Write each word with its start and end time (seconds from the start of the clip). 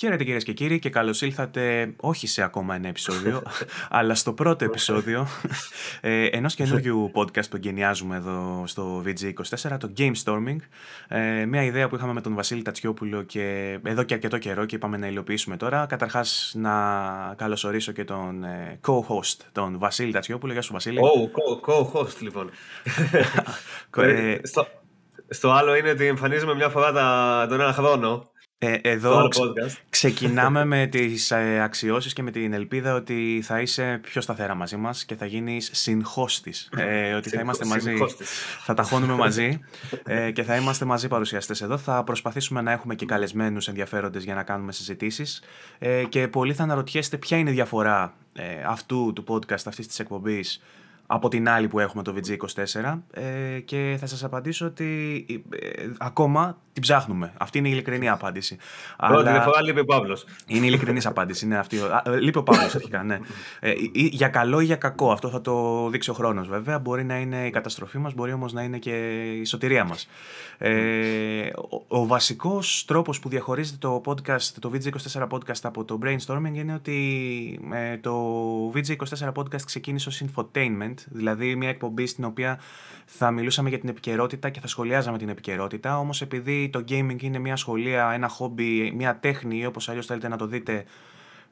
Χαίρετε 0.00 0.24
κυρίες 0.24 0.44
και 0.44 0.52
κύριοι 0.52 0.78
και 0.78 0.90
καλώς 0.90 1.22
ήλθατε 1.22 1.94
όχι 1.96 2.26
σε 2.26 2.42
ακόμα 2.42 2.74
ένα 2.74 2.88
επεισόδιο, 2.88 3.42
αλλά 3.98 4.14
στο 4.14 4.32
πρώτο 4.32 4.64
επεισόδιο 4.64 5.26
ε, 6.00 6.26
ενός 6.26 6.54
καινούργιου 6.54 7.10
podcast 7.14 7.48
που 7.50 7.56
εγκαινιάζουμε 7.56 8.16
εδώ 8.16 8.62
στο 8.66 9.02
VG24, 9.06 9.76
το 9.80 9.92
Game 9.98 10.12
Storming. 10.24 10.56
Ε, 11.08 11.44
μια 11.44 11.62
ιδέα 11.62 11.88
που 11.88 11.94
είχαμε 11.94 12.12
με 12.12 12.20
τον 12.20 12.34
Βασίλη 12.34 12.62
Τατσιόπουλο 12.62 13.22
και 13.22 13.78
εδώ 13.84 14.02
και 14.02 14.14
αρκετό 14.14 14.38
καιρό 14.38 14.64
και 14.64 14.74
είπαμε 14.74 14.96
να 14.96 15.06
υλοποιήσουμε 15.06 15.56
τώρα. 15.56 15.86
Καταρχάς 15.86 16.52
να 16.56 16.72
καλωσορίσω 17.36 17.92
και 17.92 18.04
τον 18.04 18.44
ε, 18.44 18.80
co-host, 18.86 19.36
τον 19.52 19.78
Βασίλη 19.78 20.12
Τατσιόπουλο. 20.12 20.52
Γεια 20.52 20.62
σου 20.62 20.72
Βασίλη. 20.72 20.98
Oh, 21.02 21.70
co-host 21.70 22.18
λοιπόν. 22.20 22.50
ε, 24.04 24.38
στο, 24.42 24.66
στο 25.28 25.50
άλλο 25.50 25.74
είναι 25.76 25.90
ότι 25.90 26.06
εμφανίζουμε 26.06 26.54
μια 26.54 26.68
φορά 26.68 26.92
τα, 26.92 27.46
τον 27.48 27.60
ένα 27.60 27.72
χρόνο 27.72 28.30
ε, 28.60 28.78
εδώ 28.82 29.28
ξεκινάμε 29.88 30.64
με 30.74 30.86
τις 30.86 31.30
ε, 31.30 31.60
αξιώσεις 31.62 32.12
και 32.12 32.22
με 32.22 32.30
την 32.30 32.52
ελπίδα 32.52 32.94
ότι 32.94 33.40
θα 33.44 33.60
είσαι 33.60 34.00
πιο 34.02 34.20
σταθερά 34.20 34.54
μαζί 34.54 34.76
μας 34.76 35.04
και 35.04 35.14
θα 35.14 35.26
γίνεις 35.26 35.70
συγχώστης. 35.72 36.68
Ε, 36.76 37.14
ότι 37.18 37.28
θα 37.28 37.40
είμαστε 37.40 37.64
μαζί, 37.64 37.94
θα 38.64 38.74
ταχώνουμε 38.74 39.14
μαζί 39.14 39.60
ε, 40.04 40.30
και 40.30 40.42
θα 40.42 40.56
είμαστε 40.56 40.84
μαζί 40.84 41.08
παρουσιαστές 41.08 41.60
εδώ. 41.60 41.78
Θα 41.78 42.04
προσπαθήσουμε 42.04 42.60
να 42.60 42.72
έχουμε 42.72 42.94
και 42.94 43.06
καλεσμένους 43.06 43.68
ενδιαφέροντες 43.68 44.24
για 44.24 44.34
να 44.34 44.42
κάνουμε 44.42 44.72
συζητήσεις. 44.72 45.42
Ε, 45.78 46.04
και 46.04 46.28
πολλοί 46.28 46.54
θα 46.54 46.62
αναρωτιέστε 46.62 47.16
ποια 47.16 47.36
είναι 47.36 47.50
η 47.50 47.52
διαφορά 47.52 48.14
ε, 48.32 48.42
αυτού 48.66 49.12
του 49.14 49.24
podcast, 49.28 49.66
αυτής 49.66 49.86
της 49.86 49.98
εκπομπής 49.98 50.62
από 51.10 51.28
την 51.28 51.48
άλλη 51.48 51.68
που 51.68 51.78
έχουμε 51.78 52.02
το 52.02 52.14
VG24 52.16 52.98
ε, 53.10 53.60
και 53.60 53.96
θα 54.00 54.06
σας 54.06 54.24
απαντήσω 54.24 54.66
ότι 54.66 55.26
ε, 55.50 55.86
ακόμα 55.98 56.56
την 56.72 56.82
ψάχνουμε. 56.82 57.32
Αυτή 57.38 57.58
είναι 57.58 57.68
η 57.68 57.70
ειλικρινή 57.74 58.08
απάντηση. 58.08 58.56
Πρώτη 58.96 59.28
Αλλά... 59.28 59.42
φορά 59.42 59.62
λείπει 59.62 59.80
ο 59.80 59.84
Παύλος. 59.84 60.24
Είναι 60.46 60.64
η 60.64 60.68
ειλικρινής 60.68 61.06
απάντηση. 61.06 61.44
Είναι 61.44 61.58
αυτή. 61.58 61.76
Ε, 62.04 62.16
λείπει 62.16 62.38
ο 62.38 62.42
Παύλος 62.42 62.74
αρχικά, 62.74 63.02
ναι. 63.02 63.18
Ε, 63.60 63.72
για 63.92 64.28
καλό 64.28 64.60
ή 64.60 64.64
για 64.64 64.76
κακό. 64.76 65.12
Αυτό 65.12 65.28
θα 65.28 65.40
το 65.40 65.88
δείξει 65.88 66.10
ο 66.10 66.12
χρόνος 66.12 66.48
βέβαια. 66.48 66.78
Μπορεί 66.78 67.04
να 67.04 67.18
είναι 67.18 67.46
η 67.46 67.50
καταστροφή 67.50 67.98
μας, 67.98 68.14
μπορεί 68.14 68.32
όμως 68.32 68.52
να 68.52 68.62
είναι 68.62 68.78
και 68.78 69.22
η 69.32 69.44
σωτηρία 69.44 69.84
μας. 69.84 70.08
Ε, 70.58 71.48
ο, 71.70 71.84
ο 71.88 72.06
βασικός 72.06 72.84
τρόπος 72.86 73.20
που 73.20 73.28
διαχωρίζεται 73.28 73.78
το 73.80 74.02
podcast, 74.04 74.52
το 74.60 74.70
VG24 74.74 75.28
podcast 75.28 75.60
από 75.62 75.84
το 75.84 75.98
brainstorming 76.04 76.54
είναι 76.54 76.74
ότι 76.74 77.60
ε, 77.72 77.96
το 77.96 78.14
VG24 78.74 79.32
podcast 79.34 79.62
ξεκίνησε 79.64 80.08
ως 80.08 80.22
infotainment, 80.24 80.97
δηλαδή 81.10 81.56
μια 81.56 81.68
εκπομπή 81.68 82.06
στην 82.06 82.24
οποία 82.24 82.60
θα 83.06 83.30
μιλούσαμε 83.30 83.68
για 83.68 83.78
την 83.78 83.88
επικαιρότητα 83.88 84.50
και 84.50 84.60
θα 84.60 84.66
σχολιάζαμε 84.66 85.18
την 85.18 85.28
επικαιρότητα, 85.28 85.98
όμως 85.98 86.20
επειδή 86.20 86.68
το 86.68 86.84
gaming 86.88 87.22
είναι 87.22 87.38
μια 87.38 87.56
σχολεία, 87.56 88.10
ένα 88.10 88.28
χόμπι, 88.28 88.92
μια 88.96 89.18
τέχνη 89.18 89.58
ή 89.58 89.66
όπως 89.66 89.88
αλλιώς 89.88 90.06
θέλετε 90.06 90.28
να 90.28 90.36
το 90.36 90.46
δείτε, 90.46 90.84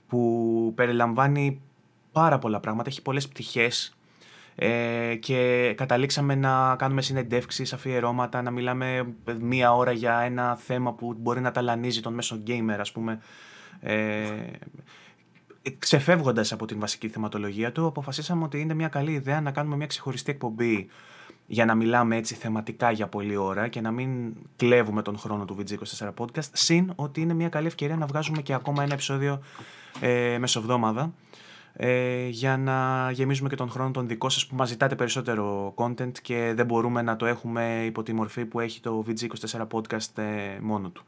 που 0.08 0.72
περιλαμβάνει 0.74 1.60
πάρα 2.12 2.38
πολλά 2.38 2.60
πράγματα, 2.60 2.88
έχει 2.88 3.02
πολλές 3.02 3.28
πτυχές 3.28 3.96
ε, 4.54 5.14
και 5.14 5.72
καταλήξαμε 5.76 6.34
να 6.34 6.76
κάνουμε 6.76 7.02
συνεντεύξεις, 7.02 7.72
αφιερώματα, 7.72 8.42
να 8.42 8.50
μιλάμε 8.50 9.14
μία 9.40 9.74
ώρα 9.74 9.92
για 9.92 10.20
ένα 10.20 10.56
θέμα 10.56 10.92
που 10.92 11.14
μπορεί 11.18 11.40
να 11.40 11.50
ταλανίζει 11.50 12.00
τον 12.00 12.14
μέσο 12.14 12.42
gamer 12.46 12.76
ας 12.78 12.92
πούμε. 12.92 13.20
Ε, 13.80 14.26
ξεφεύγοντας 15.78 16.52
από 16.52 16.66
την 16.66 16.80
βασική 16.80 17.08
θεματολογία 17.08 17.72
του, 17.72 17.86
αποφασίσαμε 17.86 18.44
ότι 18.44 18.60
είναι 18.60 18.74
μια 18.74 18.88
καλή 18.88 19.12
ιδέα 19.12 19.40
να 19.40 19.50
κάνουμε 19.50 19.76
μια 19.76 19.86
ξεχωριστή 19.86 20.30
εκπομπή 20.30 20.88
για 21.46 21.64
να 21.64 21.74
μιλάμε 21.74 22.16
έτσι 22.16 22.34
θεματικά 22.34 22.90
για 22.90 23.06
πολλή 23.06 23.36
ώρα 23.36 23.68
και 23.68 23.80
να 23.80 23.90
μην 23.90 24.34
κλέβουμε 24.56 25.02
τον 25.02 25.18
χρόνο 25.18 25.44
του 25.44 25.56
VG24 25.58 26.10
Podcast, 26.18 26.48
συν 26.52 26.92
ότι 26.96 27.20
είναι 27.20 27.34
μια 27.34 27.48
καλή 27.48 27.66
ευκαιρία 27.66 27.96
να 27.96 28.06
βγάζουμε 28.06 28.42
και 28.42 28.54
ακόμα 28.54 28.82
ένα 28.82 28.92
επεισόδιο 28.92 29.40
ε, 30.00 30.38
μεσοβδόμαδα 30.38 31.12
ε, 31.72 32.26
για 32.28 32.56
να 32.56 33.10
γεμίζουμε 33.10 33.48
και 33.48 33.56
τον 33.56 33.70
χρόνο 33.70 33.90
των 33.90 34.06
δικών 34.06 34.30
σας 34.30 34.46
που 34.46 34.54
μας 34.56 34.68
ζητάτε 34.68 34.94
περισσότερο 34.94 35.74
content 35.76 36.18
και 36.22 36.52
δεν 36.56 36.66
μπορούμε 36.66 37.02
να 37.02 37.16
το 37.16 37.26
έχουμε 37.26 37.82
υπό 37.84 38.02
τη 38.02 38.12
μορφή 38.12 38.44
που 38.44 38.60
έχει 38.60 38.80
το 38.80 39.04
VG24 39.06 39.66
podcast 39.72 40.18
ε, 40.18 40.58
μόνο 40.60 40.88
του. 40.88 41.04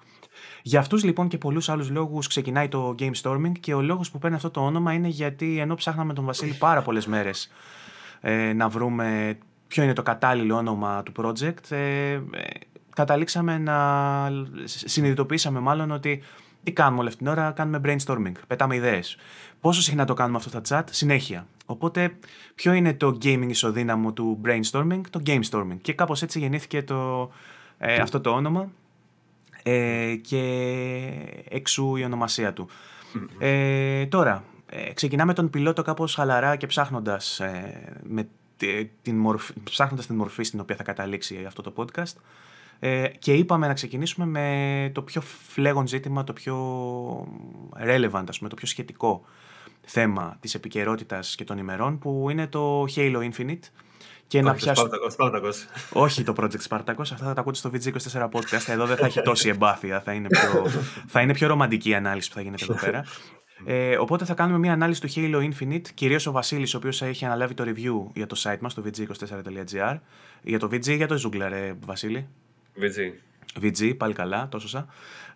Για 0.63 0.81
αυτούς 0.81 1.05
λοιπόν 1.05 1.29
και 1.29 1.39
πολλούς 1.39 1.69
άλλους 1.69 1.91
λόγους 1.91 2.27
ξεκινάει 2.27 2.69
το 2.69 2.95
Game 2.99 3.13
Storming 3.23 3.53
και 3.61 3.75
ο 3.75 3.83
λόγος 3.83 4.11
που 4.11 4.19
παίρνει 4.19 4.37
αυτό 4.37 4.51
το 4.51 4.61
όνομα 4.61 4.93
είναι 4.93 5.09
γιατί 5.09 5.59
ενώ 5.59 5.75
ψάχναμε 5.75 6.13
τον 6.13 6.25
Βασίλη 6.25 6.53
πάρα 6.53 6.83
πολλές 6.83 7.07
μέρες 7.07 7.51
ε, 8.21 8.53
να 8.53 8.69
βρούμε 8.69 9.39
ποιο 9.69 9.83
είναι 9.83 9.93
το 9.93 10.03
κατάλληλο 10.03 10.57
όνομα 10.57 11.03
του 11.03 11.13
project, 11.17 11.71
ε, 11.71 12.13
ε 12.13 12.21
καταλήξαμε 12.95 13.59
να 13.59 13.77
συνειδητοποιήσαμε 14.65 15.61
μάλλον 15.61 15.91
ότι 15.91 16.23
τι 16.63 16.73
κάνουμε 16.73 16.99
όλη 16.99 17.09
αυτή 17.09 17.21
την 17.21 17.31
ώρα, 17.31 17.51
κάνουμε 17.51 17.81
brainstorming, 17.85 18.33
πετάμε 18.47 18.75
ιδέες. 18.75 19.17
Πόσο 19.61 19.83
συχνά 19.83 20.05
το 20.05 20.15
κάνουμε 20.15 20.37
αυτό 20.37 20.49
στα 20.49 20.61
chat, 20.69 20.85
συνέχεια. 20.91 21.47
Οπότε, 21.67 22.17
ποιο 22.55 22.73
είναι 22.73 22.95
το 22.95 23.19
gaming 23.23 23.47
ισοδύναμο 23.49 24.13
του 24.13 24.41
brainstorming, 24.45 25.01
το 25.11 25.21
game 25.27 25.41
storming. 25.51 25.77
Και 25.81 25.93
κάπως 25.93 26.23
έτσι 26.23 26.39
γεννήθηκε 26.39 26.83
το, 26.83 27.31
ε, 27.79 27.95
αυτό 27.95 28.21
το 28.21 28.31
όνομα 28.31 28.71
ε, 29.69 30.15
και 30.15 30.43
εξού 31.49 31.97
η 31.97 32.05
ονομασία 32.05 32.53
του. 32.53 32.69
Ε, 33.39 34.07
τώρα, 34.07 34.45
ε, 34.67 34.93
ξεκινάμε 34.93 35.33
τον 35.33 35.51
πιλότο 35.51 35.83
κάπως 35.83 36.15
χαλαρά 36.15 36.57
και 36.57 36.67
ψάχνοντας, 36.67 37.41
ε, 37.41 38.01
με 38.03 38.29
την 39.03 39.17
μορφή, 39.17 39.53
ψάχνοντας 39.65 40.07
την 40.07 40.17
μορφή 40.17 40.43
στην 40.43 40.61
οποία 40.61 40.77
θα 40.77 40.83
καταλήξει 40.83 41.45
αυτό 41.47 41.63
το 41.63 41.73
podcast. 41.77 42.15
Ε, 42.79 43.09
και 43.19 43.33
είπαμε 43.33 43.67
να 43.67 43.75
ξεκινήσουμε 43.75 44.27
με 44.27 44.91
το 44.95 45.03
πιο 45.03 45.21
φλέγον 45.21 45.87
ζήτημα, 45.87 46.25
το 46.25 46.33
πιο 46.33 46.57
relevant, 47.87 48.25
ας 48.29 48.39
πούμε, 48.39 48.49
το 48.49 48.57
πιο 48.57 48.67
σχετικό 48.67 49.25
θέμα 49.81 50.37
της 50.41 50.55
επικαιρότητας 50.55 51.35
και 51.35 51.45
των 51.45 51.59
ημερών, 51.59 51.99
που 51.99 52.27
είναι 52.31 52.47
το 52.47 52.85
Halo 52.97 53.31
Infinite. 53.31 53.71
Και 54.29 54.43
να 54.43 54.55
πιάσω... 54.55 54.89
Σπάρτακος, 55.09 55.67
Όχι 55.93 56.23
το 56.23 56.35
Project 56.37 56.69
Spartacus, 56.69 57.01
αυτά 57.01 57.17
θα 57.17 57.35
τα 57.35 57.41
ακούτε 57.41 57.57
στο 57.57 57.71
VG24 57.73 58.29
podcast. 58.31 58.65
Εδώ 58.67 58.87
δεν 58.87 58.97
θα 58.97 59.07
έχει 59.07 59.23
τόση 59.23 59.49
εμπάθεια, 59.49 60.01
θα 60.01 60.13
είναι 60.13 60.29
πιο, 60.29 60.67
θα 61.07 61.21
είναι 61.21 61.33
πιο 61.33 61.49
ρομαντική 61.49 61.89
η 61.89 61.95
ανάλυση 61.95 62.29
που 62.29 62.35
θα 62.35 62.41
γίνεται 62.41 62.65
εδώ 62.65 62.75
πέρα. 62.75 63.05
Ε, 63.67 63.97
οπότε 63.97 64.25
θα 64.25 64.35
κάνουμε 64.35 64.59
μια 64.59 64.73
ανάλυση 64.73 65.01
του 65.01 65.09
Halo 65.15 65.51
Infinite, 65.51 65.89
κυρίως 65.95 66.27
ο 66.27 66.33
Βασίλης, 66.33 66.75
ο 66.75 66.77
οποίος 66.77 67.03
έχει 67.03 67.25
αναλάβει 67.25 67.55
το 67.55 67.65
review 67.67 68.11
για 68.15 68.27
το 68.27 68.41
site 68.45 68.59
μας, 68.61 68.75
το 68.75 68.83
vg24.gr. 68.85 69.99
Για 70.43 70.59
το 70.59 70.69
VG 70.73 70.87
ή 70.87 70.95
για 70.95 71.07
το 71.07 71.21
Zoogla, 71.25 71.47
ρε 71.49 71.73
Βασίλη; 71.87 72.29
VG. 72.77 73.13
VG, 73.63 73.97
πάλι 73.97 74.13
καλά, 74.13 74.49
τόσο 74.49 74.87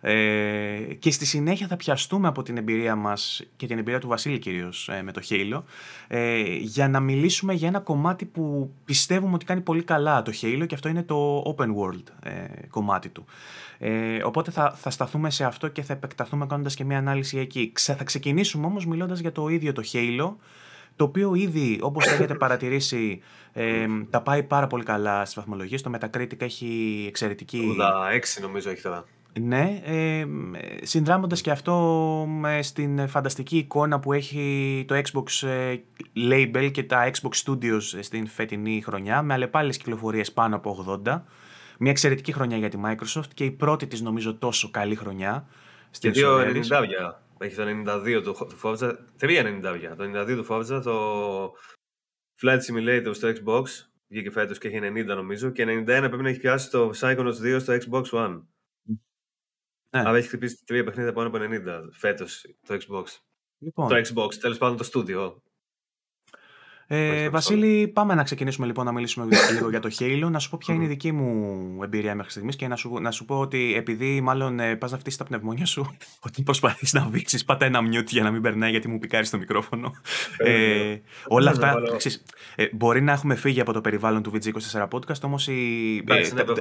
Ε, 0.05 0.93
και 0.99 1.11
στη 1.11 1.25
συνέχεια 1.25 1.67
θα 1.67 1.75
πιαστούμε 1.75 2.27
από 2.27 2.43
την 2.43 2.57
εμπειρία 2.57 2.95
μας 2.95 3.43
και 3.55 3.67
την 3.67 3.77
εμπειρία 3.77 3.99
του 3.99 4.07
Βασίλη 4.07 4.39
κυρίως 4.39 4.89
ε, 4.89 5.01
με 5.03 5.11
το 5.11 5.21
Halo 5.29 5.61
ε, 6.07 6.41
για 6.55 6.87
να 6.87 6.99
μιλήσουμε 6.99 7.53
για 7.53 7.67
ένα 7.67 7.79
κομμάτι 7.79 8.25
που 8.25 8.73
πιστεύουμε 8.85 9.33
ότι 9.33 9.45
κάνει 9.45 9.61
πολύ 9.61 9.83
καλά 9.83 10.21
το 10.21 10.31
Halo 10.41 10.63
και 10.67 10.75
αυτό 10.75 10.89
είναι 10.89 11.03
το 11.03 11.43
open 11.57 11.67
world 11.67 12.03
ε, 12.23 12.67
κομμάτι 12.69 13.09
του. 13.09 13.25
Ε, 13.77 14.23
οπότε 14.23 14.51
θα, 14.51 14.71
θα 14.71 14.89
σταθούμε 14.89 15.29
σε 15.29 15.43
αυτό 15.43 15.67
και 15.67 15.81
θα 15.81 15.93
επεκταθούμε 15.93 16.45
κάνοντας 16.45 16.75
και 16.75 16.83
μια 16.83 16.97
ανάλυση 16.97 17.37
εκεί. 17.37 17.71
θα 17.75 18.03
ξεκινήσουμε 18.03 18.65
όμως 18.65 18.85
μιλώντας 18.85 19.19
για 19.19 19.31
το 19.31 19.47
ίδιο 19.47 19.73
το 19.73 19.83
Halo 19.93 20.35
το 20.95 21.03
οποίο 21.03 21.35
ήδη, 21.35 21.79
όπως 21.81 22.05
έχετε 22.05 22.35
παρατηρήσει, 22.35 23.21
ε, 23.53 23.85
τα 24.09 24.21
πάει 24.21 24.43
πάρα 24.43 24.67
πολύ 24.67 24.83
καλά 24.83 25.21
στις 25.21 25.35
βαθμολογίες. 25.35 25.81
Το 25.81 25.91
Metacritic 25.95 26.41
έχει 26.41 27.05
εξαιρετική... 27.07 27.75
86 28.39 28.41
νομίζω 28.41 28.69
έχει 28.69 28.81
τώρα. 28.81 29.05
Ναι, 29.39 29.81
ε, 29.85 30.25
συνδράμοντας 30.81 31.41
και 31.41 31.51
αυτό 31.51 32.27
στην 32.61 33.07
φανταστική 33.07 33.57
εικόνα 33.57 33.99
που 33.99 34.13
έχει 34.13 34.85
το 34.87 34.95
Xbox 34.95 35.47
ε, 35.47 35.75
Label 36.29 36.69
και 36.71 36.83
τα 36.83 37.11
Xbox 37.11 37.31
Studios 37.45 37.81
στην 37.99 38.27
φετινή 38.27 38.81
χρονιά, 38.85 39.21
με 39.21 39.33
αλλεπάλληλες 39.33 39.77
κυκλοφορίες 39.77 40.31
πάνω 40.31 40.55
από 40.55 40.99
80. 41.05 41.21
Μια 41.79 41.91
εξαιρετική 41.91 42.31
χρονιά 42.31 42.57
για 42.57 42.69
τη 42.69 42.77
Microsoft 42.85 43.27
και 43.33 43.43
η 43.43 43.51
πρώτη 43.51 43.87
της 43.87 44.01
νομίζω 44.01 44.35
τόσο 44.35 44.71
καλή 44.71 44.95
χρονιά. 44.95 45.45
Και 45.99 46.09
δύο 46.09 46.39
90 46.39 46.43
έχει 47.43 47.55
το 47.55 47.63
92 47.65 48.21
του, 48.23 48.33
του 48.33 48.59
Forza, 48.63 48.95
3,90 49.19 49.93
Το 49.97 50.03
92 50.03 50.35
του 50.35 50.45
Forza, 50.49 50.81
το 50.83 51.53
Flight 52.41 52.59
Simulator 52.67 53.11
στο 53.11 53.27
Xbox, 53.27 53.63
βγήκε 54.07 54.31
φέτος 54.31 54.57
και 54.57 54.67
έχει 54.67 54.79
90 54.81 55.05
νομίζω, 55.05 55.49
και 55.49 55.63
91 55.63 55.83
πρέπει 55.85 56.23
να 56.23 56.29
έχει 56.29 56.39
πιάσει 56.39 56.69
το 56.69 56.91
Psychonauts 56.95 57.55
2 57.55 57.57
στο 57.59 57.73
Xbox 57.73 58.03
One. 58.03 58.43
Ναι. 59.89 59.99
Άρα 59.99 60.17
έχει 60.17 60.27
χτυπήσει 60.27 60.65
τρία 60.65 60.83
παιχνίδια 60.83 61.13
πάνω 61.13 61.27
από 61.27 61.37
90 61.41 61.89
φέτος 61.91 62.45
το 62.67 62.77
Xbox. 62.79 63.05
Λοιπόν. 63.57 63.87
Το 63.87 63.95
Xbox, 63.95 64.33
τέλος 64.35 64.57
πάντων 64.57 64.77
το 64.77 64.83
στούντιο. 64.83 65.43
Ε, 66.87 67.29
Βασίλη, 67.29 67.87
πάμε 67.87 68.13
να 68.13 68.23
ξεκινήσουμε 68.23 68.67
λοιπόν 68.67 68.85
να 68.85 68.91
μιλήσουμε 68.91 69.27
λίγο 69.53 69.69
για 69.69 69.79
το 69.79 69.89
Halo. 69.99 70.27
Να 70.31 70.39
σου 70.39 70.49
πω 70.49 70.57
ποια 70.61 70.73
είναι 70.73 70.83
η 70.83 70.87
δική 70.87 71.11
μου 71.11 71.83
εμπειρία 71.83 72.15
μέχρι 72.15 72.31
στιγμής 72.31 72.55
και 72.55 72.67
να 72.67 72.75
σου, 72.75 72.97
να 73.01 73.11
σου 73.11 73.25
πω 73.25 73.39
ότι 73.39 73.73
επειδή 73.75 74.21
μάλλον 74.21 74.59
ε, 74.59 74.75
πας 74.75 74.91
να 74.91 74.97
φτύσεις 74.97 75.19
τα 75.19 75.25
πνευμόνια 75.25 75.65
σου, 75.65 75.95
ότι 76.25 76.41
προσπαθείς 76.41 76.93
να 76.93 77.07
βήξεις, 77.09 77.45
πάτα 77.45 77.65
ένα 77.65 77.79
mute 77.79 78.07
για 78.07 78.23
να 78.23 78.31
μην 78.31 78.41
περνάει 78.41 78.71
γιατί 78.71 78.87
μου 78.87 78.99
πικάρει 78.99 79.29
το 79.29 79.37
μικρόφωνο. 79.37 79.91
ε, 80.37 80.95
όλα 81.27 81.49
αυτά. 81.49 81.75
Ξέρεις, 81.97 82.23
ε, 82.55 82.65
μπορεί 82.71 83.01
να 83.01 83.11
έχουμε 83.11 83.35
φύγει 83.35 83.61
από 83.61 83.73
το 83.73 83.81
περιβάλλον 83.81 84.23
του 84.23 84.31
VG24 84.33 84.87
Podcast, 84.87 85.21
όμως 85.21 85.47
ε, 85.47 85.51
ναι, 86.05 86.43
τα, 86.43 86.53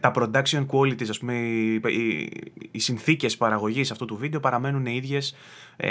τα, 0.00 0.12
production 0.14 0.66
qualities, 0.66 1.08
ας 1.08 1.18
πούμε, 1.18 1.34
οι, 1.34 1.74
οι, 1.74 2.30
οι 2.70 2.78
συνθήκες 2.78 3.36
παραγωγής 3.36 3.90
αυτού 3.90 4.04
του 4.04 4.16
βίντεο 4.16 4.40
παραμένουν 4.40 4.86
οι 4.86 4.92
ίδιες 4.94 5.34
ε, 5.76 5.90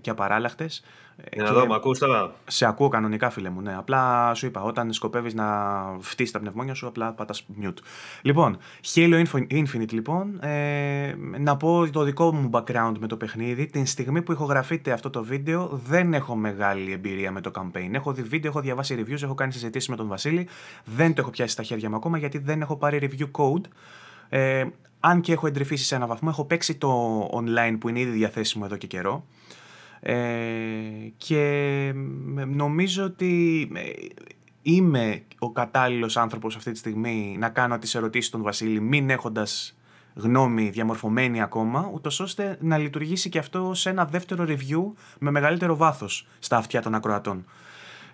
και 0.00 0.10
απαράλλαχτες. 0.10 0.82
Για 1.32 1.42
να 1.42 1.52
δω, 1.52 1.66
με 1.66 1.74
ακούς 1.74 1.98
τώρα; 1.98 2.32
Σε 2.46 2.66
ακούω 2.66 2.88
κανονικά, 2.88 3.30
φίλε 3.30 3.50
μου. 3.50 3.60
Ναι. 3.60 3.76
Απλά 3.76 4.34
σου 4.34 4.46
είπα, 4.46 4.62
όταν 4.62 4.92
σκοπεύεις 4.92 5.34
να 5.34 5.46
φτύσεις 6.00 6.32
τα 6.32 6.38
πνευμόνια 6.38 6.74
σου, 6.74 6.86
απλά 6.86 7.12
πατάς 7.12 7.46
mute. 7.62 7.78
Λοιπόν, 8.22 8.58
Halo 8.94 9.24
Infinite, 9.50 9.92
λοιπόν. 9.92 10.38
Ε, 10.42 11.14
να 11.38 11.56
πω 11.56 11.90
το 11.90 12.02
δικό 12.02 12.34
μου 12.34 12.50
background 12.52 12.94
με 12.98 13.06
το 13.06 13.16
παιχνίδι. 13.16 13.66
Την 13.66 13.86
στιγμή 13.86 14.22
που 14.22 14.32
ηχογραφείται 14.32 14.92
αυτό 14.92 15.10
το 15.10 15.24
βίντεο, 15.24 15.80
δεν 15.86 16.14
έχω 16.14 16.36
μεγάλη 16.36 16.92
εμπειρία 16.92 17.30
με 17.32 17.40
το 17.40 17.50
campaign. 17.54 17.90
Έχω 17.92 18.12
δει 18.12 18.22
βίντεο, 18.22 18.50
έχω 18.50 18.60
διαβάσει 18.60 19.04
reviews, 19.04 19.22
έχω 19.22 19.34
κάνει 19.34 19.52
συζητήσεις 19.52 19.88
με 19.88 19.96
τον 19.96 20.08
Βασίλη. 20.08 20.48
Δεν 20.84 21.14
το 21.14 21.20
έχω 21.20 21.30
πιάσει 21.30 21.52
στα 21.52 21.62
χέρια 21.62 21.90
μου 21.90 21.96
ακόμα 21.96 22.18
γιατί 22.18 22.38
δεν 22.38 22.60
έχω 22.60 22.76
πάρει 22.76 22.98
review 23.02 23.30
code. 23.42 23.64
Ε, 24.28 24.64
αν 25.00 25.20
και 25.20 25.32
έχω 25.32 25.46
εντρυφήσει 25.46 25.84
σε 25.84 25.94
ένα 25.94 26.06
βαθμό, 26.06 26.28
έχω 26.32 26.44
παίξει 26.44 26.74
το 26.74 27.22
online 27.32 27.76
που 27.80 27.88
είναι 27.88 28.00
ήδη 28.00 28.10
διαθέσιμο 28.10 28.64
εδώ 28.66 28.76
και 28.76 28.86
καιρό. 28.86 29.24
Ε, 30.00 30.14
και 31.16 31.92
νομίζω 32.46 33.04
ότι 33.04 33.62
ε, 33.74 33.80
είμαι 34.62 35.22
ο 35.38 35.50
κατάλληλος 35.52 36.16
άνθρωπος 36.16 36.56
αυτή 36.56 36.72
τη 36.72 36.78
στιγμή 36.78 37.36
να 37.38 37.48
κάνω 37.48 37.78
τις 37.78 37.94
ερωτήσεις 37.94 38.30
των 38.30 38.42
Βασίλη 38.42 38.80
μην 38.80 39.10
έχοντας 39.10 39.78
γνώμη 40.14 40.70
διαμορφωμένη 40.70 41.42
ακόμα, 41.42 41.90
ούτως 41.94 42.20
ώστε 42.20 42.58
να 42.60 42.78
λειτουργήσει 42.78 43.28
και 43.28 43.38
αυτό 43.38 43.74
σε 43.74 43.90
ένα 43.90 44.04
δεύτερο 44.04 44.44
review 44.48 44.92
με 45.18 45.30
μεγαλύτερο 45.30 45.76
βάθος 45.76 46.26
στα 46.38 46.56
αυτιά 46.56 46.82
των 46.82 46.94
ακροατών. 46.94 47.44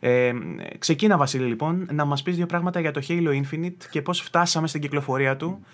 Ε, 0.01 0.33
ξεκίνα 0.79 1.17
Βασίλη 1.17 1.47
λοιπόν 1.47 1.89
να 1.93 2.05
μας 2.05 2.23
πεις 2.23 2.37
δύο 2.37 2.47
πράγματα 2.47 2.81
για 2.81 2.91
το 2.91 3.01
Halo 3.09 3.43
Infinite 3.43 3.85
και 3.91 4.03
πώς 4.03 4.21
φτάσαμε 4.21 4.67
στην 4.69 4.81
κυκλοφορία 4.81 5.37
του 5.37 5.65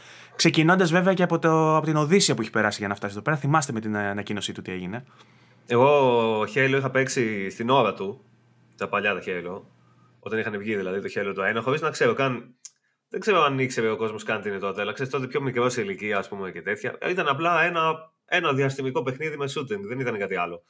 Ξεκινώντας 0.41 0.91
βέβαια 0.91 1.15
και 1.15 1.23
από, 1.23 1.39
το, 1.39 1.77
από 1.77 1.87
την 1.87 1.97
Οδύσσια 1.97 2.35
που 2.35 2.41
έχει 2.41 2.51
περάσει 2.51 2.79
για 2.79 2.89
να 2.89 2.95
φτάσει 2.95 3.13
εδώ 3.13 3.23
πέρα. 3.23 3.37
Θυμάστε 3.37 3.73
με 3.73 3.81
την 3.81 3.97
ανακοίνωσή 3.97 4.53
του 4.53 4.63
τι 4.63 4.73
έγινε. 4.73 5.05
Εγώ 5.67 6.43
Halo 6.43 6.75
είχα 6.77 6.91
παίξει 6.91 7.51
στην 7.51 7.71
ώρα 7.71 7.95
του, 7.95 8.25
τα 8.77 8.89
παλιά 8.89 9.15
τα 9.15 9.23
Halo, 9.27 9.63
όταν 10.21 10.39
είχαν 10.39 10.59
βγει 10.59 10.77
δηλαδή 10.77 11.01
το 11.01 11.21
Halo 11.21 11.33
το 11.35 11.59
1, 11.59 11.63
χωρίς 11.63 11.81
να 11.81 11.91
ξέρω 11.91 12.15
καν. 12.15 12.55
Δεν 13.09 13.21
ξέρω 13.21 13.43
αν 13.43 13.59
ήξερε 13.59 13.91
ο 13.91 13.97
κόσμος 13.97 14.23
καν 14.23 14.41
τι 14.41 14.49
είναι 14.49 14.59
τότε, 14.59 14.81
αλλά 14.81 14.93
ξέρεις 14.93 15.13
τότε 15.13 15.27
πιο 15.27 15.41
μικρός 15.41 15.73
σε 15.73 15.81
ηλικία, 15.81 16.19
ας 16.19 16.29
πούμε 16.29 16.51
και 16.51 16.63
τέτοια. 16.63 16.99
Ήταν 17.09 17.29
απλά 17.29 17.63
ένα, 17.63 18.13
ένα 18.25 18.53
διαστημικό 18.53 19.03
παιχνίδι 19.03 19.37
με 19.37 19.45
shooting, 19.55 19.81
δεν 19.89 20.01
ήταν 20.01 20.19
κάτι 20.19 20.37
άλλο. 20.37 20.63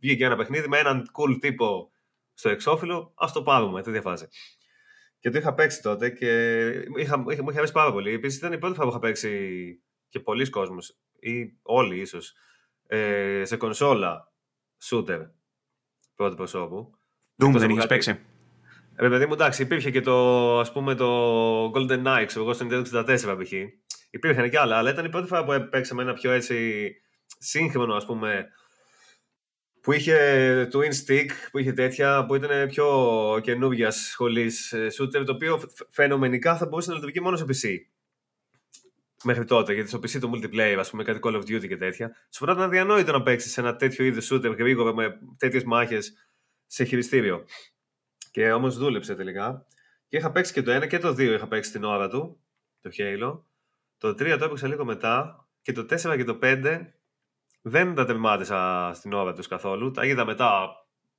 Βγήκε 0.00 0.24
ένα 0.24 0.36
παιχνίδι 0.36 0.68
με 0.68 0.78
έναν 0.78 1.10
cool 1.12 1.38
τύπο 1.40 1.90
στο 2.34 2.48
εξώφυλλο, 2.48 3.12
ας 3.14 3.32
το 3.32 3.42
πάρουμε, 3.42 3.82
τι 3.82 3.90
διαφάζει. 3.90 4.26
Και 5.20 5.30
το 5.30 5.38
είχα 5.38 5.54
παίξει 5.54 5.82
τότε 5.82 6.10
και 6.10 6.66
είχα, 6.96 7.24
είχα, 7.28 7.42
μου 7.42 7.50
είχε 7.50 7.58
αρέσει 7.58 7.72
πάρα 7.72 7.92
πολύ. 7.92 8.12
Επίσης 8.12 8.38
ήταν 8.38 8.52
η 8.52 8.58
πρώτη 8.58 8.74
φορά 8.74 8.86
που 8.86 8.92
είχα 8.92 9.00
παίξει 9.00 9.82
και 10.08 10.20
πολλοί 10.20 10.50
κόσμοι, 10.50 10.78
ή 11.20 11.58
όλοι 11.62 12.00
ίσως, 12.00 12.34
ε, 12.86 13.42
σε 13.44 13.56
κονσόλα 13.56 14.27
shooter 14.82 15.26
πρώτη 16.18 16.36
προσώπου. 16.36 16.98
Doom 17.42 17.52
δεν 17.54 17.70
είχες 17.70 17.86
παίξει. 17.86 18.20
Ε, 18.96 19.08
παιδί 19.08 19.26
μου, 19.26 19.32
εντάξει, 19.32 19.62
υπήρχε 19.62 19.90
και 19.90 20.00
το, 20.00 20.58
ας 20.58 20.72
πούμε, 20.72 20.94
το 20.94 21.70
Golden 21.70 22.04
Knight, 22.06 22.36
εγώ 22.36 22.52
στο 22.52 22.66
Nintendo 22.70 22.84
64 22.92 23.38
π.χ. 23.42 23.52
Υπήρχαν 24.10 24.50
και 24.50 24.58
άλλα, 24.58 24.76
αλλά 24.76 24.90
ήταν 24.90 25.04
η 25.04 25.08
πρώτη 25.08 25.26
φορά 25.26 25.44
που 25.44 25.68
παίξαμε 25.70 26.02
ένα 26.02 26.12
πιο 26.12 26.30
έτσι 26.30 26.90
σύγχρονο, 27.38 27.94
ας 27.94 28.06
πούμε, 28.06 28.48
που 29.80 29.92
είχε 29.92 30.68
Twin 30.72 31.06
Stick, 31.06 31.28
που 31.50 31.58
είχε 31.58 31.72
τέτοια, 31.72 32.26
που 32.26 32.34
ήταν 32.34 32.68
πιο 32.68 32.86
καινούργιας 33.42 33.96
σχολής 33.96 34.72
ε, 34.72 34.86
shooter, 34.98 35.22
το 35.26 35.32
οποίο 35.32 35.60
φαινομενικά 35.88 36.56
θα 36.56 36.66
μπορούσε 36.66 36.88
να 36.88 36.94
λειτουργεί 36.94 37.20
μόνο 37.20 37.36
σε 37.36 37.44
PC 37.44 37.68
μέχρι 39.24 39.44
τότε. 39.44 39.72
Γιατί 39.72 39.88
στο 39.88 39.98
PC 39.98 40.18
το 40.20 40.30
multiplayer, 40.34 40.76
ας 40.78 40.90
πούμε, 40.90 41.04
κάτι 41.04 41.18
Call 41.22 41.34
of 41.34 41.40
Duty 41.40 41.68
και 41.68 41.76
τέτοια, 41.76 42.16
σου 42.30 42.44
φαίνεται 42.44 42.62
αδιανόητο 42.62 43.12
να 43.12 43.22
παίξεις 43.22 43.58
ένα 43.58 43.76
τέτοιο 43.76 44.04
είδος 44.04 44.32
shooter 44.32 44.54
γρήγορα 44.58 44.94
με 44.94 45.18
τέτοιες 45.36 45.64
μάχες 45.64 46.12
σε 46.66 46.84
χειριστήριο. 46.84 47.44
Και 48.30 48.52
όμως 48.52 48.78
δούλεψε 48.78 49.14
τελικά. 49.14 49.66
Και 50.08 50.16
είχα 50.16 50.30
παίξει 50.30 50.52
και 50.52 50.62
το 50.62 50.76
1 50.76 50.86
και 50.86 50.98
το 50.98 51.08
2 51.08 51.18
είχα 51.18 51.48
παίξει 51.48 51.72
την 51.72 51.84
ώρα 51.84 52.08
του, 52.08 52.40
το 52.80 52.90
Halo. 52.98 53.40
Το 53.98 54.08
3 54.08 54.36
το 54.38 54.44
έπαιξα 54.44 54.68
λίγο 54.68 54.84
μετά. 54.84 55.46
Και 55.62 55.72
το 55.72 55.86
4 55.90 56.16
και 56.16 56.24
το 56.24 56.38
5 56.42 56.92
δεν 57.62 57.94
τα 57.94 58.04
τερμάτισα 58.04 58.90
στην 58.94 59.12
ώρα 59.12 59.32
τους 59.32 59.46
καθόλου. 59.46 59.90
Τα 59.90 60.06
είδα 60.06 60.24
μετά 60.24 60.68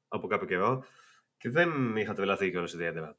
από 0.08 0.28
κάποιο 0.28 0.48
καιρό. 0.48 0.84
Και 1.38 1.50
δεν 1.50 1.96
είχα 1.96 2.14
τρελαθεί 2.14 2.50
κιόλας 2.50 2.74
ιδιαίτερα. 2.74 3.18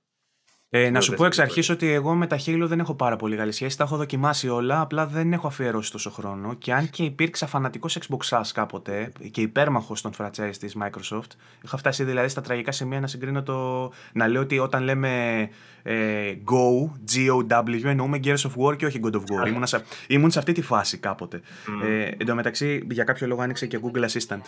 Ε, 0.72 0.90
να 0.90 1.00
σου 1.00 1.14
πω 1.14 1.24
εξ 1.24 1.38
αρχής 1.38 1.68
ότι 1.68 1.92
εγώ 1.92 2.14
με 2.14 2.26
τα 2.26 2.38
Halo 2.46 2.64
δεν 2.64 2.80
έχω 2.80 2.94
πάρα 2.94 3.16
πολύ 3.16 3.36
καλή 3.36 3.52
σχέση. 3.52 3.76
Τα 3.76 3.84
έχω 3.84 3.96
δοκιμάσει 3.96 4.48
όλα, 4.48 4.80
απλά 4.80 5.06
δεν 5.06 5.32
έχω 5.32 5.46
αφιερώσει 5.46 5.92
τόσο 5.92 6.10
χρόνο. 6.10 6.54
Και 6.54 6.72
αν 6.72 6.90
και 6.90 7.02
υπήρξα 7.02 7.46
φανατικός 7.46 7.98
Xbox 7.98 8.42
κάποτε 8.54 9.12
και 9.30 9.40
υπέρμαχος 9.40 10.00
των 10.00 10.12
franchise 10.18 10.56
της 10.60 10.76
Microsoft, 10.82 11.30
είχα 11.64 11.76
φτάσει 11.76 12.04
δηλαδή 12.04 12.28
στα 12.28 12.40
τραγικά 12.40 12.72
σημεία 12.72 13.00
να 13.00 13.06
συγκρίνω 13.06 13.42
το. 13.42 13.90
να 14.12 14.28
λέω 14.28 14.40
ότι 14.40 14.58
όταν 14.58 14.82
λέμε 14.82 15.40
ε, 15.82 16.34
Go, 16.44 16.90
G-O-W, 17.12 17.84
εννοούμε 17.84 18.20
Gears 18.24 18.34
of 18.34 18.66
War 18.66 18.76
και 18.76 18.86
όχι 18.86 19.00
God 19.02 19.14
of 19.14 19.20
War. 19.20 19.48
ήμουν, 19.48 19.66
σε, 19.66 19.84
ήμουν 20.06 20.30
σε 20.30 20.38
αυτή 20.38 20.52
τη 20.52 20.62
φάση 20.62 20.98
κάποτε. 20.98 21.40
Mm. 21.40 21.86
Ε, 21.88 22.04
εν 22.04 22.26
τω 22.26 22.34
μεταξύ, 22.34 22.86
για 22.90 23.04
κάποιο 23.04 23.26
λόγο 23.26 23.42
άνοιξε 23.42 23.66
και 23.66 23.80
Google 23.82 24.04
Assistant. 24.08 24.42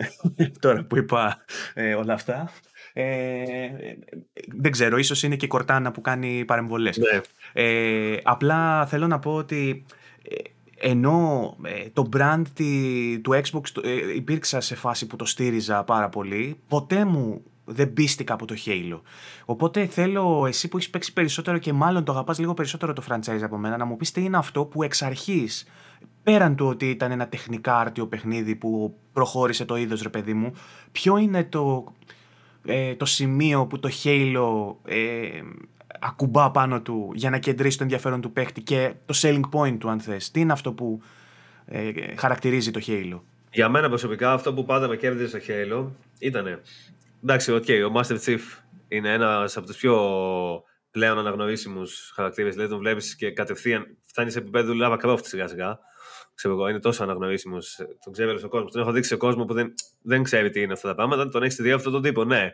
Τώρα 0.60 0.84
που 0.84 0.96
είπα 0.96 1.44
ε, 1.74 1.94
όλα 1.94 2.14
αυτά. 2.14 2.50
Ε, 2.92 3.68
δεν 4.56 4.70
ξέρω, 4.70 4.96
ίσως 4.96 5.22
είναι 5.22 5.36
και 5.36 5.44
η 5.44 5.48
Κορτάνα 5.48 5.92
που 5.92 6.00
κάνει 6.00 6.44
παρεμβολές. 6.44 6.98
Ναι. 6.98 7.20
Ε, 7.52 8.16
απλά 8.22 8.86
θέλω 8.86 9.06
να 9.06 9.18
πω 9.18 9.34
ότι 9.34 9.84
ε, 10.22 10.34
ενώ 10.88 11.56
ε, 11.62 11.88
το 11.92 12.08
brand 12.16 12.42
του 13.22 13.42
Xbox 13.42 13.84
ε, 13.84 14.14
υπήρξα 14.14 14.60
σε 14.60 14.74
φάση 14.74 15.06
που 15.06 15.16
το 15.16 15.24
στήριζα 15.24 15.84
πάρα 15.84 16.08
πολύ, 16.08 16.60
ποτέ 16.68 17.04
μου 17.04 17.42
δεν 17.64 17.92
πίστηκα 17.92 18.34
από 18.34 18.46
το 18.46 18.54
Halo. 18.66 19.00
Οπότε 19.44 19.86
θέλω 19.86 20.44
εσύ 20.46 20.68
που 20.68 20.76
έχεις 20.76 20.90
παίξει 20.90 21.12
περισσότερο 21.12 21.58
και 21.58 21.72
μάλλον 21.72 22.04
το 22.04 22.12
αγαπάς 22.12 22.38
λίγο 22.38 22.54
περισσότερο 22.54 22.92
το 22.92 23.02
franchise 23.08 23.42
από 23.42 23.56
μένα 23.56 23.76
να 23.76 23.84
μου 23.84 23.96
πεις 23.96 24.10
τι 24.10 24.24
είναι 24.24 24.36
αυτό 24.36 24.64
που 24.64 24.82
εξ 24.82 25.02
αρχής 25.02 25.66
πέραν 26.22 26.56
του 26.56 26.66
ότι 26.66 26.90
ήταν 26.90 27.10
ένα 27.10 27.28
τεχνικά 27.28 27.78
άρτιο 27.78 28.06
παιχνίδι 28.06 28.56
που 28.56 28.98
προχώρησε 29.12 29.64
το 29.64 29.76
είδος 29.76 30.02
ρε 30.02 30.08
παιδί 30.08 30.34
μου, 30.34 30.52
ποιο 30.92 31.16
είναι 31.16 31.44
το, 31.44 31.84
ε, 32.64 32.94
το 32.94 33.04
σημείο 33.04 33.66
που 33.66 33.78
το 33.78 33.90
Halo 34.04 34.74
ε, 34.84 35.42
ακουμπά 36.00 36.50
πάνω 36.50 36.82
του 36.82 37.10
για 37.14 37.30
να 37.30 37.38
κεντρήσει 37.38 37.76
το 37.76 37.82
ενδιαφέρον 37.82 38.20
του 38.20 38.32
παίχτη 38.32 38.60
και 38.62 38.92
το 39.06 39.14
selling 39.22 39.48
point 39.52 39.76
του 39.78 39.90
αν 39.90 40.00
θες. 40.00 40.30
Τι 40.30 40.40
είναι 40.40 40.52
αυτό 40.52 40.72
που 40.72 41.02
ε, 41.64 41.90
χαρακτηρίζει 42.16 42.70
το 42.70 42.80
Halo; 42.86 43.20
Για 43.52 43.68
μένα 43.68 43.88
προσωπικά 43.88 44.32
αυτό 44.32 44.54
που 44.54 44.64
πάντα 44.64 44.88
με 44.88 44.96
κέρδισε 44.96 45.40
στο 45.40 45.52
Halo 45.52 45.86
ήταν 46.18 46.60
εντάξει, 47.22 47.52
okay, 47.54 47.90
ο 47.90 48.00
Master 48.00 48.18
Chief 48.24 48.40
είναι 48.88 49.12
ένας 49.12 49.56
από 49.56 49.66
τους 49.66 49.76
πιο 49.76 49.96
πλέον 50.90 51.18
αναγνωρίσιμους 51.18 52.12
χαρακτήρες. 52.14 52.54
Δηλαδή 52.54 52.70
τον 52.70 52.78
βλέπεις 52.78 53.16
και 53.16 53.30
κατευθείαν 53.30 53.96
φτάνεις 54.04 54.32
σε 54.32 54.38
επίπεδο 54.38 54.72
Lava 54.82 54.98
Croft 55.04 55.24
σιγά 55.24 55.46
σιγά 55.46 55.78
ξέρω 56.34 56.54
εγώ, 56.54 56.68
είναι 56.68 56.78
τόσο 56.78 57.02
αναγνωρίσιμος. 57.02 57.80
Τον 58.04 58.12
ξέρει 58.12 58.42
ο 58.44 58.48
κόσμος. 58.48 58.72
Τον 58.72 58.80
έχω 58.80 58.92
δείξει 58.92 59.08
σε 59.08 59.16
κόσμος 59.16 59.46
που 59.46 59.54
δεν, 59.54 59.74
δεν 60.02 60.22
ξέρει 60.22 60.50
τι 60.50 60.60
είναι 60.60 60.72
αυτά 60.72 60.88
τα 60.88 60.94
πράγματα. 60.94 61.28
Τον 61.28 61.42
έχεις 61.42 61.56
δει 61.56 61.72
αυτόν 61.72 61.92
τον 61.92 62.02
τύπο, 62.02 62.24
ναι. 62.24 62.50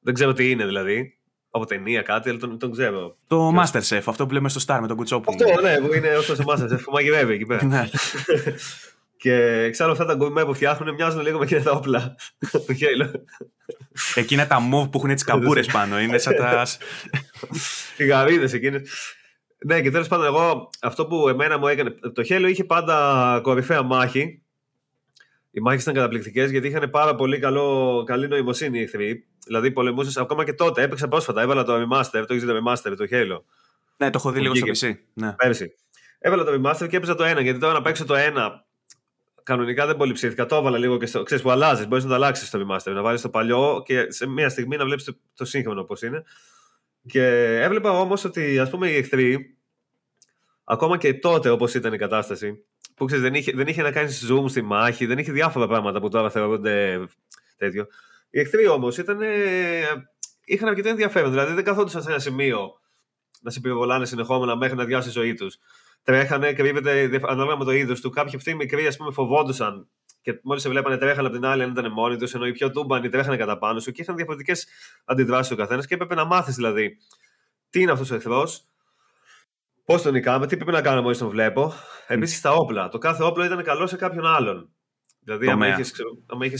Δεν 0.00 0.14
ξέρω 0.14 0.32
τι 0.32 0.50
είναι 0.50 0.64
δηλαδή. 0.64 1.14
Από 1.50 1.66
ταινία 1.66 2.02
κάτι, 2.02 2.28
αλλά 2.28 2.38
τον, 2.38 2.58
τον 2.58 2.72
ξέρω. 2.72 3.16
Το 3.26 3.52
Masterchef, 3.58 4.02
αυτό 4.06 4.26
που 4.26 4.32
λέμε 4.32 4.48
στο 4.48 4.60
Star 4.66 4.78
με 4.80 4.86
τον 4.86 4.96
Κουτσόπουλο. 4.96 5.36
Αυτό, 5.44 5.60
ναι, 5.60 5.80
που 5.80 5.94
είναι 5.94 6.08
αυτό 6.08 6.32
ο 6.32 6.44
Masterchef 6.46 6.80
που 6.84 6.92
μαγειρεύει 6.92 7.34
εκεί 7.34 7.46
πέρα. 7.46 7.64
Ναι. 7.70 7.88
και 9.20 9.34
εξάλλου 9.42 9.92
αυτά 9.92 10.04
τα 10.04 10.14
γκουρμέ 10.14 10.44
που 10.44 10.54
φτιάχνουν 10.54 10.94
μοιάζουν 10.94 11.20
λίγο 11.20 11.38
με 11.38 11.44
εκείνα 11.44 11.62
τα 11.62 11.70
όπλα. 11.70 12.16
Το 12.66 12.74
χέλο. 12.74 13.24
Εκείνα 14.14 14.46
τα 14.46 14.58
move 14.58 14.90
που 14.90 14.98
έχουν 14.98 15.10
έτσι 15.10 15.24
καμπούρες 15.24 15.66
πάνω. 15.66 16.00
Είναι 16.00 16.18
σαν 16.18 16.34
τα. 16.36 16.66
Οι 17.96 18.04
γαρίδες 18.04 18.52
εκείνες. 18.52 18.90
Ναι, 19.66 19.80
και 19.80 19.90
τέλος 19.90 20.08
πάντων, 20.08 20.26
εγώ 20.26 20.70
αυτό 20.80 21.06
που 21.06 21.28
εμένα 21.28 21.58
μου 21.58 21.66
έκανε. 21.66 21.90
Το 21.90 22.22
Χέλο 22.22 22.46
είχε 22.46 22.64
πάντα 22.64 23.38
κορυφαία 23.42 23.82
μάχη. 23.82 24.42
Οι 25.50 25.60
μάχες 25.60 25.82
ήταν 25.82 25.94
καταπληκτικές 25.94 26.50
γιατί 26.50 26.68
είχαν 26.68 26.90
πάρα 26.90 27.14
πολύ 27.14 27.38
καλό, 27.38 28.02
καλή 28.06 28.28
νοημοσύνη 28.28 28.78
οι 28.78 28.82
εχθροί. 28.82 29.26
Δηλαδή, 29.44 29.70
πολεμούσες 29.70 30.16
ακόμα 30.16 30.44
και 30.44 30.52
τότε. 30.52 30.82
Έπαιξα 30.82 31.08
πρόσφατα. 31.08 31.42
Έβαλα 31.42 31.64
το 31.64 31.74
Remaster, 31.74 32.24
το 32.26 32.34
έχεις 32.34 32.44
το 32.44 32.56
Remaster, 32.56 32.94
το 32.96 33.06
Halo. 33.10 33.42
Ναι, 33.96 34.10
το 34.10 34.18
έχω 34.18 34.30
δει 34.30 34.40
λίγο 34.40 34.54
στο 34.54 34.66
PC. 34.66 34.94
Ναι. 35.12 35.32
Πέρσι. 35.32 35.74
Έβαλα 36.18 36.44
το 36.44 36.52
Remaster 36.52 36.88
και 36.88 36.96
έπαιζα 36.96 37.14
το 37.14 37.24
1. 37.24 37.42
Γιατί 37.42 37.58
τώρα 37.58 37.72
να 37.72 37.82
παίξω 37.82 38.04
το 38.04 38.14
1 38.16 38.50
κανονικά 39.42 39.86
δεν 39.86 39.96
πολύ 39.96 40.12
ψήθηκα. 40.12 40.46
Το 40.46 40.56
έβαλα 40.56 40.78
λίγο 40.78 40.98
και 40.98 41.06
στο. 41.06 41.22
ξέρεις 41.22 41.42
που 41.42 41.50
αλλάζεις. 41.50 41.88
Μπορείς 41.88 42.04
να 42.04 42.10
το 42.10 42.16
αλλάξεις 42.16 42.48
στο 42.48 42.66
remaster. 42.66 42.92
Να 42.92 43.02
βάλεις 43.02 43.20
το 43.20 43.28
παλιό 43.28 43.82
και 43.84 44.06
σε 44.10 44.26
μια 44.26 44.48
στιγμή 44.48 44.76
να 44.76 44.84
βλέπεις 44.84 45.04
το, 45.04 45.16
το 45.34 45.44
σύγχρονο 45.44 45.84
πώς 45.84 46.02
είναι. 46.02 46.24
Και 47.06 47.22
έβλεπα 47.60 47.90
όμως 47.90 48.24
ότι 48.24 48.58
ας 48.58 48.70
πούμε 48.70 48.90
οι 48.90 48.96
εχθροί, 48.96 49.56
ακόμα 50.64 50.98
και 50.98 51.14
τότε 51.14 51.48
όπως 51.48 51.74
ήταν 51.74 51.92
η 51.92 51.98
κατάσταση, 51.98 52.64
που 52.94 53.04
ξέρεις, 53.04 53.24
δεν, 53.24 53.34
είχε, 53.34 53.52
δεν 53.52 53.66
είχε 53.66 53.82
να 53.82 53.92
κάνει 53.92 54.10
zoom 54.28 54.44
στη 54.48 54.62
μάχη, 54.62 55.06
δεν 55.06 55.18
είχε 55.18 55.32
διάφορα 55.32 55.66
πράγματα 55.66 56.00
που 56.00 56.08
τώρα 56.08 56.30
θεωρούνται 56.30 57.06
τέτοιο. 57.56 57.86
Οι 58.30 58.40
εχθροί 58.40 58.66
όμως 58.68 58.98
είχαν 60.44 60.68
αρκετό 60.68 60.88
ενδιαφέρον. 60.88 61.30
Δηλαδή 61.30 61.52
δεν 61.52 61.64
καθόντουσαν 61.64 62.02
σε 62.02 62.10
ένα 62.10 62.18
σημείο 62.18 62.80
να 63.40 63.50
σε 63.50 63.60
πυροβολάνε 63.60 64.06
συνεχόμενα 64.06 64.56
μέχρι 64.56 64.76
να 64.76 64.84
διάσει 64.84 65.06
τη 65.06 65.12
ζωή 65.12 65.34
τους. 65.34 65.58
Τρέχανε, 66.02 66.52
κρύβεται 66.52 67.20
ανάλογα 67.22 67.56
με 67.56 67.64
το 67.64 67.70
είδος 67.70 68.00
του. 68.00 68.10
Κάποιοι 68.10 68.36
αυτοί 68.36 68.54
μικροί, 68.54 68.86
ας 68.86 68.96
πούμε, 68.96 69.12
φοβόντουσαν 69.12 69.88
και 70.22 70.40
μόλις 70.42 70.62
σε 70.62 70.68
βλέπανε 70.68 70.96
τρέχανε 70.96 71.26
από 71.26 71.36
την 71.36 71.46
άλλη, 71.46 71.62
αν 71.62 71.70
ήταν 71.70 71.92
μόνοι 71.92 72.16
τους, 72.16 72.34
ενώ 72.34 72.46
οι 72.46 72.52
πιο 72.52 72.70
τούμπανοι 72.70 73.08
τρέχανε 73.08 73.36
κατά 73.36 73.58
πάνω 73.58 73.80
σου 73.80 73.90
και 73.92 74.02
είχαν 74.02 74.16
διαφορετικές 74.16 74.66
αντιδράσεις 75.04 75.52
ο 75.52 75.56
καθένας 75.56 75.86
και 75.86 75.94
έπρεπε 75.94 76.14
να 76.14 76.24
μάθεις 76.24 76.54
δηλαδή 76.54 76.96
τι 77.70 77.80
είναι 77.80 77.92
αυτός 77.92 78.10
ο 78.10 78.14
εχθρός, 78.14 78.64
πώς 79.84 80.02
τον 80.02 80.12
νικάμε, 80.12 80.46
τι 80.46 80.56
πρέπει 80.56 80.72
να 80.72 80.82
κάνουμε 80.82 81.02
μόλις 81.02 81.18
τον 81.18 81.28
βλέπω. 81.28 81.72
Επίσης 82.06 82.40
τα 82.40 82.52
όπλα. 82.52 82.88
Το 82.88 82.98
κάθε 82.98 83.24
όπλο 83.24 83.44
ήταν 83.44 83.62
καλό 83.62 83.86
σε 83.86 83.96
κάποιον 83.96 84.26
άλλον. 84.26 84.70
Δηλαδή, 85.24 85.48
αν 85.48 85.62
είχες, 85.62 85.92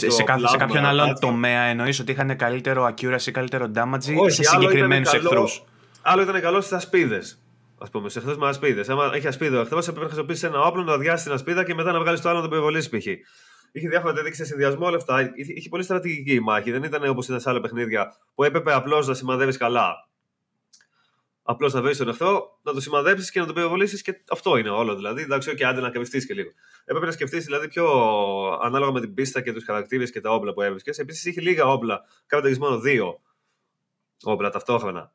σε, 0.01 0.11
σε, 0.11 0.25
σε 0.47 0.57
κάποιον 0.57 0.85
άλλον 0.85 1.15
τομέα 1.21 1.63
εννοείς 1.63 2.01
ότι 2.01 2.13
είχαν 2.13 2.37
καλύτερο 2.37 2.95
accuracy, 2.95 3.31
καλύτερο 3.31 3.71
damage 3.75 4.17
Όχι, 4.17 4.31
σε 4.31 4.43
συγκεκριμένους 4.43 5.13
εχθρούς; 5.13 5.65
Άλλο 6.03 6.23
ήταν 6.23 6.41
καλό 6.41 6.61
στις 6.61 6.73
ασπίδες. 6.73 7.43
Α 7.79 7.91
πούμε, 7.91 8.09
σε 8.09 8.19
εχθρούς 8.19 8.37
με 8.37 8.49
ασπίδες. 8.49 8.89
Αν 8.89 9.13
έχει 9.15 9.27
ασπίδα 9.27 9.59
ο 9.59 9.61
εχθρός, 9.61 9.83
έπρεπε 9.83 10.01
να 10.01 10.07
χρησιμοποιήσεις 10.07 10.43
ένα 10.43 10.61
όπλο, 10.61 10.83
να 10.83 10.93
αδειάσεις 10.93 11.25
την 11.25 11.33
ασπίδα 11.33 11.65
και 11.65 11.75
μετά 11.75 11.93
να 11.93 12.01
βγάλεις 12.01 12.21
το 12.21 12.29
άλλο 12.29 12.37
να 12.37 12.43
τον 12.43 12.51
περιβολήσει 12.51 12.89
π.χ. 12.89 13.07
Είχε 13.73 13.89
διάφορα 13.89 14.13
τέτοια 14.13 14.35
σε 14.35 14.45
συνδυασμό 14.45 14.87
όλα 14.87 14.97
αυτά. 14.97 15.33
Είχε 15.35 15.69
πολύ 15.69 15.83
στρατηγική 15.83 16.35
η 16.35 16.41
μάχη. 16.41 16.71
Δεν 16.71 16.83
ήταν 16.83 17.09
όπως 17.09 17.27
ήταν 17.27 17.41
σε 17.41 17.51
άλλα 17.51 17.61
παιχνίδια 17.61 18.17
που 18.35 18.45
έπρεπε 18.45 18.73
απλώς 18.73 19.07
να 19.07 19.15
σημαδεύεις 19.15 19.57
καλά. 19.57 20.09
Απλώς 21.43 21.73
να 21.73 21.83
βρεις 21.83 21.97
τον 21.97 22.09
εχθρό, 22.09 22.59
να 22.63 22.73
το 22.73 22.81
σημαδέψεις 22.81 23.31
και 23.31 23.41
να 23.41 23.47
τον 23.47 23.55
περιβολήσει 23.55 24.03
και 24.03 24.23
αυτό 24.31 24.57
είναι 24.57 24.69
όλο. 24.71 24.97
Δηλαδή, 24.97 25.23
εντάξει, 25.23 25.55
και 25.55 25.67
άντε 25.67 25.81
να 25.81 25.91
κρυφτείς 25.91 26.27
και 26.27 26.35
λίγο. 26.35 26.51
Έπρεπε 26.85 27.07
να 27.07 27.13
σκεφτείς 27.13 27.45
δηλαδή 27.45 27.69
πιο 27.69 27.87
ανάλογα 28.63 28.93
με 28.93 29.01
την 29.01 29.15
πίστα 29.15 29.41
και 29.41 29.53
τους 29.53 29.65
χαρακτήρες 29.65 30.11
και 30.11 30.21
τα 30.21 30.31
όπλα 30.31 30.53
που 30.53 30.63
έβρισκες. 30.63 30.99
Επίσης 30.99 31.25
είχε 31.25 31.41
λίγα 31.41 31.67
όπλα. 31.67 32.01
Κάποια 32.27 32.57
μόνο 32.59 32.79
δύο 32.79 33.21
όπλα 34.23 34.51
ταυτόχρονα. 34.51 35.13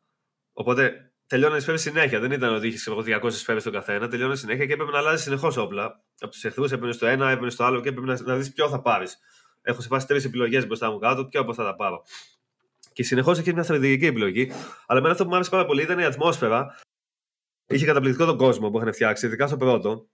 Οπότε 0.53 1.11
τελειώνει 1.27 1.59
σφαίρε 1.59 1.77
συνέχεια. 1.77 2.19
Δεν 2.19 2.31
ήταν 2.31 2.53
ότι 2.53 2.67
είχες 2.67 2.89
200 2.89 3.31
σφαίρε 3.31 3.59
στο 3.59 3.71
καθένα. 3.71 4.07
Τελειώνει 4.07 4.37
συνέχεια 4.37 4.65
και 4.65 4.73
έπρεπε 4.73 4.91
να 4.91 4.97
αλλάζεις 4.97 5.23
συνεχώς 5.23 5.57
όπλα. 5.57 6.03
Από 6.19 6.31
τους 6.31 6.43
εχθρούς 6.43 6.71
έπαιρνες 6.71 6.95
στο 6.95 7.05
ένα, 7.05 7.29
έπαιρνες 7.29 7.53
στο 7.53 7.63
άλλο 7.63 7.81
και 7.81 7.89
έπρεπε 7.89 8.07
να, 8.07 8.21
να 8.21 8.35
δεις 8.35 8.53
ποιο 8.53 8.69
θα 8.69 8.81
πάρεις. 8.81 9.17
Έχω 9.61 9.81
σε 9.81 9.87
φάση 9.87 10.07
τρεις 10.07 10.25
επιλογές 10.25 10.67
μπροστά 10.67 10.91
μου 10.91 10.99
κάτω, 10.99 11.25
ποιο 11.25 11.41
από 11.41 11.53
θα 11.53 11.63
τα 11.63 11.75
πάρω. 11.75 12.03
Και 12.93 13.03
συνεχώς 13.03 13.39
έχει 13.39 13.53
μια 13.53 13.63
στρατηγική 13.63 14.05
επιλογή. 14.05 14.51
Αλλά 14.85 14.99
εμένα 14.99 15.11
αυτό 15.11 15.23
που 15.23 15.29
μου 15.29 15.35
άρεσε 15.35 15.49
πάρα 15.49 15.65
πολύ 15.65 15.81
ήταν 15.81 15.99
η 15.99 16.05
ατμόσφαιρα. 16.05 16.79
Είχε 17.67 17.85
καταπληκτικό 17.85 18.25
τον 18.25 18.37
κόσμο 18.37 18.69
που 18.69 18.77
είχαν 18.77 18.93
φτιάξει, 18.93 19.25
ειδικά 19.25 19.47
στο 19.47 19.57
πρώτο, 19.57 20.07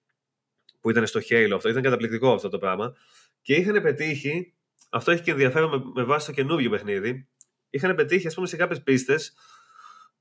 που 0.82 0.90
ήταν 0.90 1.08
στο 1.08 1.20
Halo 1.30 1.52
αυτό. 1.56 1.70
Ήταν 1.70 1.82
καταπληκτικό 1.82 2.34
αυτό 2.34 2.50
το 2.50 2.58
πράγμα. 2.58 2.94
Και 3.42 3.56
είχαν 3.56 3.82
πετύχει, 3.82 4.54
αυτό 4.90 5.12
έχει 5.12 5.22
και 5.22 5.32
ενδιαφέρον 5.32 5.70
με, 5.70 5.92
με 5.96 6.04
βάση 6.04 6.26
το 6.26 6.32
καινούργιο 6.32 6.70
παιχνίδι, 6.70 7.28
είχαν 7.70 7.96
πετύχει, 7.96 8.28
ας 8.28 8.34
πούμε, 8.34 8.48
σε 8.48 8.56
κάποιες 8.56 8.84
πίστες 8.84 9.34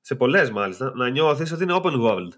σε 0.00 0.14
πολλές 0.14 0.50
μάλιστα, 0.50 0.92
να 0.94 1.08
νιώθεις 1.08 1.52
ότι 1.52 1.62
είναι 1.62 1.80
open 1.82 2.00
world 2.00 2.28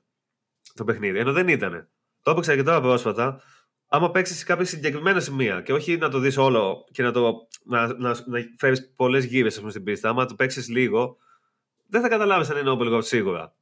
το 0.75 0.85
παιχνίδι. 0.85 1.19
Ενώ 1.19 1.33
δεν 1.33 1.49
ήταν. 1.49 1.89
Το 2.23 2.31
έπαιξα 2.31 2.55
και 2.55 2.63
τώρα 2.63 2.81
πρόσφατα. 2.81 3.41
Άμα 3.89 4.11
παίξεις 4.11 4.39
σε 4.39 4.45
κάποια 4.45 4.65
συγκεκριμένα 4.65 5.21
σημεία 5.21 5.61
και 5.61 5.73
όχι 5.73 5.97
να 5.97 6.09
το 6.09 6.19
δεις 6.19 6.37
όλο 6.37 6.85
και 6.91 7.03
να, 7.03 7.13
το, 7.13 7.49
να, 7.65 7.87
να, 7.87 8.09
να 8.27 8.41
φέρεις 8.59 8.93
πολλές 8.97 9.25
γύρες 9.25 9.55
στην 9.69 9.85
πίστα, 9.85 10.09
άμα 10.09 10.27
το 10.27 10.35
παίξεις 10.35 10.69
λίγο, 10.69 11.17
δεν 11.87 12.01
θα 12.01 12.09
καταλάβεις 12.09 12.51
αν 12.51 12.57
είναι 12.57 12.77
open 12.79 12.95
world 12.95 13.05
σίγουρα. 13.05 13.55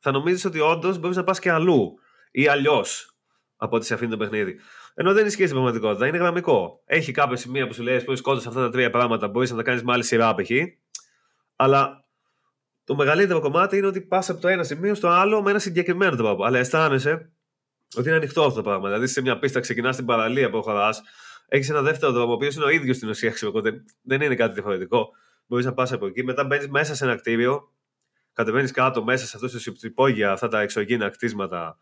Θα 0.00 0.10
νομίζεις 0.10 0.44
ότι 0.44 0.60
όντως 0.60 0.98
μπορείς 0.98 1.16
να 1.16 1.24
πας 1.24 1.38
και 1.38 1.50
αλλού 1.50 1.98
ή 2.30 2.48
αλλιώς 2.48 3.16
από 3.56 3.76
ό,τι 3.76 3.86
σε 3.86 3.94
αφήνει 3.94 4.10
το 4.10 4.16
παιχνίδι. 4.16 4.58
Ενώ 4.94 5.12
δεν 5.12 5.26
ισχύει 5.26 5.42
στην 5.42 5.54
πραγματικότητα, 5.54 6.06
είναι 6.06 6.18
γραμμικό. 6.18 6.82
Έχει 6.84 7.12
κάποια 7.12 7.36
σημεία 7.36 7.66
που 7.66 7.74
σου 7.74 7.82
λέει: 7.82 8.02
Μπορεί 8.04 8.16
σκότωσες 8.16 8.46
αυτά 8.46 8.60
τα 8.60 8.70
τρία 8.70 8.90
πράγματα, 8.90 9.28
μπορείς 9.28 9.50
να 9.50 9.56
τα 9.56 9.62
κάνεις 9.62 9.82
με 9.82 9.92
άλλη 9.92 10.04
σειρά 10.04 10.34
π.χ. 10.34 10.50
Αλλά 11.56 12.07
το 12.88 12.94
μεγαλύτερο 12.94 13.40
κομμάτι 13.40 13.76
είναι 13.76 13.86
ότι 13.86 14.00
πας 14.00 14.30
από 14.30 14.40
το 14.40 14.48
ένα 14.48 14.62
σημείο 14.62 14.94
στο 14.94 15.08
άλλο 15.08 15.42
με 15.42 15.50
ένα 15.50 15.58
συγκεκριμένο 15.58 16.16
τρόπο. 16.16 16.44
Αλλά 16.44 16.58
αισθάνεσαι 16.58 17.30
ότι 17.96 18.08
είναι 18.08 18.16
ανοιχτό 18.16 18.42
αυτό 18.42 18.54
το 18.54 18.62
πράγμα. 18.62 18.88
Δηλαδή, 18.88 19.06
σε 19.06 19.20
μια 19.20 19.38
πίστα 19.38 19.60
ξεκινάς 19.60 19.96
την 19.96 20.04
παραλία 20.04 20.50
που 20.50 20.62
χωρά, 20.62 20.90
έχεις 21.48 21.70
ένα 21.70 21.82
δεύτερο 21.82 22.12
δρόμο, 22.12 22.30
ο 22.30 22.34
οποίος 22.34 22.54
είναι 22.54 22.64
ο 22.64 22.70
ίδιος 22.70 22.96
στην 22.96 23.08
ουσία. 23.08 23.34
Οπότε 23.46 23.84
δεν 24.02 24.20
είναι 24.20 24.34
κάτι 24.34 24.52
διαφορετικό. 24.52 25.08
Μπορείς 25.46 25.64
να 25.64 25.72
πας 25.72 25.92
από 25.92 26.06
εκεί. 26.06 26.24
Μετά 26.24 26.44
μπαίνεις 26.44 26.68
μέσα 26.68 26.94
σε 26.94 27.04
ένα 27.04 27.16
κτίριο, 27.16 27.72
κατεβαίνεις 28.32 28.70
κάτω 28.70 29.04
μέσα 29.04 29.26
σε 29.26 29.38
αυτού 29.44 29.72
του 29.72 29.86
υπόγεια, 29.86 30.32
αυτά 30.32 30.48
τα 30.48 30.60
εξωγήινα 30.60 31.08
κτίσματα 31.08 31.78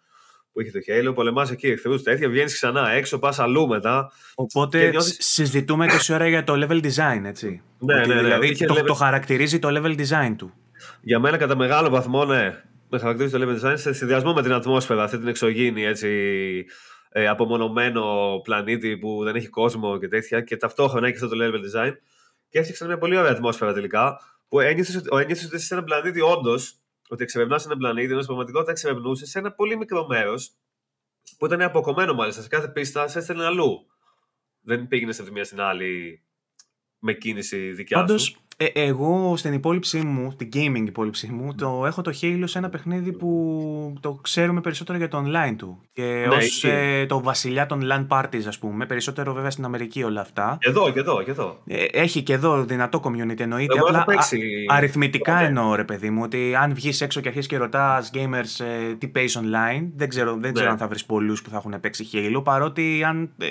που 0.53 0.61
έχει 0.61 0.71
το 0.71 0.79
Halo, 0.89 1.15
πολεμάς 1.15 1.51
εκεί 1.51 1.67
εχθρού 1.67 2.03
τέτοια, 2.03 2.29
βγαίνεις 2.29 2.55
ξανά 2.55 2.91
έξω, 2.91 3.19
πας 3.19 3.39
αλλού 3.39 3.69
μετά. 3.69 4.13
Οπότε 4.35 4.89
νιώθεις... 4.89 5.17
συζητούμε 5.21 5.87
τόση 5.87 6.13
ώρα 6.13 6.29
για 6.29 6.45
το 6.45 6.53
level 6.57 6.85
design, 6.85 7.23
έτσι. 7.25 7.63
Ναι, 7.79 7.95
ναι, 7.95 8.15
ναι, 8.15 8.23
δηλαδή 8.23 8.67
το, 8.67 8.75
level... 8.79 8.87
το 8.87 8.95
χαρακτηρίζει 8.95 9.59
το 9.59 9.69
level 9.71 9.99
design 9.99 10.35
του. 10.37 10.53
Για 11.01 11.19
μένα, 11.19 11.37
κατά 11.37 11.57
μεγάλο 11.57 11.89
βαθμό, 11.89 12.25
ναι. 12.25 12.63
Με 12.89 12.99
χαρακτηρίζει 12.99 13.39
το 13.39 13.45
level 13.45 13.65
design 13.65 13.75
σε 13.77 13.93
συνδυασμό 13.93 14.33
με 14.33 14.43
την 14.43 14.53
ατμόσφαιρα, 14.53 15.03
αυτή 15.03 15.19
την 15.19 15.29
εξωγήινη 15.29 15.85
έτσι, 15.85 16.09
ε, 17.09 17.29
απομονωμένο 17.29 18.41
πλανήτη 18.43 18.97
που 18.99 19.25
δεν 19.25 19.37
έχει 19.37 19.49
κόσμο 19.49 19.99
και 19.99 20.09
τέτοια. 20.09 20.41
Και 20.41 20.57
ταυτόχρονα 20.57 21.07
έχει 21.07 21.17
αυτό 21.17 21.29
το 21.29 21.37
level 21.41 21.57
design. 21.57 21.93
Και 22.49 22.59
έφτιαξαν 22.59 22.87
μια 22.87 22.99
πολύ 22.99 23.17
ωραία 23.17 23.31
ατμόσφαιρα 23.31 23.73
τελικά. 23.73 24.21
Που 24.49 24.61
ένιωσε 24.61 25.03
ότι 25.11 25.33
είσαι 25.33 25.59
σε 25.59 25.75
ένα 25.75 25.85
πλανήτη 25.85 26.21
όντως, 26.21 26.81
ότι 27.09 27.23
εξερευνάς 27.23 27.65
ένα 27.65 27.77
πλανήτη, 27.77 28.07
ενώ 28.07 28.15
στην 28.15 28.27
πραγματικότητα 28.27 28.71
εξερευνούσες 28.71 29.31
σε 29.31 29.39
ένα 29.39 29.53
πολύ 29.53 29.77
μικρό 29.77 30.07
μέρος 30.07 30.53
που 31.39 31.47
ήταν 31.47 31.63
αποκομμένο 31.63 32.15
μάλιστα. 32.15 32.43
Σε 32.43 32.49
κάθε 32.49 32.69
πίστα 32.69 33.09
σε 33.09 33.19
έστελνε 33.19 33.45
αλλού. 33.45 33.87
Δεν 34.61 34.89
πήγαινες 34.89 35.19
από 35.19 35.29
τη 35.29 35.33
μία 35.33 35.45
στην 35.45 35.61
άλλη 35.61 36.23
με 36.99 37.13
κίνηση 37.13 37.73
δικιά 37.73 37.99
Πάντως, 37.99 38.23
σου. 38.23 38.46
Ε, 38.59 38.67
εγώ 38.73 39.37
στην 39.37 39.53
υπόλοιψή 39.53 40.01
μου, 40.01 40.35
την 40.37 40.49
gaming 40.53 40.85
υπόλοιψή 40.87 41.27
μου, 41.27 41.55
το 41.55 41.83
έχω 41.87 42.03
το 42.03 42.13
Halo 42.21 42.43
σε 42.45 42.59
ένα 42.59 42.69
παιχνίδι 42.69 43.13
που 43.13 43.95
το 44.01 44.13
ξέρουμε 44.13 44.61
περισσότερο 44.61 44.99
για 44.99 45.09
το 45.09 45.25
online 45.27 45.55
του. 45.57 45.81
Και 45.93 46.03
ναι, 46.29 46.35
ως 46.35 46.65
ε, 46.65 47.07
το 47.09 47.23
βασιλιά 47.23 47.67
των 47.67 47.83
LAN 47.85 48.07
parties, 48.09 48.43
ας 48.47 48.59
πούμε, 48.59 48.87
περισσότερο 48.87 49.33
βέβαια 49.33 49.51
στην 49.51 49.65
Αμερική 49.65 50.03
όλα 50.03 50.21
αυτά. 50.21 50.57
Και 50.61 50.69
εδώ, 50.69 50.91
και 50.93 50.99
εδώ, 50.99 51.23
και 51.23 51.31
εδώ. 51.31 51.59
Ε, 51.67 51.85
έχει 51.85 52.23
και 52.23 52.33
εδώ 52.33 52.65
δυνατό 52.65 53.01
community 53.05 53.41
εννοείται. 53.41 53.79
απλά 53.79 54.05
αριθμητικά 54.67 55.41
εννοώ, 55.41 55.75
ρε 55.75 55.85
παιδί 55.85 56.11
μου, 56.11 56.21
ότι 56.25 56.55
αν 56.55 56.75
βγεις 56.75 57.01
έξω 57.01 57.21
και 57.21 57.29
αρχίσεις 57.29 57.49
και 57.49 57.57
ρωτάς 57.57 58.11
gamers 58.15 58.65
ε, 58.65 58.95
τι 58.95 59.09
παίζει 59.09 59.39
online, 59.43 59.89
δεν 59.97 60.09
ξέρω, 60.09 60.37
δεν 60.41 60.53
ξέρω 60.53 60.67
ναι. 60.67 60.73
αν 60.73 60.79
θα 60.79 60.89
βρεις 60.89 61.05
πολλούς 61.05 61.43
που 61.43 61.51
θα 61.51 61.57
έχουν 61.57 61.81
παίξει 61.81 62.09
Halo, 62.13 62.45
παρότι 62.45 63.05
αν 63.05 63.31
ε, 63.39 63.47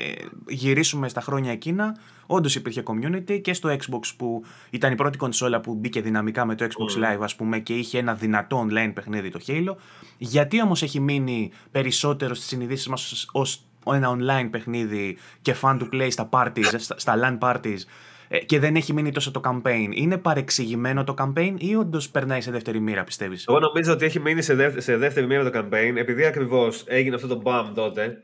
γυρίσουμε 0.47 1.09
στα 1.09 1.21
χρόνια 1.21 1.51
εκείνα, 1.51 1.95
Όντως 2.27 2.55
υπήρχε 2.55 2.83
community 2.85 3.41
και 3.41 3.53
στο 3.53 3.69
Xbox 3.69 4.01
που 4.17 4.43
ήταν 4.69 4.91
η 4.95 4.97
πρώτη 4.97 5.17
κονσόλα 5.17 5.61
που 5.61 5.75
μπήκε 5.75 6.01
δυναμικά 6.01 6.45
με 6.45 6.55
το 6.55 6.65
Xbox 6.65 6.97
Live, 7.03 7.21
ας 7.21 7.35
πούμε, 7.35 7.59
και 7.59 7.73
είχε 7.73 7.97
ένα 7.97 8.13
δυνατό 8.13 8.67
online 8.69 8.91
παιχνίδι 8.93 9.29
το 9.29 9.39
Halo. 9.47 9.75
Γιατί 10.17 10.61
όμως 10.61 10.81
έχει 10.83 10.99
μείνει 10.99 11.51
περισσότερο 11.71 12.33
στις 12.33 12.47
συνειδήσεις 12.47 12.87
μας 12.87 13.27
ως 13.31 13.65
ένα 13.93 14.17
online 14.17 14.47
παιχνίδι 14.51 15.17
και 15.41 15.55
fun 15.61 15.79
to 15.79 15.93
play 15.93 16.07
στα 16.09 16.29
parties, 16.31 16.73
στα, 16.77 16.99
στα 16.99 17.19
LAN 17.21 17.47
parties 17.47 17.79
ε, 18.27 18.37
και 18.37 18.59
δεν 18.59 18.75
έχει 18.75 18.93
μείνει 18.93 19.11
τόσο 19.11 19.31
το 19.31 19.41
campaign; 19.43 19.87
Είναι 19.91 20.17
παρεξηγημένο 20.17 21.03
το 21.03 21.13
campaign 21.17 21.55
ή 21.57 21.75
όντως 21.75 22.09
περνάει 22.09 22.41
σε 22.41 22.51
δεύτερη 22.51 22.79
μοίρα, 22.79 23.03
πιστεύεις; 23.03 23.45
Εγώ 23.47 23.59
νομίζω 23.59 23.93
ότι 23.93 24.05
έχει 24.05 24.19
μείνει 24.19 24.41
σε, 24.41 24.55
δεύτερη, 24.55 24.81
σε 24.81 24.97
δεύτερη 24.97 25.25
μοίρα 25.25 25.51
το 25.51 25.59
campaign 25.59 25.93
επειδή 25.95 26.25
ακριβώς 26.25 26.83
έγινε 26.87 27.15
αυτό 27.15 27.27
το 27.27 27.41
BAM 27.45 27.71
τότε 27.75 28.17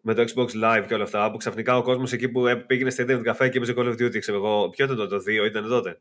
με 0.00 0.14
το 0.14 0.24
Xbox 0.34 0.46
Live 0.64 0.84
και 0.86 0.94
όλα 0.94 1.04
αυτά, 1.04 1.30
που 1.30 1.36
ξαφνικά 1.36 1.76
ο 1.76 1.82
κόσμος 1.82 2.12
εκεί 2.12 2.28
που 2.28 2.42
πήγαινε 2.66 2.90
στο 2.90 3.04
Internet 3.04 3.22
καφέ 3.22 3.48
και 3.48 3.56
έπαιζε 3.56 3.74
Call 3.76 3.84
of 3.84 3.92
Duty, 3.92 4.18
ξέρω 4.18 4.36
εγώ. 4.38 4.68
Ποιο 4.68 4.84
ήταν 4.84 4.96
το, 4.96 5.06
το 5.06 5.16
2, 5.16 5.46
ήταν 5.46 5.68
τότε; 5.68 6.00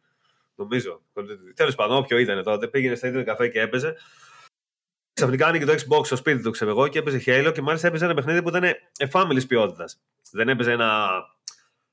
Νομίζω. 0.55 1.01
Τέλος 1.55 1.75
πάντων, 1.75 1.97
όποιο 1.97 2.17
ήταν 2.17 2.43
τότε, 2.43 2.67
πήγαινε 2.67 2.95
στο 2.95 3.07
Internet 3.07 3.23
καφέ 3.23 3.47
και 3.47 3.59
έπαιζε. 3.61 3.95
Ξαφνικά 5.13 5.47
άνοιγε 5.47 5.65
το 5.65 5.73
Xbox 5.73 6.05
στο 6.05 6.15
σπίτι 6.15 6.43
του, 6.43 6.51
ξέρω 6.51 6.71
εγώ, 6.71 6.87
και 6.87 6.99
έπαιζε 6.99 7.21
Halo 7.25 7.51
και 7.53 7.61
μάλιστα 7.61 7.87
έπαιζε 7.87 8.05
ένα 8.05 8.13
παιχνίδι 8.13 8.41
που 8.41 8.49
ήταν 8.49 8.63
εφάμιλη 8.97 9.45
ποιότητας. 9.45 9.99
Δεν 10.31 10.49
έπαιζε 10.49 10.71
ένα. 10.71 11.09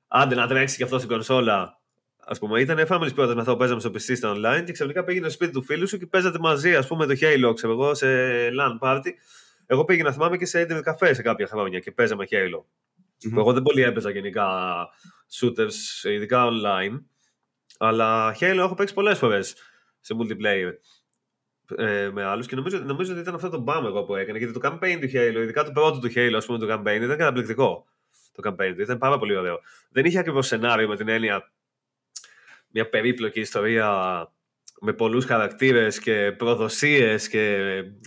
Άντε 0.09 0.35
να 0.35 0.47
τρέξεις 0.47 0.77
και 0.77 0.83
αυτό 0.83 0.99
στην 0.99 1.11
κονσόλα. 1.11 1.81
Α 2.27 2.39
πούμε, 2.39 2.61
ήταν 2.61 2.79
εφάμιλη 2.79 3.13
ποιότητας 3.13 3.35
με 3.35 3.41
αυτό 3.41 3.53
που 3.53 3.59
παίζαμε 3.59 3.81
στο 3.81 3.91
PC 3.91 4.17
στα 4.17 4.33
online 4.37 4.65
και 4.65 4.73
ξαφνικά 4.73 5.05
πήγαινε 5.05 5.29
στο 5.29 5.35
σπίτι 5.35 5.53
του 5.53 5.63
φίλου 5.63 5.89
σου 5.89 5.99
και 5.99 6.07
παίζατε 6.07 6.39
μαζί, 6.39 6.77
ας 6.77 6.87
πούμε, 6.87 7.07
το 7.07 7.15
Halo, 7.21 7.53
ξέρω 7.55 7.73
εγώ, 7.73 7.95
σε 7.95 8.07
LAN 8.49 8.79
party 8.81 9.11
εγώ 9.67 9.85
πήγαινα, 9.85 10.13
θυμάμαι 10.13 10.37
και 10.37 10.47
σε 10.47 10.63
internet 10.63 10.83
καφέ 10.83 11.15
σε 11.15 11.23
κάποια 11.23 11.47
χρόνια 11.47 11.79
και 11.79 11.91
παίζαμε 11.91 12.27
Halo. 12.31 12.59
Mm-hmm. 12.59 13.37
Εγώ 13.37 13.53
δεν 13.53 13.63
πολύ 13.63 13.83
έπαιζα 13.83 14.11
γενικά 14.11 14.49
shooters, 15.41 16.09
ειδικά 16.11 16.49
online. 16.51 17.03
Αλλά 17.79 18.37
Halo 18.41 18.57
έχω 18.59 18.75
παίξει 18.75 18.95
πολλές 18.95 19.19
φορές 19.19 19.55
σε 20.01 20.15
multiplayer 20.19 20.73
ε, 21.77 22.11
με 22.13 22.25
άλλους 22.25 22.47
και 22.47 22.57
νομίζω, 22.57 22.79
νομίζω 22.79 23.13
ότι 23.13 23.21
ήταν 23.21 23.35
αυτό 23.35 23.49
το 23.49 23.59
μπαμ 23.59 23.87
εγώ 23.87 24.05
που 24.05 24.15
έκανε. 24.15 24.39
Γιατί 24.39 24.53
το 24.53 24.61
campaign 24.63 24.99
του 25.01 25.09
Halo, 25.13 25.43
ειδικά 25.43 25.65
το 25.65 25.73
πρώτο 25.73 25.99
του 25.99 26.13
Halo, 26.15 26.35
ας 26.37 26.47
πούμε, 26.47 26.59
το 26.59 26.67
campaign 26.75 27.01
ήταν 27.03 27.17
καταπληκτικό. 27.17 27.87
το 28.33 28.51
campaign 28.51 28.73
του. 28.77 28.83
Ήταν 28.83 28.99
πάρα 28.99 29.19
πολύ 29.19 29.37
ωραίο. 29.37 29.61
Δεν 29.91 30.05
είχε 30.05 30.19
ακριβώς 30.19 30.47
σενάριο 30.47 30.89
με 30.89 30.97
την 30.97 31.09
έννοια 31.09 31.53
μια 32.69 32.89
περίπλοκη 32.89 33.41
ιστορία 33.41 33.89
με 34.81 34.93
πολλούς 34.93 35.25
χαρακτήρες 35.25 35.99
και 35.99 36.35
προδοσίες 36.39 37.29
και 37.29 37.55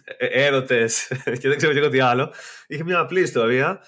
ε, 0.04 0.46
έρωτες 0.46 1.08
και 1.40 1.48
δεν 1.48 1.58
ξέρω 1.58 1.74
και 1.74 1.80
εγώ 1.80 1.90
τι 1.90 2.00
άλλο. 2.00 2.34
Είχε 2.68 2.84
μια 2.84 3.00
απλή 3.00 3.22
ιστορία, 3.22 3.80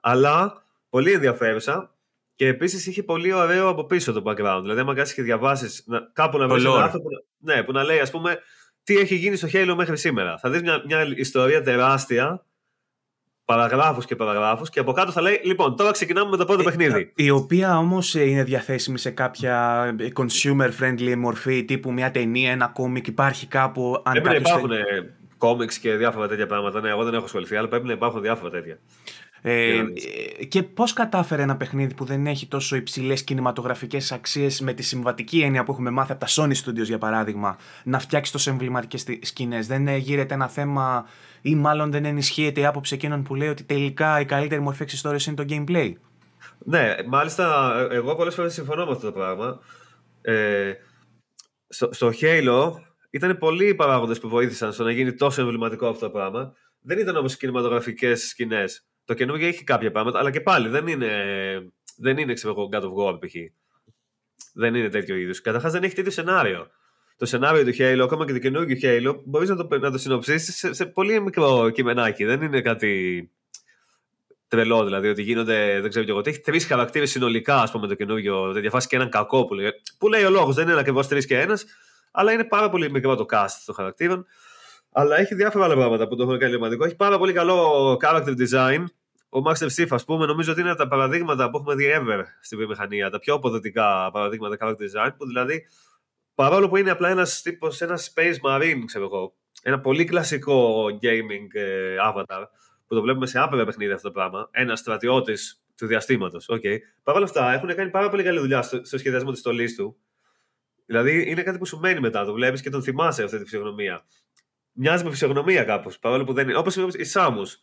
αλλά 0.00 0.64
πολύ 0.88 1.12
ενδιαφέρουσα 1.12 1.94
και 2.34 2.46
επίσης 2.46 2.86
είχε 2.86 3.02
πολύ 3.02 3.32
ωραίο 3.32 3.68
από 3.68 3.84
πίσω 3.84 4.12
το 4.12 4.22
background. 4.26 4.58
Δηλαδή, 4.62 4.80
άμα 4.80 4.94
κάτσεις 4.94 5.14
και 5.14 5.22
διαβάσεις 5.22 5.84
κάπου 6.12 6.38
να 6.38 6.48
βρεις 6.48 6.64
ένα 6.64 6.82
άρθρο 6.82 7.00
που, 7.00 7.08
ναι, 7.38 7.62
που 7.62 7.72
να 7.72 7.84
λέει, 7.84 7.98
ας 7.98 8.10
πούμε, 8.10 8.38
τι 8.82 8.96
έχει 8.96 9.14
γίνει 9.14 9.36
στο 9.36 9.48
Halo 9.52 9.74
μέχρι 9.76 9.96
σήμερα. 9.96 10.38
Θα 10.38 10.50
δεις 10.50 10.62
μια, 10.62 10.82
μια 10.86 11.06
ιστορία 11.16 11.62
τεράστια 11.62 12.44
παραγράφους 13.46 14.04
και 14.04 14.16
παραγράφους 14.16 14.70
και 14.70 14.80
από 14.80 14.92
κάτω 14.92 15.12
θα 15.12 15.20
λέει: 15.20 15.40
Λοιπόν, 15.44 15.76
τώρα 15.76 15.90
ξεκινάμε 15.90 16.30
με 16.30 16.36
το 16.36 16.44
πρώτο 16.44 16.60
ε, 16.60 16.64
παιχνίδι. 16.64 17.12
Η 17.14 17.30
οποία 17.30 17.78
όμως 17.78 18.14
είναι 18.14 18.44
διαθέσιμη 18.44 18.98
σε 18.98 19.10
κάποια 19.10 19.86
consumer 20.14 20.70
friendly 20.80 21.14
μορφή, 21.16 21.64
τύπου 21.64 21.92
μια 21.92 22.10
ταινία, 22.10 22.50
ένα 22.50 22.66
κόμικ, 22.66 23.06
υπάρχει 23.06 23.46
κάπου. 23.46 24.02
Αν 24.04 24.12
πρέπει 24.12 24.28
να 24.28 24.34
υπάρχουν 24.34 24.70
κόμιξ 25.38 25.78
και 25.78 25.94
διάφορα 25.94 26.28
τέτοια 26.28 26.46
πράγματα. 26.46 26.80
Ναι, 26.80 26.88
εγώ 26.88 27.04
δεν 27.04 27.14
έχω 27.14 27.24
ασχοληθεί, 27.24 27.56
αλλά 27.56 27.68
πρέπει 27.68 27.86
να 27.86 27.92
υπάρχουν 27.92 28.22
διάφορα 28.22 28.50
τέτοια. 28.50 28.78
Ε, 29.42 29.82
και 30.48 30.62
πώς 30.62 30.92
κατάφερε 30.92 31.42
ένα 31.42 31.56
παιχνίδι 31.56 31.94
που 31.94 32.04
δεν 32.04 32.26
έχει 32.26 32.46
τόσο 32.46 32.76
υψηλές 32.76 33.24
κινηματογραφικές 33.24 34.12
αξίες 34.12 34.60
με 34.60 34.72
τη 34.72 34.82
συμβατική 34.82 35.40
έννοια 35.40 35.64
που 35.64 35.72
έχουμε 35.72 35.90
μάθει 35.90 36.12
από 36.12 36.20
τα 36.20 36.26
Sony 36.30 36.52
Studios 36.64 36.84
για 36.84 36.98
παράδειγμα 36.98 37.56
να 37.84 37.98
φτιάξει 37.98 38.32
τόσο 38.32 38.50
εμβληματικές 38.50 39.04
σκηνές; 39.20 39.66
Δεν 39.66 39.96
γύρεται 39.96 40.34
ένα 40.34 40.48
θέμα 40.48 41.06
ή 41.46 41.54
μάλλον 41.54 41.90
δεν 41.90 42.04
ενισχύεται 42.04 42.60
η 42.60 42.66
άποψη 42.66 42.94
εκείνων 42.94 43.22
που 43.22 43.34
λέει 43.34 43.48
ότι 43.48 43.64
τελικά 43.64 44.20
η 44.20 44.24
καλύτερη 44.24 44.60
μορφή 44.60 44.82
εξιστόρησης 44.82 45.26
είναι 45.26 45.36
το 45.36 45.44
gameplay; 45.48 45.92
Ναι, 46.58 46.94
μάλιστα 47.06 47.76
εγώ 47.90 48.16
πολλές 48.16 48.34
φορές 48.34 48.52
συμφωνώ 48.52 48.84
με 48.84 48.90
αυτό 48.92 49.06
το 49.06 49.12
πράγμα. 49.12 49.60
Ε, 50.20 50.72
στο, 51.68 51.88
στο 51.92 52.10
Halo 52.20 52.72
ήταν 53.10 53.38
πολλοί 53.38 53.68
οι 53.68 53.74
παράγοντες 53.74 54.18
που 54.18 54.28
βοήθησαν 54.28 54.72
στο 54.72 54.84
να 54.84 54.90
γίνει 54.90 55.12
τόσο 55.12 55.40
εμβληματικό 55.40 55.88
αυτό 55.88 56.06
το 56.06 56.12
πράγμα. 56.12 56.52
Δεν 56.80 56.98
ήταν 56.98 57.16
όμως 57.16 57.36
κινηματογραφικές 57.36 58.28
σκηνές. 58.28 58.86
Το 59.04 59.14
καινούργιο 59.14 59.46
έχει 59.46 59.64
κάποια 59.64 59.90
πράγματα, 59.90 60.18
αλλά 60.18 60.30
και 60.30 60.40
πάλι 60.40 60.68
δεν 60.68 60.86
είναι, 60.86 61.10
δεν 61.96 62.18
είναι 62.18 62.32
ξέρω 62.32 62.54
εγώ, 62.56 62.68
God 62.72 62.82
of 62.82 63.14
War 63.14 63.18
π.χ. 63.20 63.34
Δεν 64.54 64.74
είναι 64.74 64.88
τέτοιο 64.88 65.16
είδους. 65.16 65.40
Καταρχάς 65.40 65.72
δεν 65.72 65.82
έχει 65.82 65.94
τέτοιο 65.94 66.10
σενάριο. 66.10 66.66
Το 67.16 67.26
σενάριο 67.26 67.64
του 67.64 67.72
Halo, 67.78 68.00
ακόμα 68.02 68.26
και 68.26 68.32
το 68.32 68.38
καινούργιο 68.38 68.76
Halo, 68.82 69.20
μπορείς 69.24 69.48
να 69.48 69.56
το, 69.56 69.78
να 69.78 69.90
το 69.90 69.98
συνοψίσεις 69.98 70.56
σε, 70.56 70.72
σε, 70.72 70.86
πολύ 70.86 71.20
μικρό 71.20 71.70
κειμενάκι. 71.70 72.24
Δεν 72.24 72.42
είναι 72.42 72.60
κάτι 72.60 73.30
τρελό, 74.48 74.84
δηλαδή 74.84 75.08
ότι 75.08 75.22
γίνονται, 75.22 75.80
δεν 75.80 75.90
ξέρω 75.90 76.04
και 76.04 76.10
εγώ, 76.10 76.22
έχει 76.24 76.40
τρεις 76.40 76.66
χαρακτήρες 76.66 77.10
συνολικά, 77.10 77.60
ας 77.60 77.70
πούμε, 77.70 77.86
το 77.86 77.94
καινούργιο. 77.94 78.52
Δεν 78.52 78.60
διαφάσει 78.60 78.88
και 78.88 78.96
έναν 78.96 79.10
κακό 79.10 79.44
που 79.44 79.54
λέει, 79.54 79.70
που 79.98 80.08
λέει 80.08 80.24
ο 80.24 80.30
λόγος. 80.30 80.54
Δεν 80.54 80.68
είναι 80.68 80.78
ακριβώς 80.78 81.08
τρεις 81.08 81.26
και 81.26 81.38
ένας, 81.38 81.64
αλλά 82.10 82.32
είναι 82.32 82.44
πάρα 82.44 82.68
πολύ 82.70 82.90
μικρό 82.90 83.16
το 83.16 83.26
cast 83.30 83.62
των 83.64 83.74
χαρακτήρων. 83.74 84.26
Αλλά 84.92 85.18
έχει 85.18 85.34
διάφορα 85.34 85.64
άλλα 85.64 85.74
πράγματα 85.74 86.08
που 86.08 86.16
το 86.16 86.22
έχουν 86.22 86.38
κάνει 86.38 86.50
λιωματικό. 86.50 86.84
Έχει 86.84 86.96
πάρα 86.96 87.18
πολύ 87.18 87.32
καλό 87.32 87.98
character 88.02 88.34
design. 88.38 88.84
Ο 89.28 89.38
Master 89.46 89.66
Chief, 89.76 89.86
ας 89.90 90.04
πούμε, 90.04 90.26
νομίζω 90.26 90.52
ότι 90.52 90.60
είναι 90.60 90.70
από 90.70 90.78
τα 90.78 90.88
παραδείγματα 90.88 91.50
που 91.50 91.56
έχουμε 91.56 91.74
δει 91.74 91.86
ever 92.00 92.22
στην 92.40 92.58
βιομηχανία. 92.58 93.10
Τα 93.10 93.18
πιο 93.18 93.34
αποδοτικά 93.34 94.10
παραδείγματα 94.12 94.56
character 94.60 95.06
design, 95.06 95.10
που 95.18 95.26
δηλαδή 95.26 95.66
παρόλο 96.36 96.68
που 96.68 96.76
είναι 96.76 96.90
απλά 96.90 97.08
ένας 97.08 97.42
τύπος, 97.42 97.80
ένας 97.80 98.12
Space 98.14 98.36
Marine, 98.42 98.82
ξέρω 98.86 99.04
εγώ, 99.04 99.34
ένα 99.62 99.80
πολύ 99.80 100.04
κλασικό 100.04 100.84
gaming 101.02 101.48
ε, 101.52 101.96
avatar, 102.08 102.44
που 102.86 102.94
το 102.94 103.02
βλέπουμε 103.02 103.26
σε 103.26 103.38
άπειρα 103.38 103.64
παιχνίδια 103.64 103.94
αυτό 103.94 104.08
το 104.08 104.14
πράγμα, 104.14 104.48
ένας 104.50 104.78
στρατιώτης 104.78 105.64
του 105.76 105.86
διαστήματος. 105.86 106.48
Okay. 106.48 106.76
Παρ' 107.02 107.14
όλα 107.16 107.24
αυτά 107.24 107.52
έχουν 107.52 107.74
κάνει 107.74 107.90
πάρα 107.90 108.08
πολύ 108.08 108.22
καλή 108.22 108.38
δουλειά 108.38 108.62
στο, 108.62 108.84
στο 108.84 108.98
σχεδιασμό 108.98 109.30
της 109.30 109.40
στολής 109.40 109.76
του. 109.76 109.96
Δηλαδή 110.86 111.30
είναι 111.30 111.42
κάτι 111.42 111.58
που 111.58 111.66
σου 111.66 111.78
μένει 111.78 112.00
μετά, 112.00 112.24
το 112.24 112.32
βλέπεις 112.32 112.62
και 112.62 112.70
τον 112.70 112.82
θυμάσαι 112.82 113.22
αυτή 113.22 113.36
τη 113.36 113.42
φυσιογνωμία 113.42 114.04
μοιάζει 114.76 115.04
με 115.04 115.10
φυσιογνωμία 115.10 115.64
κάπως. 115.64 115.98
Παρόλο 115.98 116.24
που 116.24 116.32
δεν 116.32 116.48
είναι. 116.48 116.58
Όπως 116.58 116.76
οι 116.76 117.04
Σάμους, 117.04 117.62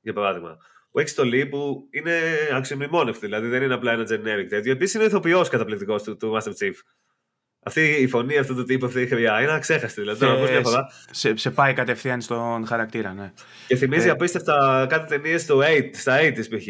για 0.00 0.12
παράδειγμα. 0.12 0.56
Που 0.90 0.98
έχει 0.98 1.08
στολή 1.08 1.46
που 1.46 1.88
είναι 1.90 2.20
αξιομνημόνευτη, 2.52 3.26
δηλαδή 3.26 3.48
δεν 3.48 3.62
είναι 3.62 3.74
απλά 3.74 3.92
ένα 3.92 4.02
generic 4.02 4.46
τέτοιο. 4.48 4.72
Επίσης 4.72 4.94
είναι 4.94 5.04
ο 5.04 5.06
ηθοποιός 5.06 5.48
καταπληκτικός 5.48 6.02
του, 6.02 6.16
του 6.16 6.36
Master 6.36 6.52
Chief. 6.52 6.74
Αυτή 7.66 7.80
η 7.80 8.06
φωνή 8.06 8.38
αυτού 8.38 8.54
του 8.54 8.64
τύπου, 8.64 8.86
αυτή 8.86 9.00
η 9.00 9.06
χρειά 9.06 9.42
είναι 9.42 9.52
αξέχαστη. 9.52 10.00
Δηλαδή, 10.00 10.18
τώρα, 10.18 10.46
σε, 10.46 10.60
φορά... 10.60 10.88
σε, 11.10 11.36
σε, 11.36 11.50
πάει 11.50 11.72
κατευθείαν 11.72 12.20
στον 12.20 12.66
χαρακτήρα, 12.66 13.12
ναι. 13.12 13.32
Και 13.66 13.76
θυμίζει 13.76 14.06
ε... 14.06 14.10
απίστευτα 14.10 14.86
κάτι 14.88 15.06
ταινίες 15.08 15.42
στο 15.42 15.58
8, 15.58 15.62
στα 15.92 16.18
80 16.20 16.32
π.χ. 16.32 16.66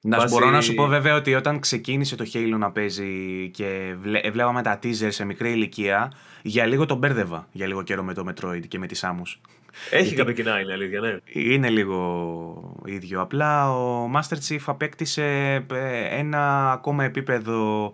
Να 0.00 0.18
Βάση... 0.18 0.34
μπορώ 0.34 0.50
να 0.50 0.60
σου 0.60 0.74
πω 0.74 0.86
βέβαια 0.86 1.14
ότι 1.14 1.34
όταν 1.34 1.60
ξεκίνησε 1.60 2.16
το 2.16 2.24
Halo 2.32 2.56
να 2.58 2.70
παίζει 2.70 3.50
και 3.50 3.94
βλέ, 4.00 4.20
βλέπαμε 4.30 4.62
τα 4.62 4.78
teaser 4.82 5.08
σε 5.08 5.24
μικρή 5.24 5.50
ηλικία, 5.50 6.12
για 6.42 6.66
λίγο 6.66 6.86
τον 6.86 6.98
μπέρδευα 6.98 7.48
για 7.52 7.66
λίγο 7.66 7.82
καιρό 7.82 8.02
με 8.02 8.14
το 8.14 8.24
Metroid 8.28 8.66
και 8.68 8.78
με 8.78 8.86
τις 8.86 9.04
Samus. 9.04 9.50
Έχει 9.90 10.14
κάποια 10.14 10.32
κοινά, 10.32 10.60
είναι 10.60 10.72
αλήθεια, 10.72 11.00
ναι. 11.00 11.18
Είναι 11.32 11.68
λίγο 11.68 12.82
ίδιο. 12.84 13.20
Απλά 13.20 13.76
ο 13.76 14.10
Master 14.14 14.36
Chief 14.48 14.62
απέκτησε 14.66 15.24
ε, 15.72 16.18
ένα 16.18 16.72
ακόμα 16.72 17.04
επίπεδο 17.04 17.92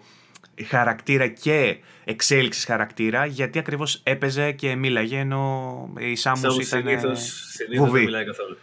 χαρακτήρα 0.66 1.26
και 1.26 1.76
εξέλιξης 2.04 2.64
χαρακτήρα 2.64 3.26
γιατί 3.26 3.58
ακριβώς 3.58 4.00
έπαιζε 4.02 4.52
και 4.52 4.74
μίλαγε 4.74 5.18
ενώ 5.18 5.88
η 5.98 6.16
Samus 6.22 6.38
ήταν 6.38 6.62
συνήθως, 6.62 7.32
συνήθως 7.52 7.90
δεν 7.90 8.02
μιλάει 8.02 8.24
καθόλου. 8.24 8.56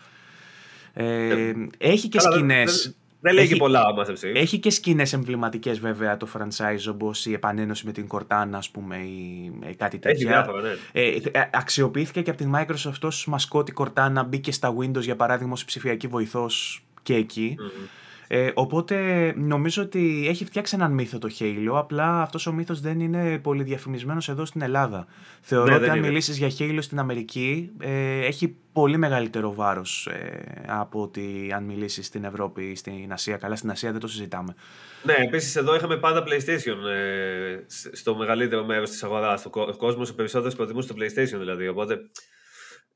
Ε, 0.93 1.53
έχει 1.77 2.07
και 2.07 2.19
σκηνές. 2.19 2.95
Δεν 3.23 3.33
λέει 3.33 3.43
έχει, 3.43 3.55
πολλά 3.55 3.85
ο 3.85 4.03
Έχει 4.33 4.59
και 4.59 4.69
σκηνές 4.69 5.13
εμβληματικές 5.13 5.79
βέβαια 5.79 6.17
το 6.17 6.27
franchise 6.33 6.89
όπως 6.89 7.25
η 7.25 7.33
επανένωση 7.33 7.85
με 7.85 7.91
την 7.91 8.07
Cortana, 8.11 8.49
ας 8.51 8.69
πούμε, 8.69 8.97
ή, 8.97 9.51
ή 9.69 9.75
κάτι 9.75 9.99
τέτοιο. 9.99 10.11
Έχει 10.11 10.25
διάφορα, 10.25 10.61
ναι. 10.61 10.69
Ε, 10.91 11.15
ε, 11.31 11.49
αξιοποιήθηκε 11.53 12.21
και 12.21 12.29
από 12.29 12.39
την 12.39 12.53
Microsoft 12.55 13.01
ως 13.01 13.27
μασκότη 13.27 13.73
Cortana, 13.75 14.23
μπήκε 14.27 14.51
στα 14.51 14.75
Windows 14.77 15.01
για 15.01 15.15
παράδειγμα 15.15 15.53
ως 15.53 15.65
ψηφιακή 15.65 16.07
βοηθός 16.07 16.83
και 17.03 17.15
εκεί. 17.15 17.55
Mm-hmm. 17.59 17.87
Ε, 18.33 18.51
οπότε 18.53 19.33
νομίζω 19.37 19.83
ότι 19.83 20.25
έχει 20.27 20.45
φτιάξει 20.45 20.75
έναν 20.75 20.91
μύθο 20.91 21.17
το 21.17 21.29
Halo, 21.39 21.71
απλά 21.73 22.21
αυτός 22.21 22.45
ο 22.45 22.53
μύθος 22.53 22.81
δεν 22.81 22.99
είναι 22.99 23.39
πολύ 23.39 23.63
διαφημισμένος 23.63 24.29
εδώ 24.29 24.45
στην 24.45 24.61
Ελλάδα. 24.61 25.07
Θεωρώ 25.41 25.69
ναι, 25.69 25.75
ότι 25.75 25.89
αν 25.89 25.99
μιλήσεις 25.99 26.37
για 26.37 26.49
Halo 26.59 26.77
στην 26.79 26.99
Αμερική, 26.99 27.71
ε, 27.79 28.25
έχει 28.25 28.55
πολύ 28.73 28.97
μεγαλύτερο 28.97 29.53
βάρος 29.53 30.07
ε, 30.07 30.63
από 30.67 31.01
ότι 31.01 31.51
αν 31.55 31.63
μιλήσεις 31.63 32.05
στην 32.05 32.23
Ευρώπη 32.23 32.63
ή 32.63 32.75
στην 32.75 33.11
Ασία. 33.11 33.37
Καλά, 33.37 33.55
στην 33.55 33.69
Ασία 33.69 33.91
δεν 33.91 33.99
το 33.99 34.07
συζητάμε. 34.07 34.55
Ναι, 35.03 35.13
επίσης 35.13 35.55
εδώ 35.55 35.75
είχαμε 35.75 35.97
πάντα 35.97 36.23
PlayStation 36.23 36.89
ε, 36.89 37.59
στο 37.91 38.15
μεγαλύτερο 38.15 38.65
μέρος 38.65 38.89
της 38.89 39.03
αγοράς. 39.03 39.45
Ο 39.45 39.75
κόσμος 39.77 40.09
ο 40.09 40.15
περισσότερο 40.15 40.55
προτιμούσε 40.55 40.93
το 40.93 40.95
PlayStation 40.97 41.39
δηλαδή. 41.39 41.67
Οπότε 41.67 41.99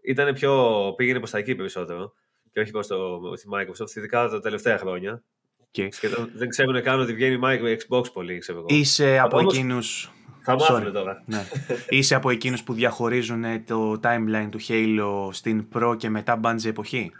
ήταν 0.02 0.34
πιο. 0.34 0.94
πήγαινε 0.98 1.18
προς 1.18 1.32
τα 1.32 1.38
εκεί 1.38 1.56
περισσότερο 1.56 2.14
και 2.56 2.62
όχι 2.62 2.72
προς 2.72 2.88
το, 2.88 3.20
στη 3.36 3.48
Microsoft, 3.52 3.96
ειδικά 3.96 4.28
τα 4.28 4.40
τελευταία 4.40 4.78
χρόνια. 4.78 5.24
Και... 5.72 5.88
Σχεδόν, 5.92 6.32
δεν 6.34 6.50
ξέρουν 6.50 6.82
καν 6.82 7.00
ότι 7.00 7.14
βγαίνει 7.14 7.34
η 7.72 7.78
Xbox 7.88 8.12
πολύ, 8.14 8.38
ξέρω 8.38 8.58
εγώ. 8.58 8.68
Είσαι 8.70 9.20
από 9.20 9.38
όμως, 9.38 9.54
εκείνους... 9.54 10.12
Θα 10.42 10.56
μάθουμε 10.56 10.92
τώρα. 10.92 11.24
Ναι. 11.26 11.46
Είσαι 11.90 12.16
από 12.16 12.30
εκείνους 12.30 12.64
που 12.64 12.74
διαχωρίζουν 12.74 13.66
το 13.66 14.00
timeline 14.04 14.48
του 14.50 14.60
Halo 14.68 15.30
στην 15.32 15.70
προ 15.70 15.96
και 15.96 16.10
μετά 16.10 16.40
Bungie 16.44 16.66
εποχή; 16.66 17.12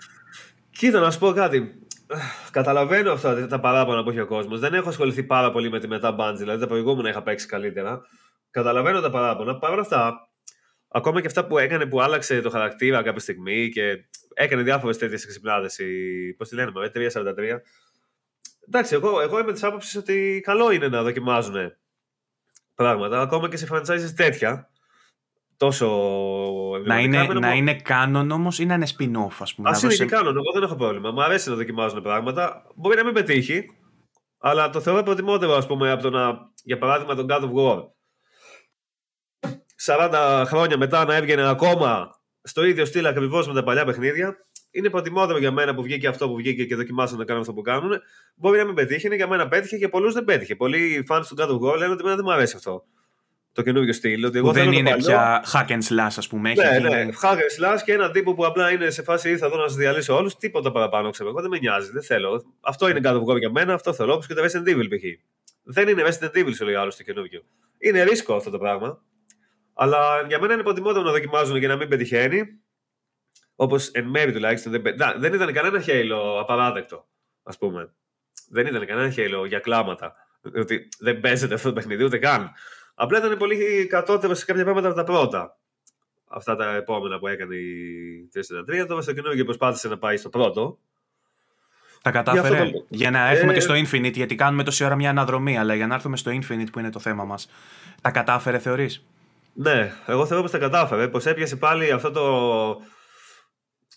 Κοίτα, 0.70 1.00
να 1.00 1.12
σου 1.12 1.20
πω 1.20 1.32
κάτι. 1.32 1.80
Καταλαβαίνω 2.52 3.12
αυτά 3.12 3.48
τα 3.48 3.60
παράπονα 3.60 4.04
που 4.04 4.10
έχει 4.10 4.20
ο 4.20 4.28
κόσμος. 4.28 4.60
Δεν 4.60 4.74
έχω 4.74 4.90
ασχοληθεί 4.90 5.24
πάρα 5.24 5.52
πολύ 5.52 5.70
με 5.70 5.80
τη 5.80 5.88
μετά 5.88 6.16
Bungie, 6.20 6.38
δηλαδή 6.38 6.60
τα 6.60 6.68
προηγούμενα 6.68 7.10
είχα 7.10 7.24
παίξει 7.24 7.48
καλύτερα. 7.48 8.02
Καταλαβαίνω 8.52 9.02
τα 9.02 9.10
παράπονα. 9.10 9.58
Παρ' 9.58 9.72
όλα 9.72 9.82
αυτά, 9.82 10.30
ακόμα 10.88 11.22
και 11.22 11.28
αυτά 11.28 11.46
που 11.48 11.58
έκανε 11.58 11.86
που 11.86 12.02
άλλαξε 12.02 12.42
το 12.42 12.50
χαρακτήρα 12.50 13.02
κάποια 13.02 13.22
στιγμή 13.22 13.70
και 13.70 14.06
έκανε 14.36 14.62
διάφορες 14.62 14.98
τέτοιες 14.98 15.24
εξυπνάδε. 15.24 15.70
Πώς 16.38 16.50
τη 16.50 16.56
λένε, 16.56 16.72
με 16.72 16.90
343. 16.90 17.62
Εντάξει, 18.68 18.96
εγώ, 18.96 19.22
εγώ 19.22 19.40
είμαι 19.40 19.52
της 19.52 19.64
άποψης 19.64 19.96
ότι 19.96 20.42
καλό 20.44 20.72
είναι 20.72 20.88
να 20.88 21.04
δοκιμάζουν 21.04 21.74
πράγματα, 22.76 23.22
ακόμα 23.22 23.50
και 23.50 23.58
σε 23.58 23.68
franchises 23.72 24.14
τέτοια. 24.16 24.70
Τόσο. 25.58 25.88
Να 26.86 27.00
είναι, 27.00 27.28
να 27.28 27.54
είναι 27.54 27.82
canon 27.88 28.28
όμως 28.32 28.60
ή 28.60 28.66
να 28.66 28.74
είναι 28.74 28.88
spin-off, 28.98 29.36
ας 29.40 29.56
πούμε. 29.56 29.70
Α 29.70 29.80
είναι 29.84 29.96
και 29.96 30.04
canon, 30.04 30.26
εγώ 30.26 30.52
δεν 30.54 30.64
έχω 30.64 30.76
πρόβλημα. 30.76 31.12
Μου 31.12 31.24
αρέσει 31.24 31.50
να 31.50 31.56
δοκιμάζουν 31.56 32.02
πράγματα. 32.02 32.66
Μπορεί 32.76 32.96
να 32.96 33.04
μην 33.04 33.14
πετύχει, 33.14 33.66
αλλά 34.38 34.70
το 34.70 34.82
θεωρώ 34.82 35.04
προτιμότερο, 35.04 35.54
ας 35.54 35.68
πούμε, 35.68 35.92
από 35.92 36.02
το 36.02 36.10
να. 36.10 36.52
Για 36.64 36.78
παράδειγμα, 36.78 37.16
τον 37.16 37.28
God 37.30 37.42
of 37.42 37.54
War. 37.54 37.84
40 39.86 40.44
χρόνια 40.46 40.78
μετά 40.78 41.06
να 41.06 41.16
έβγαινε 41.16 41.50
ακόμα 41.50 42.20
στο 42.48 42.66
ίδιο 42.66 42.86
στυλ 42.86 43.06
ακριβώς 43.06 43.48
με 43.48 43.54
τα 43.54 43.64
παλιά 43.64 43.86
παιχνίδια. 43.86 44.38
Είναι 44.72 44.90
προτιμότερο 44.90 45.38
για 45.38 45.52
μένα 45.52 45.76
που 45.76 45.82
βγήκε 45.82 46.08
αυτό 46.08 46.28
που 46.28 46.36
βγήκε 46.36 46.66
και 46.66 46.76
δοκιμάσαν 46.76 47.18
να 47.18 47.26
κάνουν 47.26 47.42
αυτό 47.42 47.54
που 47.54 47.62
κάνουν. 47.62 47.92
Μπορεί 48.36 48.58
να 48.58 48.66
μην 48.66 48.76
πετύχει, 48.76 49.06
είναι 49.06 49.16
για 49.16 49.28
μένα 49.28 49.48
πέτυχε 49.48 49.78
και 49.78 49.88
πολλούς 49.88 50.14
δεν 50.14 50.24
πέτυχε. 50.24 50.56
Πολλοί 50.56 51.06
fans 51.10 51.22
του 51.28 51.36
God 51.38 51.50
of 51.50 51.60
War 51.60 51.78
λένε 51.78 51.92
ότι 51.92 52.02
εμένα 52.02 52.16
δεν 52.16 52.26
μου 52.26 52.32
αρέσει 52.32 52.56
αυτό. 52.56 52.86
το 53.56 53.62
καινούργιο 53.62 53.94
στυλ. 53.94 54.24
Ότι 54.26 54.38
εγώ 54.38 54.52
δεν 54.52 54.72
είναι 54.72 54.90
παλιό... 54.90 55.06
πια 55.06 55.46
hack 55.54 55.68
and 55.68 55.82
slash, 55.90 56.16
ας 56.18 56.28
πούμε. 56.28 56.54
Ναι, 56.54 56.80
ναι, 56.80 57.08
hack 57.22 57.36
and 57.36 57.74
slash 57.76 57.80
και 57.86 57.94
ένα 57.94 58.12
τύπο 58.12 58.34
που 58.34 58.46
απλά 58.46 58.72
είναι 58.72 58.90
σε 58.90 59.04
φάση 59.04 59.30
ήρθα 59.30 59.46
εδώ 59.46 59.58
να 59.58 59.68
σας 59.68 59.78
διαλύσω 59.78 60.16
όλους. 60.16 60.36
Τίποτα 60.36 60.72
παραπάνω, 60.72 61.10
ξέρω 61.10 61.30
εγώ. 61.30 61.42
Δεν 61.42 61.50
με 61.50 61.58
νοιάζει, 61.58 61.92
δεν 61.92 62.04
θέλω. 62.04 62.44
Αυτό 62.62 62.90
είναι 62.90 63.00
κάτω 63.00 63.18
από 63.18 63.38
για 63.38 63.52
μένα, 63.52 63.74
αυτό 63.74 63.94
θέλω. 63.94 64.14
Όπως 64.14 64.28
και 64.28 64.34
το 64.34 64.42
Resident 64.44 64.68
Evil 64.68 64.88
π.χ. 64.90 65.04
Δεν 65.64 65.88
είναι 65.88 66.04
Resident 66.06 66.38
Evil, 66.38 66.56
σου 66.56 66.66
λέει 66.66 66.76
άλλος 66.76 66.96
το 66.96 67.04
καινούργιο. 67.04 67.42
Είναι 67.78 68.04
ρίσκο 68.04 68.36
αυτό 68.36 68.50
το 68.50 68.58
πράγμα. 68.58 69.02
Αλλά 69.76 70.22
για 70.28 70.40
μένα 70.40 70.54
είναι 70.54 70.64
προτιμότερο 70.64 71.04
να 71.04 71.12
δοκιμάζουν 71.12 71.60
και 71.60 71.68
να 71.68 71.76
μην 71.76 71.90
πετυχαίνει. 71.90 72.44
Όπως 73.56 73.88
εν 73.88 74.06
μέρη 74.06 74.32
τουλάχιστον 74.32 74.72
δεν, 74.72 74.96
να, 74.98 75.14
δεν 75.14 75.34
ήταν 75.34 75.54
κανένα 75.54 75.80
χέιλο 75.80 76.40
απαράδεκτο, 76.40 77.08
ας 77.44 77.58
πούμε. 77.58 77.94
Δεν 78.50 78.66
ήταν 78.66 78.86
κανένα 78.86 79.10
χέιλο 79.10 79.46
για 79.46 79.60
κλάματα. 79.60 80.16
Ότι 80.56 80.88
δεν 81.00 81.20
παίζεται 81.20 81.54
αυτό 81.54 81.68
το 81.68 81.74
παιχνίδι, 81.74 82.04
ούτε 82.04 82.18
καν. 82.18 82.52
Απλά 82.96 83.18
ήταν 83.18 83.38
πολύ 83.38 83.88
κατώτερο 83.88 84.34
σε 84.34 84.46
κάποια 84.46 84.64
πράγματα 84.64 84.88
από 84.88 84.96
τα 84.96 85.04
πρώτα. 85.04 85.60
Αυτά 86.28 86.56
τα 86.56 86.76
επόμενα 86.76 87.20
που 87.20 87.28
έκανε 87.28 87.56
η 87.56 88.30
343. 88.82 88.86
Τώρα 88.88 89.02
στο 89.02 89.14
καινούργιο 89.14 89.46
προσπάθησε 89.46 89.88
να 89.88 89.98
πάει 89.98 90.18
στο 90.18 90.30
πρώτο. 90.30 90.80
Τα 92.02 92.12
κατάφερε. 92.12 92.64
Για, 92.64 92.72
το... 92.72 92.86
για 92.90 93.12
να 93.12 93.30
έρθουμε 93.30 93.52
ε... 93.52 93.54
και 93.54 93.60
στο 93.60 93.74
Infinite, 93.74 94.14
γιατί 94.14 94.36
κάνουμε 94.36 94.64
τόση 94.64 94.84
ώρα 94.84 94.96
μια 94.96 95.10
αναδρομή, 95.10 95.58
αλλά 95.58 95.76
για 95.76 95.88
να 95.88 95.96
έρθουμε 95.96 96.18
στο 96.18 96.32
Infinite 96.32 96.72
που 96.72 96.80
είναι 96.80 96.90
το 96.90 97.00
θέμα 97.00 97.24
μας. 97.24 97.50
Τα 98.02 98.12
κατάφερε, 98.12 98.60
θεωρείς; 98.60 99.06
Ναι, 99.58 99.92
εγώ 100.06 100.26
θεωρώ 100.26 100.42
πως 100.42 100.52
τα 100.52 100.58
κατάφερε. 100.58 101.08
Πως 101.08 101.26
έπιασε 101.26 101.56
πάλι 101.56 101.92
αυτό 101.92 102.12
το. 102.12 102.86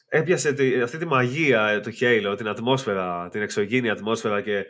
Έπιασε 0.08 0.52
τη, 0.52 0.80
αυτή 0.80 0.98
τη 0.98 1.06
μαγεία 1.06 1.80
του 1.80 1.92
Halo, 2.00 2.34
την 2.36 2.48
ατμόσφαιρα, 2.48 3.28
την 3.28 3.42
εξωγήινη 3.42 3.90
ατμόσφαιρα 3.90 4.40
και 4.40 4.64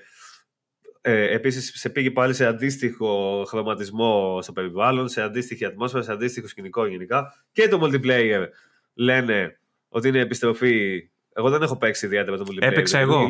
ε, 1.01 1.35
επίσης 1.35 1.73
σε 1.75 1.89
πήγε 1.89 2.11
πάλι 2.11 2.35
σε 2.35 2.47
αντίστοιχο 2.47 3.45
χρωματισμό 3.49 4.39
στο 4.43 4.53
περιβάλλον, 4.53 5.09
σε 5.09 5.23
αντίστοιχη 5.23 5.65
ατμόσφαιρα, 5.65 6.03
σε 6.03 6.13
αντίστοιχο 6.13 6.49
σκηνικό 6.49 6.87
γενικά. 6.87 7.45
Και 7.53 7.69
το 7.69 7.81
multiplayer 7.83 8.47
λένε 8.95 9.61
ότι 9.89 10.09
είναι 10.09 10.21
επιστροφή 10.21 11.09
εγώ 11.39 11.51
δεν 11.51 11.63
έχω 11.63 11.77
παίξει 11.77 12.07
ιδιαίτερα 12.07 12.37
το 12.37 12.45
multiplayer. 12.49 12.63
Έπαιξα 12.63 12.99
εγώ. 12.99 13.21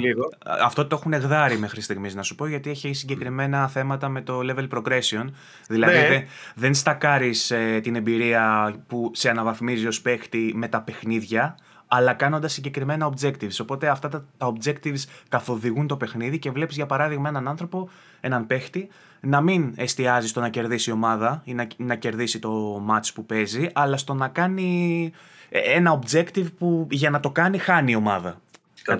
Αυτό 0.61 0.87
το 0.87 0.97
έχουν 0.97 1.12
εγδάρει 1.12 1.59
μέχρι 1.59 1.81
στιγμής, 1.81 2.14
να 2.14 2.23
σου 2.23 2.35
πω, 2.35 2.47
γιατί 2.47 2.71
έχει 2.71 2.92
συγκεκριμένα 2.92 3.68
θέματα 3.68 4.09
με 4.09 4.23
το 4.23 4.40
level 4.42 4.68
progression. 4.68 5.25
Δηλαδή 5.68 5.99
ναι. 5.99 6.09
δεν, 6.09 6.25
δεν 6.55 6.75
στακάρεις 6.75 7.51
ε, 7.51 7.81
την 7.83 7.97
εμπειρία 7.97 8.75
που 8.87 9.11
σε 9.14 9.29
αναβαθμίζει 9.29 9.87
ως 9.87 10.01
παίχτη 10.01 10.53
με 10.55 10.68
τα 10.68 10.81
παιχνίδια, 10.81 11.59
αλλά 11.87 12.12
κάνοντας 12.12 12.53
συγκεκριμένα 12.53 13.12
objectives. 13.12 13.57
Οπότε 13.61 13.88
αυτά 13.88 14.09
τα, 14.09 14.25
τα 14.37 14.53
objectives 14.53 15.03
καθοδηγούν 15.29 15.87
το 15.87 15.97
παιχνίδι 15.97 16.38
και 16.38 16.51
βλέπεις 16.51 16.77
για 16.77 16.87
παράδειγμα 16.87 17.29
έναν 17.29 17.49
άνθρωπο, 17.49 17.88
έναν 18.21 18.47
παίχτη, 18.47 18.88
να 19.21 19.40
μην 19.40 19.73
εστιάζει 19.77 20.29
στο 20.29 20.40
να 20.40 20.49
κερδίσει 20.49 20.90
η 20.90 20.92
ομάδα 20.92 21.42
ή 21.44 21.55
να, 21.55 21.66
να 21.77 21.94
κερδίσει 21.94 22.38
το 22.38 22.83
match 22.90 23.09
που 23.14 23.27
παίζει, 23.27 23.68
αλλά 23.73 23.97
στο 23.97 24.14
να 24.14 24.29
κάνει 24.29 25.12
ε, 25.14 25.38
ένα 25.49 25.99
objective 25.99 26.47
που 26.59 26.87
για 26.91 27.11
να 27.11 27.21
το 27.21 27.31
κάνει 27.31 27.59
χάνει 27.59 27.93
η 27.93 27.95
ομάδα. 27.95 28.41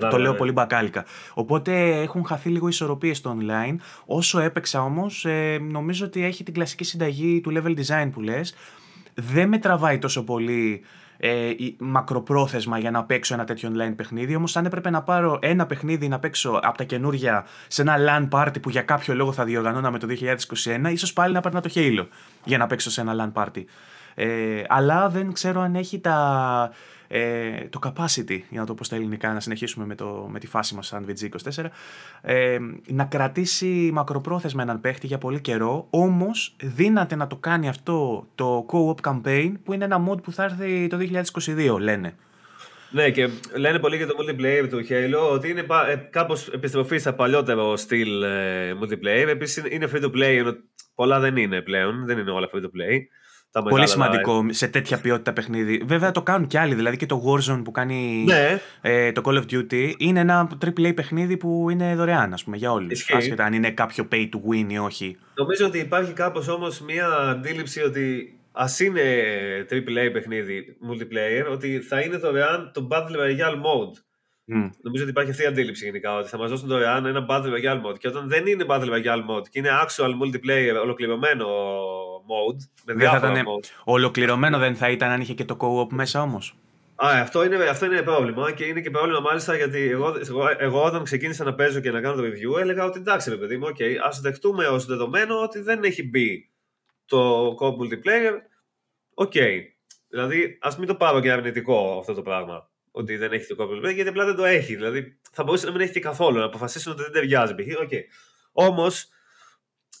το 0.09 0.17
λέω 0.17 0.33
πολύ 0.35 0.51
μπακάλικα. 0.51 1.05
Οπότε 1.33 2.01
έχουν 2.01 2.25
χαθεί 2.25 2.49
λίγο 2.49 2.67
ισορροπίες 2.67 3.17
στο 3.17 3.37
online. 3.39 3.75
Όσο 4.05 4.39
έπαιξα 4.39 4.83
όμως, 4.83 5.25
ε, 5.25 5.57
νομίζω 5.61 6.05
ότι 6.05 6.23
έχει 6.23 6.43
την 6.43 6.53
κλασική 6.53 6.83
συνταγή 6.83 7.41
του 7.41 7.51
level 7.55 7.75
design 7.79 8.09
που 8.13 8.21
λες. 8.21 8.55
Δεν 9.13 9.47
με 9.47 9.57
τραβάει 9.57 9.97
τόσο 9.97 10.23
πολύ 10.23 10.81
ε, 11.21 11.51
μακροπρόθεσμα 11.77 12.79
για 12.79 12.91
να 12.91 13.03
παίξω 13.03 13.33
ένα 13.33 13.43
τέτοιο 13.43 13.71
online 13.73 13.93
παιχνίδι. 13.95 14.35
Όμως, 14.35 14.57
αν 14.57 14.65
έπρεπε 14.65 14.89
να 14.89 15.01
πάρω 15.01 15.39
ένα 15.41 15.65
παιχνίδι 15.65 16.07
να 16.07 16.19
παίξω 16.19 16.59
από 16.63 16.77
τα 16.77 16.83
καινούρια 16.83 17.45
σε 17.67 17.81
ένα 17.81 17.95
LAN 17.97 18.39
party 18.39 18.61
που 18.61 18.69
για 18.69 18.81
κάποιο 18.81 19.15
λόγο 19.15 19.31
θα 19.31 19.43
διοργανώναμε 19.43 19.99
το 19.99 20.07
2021, 20.87 20.91
ίσως 20.91 21.13
πάλι 21.13 21.33
να 21.33 21.41
παίρνω 21.41 21.61
το 21.61 21.69
Halo 21.75 22.07
για 22.43 22.57
να 22.57 22.67
παίξω 22.67 22.89
σε 22.89 23.01
ένα 23.01 23.31
LAN 23.33 23.41
party. 23.43 23.63
Ε, 24.21 24.63
αλλά 24.67 25.09
δεν 25.09 25.33
ξέρω 25.33 25.61
αν 25.61 25.75
έχει 25.75 25.99
τα, 25.99 26.71
ε, 27.07 27.67
το 27.69 27.79
capacity, 27.83 28.39
για 28.49 28.59
να 28.59 28.65
το 28.65 28.73
πω 28.73 28.83
στα 28.83 28.95
ελληνικά, 28.95 29.33
να 29.33 29.39
συνεχίσουμε 29.39 29.85
με, 29.85 29.95
το, 29.95 30.27
με 30.31 30.39
τη 30.39 30.47
φάση 30.47 30.75
μας 30.75 30.87
σαν 30.87 31.05
VG24, 31.07 31.65
ε, 32.21 32.57
να 32.87 33.03
κρατήσει 33.03 33.89
μακροπρόθεσμα 33.93 34.61
έναν 34.61 34.81
παίχτη 34.81 35.07
για 35.07 35.17
πολύ 35.17 35.39
καιρό, 35.39 35.87
όμως 35.89 36.55
δύναται 36.61 37.15
να 37.15 37.27
το 37.27 37.35
κάνει 37.35 37.69
αυτό 37.69 38.27
το 38.35 38.65
co-op 38.69 39.09
campaign 39.09 39.51
που 39.63 39.73
είναι 39.73 39.85
ένα 39.85 40.05
mod 40.09 40.23
που 40.23 40.31
θα 40.31 40.43
έρθει 40.43 40.87
το 40.87 40.97
2022, 41.77 41.79
λένε. 41.79 42.15
Ναι, 42.91 43.09
και 43.09 43.29
λένε 43.55 43.79
πολύ 43.79 43.97
για 43.97 44.07
το 44.07 44.15
multiplayer 44.19 44.67
του 44.69 44.85
Halo 44.89 45.31
ότι 45.31 45.49
είναι 45.49 45.65
ε, 45.89 45.95
κάπως 45.95 46.47
επιστροφή 46.47 46.97
στα 46.97 47.13
παλιότερο 47.13 47.75
στυλ 47.75 48.21
ε, 48.23 48.73
multiplayer. 48.81 49.27
Επίσης 49.27 49.63
είναι 49.69 49.89
free 49.93 50.03
to 50.03 50.11
play, 50.15 50.53
πολλά 50.95 51.19
δεν 51.19 51.37
είναι 51.37 51.61
πλέον, 51.61 52.05
δεν 52.05 52.17
είναι 52.17 52.31
όλα 52.31 52.49
free 52.53 52.61
to 52.61 52.65
play. 52.65 52.97
Πολύ 53.69 53.87
σημαντικό 53.87 54.45
σε 54.49 54.67
τέτοια 54.67 54.99
ποιότητα 54.99 55.33
παιχνίδι. 55.33 55.83
Βέβαια 55.85 56.11
το 56.11 56.21
κάνουν 56.21 56.47
κι 56.47 56.57
άλλοι. 56.57 56.75
Δηλαδή 56.75 56.97
και 56.97 57.05
το 57.05 57.23
Warzone 57.25 57.61
που 57.63 57.71
κάνει 57.71 58.23
ναι. 58.27 58.59
ε, 58.81 59.11
το 59.11 59.21
Call 59.25 59.37
of 59.37 59.43
Duty 59.51 59.93
είναι 59.97 60.19
ένα 60.19 60.49
AAA 60.65 60.95
παιχνίδι 60.95 61.37
που 61.37 61.69
είναι 61.69 61.95
δωρεάν, 61.95 62.33
ας 62.33 62.43
πούμε, 62.43 62.57
για 62.57 62.71
όλους. 62.71 63.09
Άσχετα 63.11 63.43
αν 63.43 63.53
είναι 63.53 63.71
κάποιο 63.71 64.07
pay 64.11 64.29
to 64.29 64.51
win 64.51 64.65
ή 64.67 64.77
όχι. 64.77 65.17
Νομίζω 65.33 65.65
ότι 65.65 65.79
υπάρχει 65.79 66.13
κάπως 66.13 66.47
όμως 66.47 66.81
μια 66.81 67.07
αντίληψη 67.07 67.81
ότι 67.81 68.33
ας 68.51 68.79
είναι 68.79 69.01
AAA 69.69 70.09
παιχνίδι 70.13 70.77
multiplayer, 70.89 71.51
ότι 71.51 71.79
θα 71.79 71.99
είναι 71.99 72.17
δωρεάν 72.17 72.71
το 72.73 72.87
Battle 72.91 73.15
Royale 73.15 73.55
mode. 73.55 74.08
Mm. 74.51 74.69
Νομίζω 74.81 75.03
ότι 75.03 75.11
υπάρχει 75.11 75.31
αυτή 75.31 75.43
η 75.43 75.45
αντίληψη 75.45 75.85
γενικά 75.85 76.15
ότι 76.15 76.29
θα 76.29 76.37
μας 76.37 76.49
δώσουν 76.49 76.67
δωρεάν 76.67 77.05
ένα 77.05 77.25
Battle 77.29 77.53
Royale 77.53 77.85
mode. 77.85 77.97
Και 77.99 78.07
όταν 78.07 78.27
δεν 78.27 78.45
είναι 78.45 78.65
Battle 78.67 78.89
Royale 78.89 79.25
mode 79.29 79.47
και 79.49 79.59
είναι 79.59 79.69
actual 79.85 80.09
multiplayer 80.09 80.81
ολοκληρωμένο 80.81 81.47
mode. 82.29 82.57
Με 82.85 82.93
διάφορα 82.93 83.31
ήταν, 83.31 83.45
mode. 83.45 83.69
Ολοκληρωμένο 83.83 84.57
δεν 84.57 84.75
θα 84.75 84.89
ήταν 84.89 85.09
αν 85.09 85.21
είχε 85.21 85.33
και 85.33 85.45
το 85.45 85.57
co-op 85.59 85.93
μέσα 85.93 86.21
όμως. 86.21 86.55
Α, 87.05 87.09
αυτό 87.21 87.43
είναι, 87.43 87.55
αυτό 87.55 87.85
είναι 87.85 88.01
πρόβλημα 88.01 88.51
και 88.51 88.65
είναι 88.65 88.81
και 88.81 88.89
πρόβλημα 88.89 89.19
μάλιστα 89.19 89.55
γιατί 89.55 89.79
εγώ, 89.79 90.15
εγώ, 90.27 90.43
εγώ 90.57 90.83
όταν 90.83 91.03
ξεκίνησα 91.03 91.43
να 91.43 91.53
παίζω 91.53 91.79
και 91.79 91.91
να 91.91 92.01
κάνω 92.01 92.15
το 92.15 92.23
review 92.23 92.59
έλεγα 92.59 92.85
ότι 92.85 92.99
εντάξει 92.99 93.29
ρε 93.29 93.35
παιδί 93.35 93.57
μου, 93.57 93.67
okay, 93.67 93.95
ας 94.07 94.19
δεχτούμε 94.19 94.65
ως 94.65 94.85
δεδομένο 94.85 95.41
ότι 95.41 95.59
δεν 95.59 95.83
έχει 95.83 96.09
μπει 96.09 96.49
το 97.05 97.47
co-op 97.59 97.73
multiplayer. 97.73 98.33
Οκ. 99.13 99.31
Okay. 99.35 99.57
Δηλαδή 100.09 100.57
ας 100.61 100.77
μην 100.77 100.87
το 100.87 100.95
πάρω 100.95 101.19
και 101.19 101.31
αρνητικό 101.31 101.97
αυτό 101.99 102.13
το 102.13 102.21
πράγμα 102.21 102.69
ότι 102.91 103.17
δεν 103.17 103.31
έχει 103.31 103.55
το 103.55 103.55
co-op 103.59 103.67
multiplayer 103.67 103.93
γιατί 103.93 104.09
απλά 104.09 104.25
δεν 104.25 104.35
το 104.35 104.45
έχει. 104.45 104.75
Δηλαδή 104.75 105.19
θα 105.31 105.43
μπορούσε 105.43 105.65
να 105.65 105.71
μην 105.71 105.81
έχει 105.81 105.91
και 105.91 105.99
καθόλου, 105.99 106.37
να 106.37 106.45
αποφασίσουν 106.45 106.91
ότι 106.91 107.01
δεν 107.01 107.11
ταιριάζει. 107.11 107.53
Okay. 107.57 108.01
Όμως 108.51 109.09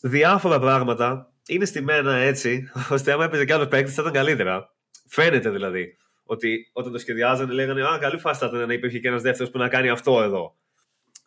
διάφορα 0.01 0.59
πράγματα 0.59 1.33
είναι 1.47 1.65
στημένα 1.65 2.15
έτσι, 2.15 2.71
ώστε 2.95 3.11
άμα 3.11 3.23
έπαιζε 3.23 3.45
κι 3.45 3.51
άλλος 3.51 3.67
παίκτης 3.67 3.93
θα 3.93 4.01
ήταν 4.01 4.13
καλύτερα. 4.13 4.75
Φαίνεται 5.07 5.49
δηλαδή 5.49 5.97
ότι 6.23 6.69
όταν 6.73 6.91
το 6.91 6.97
σχεδιάζανε 6.97 7.53
λέγανε 7.53 7.87
Α, 7.87 7.97
καλή 7.97 8.17
φάση 8.17 8.39
θα 8.39 8.45
ήταν 8.45 8.67
να 8.67 8.73
υπήρχε 8.73 8.99
και 8.99 9.07
ένας 9.07 9.21
δεύτερος 9.21 9.51
που 9.51 9.57
να 9.57 9.67
κάνει 9.67 9.89
αυτό 9.89 10.21
εδώ. 10.21 10.57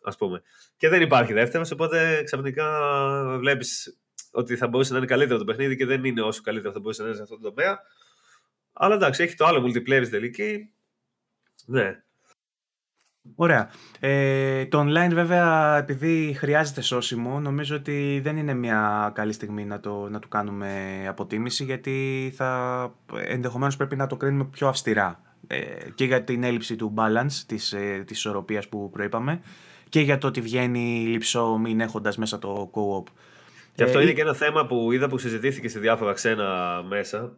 Α 0.01 0.15
πούμε. 0.15 0.41
Και 0.77 0.89
δεν 0.89 1.01
υπάρχει 1.01 1.33
δεύτερος, 1.33 1.71
οπότε 1.71 2.23
ξαφνικά 2.23 2.67
βλέπεις 3.39 3.99
ότι 4.31 4.55
θα 4.55 4.67
μπορούσε 4.67 4.91
να 4.91 4.97
είναι 4.97 5.07
καλύτερο 5.07 5.39
το 5.39 5.45
παιχνίδι 5.45 5.75
και 5.75 5.85
δεν 5.85 6.03
είναι 6.03 6.21
όσο 6.21 6.41
καλύτερο 6.41 6.73
θα 6.73 6.79
μπορούσε 6.79 7.01
να 7.01 7.07
είναι 7.07 7.17
σε 7.17 7.23
αυτό 7.23 7.39
το 7.39 7.49
τομέα. 7.49 7.79
Αλλά 8.73 8.95
εντάξει, 8.95 9.23
έχει 9.23 9.35
το 9.35 9.45
άλλο 9.45 9.63
multiplayer 9.65 9.99
στην 9.99 10.09
τελική. 10.09 10.72
Ναι. 11.65 12.03
Ωραία. 13.35 13.69
Ε, 13.99 14.65
το 14.65 14.79
online 14.79 15.11
βέβαια 15.13 15.77
επειδή 15.77 16.33
χρειάζεται 16.37 16.81
σώσιμο 16.81 17.39
νομίζω 17.39 17.75
ότι 17.75 18.19
δεν 18.23 18.37
είναι 18.37 18.53
μια 18.53 19.11
καλή 19.15 19.33
στιγμή 19.33 19.65
να, 19.65 19.79
το, 19.79 20.09
να 20.09 20.19
του 20.19 20.27
κάνουμε 20.27 21.03
αποτίμηση 21.07 21.63
γιατί 21.63 22.31
θα 22.35 22.91
ενδεχομένως 23.17 23.77
πρέπει 23.77 23.95
να 23.95 24.07
το 24.07 24.17
κρίνουμε 24.17 24.45
πιο 24.45 24.67
αυστηρά 24.67 25.21
ε, 25.47 25.59
και 25.95 26.05
για 26.05 26.23
την 26.23 26.43
έλλειψη 26.43 26.75
του 26.75 26.93
balance 26.97 27.43
της, 27.45 27.73
ε, 27.73 28.03
της 28.07 28.17
ισορροπίας 28.17 28.67
που 28.67 28.89
προείπαμε 28.89 29.41
και 29.89 29.99
για 29.99 30.17
το 30.17 30.27
ότι 30.27 30.41
βγαίνει 30.41 31.05
λυψό 31.07 31.57
μην 31.57 31.79
έχοντας 31.79 32.17
μέσα 32.17 32.39
το 32.39 32.71
co-op. 32.73 33.11
Και 33.75 33.83
αυτό 33.83 33.99
ε, 33.99 34.01
είναι 34.01 34.11
και 34.11 34.21
ένα 34.21 34.33
θέμα 34.33 34.65
που 34.65 34.91
είδα 34.91 35.07
που 35.07 35.17
συζητήθηκε 35.17 35.67
σε 35.67 35.79
διάφορα 35.79 36.13
ξένα 36.13 36.81
μέσα 36.87 37.37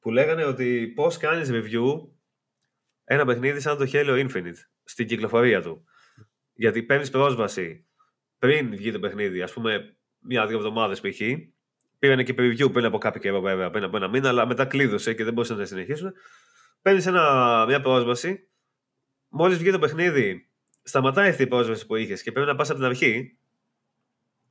που 0.00 0.10
λέγανε 0.10 0.44
ότι 0.44 0.92
πώς 0.94 1.16
κάνεις 1.16 1.50
review 1.52 2.06
ένα 3.04 3.24
παιχνίδι 3.24 3.60
σαν 3.60 3.76
το 3.78 3.90
Halo 3.92 4.26
Infinite 4.26 4.58
στην 4.84 5.06
κυκλοφορία 5.06 5.62
του. 5.62 5.84
Γιατί 6.54 6.82
παίρνεις 6.82 7.10
πρόσβαση 7.10 7.86
πριν 8.38 8.76
βγει 8.76 8.92
το 8.92 8.98
παιχνίδι, 8.98 9.42
ας 9.42 9.52
πούμε, 9.52 9.96
μία-δύο 10.18 10.56
εβδομάδες 10.56 11.00
π.χ. 11.00 11.20
Πήραν 11.98 12.24
και 12.24 12.34
preview 12.38 12.72
πριν 12.72 12.84
από 12.84 12.98
κάποιο 12.98 13.20
καιρό, 13.20 13.40
βέβαια, 13.40 13.70
πριν 13.70 13.84
από 13.84 13.96
ένα 13.96 14.08
μήνα, 14.08 14.28
αλλά 14.28 14.46
μετά 14.46 14.64
κλείδωσε 14.64 15.14
και 15.14 15.24
δεν 15.24 15.32
μπορούσαν 15.32 15.56
να 15.56 15.64
συνεχίσουν. 15.64 16.12
Παίρνεις 16.82 17.06
μια 17.66 17.80
πρόσβαση. 17.82 18.48
Μόλις 19.28 19.58
βγει 19.58 19.70
το 19.70 19.78
παιχνίδι, 19.78 20.50
σταματάει 20.82 21.28
αυτή 21.28 21.42
η 21.42 21.46
πρόσβαση 21.46 21.86
που 21.86 21.96
είχες 21.96 22.22
και 22.22 22.32
πρέπει 22.32 22.46
να 22.46 22.54
πας 22.54 22.70
από 22.70 22.78
την 22.78 22.88
αρχή. 22.88 23.38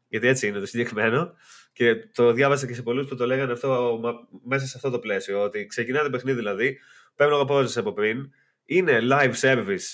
Γιατί 0.08 0.28
έτσι 0.28 0.48
είναι 0.48 0.60
το 0.60 0.66
συγκεκριμένο. 0.66 1.34
Και 1.74 1.96
το 1.96 2.32
διάβασα 2.32 2.68
και 2.68 2.74
σε 2.74 2.82
πολλούς 2.82 3.08
που 3.08 3.16
το 3.16 3.26
λέγανε 3.26 3.52
αυτό 3.52 4.00
μέσα 4.46 4.66
σε 4.66 4.74
αυτό 4.76 4.90
το 4.90 5.00
πλαίσιο. 5.00 5.42
Ότι 5.42 5.66
ξεκινάει 5.66 6.04
το 6.04 6.10
παιχνίδι 6.10 6.38
δηλαδή, 6.38 6.80
παίρνω 7.16 7.46
πρόσβαση 7.46 7.80
από 7.80 7.94
πριν, 7.94 8.32
είναι 8.76 9.00
live 9.12 9.34
service 9.42 9.86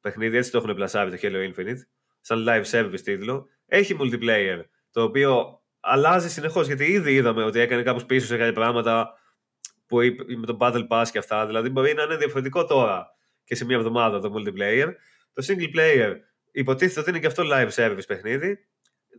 παιχνίδι, 0.00 0.36
έτσι 0.36 0.50
το 0.50 0.58
έχουν 0.58 0.74
πλασάρει 0.74 1.10
το 1.10 1.16
Halo 1.22 1.52
Infinite, 1.52 1.78
σαν 2.20 2.44
live 2.48 2.64
service 2.64 3.00
τίτλο. 3.00 3.48
Έχει 3.66 3.96
multiplayer, 4.00 4.62
το 4.90 5.02
οποίο 5.02 5.60
αλλάζει 5.80 6.30
συνεχώς. 6.30 6.66
Γιατί 6.66 6.84
ήδη 6.84 7.14
είδαμε 7.14 7.44
ότι 7.44 7.60
έκανε 7.60 7.82
κάπως 7.82 8.06
πίσω 8.06 8.26
σε 8.26 8.36
κάποια 8.36 8.52
πράγματα 8.52 9.14
που 9.86 9.96
με 10.38 10.46
το 10.46 10.56
Battle 10.60 10.86
Pass 10.88 11.04
και 11.12 11.18
αυτά. 11.18 11.46
Δηλαδή 11.46 11.68
μπορεί 11.68 11.94
να 11.94 12.02
είναι 12.02 12.16
διαφορετικό 12.16 12.64
τώρα 12.64 13.06
και 13.44 13.54
σε 13.54 13.64
μία 13.64 13.76
εβδομάδα 13.76 14.20
το 14.20 14.32
multiplayer. 14.36 14.88
Το 15.32 15.46
single 15.46 15.76
player 15.76 16.14
υποτίθεται 16.52 17.00
ότι 17.00 17.10
είναι 17.10 17.18
και 17.18 17.26
αυτό 17.26 17.42
live 17.52 17.70
service 17.70 18.06
παιχνίδι. 18.06 18.58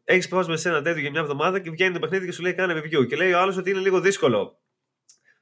Έχεις 0.03 0.27
πρόσβαση 0.27 0.61
σε 0.61 0.69
ένα 0.69 0.81
τέτοιο 0.81 1.01
για 1.01 1.11
μια 1.11 1.21
εβδομάδα 1.21 1.59
και 1.59 1.69
βγαίνει 1.69 1.93
το 1.93 1.99
παιχνίδι 1.99 2.25
και 2.25 2.31
σου 2.31 2.41
λέει 2.41 2.53
κάνε 2.53 2.81
review. 2.81 3.07
Και 3.07 3.15
λέει 3.15 3.31
ο 3.31 3.39
άλλος 3.39 3.57
ότι 3.57 3.69
είναι 3.69 3.79
λίγο 3.79 3.99
δύσκολο 3.99 4.61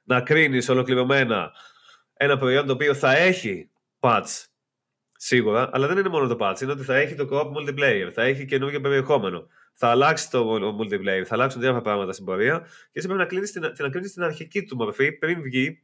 να 0.03 0.21
κρίνεις 0.21 0.69
ολοκληρωμένα 0.69 1.51
ένα 2.21 2.37
προϊόν 2.37 2.65
το 2.65 2.73
οποίο 2.73 2.93
θα 2.93 3.17
έχει 3.17 3.69
patch 3.99 4.45
σίγουρα, 5.11 5.69
αλλά 5.73 5.87
δεν 5.87 5.97
είναι 5.97 6.09
μόνο 6.09 6.27
το 6.27 6.37
patch. 6.39 6.61
Είναι 6.61 6.71
ότι 6.71 6.83
θα 6.83 6.95
έχει 6.95 7.15
το 7.15 7.27
co-op 7.31 7.51
multiplayer, 7.51 8.09
θα 8.13 8.23
έχει 8.23 8.45
καινούργιο 8.45 8.81
περιεχόμενο, 8.81 9.47
θα 9.73 9.87
αλλάξει 9.87 10.29
το 10.29 10.53
multiplayer, 10.79 11.23
θα 11.25 11.33
αλλάξουν 11.33 11.61
διάφορα 11.61 11.81
πράγματα 11.81 12.13
στην 12.13 12.25
πορεία 12.25 12.59
και 12.59 12.99
εσύ 12.99 13.07
πρέπει 13.07 13.21
να 13.21 13.25
κρίνει 13.25 13.47
την, 13.47 13.91
την, 13.91 14.11
την 14.11 14.23
αρχική 14.23 14.63
του 14.63 14.75
μορφή 14.75 15.11
πριν 15.11 15.41
βγει 15.41 15.83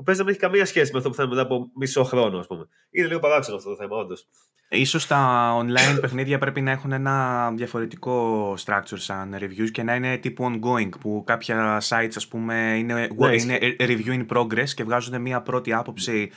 που 0.00 0.06
παίζει 0.06 0.20
να 0.20 0.26
μην 0.26 0.34
έχει 0.34 0.44
καμία 0.46 0.66
σχέση 0.66 0.92
με 0.92 0.98
αυτό 0.98 1.10
που 1.10 1.16
θα 1.16 1.22
είναι 1.22 1.34
μετά 1.34 1.46
από 1.46 1.70
μισό 1.74 2.04
χρόνο, 2.04 2.38
ας 2.38 2.46
πούμε. 2.46 2.68
Είναι 2.90 3.06
λίγο 3.06 3.18
παράξενο 3.18 3.56
αυτό 3.56 3.70
το 3.70 3.76
θέμα, 3.76 3.96
όντως. 3.96 4.26
Ίσως 4.68 5.06
τα 5.06 5.52
online 5.60 6.00
παιχνίδια 6.00 6.38
πρέπει 6.38 6.60
να 6.60 6.70
έχουν 6.70 6.92
ένα 6.92 7.50
διαφορετικό 7.56 8.52
structure 8.64 8.98
σαν 8.98 9.36
reviews 9.40 9.70
και 9.72 9.82
να 9.82 9.94
είναι 9.94 10.16
τύπου 10.16 10.44
ongoing 10.44 10.88
που 11.00 11.22
κάποια 11.26 11.82
sites 11.88 12.12
ας 12.16 12.28
πούμε 12.28 12.76
είναι, 12.78 12.94
ναι, 12.94 13.34
είναι 13.34 13.58
review 13.78 14.26
in 14.26 14.26
progress 14.36 14.68
και 14.74 14.84
βγάζουν 14.84 15.20
μια 15.20 15.40
πρώτη 15.40 15.72
άποψη 15.72 16.30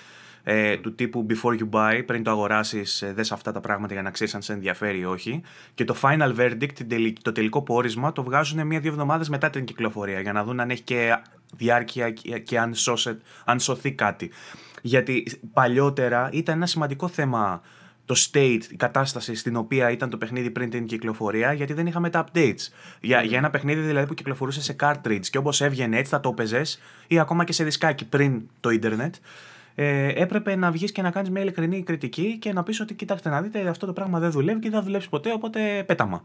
ε, 0.44 0.78
του 0.78 0.96
τύπου 0.96 1.26
before 1.30 1.60
you 1.60 1.70
buy, 1.70 2.04
πριν 2.06 2.24
το 2.24 2.32
αγοράσεις 2.32 3.02
ε, 3.02 3.14
δες 3.14 3.32
αυτά 3.32 3.52
τα 3.52 3.60
πράγματα 3.60 3.94
για 3.94 4.02
να 4.02 4.12
ξέρεις 4.12 4.36
αν 4.36 4.42
σε 4.42 4.54
ενδιαφέρει 4.54 5.00
ή 5.00 5.06
όχι 5.06 5.42
και 5.74 5.84
το 5.84 5.96
final 6.02 6.36
verdict, 6.36 7.12
το 7.22 7.32
τελικό 7.32 7.62
πόρισμα 7.62 8.12
το 8.12 8.24
βγάζουν 8.24 8.68
μία-δύο 8.68 8.92
εβδομάδες 8.92 9.30
μετά 9.30 9.50
την 9.50 9.66
κυκλοφορία 9.66 10.20
για 10.20 10.34
να 10.34 10.44
δουν 10.44 10.60
αν 10.60 10.70
έχει 10.70 10.82
και 10.82 11.18
διάρκεια 11.56 12.10
και 12.44 12.60
αν, 12.60 12.74
σώσε, 12.74 13.20
αν 13.46 13.60
σωθεί 13.60 13.92
κάτι. 13.92 14.32
Γιατί 14.82 15.26
παλιότερα 15.54 16.30
ήταν 16.32 16.56
ένα 16.56 16.66
σημαντικό 16.66 17.08
θέμα 17.08 17.62
το 18.06 18.16
state, 18.18 18.62
η 18.70 18.76
κατάσταση 18.76 19.36
στην 19.36 19.56
οποία 19.56 19.92
ήταν 19.92 20.10
το 20.10 20.18
παιχνίδι 20.18 20.50
πριν 20.50 20.70
την 20.70 20.86
κυκλοφορία, 20.86 21.54
γιατί 21.54 21.74
δεν 21.74 21.88
είχαμε 21.88 22.10
τα 22.10 22.26
updates. 22.26 22.68
Για, 23.02 23.22
για 23.22 23.38
ένα 23.38 23.50
παιχνίδι 23.50 23.82
δηλαδή 23.82 24.08
που 24.08 24.14
κυκλοφορούσε 24.14 24.62
σε 24.62 24.76
cartridge 24.80 25.26
και 25.30 25.38
όπως 25.38 25.62
έβγαινε 25.62 25.98
έτσι 25.98 26.12
θα 26.12 26.20
το 26.20 26.30
έπαιζες 26.30 26.80
ή 27.08 27.20
ακόμα 27.20 27.44
και 27.44 27.54
σε 27.54 27.64
δισκάκι 27.64 28.06
πριν 28.06 28.42
το 28.60 28.70
ίντερνετ, 28.70 29.16
ε, 29.76 30.22
έπρεπε 30.22 30.56
να 30.56 30.72
βγεις 30.72 30.92
και 30.92 31.02
να 31.02 31.12
κάνεις 31.12 31.30
μια 31.30 31.42
ειλικρινή 31.42 31.84
κριτική 31.84 32.38
και 32.40 32.54
να 32.54 32.64
πεις 32.64 32.80
ότι 32.80 32.94
κοιτάξτε 32.94 33.30
να 33.30 33.42
δείτε 33.42 33.68
αυτό 33.68 33.86
το 33.86 33.94
πράγμα 33.94 34.20
δεν 34.20 34.32
δουλεύει 34.32 34.60
και 34.60 34.70
δεν 34.70 34.80
θα 34.80 34.86
δουλέψει 34.86 35.10
ποτέ, 35.10 35.34
οπότε 35.34 35.84
πέταμα. 35.88 36.22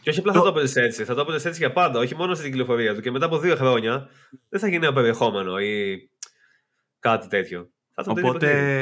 Και 0.00 0.10
όχι 0.10 0.18
απλά 0.18 0.32
το... 0.32 0.38
θα 0.38 0.44
το 0.44 0.58
έπαιζε 0.58 0.82
έτσι, 0.82 1.04
θα 1.04 1.14
το 1.14 1.20
έπαιζε 1.20 1.48
έτσι 1.48 1.60
για 1.60 1.72
πάντα, 1.72 1.98
όχι 1.98 2.16
μόνο 2.16 2.34
στην 2.34 2.50
κυκλοφορία 2.50 2.94
του. 2.94 3.00
Και 3.00 3.10
μετά 3.10 3.26
από 3.26 3.38
δύο 3.38 3.56
χρόνια 3.56 4.08
δεν 4.48 4.60
θα 4.60 4.68
γίνει 4.68 4.84
ένα 4.84 4.94
περιεχόμενο 4.94 5.58
ή 5.58 5.98
κάτι 6.98 7.28
τέτοιο. 7.28 7.70
Θα 7.94 8.02
το 8.02 8.10
Οπότε 8.10 8.80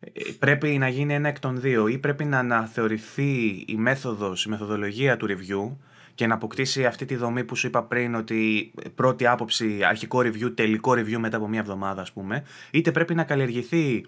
ε, 0.00 0.22
πρέπει 0.38 0.78
να 0.78 0.88
γίνει 0.88 1.14
ένα 1.14 1.28
εκ 1.28 1.38
των 1.38 1.60
δύο 1.60 1.88
ή 1.88 1.98
πρέπει 1.98 2.24
να 2.24 2.38
αναθεωρηθεί 2.38 3.64
η 3.66 3.74
μέθοδος, 3.76 4.44
η 4.44 4.48
μεθοδολογία 4.48 5.16
του 5.16 5.26
review 5.28 5.76
και 6.20 6.26
να 6.26 6.34
αποκτήσει 6.34 6.84
αυτή 6.84 7.04
τη 7.04 7.16
δομή 7.16 7.44
που 7.44 7.56
σου 7.56 7.66
είπα 7.66 7.82
πριν 7.82 8.14
ότι 8.14 8.72
πρώτη 8.94 9.26
άποψη, 9.26 9.78
αρχικό 9.84 10.18
review, 10.18 10.52
τελικό 10.54 10.92
review 10.92 11.16
μετά 11.16 11.36
από 11.36 11.48
μία 11.48 11.60
εβδομάδα 11.60 12.02
ας 12.02 12.12
πούμε 12.12 12.44
είτε 12.70 12.90
πρέπει 12.90 13.14
να 13.14 13.24
καλλιεργηθεί 13.24 14.04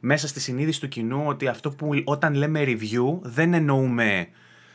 μέσα 0.00 0.28
στη 0.28 0.40
συνείδηση 0.40 0.80
του 0.80 0.88
κοινού 0.88 1.22
ότι 1.26 1.46
αυτό 1.48 1.70
που 1.70 1.90
όταν 2.04 2.34
λέμε 2.34 2.64
review 2.66 3.18
δεν 3.22 3.54
εννοούμε 3.54 4.28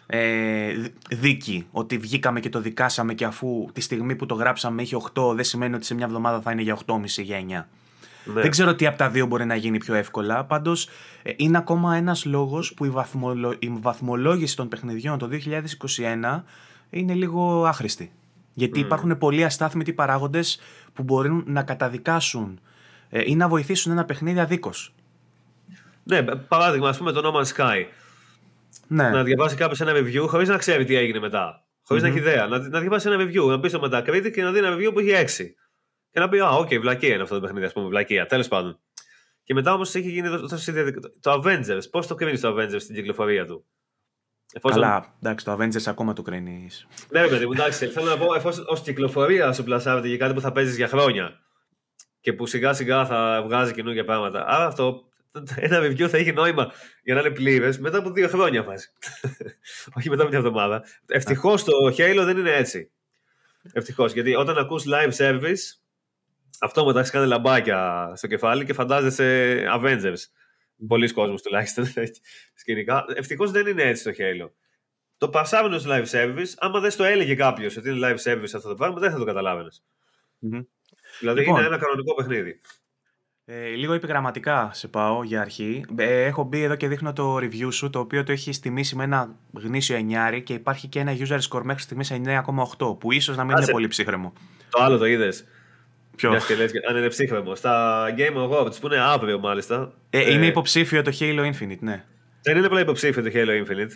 ε, 0.05 0.73
δίκη, 1.09 1.67
ότι 1.71 1.97
βγήκαμε 1.97 2.39
και 2.39 2.49
το 2.49 2.61
δικάσαμε 2.61 3.13
και 3.13 3.25
αφού 3.25 3.69
τη 3.73 3.81
στιγμή 3.81 4.15
που 4.15 4.25
το 4.25 4.35
γράψαμε 4.35 4.81
είχε 4.81 4.97
8 5.13 5.35
δεν 5.35 5.43
σημαίνει 5.43 5.75
ότι 5.75 5.85
σε 5.85 5.95
μια 5.95 6.05
εβδομάδα 6.05 6.41
θα 6.41 6.51
είναι 6.51 6.61
για 6.61 6.77
8,5 6.85 7.03
για 7.05 7.39
9. 7.39 7.65
Ναι. 8.33 8.41
Δεν 8.41 8.51
ξέρω 8.51 8.75
τι 8.75 8.85
από 8.85 8.97
τα 8.97 9.09
δύο 9.09 9.25
μπορεί 9.25 9.45
να 9.45 9.55
γίνει 9.55 9.77
πιο 9.77 9.93
εύκολα. 9.95 10.45
Πάντως 10.45 10.89
ε, 11.23 11.31
είναι 11.35 11.57
ακόμα 11.57 11.95
ένας 11.95 12.25
λόγος 12.25 12.73
που 12.73 12.85
η, 12.85 12.89
βαθμολο... 12.89 13.55
η 13.59 13.69
βαθμολόγηση 13.69 14.55
των 14.55 14.67
παιχνιδιών 14.67 15.17
το 15.17 15.29
2021 15.31 16.41
είναι 16.89 17.13
λίγο 17.13 17.65
άχρηστη. 17.65 18.11
Γιατί 18.53 18.79
mm. 18.79 18.83
υπάρχουν 18.83 19.17
πολλοί 19.17 19.43
αστάθμητοι 19.43 19.93
παράγοντες 19.93 20.59
που 20.93 21.03
μπορούν 21.03 21.43
να 21.47 21.63
καταδικάσουν 21.63 22.59
ε, 23.09 23.21
ή 23.25 23.35
να 23.35 23.47
βοηθήσουν 23.47 23.91
ένα 23.91 24.05
παιχνίδι 24.05 24.39
αδίκως. 24.39 24.93
Ναι, 26.03 26.23
παράδειγμα, 26.23 26.89
ας 26.89 26.97
πούμε 26.97 27.11
το 27.11 27.21
No 27.23 27.37
Man's 27.37 27.55
Sky. 27.55 27.83
Ναι. 28.87 29.09
Να 29.09 29.23
διαβάσει 29.23 29.55
κάποιος 29.55 29.81
ένα 29.81 29.91
review 29.95 30.25
χωρίς 30.27 30.49
να 30.49 30.57
ξέρει 30.57 30.85
τι 30.85 30.95
έγινε 30.95 31.19
μετά. 31.19 31.67
Χωρίς 31.83 32.03
mm-hmm. 32.03 32.05
να 32.05 32.11
έχει 32.11 32.21
ιδέα. 32.21 32.47
Να, 32.47 32.67
να 32.67 32.79
διαβάσει 32.79 33.09
ένα 33.09 33.23
review, 33.23 33.47
να 33.47 33.59
πει 33.59 33.67
στο 33.67 33.81
Metacritic 33.83 34.31
και 34.33 34.43
να 34.43 34.51
δει 34.51 34.57
ένα 34.57 34.75
review 34.75 34.93
που 34.93 34.99
έχει 34.99 35.43
6. 35.43 35.45
Και 36.11 36.19
να 36.19 36.29
πει, 36.29 36.39
Α, 36.39 36.49
οκ, 36.49 36.67
okay, 36.67 36.79
βλακία 36.79 37.13
είναι 37.13 37.23
αυτό 37.23 37.35
το 37.35 37.41
παιχνίδι, 37.41 37.65
ας 37.65 37.73
πούμε, 37.73 37.87
βλακία. 37.87 38.25
Τέλος 38.25 38.47
πάντων. 38.47 38.79
Και 39.43 39.53
μετά 39.53 39.73
όμως 39.73 39.95
έχει 39.95 40.09
γίνει 40.09 40.29
το, 40.29 40.39
το, 40.47 40.57
το 41.19 41.41
Avengers. 41.43 41.89
Πώς 41.91 42.07
το 42.07 42.15
κρίνεις 42.15 42.41
το 42.41 42.55
Avengers 42.55 42.81
στην 42.81 42.95
κυκλοφορία 42.95 43.45
του; 43.45 43.65
Εφόσον... 44.53 44.83
Αλλά 44.83 45.15
εντάξει, 45.21 45.45
το 45.45 45.53
Avengers 45.53 45.85
ακόμα 45.85 46.13
το 46.13 46.21
κρίνεις. 46.21 46.87
Ναι, 47.09 47.27
παιδί 47.27 47.45
μου, 47.45 47.51
εντάξει. 47.51 47.87
Θέλω 47.87 48.05
να 48.05 48.17
πω, 48.17 48.33
εφόσον 48.35 48.65
ως 48.67 48.81
κυκλοφορία 48.81 49.53
σου 49.53 49.63
πλασάρεται 49.63 50.07
για 50.07 50.17
κάτι 50.17 50.33
που 50.33 50.41
θα 50.41 50.51
παίζεις 50.51 50.75
για 50.75 50.87
χρόνια 50.87 51.39
και 52.21 52.33
που 52.33 52.45
σιγά 52.45 52.73
σιγά 52.73 53.05
θα 53.05 53.43
βγάζει 53.45 53.73
καινούργια 53.73 54.05
πράγματα. 54.05 54.45
Άρα 54.47 54.65
αυτό 54.65 55.07
ένα 55.55 55.79
review 55.79 56.07
θα 56.07 56.17
έχει 56.17 56.31
νόημα 56.33 56.71
για 57.03 57.13
να 57.13 57.19
είναι 57.19 57.29
πλήρες 57.29 57.79
μετά 57.79 57.97
από 57.97 58.11
δύο 58.11 58.27
χρόνια 58.27 58.63
βάζει. 58.63 58.87
Όχι 59.97 60.09
μετά 60.09 60.21
από 60.21 60.29
μια 60.29 60.39
εβδομάδα. 60.39 60.83
Ευτυχώς 61.07 61.63
το 61.63 61.71
Halo 61.97 62.21
δεν 62.23 62.37
είναι 62.37 62.51
έτσι. 62.51 62.91
Ευτυχώς. 63.73 64.13
Γιατί 64.13 64.35
όταν 64.35 64.57
ακούς 64.57 64.83
live 64.87 65.11
service, 65.17 65.79
αυτό 66.59 66.85
μετά 66.85 66.99
έχει 66.99 67.11
κάνει 67.11 67.27
λαμπάκια 67.27 68.11
στο 68.15 68.27
κεφάλι 68.27 68.65
και 68.65 68.73
φαντάζεσαι 68.73 69.59
Avengers. 69.75 70.21
Πολλοί 70.87 71.11
κόσμοι 71.11 71.35
τουλάχιστον 71.43 71.85
σκηνικά. 72.61 73.05
Ευτυχώς 73.15 73.51
δεν 73.51 73.67
είναι 73.67 73.83
έτσι 73.83 74.03
το 74.03 74.11
Halo. 74.17 74.49
Το 75.17 75.29
πασάβαινο 75.29 75.77
στο 75.77 75.89
live 75.93 76.05
service, 76.11 76.53
άμα 76.57 76.79
δεν 76.79 76.95
το 76.97 77.03
έλεγε 77.03 77.35
κάποιος 77.35 77.77
ότι 77.77 77.89
είναι 77.89 77.99
live 78.01 78.31
service 78.31 78.51
αυτό 78.55 78.69
το 78.69 78.75
πράγμα, 78.75 78.99
δεν 78.99 79.11
θα 79.11 79.17
το 79.17 79.25
καταλαβαινε 79.25 79.69
mm-hmm. 79.69 80.65
Δηλαδή 81.19 81.39
λοιπόν, 81.39 81.57
είναι 81.57 81.67
ένα 81.67 81.77
κανονικό 81.77 82.13
παιχνίδι. 82.13 82.61
Ε, 83.49 83.67
λίγο 83.67 83.93
επιγραμματικά 83.93 84.69
σε 84.73 84.87
πάω 84.87 85.23
για 85.23 85.41
αρχή. 85.41 85.85
Ε, 85.97 86.23
έχω 86.23 86.43
μπει 86.43 86.61
εδώ 86.61 86.75
και 86.75 86.87
δείχνω 86.87 87.13
το 87.13 87.35
review 87.35 87.67
σου, 87.71 87.89
το 87.89 87.99
οποίο 87.99 88.23
το 88.23 88.31
έχει 88.31 88.59
τιμήσει 88.59 88.95
με 88.95 89.03
ένα 89.03 89.35
γνήσιο 89.53 89.95
εννιάρι 89.95 90.41
και 90.41 90.53
υπάρχει 90.53 90.87
και 90.87 90.99
ένα 90.99 91.17
user 91.17 91.39
score 91.49 91.61
μέχρι 91.63 91.81
στιγμής 91.81 92.11
9,8, 92.77 92.99
που 92.99 93.11
ίσως 93.11 93.37
να 93.37 93.43
μην 93.43 93.57
είναι 93.57 93.71
πολύ 93.71 93.87
ψύχρεμο. 93.87 94.33
Το 94.69 94.81
άλλο 94.81 94.97
το 94.97 95.05
είδες. 95.05 95.45
Ποιο; 96.17 96.29
Μιας 96.29 96.45
και 96.45 96.55
λες, 96.55 96.71
αν 96.89 96.97
είναι 96.97 97.07
ψύχρεμο. 97.07 97.55
Στα 97.55 98.05
Game 98.17 98.35
Awards 98.35 98.79
που 98.79 98.87
είναι 98.87 98.97
αύριο 98.97 99.39
μάλιστα. 99.39 99.93
Ε, 100.09 100.19
ε, 100.19 100.31
είναι 100.31 100.45
υποψήφιο 100.45 101.01
το 101.01 101.11
Halo 101.19 101.51
Infinite, 101.51 101.79
ναι. 101.79 102.05
Δεν 102.41 102.57
είναι 102.57 102.65
απλά 102.65 102.79
υποψήφιο 102.79 103.23
το 103.23 103.29
Halo 103.33 103.63
Infinite. 103.63 103.91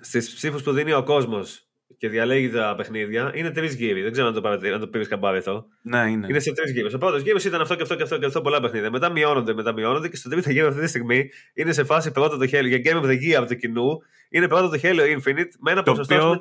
Στις 0.00 0.34
ψήφους 0.34 0.62
που 0.62 0.72
δίνει 0.72 0.92
ο 0.92 1.02
κόσμος 1.02 1.66
και 2.02 2.08
διαλέγει 2.08 2.50
τα 2.50 2.74
παιχνίδια 2.76 3.32
είναι 3.34 3.50
τρεις 3.50 3.74
γύροι. 3.74 4.02
Δεν 4.02 4.12
ξέρω 4.12 4.26
αν 4.26 4.34
το, 4.34 4.48
αν 4.48 4.80
το 4.80 4.86
πήρες 4.86 5.08
χαμπάρι 5.08 5.38
αυτό. 5.38 5.66
Ναι, 5.82 5.98
είναι. 6.10 6.26
Είναι 6.28 6.38
σε 6.38 6.52
τρεις 6.52 6.72
γύρους. 6.72 6.94
Ο 6.94 6.98
πρώτος 6.98 7.22
γύρος 7.22 7.44
ήταν 7.44 7.60
αυτό 7.60 7.74
και 7.74 7.82
αυτό 7.82 7.94
και 7.94 8.02
αυτό 8.02 8.18
και 8.18 8.26
αυτό 8.26 8.40
πολλά 8.40 8.60
παιχνίδια. 8.60 8.90
Μετά 8.90 9.10
μειώνονται, 9.10 9.54
μετά 9.54 9.72
μειώνονται 9.72 10.08
και 10.08 10.16
στο 10.16 10.28
τρίτο 10.28 10.50
γύρο 10.50 10.68
αυτή 10.68 10.80
τη 10.80 10.86
στιγμή 10.86 11.30
είναι 11.54 11.72
σε 11.72 11.84
φάση 11.84 12.10
πρώτο 12.10 12.36
το 12.36 12.44
Halo. 12.52 12.66
Για 12.66 12.80
Game 12.84 13.04
of 13.04 13.06
the 13.06 13.12
Year 13.12 13.32
από 13.32 13.48
το 13.48 13.54
κοινό 13.54 14.02
είναι 14.28 14.48
πρώτο 14.48 14.68
το 14.68 14.78
Halo 14.82 15.18
Infinite 15.18 15.50
με 15.58 15.70
ένα 15.70 15.82
ποσοστό 15.82 16.30
οποίο... 16.30 16.40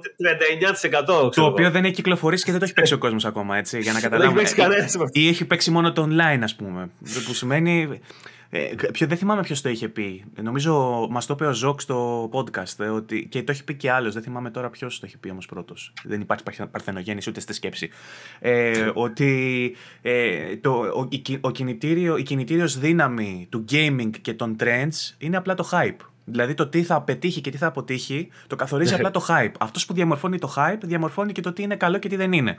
39%. 1.27 1.31
Το 1.35 1.45
οποίο 1.45 1.71
δεν 1.71 1.85
έχει 1.85 1.93
κυκλοφορήσει 1.93 2.43
και 2.43 2.51
δεν 2.51 2.59
το 2.59 2.65
έχει 2.65 2.73
παίξει 2.73 2.93
ο 2.93 2.97
κόσμος 2.97 3.25
ακόμα, 3.25 3.57
έτσι. 3.57 3.79
Για 3.79 3.93
να 3.93 3.99
καταλάβουμε. 3.99 4.35
Δεν 4.35 4.45
έχει 4.45 4.55
παίξει 4.55 4.95
κανένας. 4.95 5.11
Ή 5.11 5.27
έχει 5.27 5.45
παίξει 5.45 5.71
μόνο 5.71 5.91
το 5.91 6.07
online, 6.09 6.39
ας 6.43 6.55
πούμε. 6.55 6.89
Που 7.27 7.33
σημαίνει 7.33 7.99
ε, 8.53 8.75
ποιο, 8.91 9.07
δεν 9.07 9.17
θυμάμαι 9.17 9.41
ποιος 9.41 9.61
το 9.61 9.69
είχε 9.69 9.87
πει. 9.87 10.23
Νομίζω 10.41 11.07
μας 11.09 11.25
το 11.25 11.33
είπε 11.33 11.45
ο 11.45 11.53
Ζοκ 11.53 11.81
στο 11.81 12.29
podcast 12.33 12.79
ε, 12.79 12.87
ότι, 12.87 13.27
και 13.27 13.43
το 13.43 13.51
έχει 13.51 13.63
πει 13.63 13.73
και 13.73 13.91
άλλος. 13.91 14.13
Δεν 14.13 14.23
θυμάμαι 14.23 14.51
τώρα 14.51 14.69
ποιος 14.69 14.99
το 14.99 15.05
έχει 15.05 15.17
πει 15.17 15.29
όμως 15.29 15.45
πρώτος. 15.45 15.93
Δεν 16.03 16.21
υπάρχει 16.21 16.43
παρθενογέννηση 16.71 17.29
ούτε 17.29 17.39
στη 17.39 17.53
σκέψη. 17.53 17.89
Ε, 18.39 18.89
ότι 18.93 19.75
ε, 20.01 20.55
το, 20.55 20.71
ο, 20.71 21.07
η, 21.09 21.37
ο 21.41 21.51
κινητήριο, 21.51 22.17
η 22.17 22.23
κινητήριος 22.23 22.79
δύναμη 22.79 23.47
του 23.49 23.65
gaming 23.71 24.09
και 24.21 24.33
των 24.33 24.55
trends 24.59 25.15
είναι 25.17 25.37
απλά 25.37 25.53
το 25.53 25.69
hype. 25.71 26.05
Δηλαδή 26.25 26.53
το 26.53 26.67
τι 26.67 26.83
θα 26.83 27.01
πετύχει 27.01 27.41
και 27.41 27.51
τι 27.51 27.57
θα 27.57 27.67
αποτύχει 27.67 28.29
το 28.47 28.55
καθορίζει 28.55 28.93
απλά 28.93 29.11
το 29.11 29.25
hype. 29.27 29.53
Αυτός 29.59 29.85
που 29.85 29.93
διαμορφώνει 29.93 30.39
το 30.39 30.53
hype 30.57 30.79
διαμορφώνει 30.81 31.31
και 31.31 31.41
το 31.41 31.53
τι 31.53 31.61
είναι 31.61 31.75
καλό 31.75 31.97
και 31.97 32.09
τι 32.09 32.15
δεν 32.15 32.31
είναι. 32.31 32.57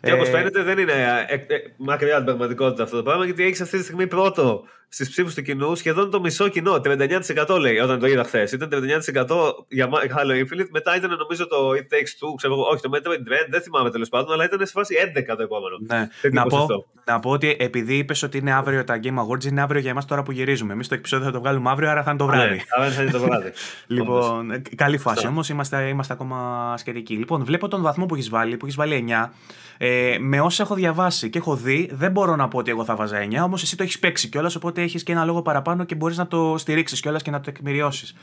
Και 0.00 0.12
όπως 0.12 0.28
ε, 0.28 0.30
φαίνεται 0.30 0.62
δεν 0.62 0.78
είναι 0.78 0.92
ε, 1.28 1.34
ε, 1.34 1.58
μακριά 1.76 2.16
την 2.16 2.24
πραγματικότητα 2.24 2.82
αυτό 2.82 2.96
το 2.96 3.02
πράγμα, 3.02 3.24
γιατί 3.24 3.44
έχεις 3.44 3.60
αυτή 3.60 3.78
τη 3.78 3.82
στιγμή 3.82 4.06
πρώτο 4.06 4.64
στις 4.88 5.10
ψήφους 5.10 5.34
του 5.34 5.42
κοινού 5.42 5.74
σχεδόν 5.74 6.10
το 6.10 6.20
μισό 6.20 6.48
κοινό. 6.48 6.80
39% 6.84 7.58
λέει 7.60 7.78
όταν 7.78 7.98
το 7.98 8.06
είδα 8.06 8.24
χθες. 8.24 8.52
Ήταν 8.52 8.68
39% 8.72 9.66
για 9.68 9.88
Halo 9.88 10.30
Infinite. 10.30 10.68
Μετά 10.70 10.96
ήταν 10.96 11.16
νομίζω 11.16 11.46
το 11.46 11.70
It 11.70 11.94
Takes 11.94 12.12
Two. 12.20 12.34
Ξέρω, 12.36 12.56
όχι, 12.72 12.82
το 12.82 12.90
Metroid 12.92 13.28
Dread. 13.28 13.46
Δεν 13.50 13.60
θυμάμαι 13.60 13.90
τέλος 13.90 14.08
πάντων, 14.08 14.32
αλλά 14.32 14.44
ήταν 14.44 14.66
σε 14.66 14.72
φάση 14.72 14.94
11 15.16 15.36
το 15.36 15.42
επόμενο. 15.42 15.76
Ναι. 15.86 16.08
Να, 16.30 16.46
πω, 16.46 16.66
να 17.04 17.20
πω 17.20 17.30
ότι 17.30 17.56
επειδή 17.58 17.96
είπες 17.96 18.22
ότι 18.22 18.38
είναι 18.38 18.52
αύριο 18.52 18.84
τα 18.84 19.00
Game 19.02 19.18
Awards, 19.18 19.44
είναι 19.44 19.60
αύριο 19.60 19.80
για 19.80 19.90
εμάς 19.90 20.04
τώρα 20.04 20.22
που 20.22 20.32
γυρίζουμε. 20.32 20.72
Εμείς 20.72 20.88
το 20.88 20.94
επεισόδιο 20.94 21.26
θα 21.26 21.32
το 21.32 21.38
βγάλουμε 21.38 21.70
αύριο, 21.70 21.90
άρα 21.90 22.02
θα 22.02 22.10
είναι 22.10 22.18
το 22.18 22.26
βράδυ. 22.26 22.62
Ναι, 22.80 22.90
θα 22.90 23.02
είναι 23.02 23.10
το 23.10 23.20
βράδυ. 23.20 23.52
λοιπόν, 23.86 24.62
καλή 24.74 24.98
φάση 24.98 25.26
όμως, 25.26 25.48
είμαστε, 25.48 25.88
είμαστε 25.88 26.12
ακόμα 26.12 26.74
σχετικοί. 26.76 27.14
Λοιπόν, 27.14 27.44
βλέπω 27.44 27.68
τον 27.68 27.82
βαθμό 27.82 28.06
που 28.06 28.14
έχεις 28.14 28.28
βάλει, 28.28 28.56
που 28.56 28.64
έχεις 28.64 28.76
βάλει 28.76 29.04
9. 29.08 29.30
Ε, 29.78 30.16
με 30.20 30.40
όσα 30.40 30.62
έχω 30.62 30.74
διαβάσει 30.74 31.30
και 31.30 31.38
έχω 31.38 31.56
δει, 31.56 31.90
δεν 31.92 32.10
μπορώ 32.10 32.36
να 32.36 32.48
πω 32.48 32.58
ότι 32.58 32.70
εγώ 32.70 32.84
θα 32.84 32.96
βάζα 32.96 33.26
9, 33.30 33.44
όμως 33.44 33.62
εσύ 33.62 33.76
το 33.76 33.82
έχεις 33.82 33.98
παίξει 33.98 34.28
κιόλας, 34.28 34.56
οπότε 34.76 34.88
έχεις 34.88 35.02
και 35.02 35.12
ένα 35.12 35.24
λόγο 35.24 35.42
παραπάνω 35.42 35.84
και 35.84 35.94
μπορείς 35.94 36.16
να 36.16 36.26
το 36.26 36.54
στηρίξεις 36.58 37.00
κιόλας 37.00 37.22
και 37.22 37.30
να 37.30 37.40
το 37.40 37.44
τεκμηριώσει. 37.52 38.14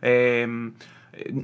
Ε, 0.00 0.46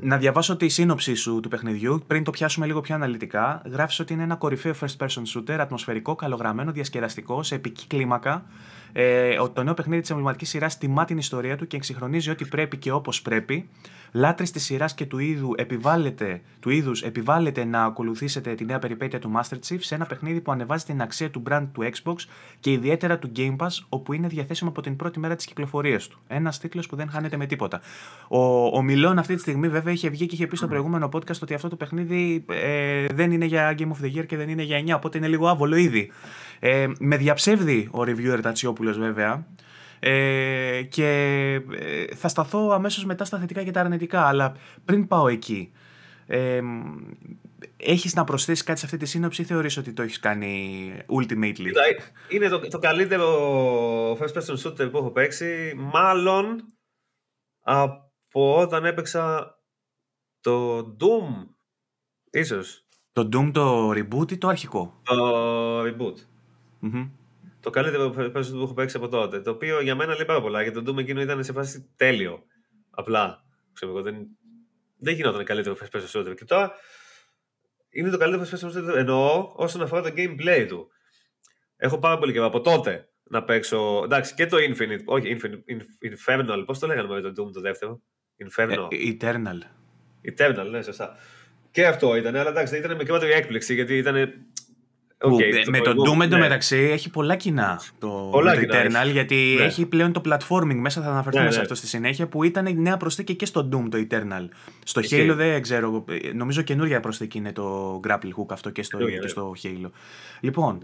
να 0.00 0.16
διαβάσω 0.16 0.56
τη 0.56 0.68
σύνοψη 0.68 1.14
σου 1.14 1.40
του 1.40 1.48
παιχνιδιού 1.48 2.02
πριν 2.06 2.24
το 2.24 2.30
πιάσουμε 2.30 2.66
λίγο 2.66 2.80
πιο 2.80 2.94
αναλυτικά. 2.94 3.62
Γράφεις 3.70 4.00
ότι 4.00 4.12
είναι 4.12 4.22
ένα 4.22 4.34
κορυφαίο 4.34 4.74
first 4.80 5.06
person 5.06 5.22
shooter, 5.34 5.58
ατμοσφαιρικό, 5.58 6.14
καλογραμμένο, 6.14 6.72
διασκεδαστικό, 6.72 7.42
σε 7.42 7.54
επική 7.54 7.86
κλίμακα. 7.86 8.44
Ε, 8.92 9.36
το 9.52 9.62
νέο 9.62 9.74
παιχνίδι 9.74 10.00
της 10.00 10.10
εμβληματικής 10.10 10.48
σειράς 10.48 10.78
τιμά 10.78 11.04
την 11.04 11.18
ιστορία 11.18 11.56
του 11.56 11.66
και 11.66 11.76
εξυγχρονίζει 11.76 12.30
ό,τι 12.30 12.44
πρέπει 12.44 12.76
και 12.76 12.92
όπως 12.92 13.22
πρέπει. 13.22 13.68
Λάτρε 14.12 14.44
της 14.44 14.64
σειράς 14.64 14.94
και 14.94 15.06
του 15.06 15.18
είδου 15.18 15.54
επιβάλλεται, 15.56 16.40
του 16.60 16.70
είδους 16.70 17.02
επιβάλλεται 17.02 17.64
να 17.64 17.84
ακολουθήσετε 17.84 18.54
τη 18.54 18.64
νέα 18.64 18.78
περιπέτεια 18.78 19.18
του 19.18 19.32
Master 19.36 19.54
Chief 19.54 19.78
σε 19.78 19.94
ένα 19.94 20.06
παιχνίδι 20.06 20.40
που 20.40 20.52
ανεβάζει 20.52 20.84
την 20.84 21.02
αξία 21.02 21.30
του 21.30 21.42
brand 21.48 21.66
του 21.72 21.90
Xbox 21.92 22.14
και 22.60 22.72
ιδιαίτερα 22.72 23.18
του 23.18 23.32
Game 23.36 23.56
Pass, 23.56 23.68
όπου 23.88 24.12
είναι 24.12 24.26
διαθέσιμο 24.26 24.70
από 24.70 24.80
την 24.80 24.96
πρώτη 24.96 25.18
μέρα 25.18 25.36
της 25.36 25.46
κυκλοφορίας 25.46 26.08
του. 26.08 26.18
Ένας 26.28 26.58
τίτλος 26.58 26.86
που 26.86 26.96
δεν 26.96 27.10
χάνεται 27.10 27.36
με 27.36 27.46
τίποτα. 27.46 27.80
Ο, 28.28 28.64
ο 28.76 28.82
Μιλόν 28.82 29.18
αυτή 29.18 29.34
τη 29.34 29.40
στιγμή 29.40 29.68
βέβαια 29.68 29.92
είχε 29.92 30.08
βγει 30.08 30.26
και 30.26 30.34
είχε 30.34 30.46
πει 30.46 30.56
στο 30.56 30.66
προηγούμενο 30.68 31.08
podcast 31.12 31.40
ότι 31.42 31.54
αυτό 31.54 31.68
το 31.68 31.76
παιχνίδι 31.76 32.44
ε, 32.48 33.06
δεν 33.14 33.32
είναι 33.32 33.44
για 33.44 33.74
Game 33.78 33.88
of 33.88 34.04
the 34.04 34.18
Year 34.18 34.26
και 34.26 34.36
δεν 34.36 34.48
είναι 34.48 34.62
για 34.62 34.82
9, 34.86 34.92
οπότε 34.96 35.18
είναι 35.18 35.28
λίγο 35.28 35.48
άβολο 35.48 35.76
ήδη. 35.76 36.10
Ε, 36.58 36.86
με 36.98 37.16
διαψεύδει 37.16 37.88
ο 37.90 38.00
reviewer 38.00 38.38
Τατσιόπουλο 38.42 38.79
βέβαια. 38.80 39.46
Ε, 40.00 40.82
και 40.82 41.08
ε, 41.70 42.14
θα 42.14 42.28
σταθώ 42.28 42.70
αμέσως 42.70 43.04
μετά 43.04 43.24
στα 43.24 43.38
θετικά 43.38 43.62
και 43.62 43.70
τα 43.70 43.80
αρνητικά, 43.80 44.26
αλλά 44.26 44.56
πριν 44.84 45.06
πάω 45.06 45.28
εκεί, 45.28 45.72
ε, 46.26 46.60
έχεις 47.76 48.14
να 48.14 48.24
προσθέσεις 48.24 48.64
κάτι 48.64 48.78
σε 48.78 48.84
αυτή 48.84 48.98
τη 48.98 49.06
σύνοψη 49.06 49.42
ή 49.42 49.44
θεωρείς 49.44 49.76
ότι 49.76 49.92
το 49.92 50.02
έχεις 50.02 50.18
κάνει 50.18 50.92
ultimately; 51.08 51.66
Είναι 52.28 52.48
το, 52.48 52.68
το 52.68 52.78
καλύτερο 52.78 54.12
first 54.12 54.32
person 54.32 54.56
shooter 54.64 54.90
που 54.90 54.96
έχω 54.98 55.10
παίξει, 55.10 55.74
μάλλον 55.76 56.64
από 57.60 58.56
όταν 58.56 58.84
έπαιξα 58.84 59.54
το 60.40 60.78
Doom, 61.00 61.46
ίσως. 62.30 62.84
Το 63.12 63.28
Doom 63.32 63.50
το 63.52 63.90
reboot 63.90 64.32
ή 64.32 64.38
το 64.38 64.48
αρχικό; 64.48 65.00
Το 65.02 65.82
reboot 65.82 66.16
το 67.60 67.70
καλύτερο 67.70 68.30
παίζω 68.32 68.56
που 68.56 68.62
έχω 68.62 68.74
παίξει 68.74 68.96
από 68.96 69.08
τότε. 69.08 69.40
Το 69.40 69.50
οποίο 69.50 69.80
για 69.80 69.94
μένα 69.94 70.14
λέει 70.14 70.24
πάρα 70.24 70.40
πολλά 70.40 70.62
γιατί 70.62 70.82
το 70.82 70.92
Doom 70.92 70.98
εκείνο 70.98 71.20
ήταν 71.20 71.44
σε 71.44 71.52
φάση 71.52 71.90
τέλειο. 71.96 72.42
Απλά. 72.90 73.44
Ξέρω, 73.72 74.02
δεν, 74.02 74.26
δεν 74.98 75.14
γινόταν 75.14 75.44
καλύτερο 75.44 75.76
first 75.80 75.98
person 75.98 76.20
shooter. 76.20 76.34
Και 76.36 76.44
τώρα 76.44 76.72
είναι 77.90 78.10
το 78.10 78.18
καλύτερο 78.18 78.44
first 78.44 78.66
person 78.66 78.78
shooter 78.78 78.96
εννοώ 78.96 79.52
όσον 79.56 79.82
αφορά 79.82 80.02
το 80.02 80.12
gameplay 80.16 80.66
του. 80.68 80.90
Έχω 81.76 81.98
πάρα 81.98 82.18
πολύ 82.18 82.32
καιρό 82.32 82.46
από 82.46 82.60
τότε 82.60 83.08
να 83.22 83.44
παίξω. 83.44 84.00
Εντάξει, 84.04 84.34
και 84.34 84.46
το 84.46 84.56
Infinite. 84.56 85.04
Όχι, 85.04 85.36
Infinite, 85.40 85.62
Infernal. 86.10 86.62
Πώς 86.66 86.78
το 86.78 86.86
λέγανε 86.86 87.08
με 87.08 87.20
το 87.20 87.28
Doom 87.28 87.52
το 87.52 87.60
δεύτερο; 87.60 88.02
Inferno. 88.38 88.88
Ε, 88.90 89.16
Eternal. 89.16 89.60
Eternal, 90.32 90.66
ναι, 90.70 90.82
σωστά. 90.82 91.16
Και 91.70 91.86
αυτό 91.86 92.16
ήταν, 92.16 92.36
αλλά 92.36 92.50
εντάξει, 92.50 92.76
ήταν 92.76 92.96
μικρότερη 92.96 93.32
έκπληξη 93.32 93.74
γιατί 93.74 93.96
ήταν 93.96 94.46
Okay, 95.22 95.68
με 95.68 95.80
το 95.80 95.90
Doom 95.90 96.22
εντωμεταξύ 96.22 96.76
ναι. 96.76 96.88
έχει 96.88 97.10
πολλά 97.10 97.36
κοινά 97.36 97.80
το, 97.98 98.28
πολλά 98.30 98.54
το 98.54 98.60
Eternal, 98.60 99.10
γιατί 99.12 99.54
ναι. 99.58 99.64
έχει 99.64 99.86
πλέον 99.86 100.12
το 100.12 100.20
platforming 100.24 100.74
μέσα, 100.74 101.02
θα 101.02 101.10
αναφερθούμε 101.10 101.44
ναι, 101.44 101.50
σε 101.50 101.56
ναι. 101.56 101.62
αυτό 101.62 101.74
στη 101.74 101.86
συνέχεια, 101.86 102.26
που 102.26 102.44
ήταν 102.44 102.66
η 102.66 102.74
νέα 102.74 102.96
προσθήκη 102.96 103.34
και 103.34 103.46
στο 103.46 103.68
Doom 103.72 103.88
το 103.90 104.06
Eternal. 104.08 104.48
Στο 104.84 105.00
okay. 105.04 105.30
Halo 105.30 105.34
δεν 105.34 105.62
ξέρω, 105.62 106.04
νομίζω 106.34 106.62
καινούργια 106.62 107.00
προσθήκη 107.00 107.38
είναι 107.38 107.52
το 107.52 108.00
grapple 108.08 108.30
hook 108.36 108.46
αυτό 108.48 108.70
και 108.70 108.82
στο, 108.82 108.98
και 108.98 109.28
στο 109.28 109.52
Halo. 109.62 109.90
Λοιπόν, 110.40 110.82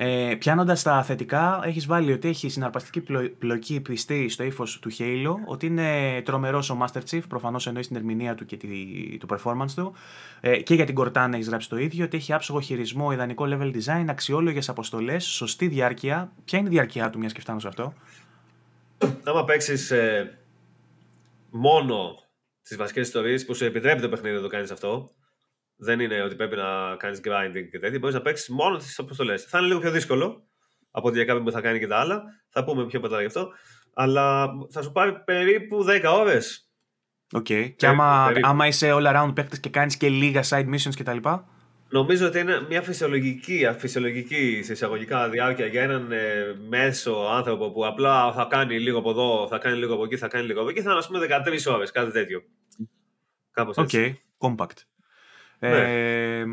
ε, 0.00 0.34
Πιάνοντας 0.38 0.82
τα 0.82 1.02
θετικά, 1.02 1.60
έχεις 1.64 1.86
βάλει 1.86 2.12
ότι 2.12 2.28
έχει 2.28 2.48
συναρπαστική 2.48 3.00
πλοκή 3.38 3.80
πιστή 3.80 4.28
στο 4.28 4.42
ύφος 4.42 4.78
του 4.78 4.90
Halo, 4.98 5.34
ότι 5.46 5.66
είναι 5.66 6.22
τρομερός 6.24 6.70
ο 6.70 6.78
Master 6.82 7.00
Chief, 7.10 7.20
προφανώς 7.28 7.66
εννοείς 7.66 7.86
την 7.86 7.96
ερμηνεία 7.96 8.34
του 8.34 8.44
και 8.44 8.56
τη, 8.56 8.68
το 9.18 9.26
performance 9.30 9.70
του. 9.74 9.94
Ε, 10.40 10.62
και 10.62 10.74
για 10.74 10.84
την 10.84 10.94
Cortana 10.98 11.30
έχεις 11.32 11.48
γράψει 11.48 11.68
το 11.68 11.76
ίδιο, 11.78 12.04
ότι 12.04 12.16
έχει 12.16 12.32
άψογο 12.32 12.60
χειρισμό, 12.60 13.12
ιδανικό 13.12 13.46
level 13.48 13.74
design, 13.74 14.04
αξιόλογες 14.08 14.68
αποστολές, 14.68 15.24
σωστή 15.24 15.68
διάρκεια. 15.68 16.32
Ποια 16.44 16.58
είναι 16.58 16.68
η 16.68 16.70
διάρκεια 16.70 17.10
του, 17.10 17.18
μιας 17.18 17.32
και 17.32 17.40
φτάνω 17.40 17.58
σε 17.58 17.68
αυτό; 17.68 17.94
Άμα 19.24 19.44
παίξει 19.44 19.94
ε, 19.94 20.24
μόνο 21.50 22.14
τις 22.62 22.76
βασικές 22.76 23.06
ιστορίες 23.06 23.44
που 23.44 23.54
σου 23.54 23.64
επιτρέπει 23.64 24.00
το 24.00 24.08
παιχνίδι 24.08 24.36
να 24.36 24.42
το 24.42 24.48
κάνεις 24.48 24.70
αυτό, 24.70 25.10
δεν 25.78 26.00
είναι 26.00 26.22
ότι 26.22 26.34
πρέπει 26.34 26.56
να 26.56 26.96
κάνεις 26.96 27.20
grinding 27.24 27.68
και 27.70 27.78
τέτοια. 27.78 27.98
Μπορείς 27.98 28.14
να 28.14 28.20
παίξεις 28.22 28.48
μόνο 28.48 28.76
τις 28.76 28.98
αποστολέ. 28.98 29.36
Θα 29.36 29.58
είναι 29.58 29.66
λίγο 29.66 29.80
πιο 29.80 29.90
δύσκολο 29.90 30.48
από 30.90 31.08
ότι 31.08 31.16
για 31.16 31.26
κάποιον 31.26 31.44
που 31.44 31.50
θα 31.50 31.60
κάνει 31.60 31.78
και 31.78 31.86
τα 31.86 31.96
άλλα. 31.96 32.22
Θα 32.48 32.64
πούμε 32.64 32.86
πιο 32.86 33.00
μετά 33.00 33.20
γι' 33.20 33.26
αυτό. 33.26 33.48
Αλλά 33.94 34.50
θα 34.70 34.82
σου 34.82 34.92
πάρει 34.92 35.12
περίπου 35.24 35.84
10 35.84 36.02
ώρες. 36.12 36.70
Οκ. 37.32 37.46
Okay. 37.48 37.72
Και 37.76 37.86
άμα, 37.86 38.32
άμα 38.42 38.66
είσαι 38.66 38.90
all 38.92 39.14
around 39.14 39.32
παίχτη 39.34 39.60
και 39.60 39.68
κάνεις 39.68 39.96
και 39.96 40.08
λίγα 40.08 40.42
side 40.48 40.68
missions 40.68 40.94
κτλ. 40.98 41.28
Νομίζω 41.90 42.26
ότι 42.26 42.38
είναι 42.38 42.66
μια 42.68 42.82
φυσιολογική, 42.82 43.68
φυσιολογική 43.78 44.60
σε 44.62 44.72
εισαγωγικά 44.72 45.28
διάρκεια 45.28 45.66
για 45.66 45.82
έναν 45.82 46.12
ε, 46.12 46.56
μέσο 46.68 47.12
άνθρωπο 47.12 47.70
που 47.70 47.86
απλά 47.86 48.32
θα 48.32 48.46
κάνει 48.50 48.80
λίγο 48.80 48.98
από 48.98 49.10
εδώ, 49.10 49.46
θα 49.48 49.58
κάνει 49.58 49.76
λίγο 49.76 49.94
από 49.94 50.04
εκεί, 50.04 50.16
θα 50.16 50.28
κάνει 50.28 50.46
λίγο 50.46 50.60
από 50.60 50.70
εκεί. 50.70 50.82
Θα 50.82 50.90
είναι 50.90 50.98
ας 50.98 51.06
πούμε 51.06 51.26
13 51.66 51.74
ώρες, 51.74 51.90
κάτι 51.90 52.10
τέτοιο. 52.10 52.42
Κάπως 53.50 53.76
έτσι. 53.76 54.20
Οκ. 54.38 54.56
Compact. 54.56 54.87
Ναι. 55.58 55.68
Ε, 55.68 56.46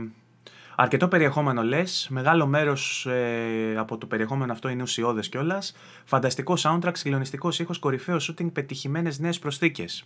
αρκετό 0.75 1.07
περιεχόμενο 1.07 1.63
λες. 1.63 2.07
Μεγάλο 2.09 2.45
μέρος 2.45 3.05
ε, 3.05 3.75
από 3.77 3.97
το 3.97 4.05
περιεχόμενο 4.05 4.51
αυτό 4.51 4.69
είναι 4.69 4.81
ουσιώδες 4.81 5.29
κιόλας. 5.29 5.75
Φανταστικό 6.05 6.53
soundtrack, 6.57 6.91
συγκλονιστικός 6.93 7.59
ήχος, 7.59 7.79
κορυφαίο 7.79 8.17
shooting, 8.21 8.51
πετυχημένες 8.53 9.19
νέες 9.19 9.39
προσθήκες. 9.39 10.03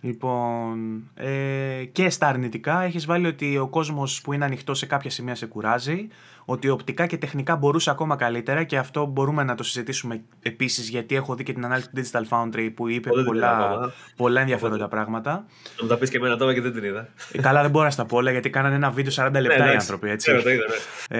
Λοιπόν, 0.00 1.02
ε, 1.14 1.84
και 1.92 2.10
στα 2.10 2.26
αρνητικά 2.26 2.82
έχεις 2.82 3.06
βάλει 3.06 3.26
ότι 3.26 3.58
ο 3.58 3.68
κόσμος 3.68 4.20
που 4.20 4.32
είναι 4.32 4.44
ανοιχτός 4.44 4.78
σε 4.78 4.86
κάποια 4.86 5.10
σημεία 5.10 5.34
σε 5.34 5.46
κουράζει, 5.46 6.08
ότι 6.44 6.68
οπτικά 6.68 7.06
και 7.06 7.16
τεχνικά 7.16 7.56
μπορούσε 7.56 7.90
ακόμα 7.90 8.16
καλύτερα 8.16 8.64
και 8.64 8.78
αυτό 8.78 9.06
μπορούμε 9.06 9.42
να 9.42 9.54
το 9.54 9.62
συζητήσουμε 9.62 10.22
επίσης 10.42 10.88
γιατί 10.88 11.14
έχω 11.14 11.34
δει 11.34 11.42
και 11.42 11.52
την 11.52 11.64
ανάλυση 11.64 11.90
του 11.90 12.00
Digital 12.02 12.22
Foundry 12.28 12.70
που 12.74 12.88
είπε 12.88 13.10
πολλά, 13.24 13.78
πολλά 14.16 14.40
ενδιαφέροντα 14.40 14.88
πράγματα. 14.88 15.30
Να 15.30 15.82
μου 15.82 15.88
τα 15.88 15.96
πεις 15.96 16.10
και 16.10 16.16
εμένα 16.16 16.36
τώρα 16.36 16.54
και 16.54 16.60
δεν 16.60 16.72
την 16.72 16.84
είδα. 16.84 17.08
Ε, 17.32 17.40
καλά 17.40 17.62
δεν 17.62 17.70
μπορώ 17.70 17.84
να 17.84 17.90
στα 17.90 18.04
πω 18.04 18.16
όλα 18.16 18.30
γιατί 18.30 18.50
κάνανε 18.50 18.74
ένα 18.74 18.90
βίντεο 18.90 19.12
40 19.16 19.30
λεπτά 19.32 19.64
ναι, 19.64 19.72
οι 19.72 19.74
άνθρωποι 19.74 20.10
έτσι. 20.10 20.32
Ναι, 20.32 20.40
το 20.40 20.50
είδα, 20.50 20.64
ναι. 21.10 21.18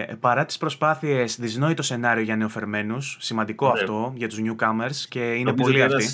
ε, 0.00 0.16
παρά 0.20 0.44
τις 0.44 0.58
προσπάθειες, 0.58 1.36
δυσνόητο 1.40 1.82
σενάριο 1.82 2.22
για 2.22 2.36
νεοφερμένους, 2.36 3.16
σημαντικό 3.20 3.66
ναι. 3.66 3.72
αυτό 3.72 4.12
για 4.16 4.28
τους 4.28 4.38
newcomers 4.38 4.96
και 5.08 5.20
είναι 5.20 5.52
πολύ 5.52 5.82
αυτοί. 5.82 6.06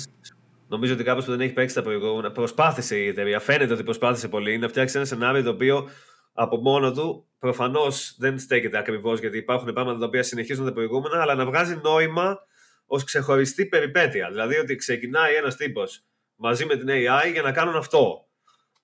Νομίζω 0.71 0.93
ότι 0.93 1.03
κάποιος 1.03 1.25
που 1.25 1.31
δεν 1.31 1.41
έχει 1.41 1.53
παίξει 1.53 1.75
τα 1.75 1.81
προηγούμενα 1.81 2.31
προσπάθησε 2.31 2.97
η 2.97 3.07
εταιρεία. 3.07 3.39
Φαίνεται 3.39 3.73
ότι 3.73 3.83
προσπάθησε 3.83 4.27
πολύ 4.27 4.57
να 4.57 4.67
φτιάξει 4.67 4.97
ένα 4.97 5.05
σενάριο 5.05 5.43
το 5.43 5.49
οποίο 5.49 5.89
από 6.33 6.57
μόνο 6.57 6.91
του 6.91 7.27
προφανώς 7.39 8.15
δεν 8.17 8.39
στέκεται 8.39 8.77
ακριβώς 8.77 9.19
γιατί 9.19 9.37
υπάρχουν 9.37 9.73
πράγματα 9.73 9.99
τα 9.99 10.05
οποία 10.05 10.23
συνεχίζουν 10.23 10.65
τα 10.65 10.73
προηγούμενα, 10.73 11.21
αλλά 11.21 11.35
να 11.35 11.45
βγάζει 11.45 11.79
νόημα 11.83 12.39
ως 12.85 13.03
ξεχωριστή 13.03 13.65
περιπέτεια. 13.65 14.29
Δηλαδή 14.29 14.55
ότι 14.55 14.75
ξεκινάει 14.75 15.35
ένας 15.35 15.55
τύπος 15.55 16.03
μαζί 16.35 16.65
με 16.65 16.77
την 16.77 16.87
AI 16.89 17.31
για 17.31 17.41
να 17.41 17.51
κάνουν 17.51 17.75
αυτό. 17.75 18.27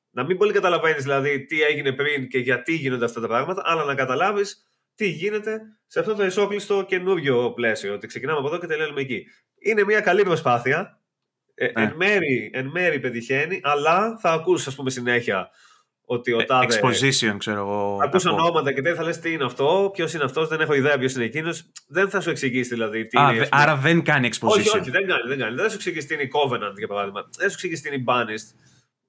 Να 0.09 0.23
μην 0.23 0.37
πολύ 0.37 0.53
καταλαβαίνεις 0.53 1.03
δηλαδή 1.03 1.45
τι 1.45 1.61
έγινε 1.61 1.91
πριν 1.91 2.27
και 2.27 2.39
γιατί 2.39 2.75
γίνονται 2.75 3.05
αυτά 3.05 3.21
τα 3.21 3.27
πράγματα, 3.27 3.61
αλλά 3.65 3.83
να 3.83 3.95
καταλάβεις 3.95 4.63
τι 4.95 5.07
γίνεται 5.07 5.61
σε 5.85 5.99
αυτό 5.99 6.15
το 6.15 6.25
ισόκλειστο 6.25 6.85
καινούριο 6.87 7.51
πλαίσιο. 7.51 7.93
Ότι 7.93 8.07
ξεκινάμε 8.07 8.37
από 8.37 8.47
εδώ 8.47 8.59
και 8.59 8.67
τελειώνουμε 8.67 9.01
εκεί. 9.01 9.25
Είναι 9.59 9.83
μια 9.83 10.01
καλή 10.01 10.23
προσπάθεια 10.23 10.96
ε, 11.59 11.65
ναι. 11.65 11.83
εν, 11.83 11.93
μέρη, 11.95 12.51
εν 12.53 12.65
μέρη 12.65 12.99
πετυχαίνει, 12.99 13.59
αλλά 13.63 14.17
θα 14.21 14.31
ακούσεις, 14.31 14.67
ας 14.67 14.75
πούμε, 14.75 14.89
συνέχεια 14.89 15.49
ότι 16.05 16.33
ο 16.33 16.39
ε, 16.39 16.43
τάδε. 16.43 16.79
Exposition, 16.81 17.35
ξέρω 17.37 17.59
εγώ. 17.59 17.99
Ακούς 18.03 18.25
ονόματα 18.25 18.73
και 18.73 18.81
δεν 18.81 18.95
θα 18.95 19.03
λες 19.03 19.19
τι 19.19 19.31
είναι 19.31 19.45
αυτό, 19.45 19.91
ποιος 19.93 20.13
είναι 20.13 20.23
αυτός, 20.23 20.47
δεν 20.47 20.61
έχω 20.61 20.73
ιδέα 20.73 20.97
ποιος 20.97 21.13
είναι 21.13 21.23
εκείνος. 21.23 21.71
Δεν 21.87 22.09
θα 22.09 22.21
σου 22.21 22.29
εξηγήσει 22.29 22.69
δηλαδή 22.69 23.05
τι 23.05 23.19
Α, 23.19 23.31
είναι. 23.33 23.47
Άρα 23.51 23.75
δεν 23.75 24.03
κάνει 24.03 24.29
exposition. 24.31 24.47
Όχι, 24.47 24.77
όχι, 24.77 24.89
δεν 24.89 25.07
κάνει. 25.07 25.27
Δεν, 25.27 25.37
κάνει. 25.37 25.55
δεν 25.55 25.63
θα 25.63 25.69
σου 25.69 25.75
εξηγήσει 25.75 26.07
τι 26.07 26.13
είναι 26.13 26.23
η 26.23 26.31
Covenant 26.33 26.77
για 26.77 26.87
παράδειγμα. 26.87 27.21
Δεν 27.21 27.43
θα 27.43 27.49
σου 27.49 27.53
εξηγήσει 27.53 27.81
τι 27.81 27.87
είναι 27.87 27.97
η 27.97 28.03
Banished. 28.07 28.55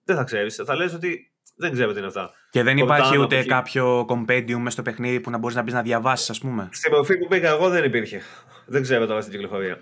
Δεν 0.05 0.17
θα 0.17 0.25
ξέρεις. 0.25 0.63
Θα 0.65 0.77
λες 0.77 0.95
ότι 0.95 1.33
δεν 1.57 1.73
ξέρω 1.73 1.93
τι 1.93 1.99
είναι 1.99 2.07
αυτά. 2.07 2.31
Και 2.51 2.63
δεν 2.63 2.77
υπάρχει 2.77 3.19
ούτε 3.19 3.45
κάποιο 3.45 4.07
compendium 4.09 4.57
μέσα 4.57 4.71
στο 4.71 4.83
παιχνίδι 4.83 5.21
που 5.21 5.31
να 5.31 5.39
μπορείς 5.39 5.57
να 5.57 5.63
μπεις 5.63 5.73
να 5.73 5.83
διαβάσεις, 5.83 6.31
ας 6.31 6.39
πούμε. 6.39 6.69
Στην 6.73 6.93
μορφή 6.95 7.19
που 7.19 7.27
πήγα 7.27 7.49
εγώ 7.49 7.69
δεν 7.69 7.85
υπήρχε. 7.85 8.23
Δεν 8.67 8.83
ξέρω 8.83 9.07
τώρα 9.07 9.21
στην 9.21 9.33
κυκλοφορία. 9.33 9.79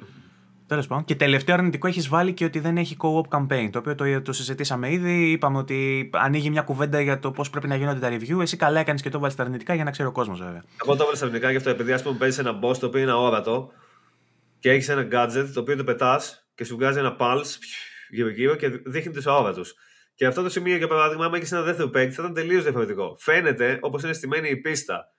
Τέλος 0.66 0.86
πάντων. 0.86 1.04
Και 1.04 1.14
τελευταίο 1.14 1.54
αρνητικό 1.54 1.86
έχεις 1.86 2.08
βάλει 2.08 2.32
και 2.32 2.44
ότι 2.44 2.58
δεν 2.58 2.76
έχει 2.76 2.96
co-op 3.00 3.38
campaign. 3.38 3.68
Το 3.72 3.78
οποίο 3.78 3.94
το, 3.94 4.22
το 4.22 4.32
συζητήσαμε 4.32 4.92
ήδη. 4.92 5.30
Είπαμε 5.30 5.58
ότι 5.58 6.10
ανοίγει 6.12 6.50
μια 6.50 6.62
κουβέντα 6.62 7.00
για 7.00 7.18
το 7.18 7.30
πώς 7.30 7.50
πρέπει 7.50 7.68
να 7.68 7.76
γίνονται 7.76 7.98
τα 7.98 8.08
review. 8.08 8.40
Εσύ 8.40 8.56
καλά 8.56 8.80
έκανες 8.80 9.02
και 9.02 9.10
το 9.10 9.18
βάλει 9.18 9.34
τα 9.34 9.42
αρνητικά 9.42 9.74
για 9.74 9.84
να 9.84 9.90
ξέρει 9.90 10.08
ο 10.08 10.12
κόσμος, 10.12 10.38
βέβαια. 10.38 10.64
Εγώ 10.84 10.96
το 10.96 11.04
βάλει 11.04 11.16
στα 11.16 11.26
αρνητικά 11.26 11.50
γι' 11.50 11.56
αυτό 11.56 11.70
επειδή 11.70 11.92
ας 11.92 12.02
πούμε 12.02 12.16
παίζεις 12.18 12.38
ένα 12.38 12.58
boss 12.62 12.76
το 12.76 12.86
οποίο 12.86 13.00
είναι 13.00 13.10
αόρατο 13.10 13.72
και 14.58 14.70
έχεις 14.70 14.88
ένα 14.88 15.08
gadget 15.12 15.50
το 15.54 15.60
οποίο 15.60 15.76
το 15.76 15.84
πετάς 15.84 16.48
και 16.54 16.64
σου 16.64 16.76
βγάζει 16.76 16.98
ένα 16.98 17.16
pulse 17.18 17.56
γύρω-γύρω 18.10 18.54
και 18.54 18.68
δείχνει 18.68 19.12
τους 19.12 19.26
αόρατους. 19.26 19.74
Και 20.14 20.26
αυτό 20.26 20.42
το 20.42 20.48
σημείο, 20.48 20.76
για 20.76 20.88
παράδειγμα, 20.88 21.24
άμα 21.24 21.36
έχεις 21.36 21.52
ένα 21.52 21.62
δεύτερο 21.62 21.88
παίκτη, 21.88 22.14
θα 22.14 22.22
ήταν 22.22 22.34
τελείως 22.34 22.62
διαφορετικό. 22.62 23.16
Φαίνεται, 23.18 23.78
όπως 23.80 24.02
είναι 24.02 24.12
στημένη 24.12 24.48
η 24.48 24.56
πίστα, 24.56 25.12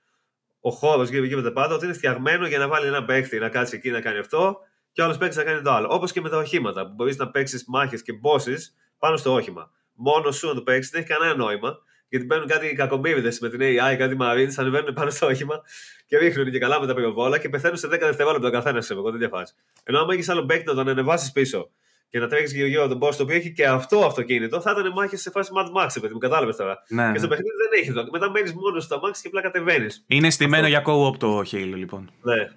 ο 0.59 0.71
χώρος 0.71 1.09
γύρω-γύρω 1.09 1.51
πάντα, 1.51 1.75
ότι 1.75 1.85
είναι 1.85 1.93
φτιαγμένο 1.93 2.47
για 2.47 2.57
να 2.57 2.67
βάλει 2.67 2.87
ένα 2.87 3.05
παίκτη 3.05 3.39
να 3.39 3.49
κάτσει 3.49 3.75
εκεί 3.75 3.89
να 3.89 4.01
κάνει 4.01 4.17
αυτό 4.17 4.57
και 4.97 5.03
ο 5.03 5.05
άλλος 5.05 5.17
παίκτης 5.17 5.37
να 5.37 5.43
κάνει 5.43 5.61
το 5.61 5.71
άλλο. 5.71 5.87
Όπως 5.91 6.11
και 6.11 6.21
με 6.21 6.29
τα 6.29 6.37
οχήματα, 6.37 6.87
που 6.87 6.93
μπορείς 6.95 7.17
να 7.17 7.29
παίξεις 7.29 7.63
μάχες 7.67 8.01
και 8.01 8.13
μπόσει 8.13 8.55
πάνω 8.99 9.17
στο 9.17 9.33
όχημα. 9.33 9.71
Μόνος 9.93 10.35
σου 10.35 10.47
να 10.47 10.53
το 10.53 10.61
παίξεις 10.61 10.91
δεν 10.91 11.01
έχει 11.01 11.09
κανένα 11.09 11.35
νόημα, 11.35 11.77
γιατί 12.09 12.25
μπαίνουν 12.25 12.47
κάτι 12.47 12.73
κακομπίβιδε 12.73 13.31
με 13.41 13.49
την 13.49 13.59
AI, 13.61 13.95
κάτι 13.97 14.17
Marines, 14.19 14.53
ανεβαίνουν 14.57 14.93
πάνω 14.93 15.09
στο 15.09 15.27
όχημα 15.27 15.61
και 16.05 16.17
ρίχνουν 16.17 16.51
και 16.51 16.59
καλά 16.59 16.79
με 16.79 16.87
τα 16.87 16.93
πυροβόλα 16.93 17.39
και 17.39 17.49
πεθαίνουν 17.49 17.77
σε 17.77 17.87
10 17.87 17.89
δευτερόλεπτα 17.89 18.47
ο 18.47 18.51
καθένας 18.51 18.85
σε 18.85 18.93
εγώ, 18.93 19.09
δεν 19.09 19.19
διαφάσει. 19.19 19.53
Ενώ 19.83 19.99
άμα 19.99 20.13
έχεις 20.13 20.29
άλλο 20.29 20.45
παίκτη 20.45 20.65
να 20.65 20.73
τον 20.73 20.89
ανεβάσεις 20.89 21.31
πίσω 21.31 21.69
και 22.09 22.19
να 22.19 22.27
τρέξει 22.27 22.55
γύρω-γύρω 22.55 22.87
τον 22.87 22.99
boss 23.01 23.15
το 23.15 23.23
οποίο 23.23 23.35
έχει 23.35 23.51
και 23.51 23.67
αυτό 23.67 24.05
αυτοκίνητο, 24.05 24.61
θα 24.61 24.71
ήταν 24.71 24.91
μάχες 24.91 25.21
σε 25.21 25.31
φάση 25.31 25.51
Mad 25.55 25.83
Max, 25.83 25.87
παιδί 26.01 26.13
μου, 26.13 26.19
κατάλαβες 26.19 26.55
τώρα. 26.55 26.83
Ναι, 26.87 27.11
και 27.11 27.17
στο 27.17 27.27
ναι. 27.27 27.35
παιχνίδι 27.35 27.55
δεν 27.69 27.81
έχει 27.81 27.89
αυτό. 27.89 28.11
Μετά 28.11 28.31
μένεις 28.31 28.53
μόνος 28.53 28.83
στα 28.83 28.95
Max 28.95 29.11
και 29.21 29.27
απλά 29.27 29.41
κατεβαίνεις. 29.41 30.03
Είναι 30.07 30.29
στημένο 30.29 30.67
για 30.67 30.83
co-op 30.85 31.17
το 31.17 31.39
Halo, 31.39 31.73
λοιπόν. 31.75 32.11
Ναι. 32.21 32.49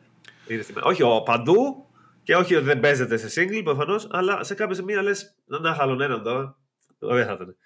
Είναι 0.47 0.63
στημένο. 0.63 0.89
Όχι 0.89 1.03
ο, 1.03 1.23
παντού 1.23 1.85
και 2.23 2.37
όχι 2.37 2.55
ότι 2.55 2.65
δεν 2.65 2.81
παίζεται 2.81 3.17
σε 3.17 3.41
single 3.41 3.61
προφανώς, 3.65 4.09
αλλά 4.11 4.45
σε 4.45 4.55
κάποια 4.55 4.75
σημεία 4.75 5.03
λες 5.03 5.37
να 5.47 5.75
χαλον 5.75 6.01
έναν 6.01 6.23
τώρα. 6.23 6.57
Ωραία 6.99 7.27
θα 7.27 7.33
ήταν. 7.33 7.57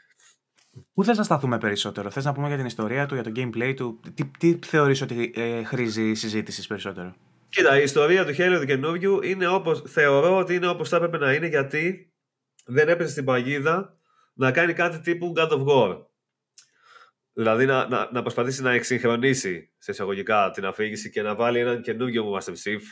Πού 0.94 1.04
θες 1.04 1.16
να 1.16 1.22
σταθούμε 1.22 1.58
περισσότερο, 1.58 2.10
Θες 2.10 2.24
να 2.24 2.32
πούμε 2.32 2.48
για 2.48 2.56
την 2.56 2.66
ιστορία 2.66 3.06
του, 3.06 3.14
για 3.14 3.22
το 3.22 3.32
gameplay 3.36 3.74
του, 3.76 4.00
τι, 4.14 4.24
τι 4.38 4.58
θεωρείς 4.66 5.02
ότι 5.02 5.32
ε, 5.36 5.64
χρήζει 5.64 6.14
συζήτηση 6.14 6.66
περισσότερο; 6.66 7.14
Κοίτα, 7.48 7.80
η 7.80 7.82
ιστορία 7.82 8.24
του 8.24 8.34
Halo 8.36 8.56
του 8.60 8.66
καινούριου 8.66 9.22
είναι 9.22 9.46
όπως, 9.46 9.82
θεωρώ 9.86 10.36
ότι 10.36 10.54
είναι 10.54 10.66
όπως 10.66 10.88
θα 10.88 10.96
έπρεπε 10.96 11.18
να 11.18 11.32
είναι 11.32 11.46
γιατί 11.46 12.12
δεν 12.66 12.88
έπεσε 12.88 13.10
στην 13.10 13.24
παγίδα 13.24 13.98
να 14.34 14.50
κάνει 14.50 14.72
κάτι 14.72 15.00
τύπου 15.00 15.32
God 15.36 15.48
of 15.48 15.64
War. 15.64 16.04
Δηλαδή 17.32 17.66
να, 17.66 17.88
να, 17.88 18.08
να 18.12 18.22
προσπαθήσει 18.22 18.62
να 18.62 18.72
εξυγχρονίσει 18.72 19.72
σε 19.78 19.90
εισαγωγικά 19.90 20.50
την 20.50 20.64
αφήγηση 20.64 21.10
και 21.10 21.22
να 21.22 21.34
βάλει 21.34 21.58
έναν 21.58 21.82
καινούριο 21.82 22.24
Master 22.32 22.52
Chief 22.52 22.82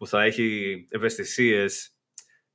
που 0.00 0.06
θα 0.06 0.22
έχει 0.22 0.86
ευαισθησίες 0.90 1.94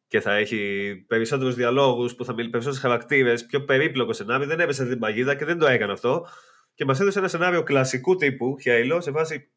και 0.08 0.20
θα 0.20 0.34
έχει 0.34 0.96
περισσότερους 1.08 1.56
διαλόγους, 1.56 2.16
που 2.16 2.26
θα 2.26 2.32
μιλήσει 2.34 2.52
περισσότερους 2.52 2.84
χαρακτήρες, 2.84 3.46
πιο 3.46 3.64
περίπλοκο 3.64 4.14
σενάριο. 4.14 4.48
Δεν 4.48 4.60
έπεσε 4.60 4.86
την 4.86 5.00
παγίδα 5.00 5.36
και 5.36 5.46
δεν 5.46 5.58
το 5.58 5.66
έκανε 5.68 5.91
αυτό. 5.91 6.28
Και 6.74 6.86
μας 6.86 7.00
έδωσε 7.00 7.20
ένα 7.20 7.28
σενάριο 7.28 7.64
κλασικού 7.64 8.16
τύπου 8.16 8.56
Halo 8.64 8.98
σε 9.02 9.12
βάση 9.12 9.52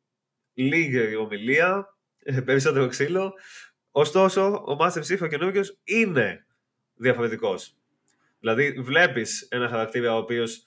λίγη 0.55 1.17
ομιλία, 1.17 1.97
ε, 2.19 2.41
περισσότερο 2.41 2.87
ξύλο. 2.87 3.33
Ωστόσο, 3.91 4.47
ο 4.47 4.77
Master 4.81 5.01
Chief 5.01 5.19
ο 5.21 5.27
καινούριο 5.27 5.63
είναι 5.85 6.47
διαφορετικός. 6.95 7.77
Δηλαδή, 8.41 8.73
βλέπεις 8.73 9.49
ένα 9.51 9.69
χαρακτήρα 9.69 10.15
ο 10.15 10.19
οποίος. 10.19 10.63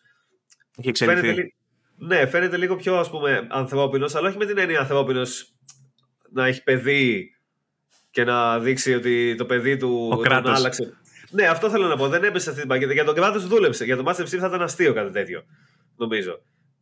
Έχει 0.77 0.89
εξελιχθεί. 0.89 1.21
Φαίνεται, 1.21 1.41
λι- 1.41 1.53
ναι, 1.95 2.27
φαίνεται 2.27 2.57
λίγο 2.57 2.75
πιο 2.75 2.95
ας 2.97 3.09
πούμε 3.09 3.47
ανθρώπινος, 3.49 4.15
αλλά 4.15 4.27
όχι 4.27 4.37
με 4.37 4.45
την 4.45 4.57
έννοια 4.57 4.79
ανθρώπινος 4.79 5.55
να 6.33 6.47
έχει 6.47 6.63
παιδί 6.63 7.35
και 8.11 8.23
να 8.23 8.59
δείξει 8.59 8.93
ότι 8.93 9.35
το 9.37 9.45
παιδί 9.45 9.77
του 9.77 10.07
Ο 10.11 10.15
τον 10.15 10.23
κράτος. 10.23 10.57
άλλαξε. 10.57 10.93
Ναι, 11.31 11.45
αυτό 11.47 11.69
θέλω 11.69 11.87
να 11.87 11.97
πω. 11.97 12.07
Δεν 12.07 12.23
έπεσε 12.23 12.43
σε 12.43 12.49
αυτή 12.49 12.61
την 12.61 12.69
παγίδα. 12.69 12.93
Για 12.93 13.03
τον 13.03 13.15
κράτος 13.15 13.47
δούλεψε. 13.47 13.85
Για 13.85 13.95
τον 13.95 14.05
Master 14.07 14.21
Chief 14.21 14.37
θα 14.37 14.47
ήταν 14.47 14.61
αστείο 14.61 14.93
κάτι 14.93 15.11
τέτοιο. 15.11 15.43
Νομίζω. 15.97 16.31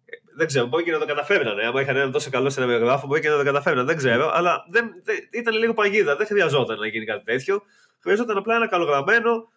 Ε, 0.05 0.15
Δεν 0.37 0.47
ξέρω, 0.47 0.65
μπορεί 0.65 0.83
και 0.83 0.91
να 0.91 0.99
το 0.99 1.05
καταφέρνανε. 1.05 1.65
Άμα 1.65 1.81
είχαν 1.81 1.95
έναν 1.95 2.11
τόσο 2.11 2.29
καλό 2.29 2.49
σεναριογράφο, 2.49 3.07
μπορεί 3.07 3.21
και 3.21 3.29
να 3.29 3.37
το 3.37 3.43
καταφέρνανε. 3.43 3.87
Δεν 3.87 3.97
ξέρω, 3.97 4.31
αλλά 4.33 4.65
δεν, 4.71 4.85
δεν- 5.03 5.27
ήταν 5.31 5.55
λίγο 5.55 5.73
παγίδα. 5.73 6.15
Δεν 6.15 6.25
χρειαζόταν 6.27 6.79
να 6.79 6.87
γίνει 6.87 7.05
κάτι 7.05 7.23
τέτοιο. 7.23 7.61
Χρειαζόταν 8.01 8.37
απλά 8.37 8.55
ένα 8.55 8.67
καλογραμμένο 8.67 9.51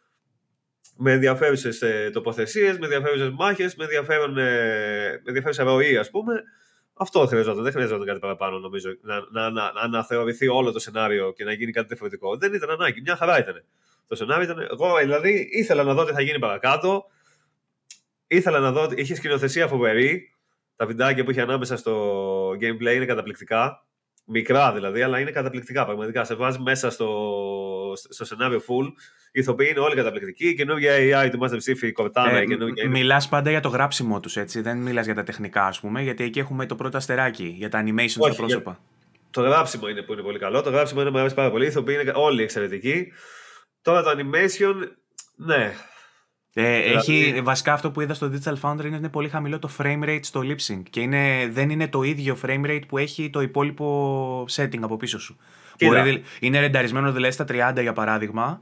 με 0.96 1.12
ενδιαφέρουσες 1.12 1.82
τοποθεσίες, 2.12 2.78
με 2.78 2.84
ενδιαφέρουσες 2.84 3.30
μάχες, 3.30 3.74
με, 3.76 3.84
ενδιαφέρον, 3.84 4.38
ε, 4.38 4.42
με 5.08 5.22
ενδιαφέρουσα 5.24 5.62
ροή, 5.64 5.96
ας 5.96 6.10
πούμε. 6.10 6.42
Αυτό 6.94 7.26
χρειαζόταν. 7.26 7.62
Δεν 7.62 7.72
χρειαζόταν 7.72 8.06
κάτι 8.06 8.18
παραπάνω, 8.18 8.58
νομίζω. 8.58 8.90
Να, 9.02 9.20
να, 9.30 9.50
να, 9.50 9.72
να 9.72 9.80
αναθεωρηθεί 9.80 10.48
όλο 10.48 10.72
το 10.72 10.78
σενάριο 10.78 11.32
και 11.32 11.44
να 11.44 11.52
γίνει 11.52 11.72
κάτι 11.72 11.86
διαφορετικό. 11.86 12.36
Δεν 12.36 12.54
ήταν 12.54 12.70
ανάγκη. 12.70 13.00
Μια 13.00 13.16
χαρά 13.16 13.38
ήταν. 13.38 13.64
Το 14.06 14.14
σενάριο 14.14 14.44
ήταν. 14.44 14.68
Εγώ 14.70 14.96
δηλαδή 14.96 15.48
ήθελα 15.52 15.82
να 15.82 15.94
δω 15.94 16.04
τι 16.04 16.12
θα 16.12 16.22
γίνει 16.22 16.38
παρακάτω. 16.38 17.04
Ήθελα 18.26 18.58
να 18.58 18.72
δω. 18.72 18.88
Είχε 18.94 19.14
σκηνοθεσία 19.14 19.68
φοβερή. 19.68 20.34
Τα 20.76 20.86
βιντεάκια 20.86 21.24
που 21.24 21.30
είχε 21.30 21.40
ανάμεσα 21.40 21.76
στο 21.76 22.48
gameplay 22.50 22.94
είναι 22.94 23.06
καταπληκτικά. 23.06 23.86
Μικρά 24.24 24.72
δηλαδή, 24.72 25.02
αλλά 25.02 25.18
είναι 25.18 25.30
καταπληκτικά. 25.30 25.84
Πραγματικά 25.84 26.24
σε 26.24 26.34
βάζει 26.34 26.58
μέσα 26.58 26.90
στο, 26.90 27.08
στο 27.96 28.24
σενάριο 28.24 28.58
full. 28.58 28.86
Οι 29.34 29.40
ηθοποιοί 29.40 29.68
είναι 29.70 29.80
όλοι 29.80 29.94
καταπληκτικοί. 29.94 30.48
Η 30.48 30.54
καινούργια 30.54 30.92
AI 30.96 31.30
του 31.30 31.38
Master 31.42 31.54
Chief, 31.54 31.82
η 31.82 31.92
Cortana, 31.96 32.42
η 32.42 32.46
καινούργια. 32.46 32.84
είναι- 32.84 32.98
Μιλάς 32.98 33.28
πάντα 33.28 33.50
για 33.50 33.60
το 33.60 33.68
γράψιμο 33.68 34.20
τους, 34.20 34.36
έτσι. 34.36 34.60
Δεν 34.60 34.76
μιλάς 34.78 35.04
για 35.04 35.14
τα 35.14 35.22
τεχνικά, 35.22 35.66
ας 35.66 35.80
πούμε, 35.80 36.02
γιατί 36.02 36.24
εκεί 36.24 36.38
έχουμε 36.38 36.66
το 36.66 36.74
πρώτο 36.74 36.96
αστεράκι 36.96 37.54
για 37.58 37.68
τα 37.68 37.84
animation 37.86 38.04
στα 38.08 38.26
Όχι, 38.26 38.36
πρόσωπα. 38.36 38.78
Το 39.30 39.40
γράψιμο 39.42 39.88
είναι 39.88 40.02
που 40.02 40.12
είναι 40.12 40.22
πολύ 40.22 40.38
καλό. 40.38 40.62
Το 40.62 40.70
γράψιμο 40.70 41.00
είναι 41.00 41.10
μου 41.10 41.18
αρέσει 41.18 41.34
πάρα 41.34 41.50
πολύ. 41.50 41.64
Οι 41.64 41.68
ηθοποιοί 41.68 41.98
είναι 42.02 42.12
όλοι 42.14 42.42
εξαιρετικοί. 42.42 43.12
Τώρα 43.82 44.02
το 44.02 44.10
animation, 44.10 44.74
ναι. 45.36 45.72
Ε, 46.54 46.80
Δηλαδή- 46.82 47.22
έχει, 47.28 47.40
βασικά 47.42 47.72
αυτό 47.72 47.90
που 47.90 48.00
είδα 48.00 48.14
στο 48.14 48.30
Digital 48.32 48.54
Foundry 48.60 48.78
είναι 48.78 48.86
ότι 48.86 48.96
είναι 48.96 49.08
πολύ 49.08 49.28
χαμηλό 49.28 49.58
το 49.58 49.70
frame 49.78 50.04
rate 50.04 50.18
στο 50.22 50.40
lip 50.44 50.72
sync 50.72 50.82
και 50.90 51.00
είναι, 51.00 51.48
δεν 51.52 51.70
είναι 51.70 51.88
το 51.88 52.02
ίδιο 52.02 52.38
frame 52.42 52.64
rate 52.66 52.82
που 52.88 52.98
έχει 52.98 53.30
το 53.30 53.40
υπόλοιπο 53.40 54.46
setting 54.56 54.78
από 54.80 54.96
πίσω 54.96 55.18
σου. 55.20 55.36
Κοίτα. 55.76 55.90
Μπορεί, 55.98 56.10
δη- 56.10 56.24
είναι 56.40 56.60
ρενταρισμένο 56.60 57.12
δηλαδή 57.12 57.32
στα 57.32 57.44
30 57.48 57.80
για 57.82 57.92
παράδειγμα, 57.92 58.58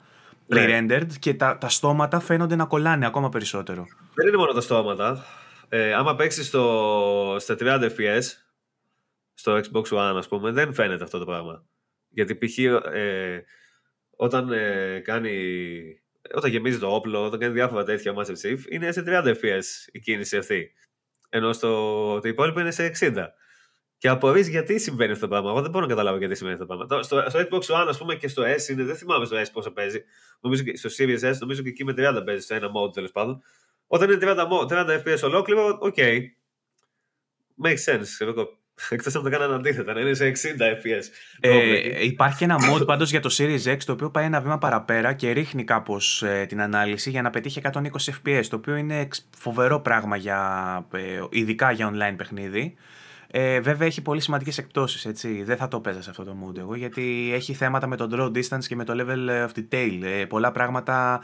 Ναι. 0.46 0.64
pre-rendered 0.66 1.06
και 1.18 1.34
τα, 1.34 1.58
τα 1.58 1.68
στόματα 1.68 2.20
φαίνονται 2.20 2.56
να 2.56 2.64
κολλάνε 2.64 3.06
ακόμα 3.06 3.28
περισσότερο. 3.28 3.84
Δεν 4.14 4.26
είναι 4.26 4.36
μόνο 4.36 4.52
τα 4.52 4.60
στόματα. 4.60 5.24
Ε, 5.68 5.92
άμα 5.94 6.14
παίξεις 6.16 6.46
στο, 6.46 7.36
στα 7.38 7.56
30 7.60 7.90
FPS, 7.96 8.22
στο 9.34 9.56
Xbox 9.60 9.82
One, 9.84 10.14
ας 10.16 10.28
πούμε, 10.28 10.50
δεν 10.50 10.74
φαίνεται 10.74 11.04
αυτό 11.04 11.18
το 11.18 11.24
πράγμα. 11.24 11.64
Γιατί 12.08 12.34
π.χ. 12.36 12.58
Ε, 12.58 13.44
όταν 14.16 14.52
ε, 14.52 15.00
κάνει. 15.04 15.32
Όταν 16.34 16.50
γεμίζει 16.50 16.78
το 16.78 16.94
όπλο, 16.94 17.24
όταν 17.24 17.40
κάνει 17.40 17.52
διάφορα 17.52 17.84
τέτοια 17.84 18.14
Master 18.16 18.34
Chief, 18.42 18.58
είναι 18.70 18.92
σε 18.92 19.02
30 19.06 19.10
FPS 19.24 19.62
η 19.92 19.98
κίνηση 20.00 20.36
αυτή. 20.36 20.70
Ενώ 21.28 21.52
στο, 21.52 22.20
το 22.20 22.28
υπόλοιπο 22.28 22.60
είναι 22.60 22.70
σε 22.70 22.92
60. 23.00 23.12
Και 24.00 24.08
απορρεί 24.08 24.40
γιατί 24.40 24.78
συμβαίνει 24.78 25.12
αυτό 25.12 25.24
το 25.24 25.30
πράγμα; 25.30 25.50
Εγώ 25.50 25.60
δεν 25.60 25.70
μπορώ 25.70 25.84
να 25.84 25.90
καταλάβω 25.90 26.18
γιατί 26.18 26.34
συμβαίνει 26.34 26.58
αυτό 26.60 26.66
το 26.76 26.76
πράγμα. 26.86 26.96
Το- 26.96 27.02
Στο, 27.02 27.24
στο 27.30 27.40
Xbox 27.40 27.82
One, 27.82 27.88
ας 27.88 27.98
πούμε, 27.98 28.14
και 28.14 28.28
στο 28.28 28.42
S 28.42 28.68
είναι, 28.70 28.82
δεν 28.82 28.96
θυμάμαι 28.96 29.24
στο 29.24 29.36
S 29.40 29.44
πόσο 29.52 29.70
παίζει. 29.70 30.02
Νομίζω 30.40 30.62
και 30.62 30.76
στο 30.76 30.88
Series 30.98 31.30
S, 31.32 31.36
νομίζω 31.40 31.62
και 31.62 31.68
εκεί 31.68 31.84
με 31.84 31.92
30 31.96 32.22
παίζει 32.24 32.42
στο 32.42 32.54
ένα 32.54 32.66
mode 32.68 32.92
τέλος 32.92 33.10
πάντων. 33.12 33.42
Όταν 33.86 34.10
είναι 34.10 34.18
30, 34.20 34.46
mo- 34.48 34.68
30 34.68 35.02
FPS 35.04 35.18
ολόκληρο, 35.22 35.78
OK. 35.80 35.94
Makes 37.64 37.84
sense. 37.94 38.02
ξέρω 38.02 38.30
εγώ. 38.30 38.58
Εκτός 38.88 39.14
αν 39.14 39.22
το 39.22 39.30
κάνανε 39.30 39.54
αντίθετα, 39.54 39.92
να 39.92 40.00
είναι 40.00 40.14
σε 40.14 40.28
60 40.28 40.60
FPS. 40.60 41.04
Ε, 41.40 42.04
υπάρχει 42.04 42.36
και 42.38 42.44
ένα 42.44 42.56
mode 42.72 42.86
πάντως 42.86 43.10
για 43.10 43.20
το 43.20 43.34
Series 43.38 43.64
X 43.74 43.76
το 43.86 43.92
οποίο 43.92 44.10
πάει 44.10 44.24
ένα 44.24 44.40
βήμα 44.40 44.58
παραπέρα 44.58 45.12
και 45.12 45.30
ρίχνει 45.30 45.64
κάπως 45.64 46.24
την 46.48 46.60
ανάλυση 46.60 47.10
για 47.10 47.22
να 47.22 47.30
πετύχει 47.30 47.60
120 47.72 47.80
FPS. 48.24 48.44
Το 48.50 48.56
οποίο 48.56 48.76
είναι 48.76 48.98
εξ- 49.00 49.28
φοβερό 49.36 49.80
πράγμα 49.80 50.16
για, 50.16 50.86
ε, 50.92 51.20
ειδικά 51.30 51.70
για 51.70 51.90
online 51.94 52.14
παιχνίδι. 52.16 52.74
Ε, 53.32 53.60
βέβαια 53.60 53.86
έχει 53.86 54.02
πολύ 54.02 54.20
σημαντικές 54.20 54.58
εκπτώσεις, 54.58 55.04
έτσι. 55.06 55.42
Δεν 55.42 55.56
θα 55.56 55.68
το 55.68 55.80
'παιζα 55.80 56.02
σε 56.02 56.10
αυτό 56.10 56.24
το 56.24 56.36
mode 56.44 56.58
εγώ, 56.58 56.74
γιατί 56.74 57.30
έχει 57.34 57.54
θέματα 57.54 57.86
με 57.86 57.96
το 57.96 58.08
draw 58.12 58.36
distance 58.36 58.64
και 58.66 58.76
με 58.76 58.84
το 58.84 58.92
level 58.96 59.46
of 59.46 59.50
detail. 59.58 60.00
Ε, 60.02 60.24
πολλά 60.24 60.52
πράγματα 60.52 61.22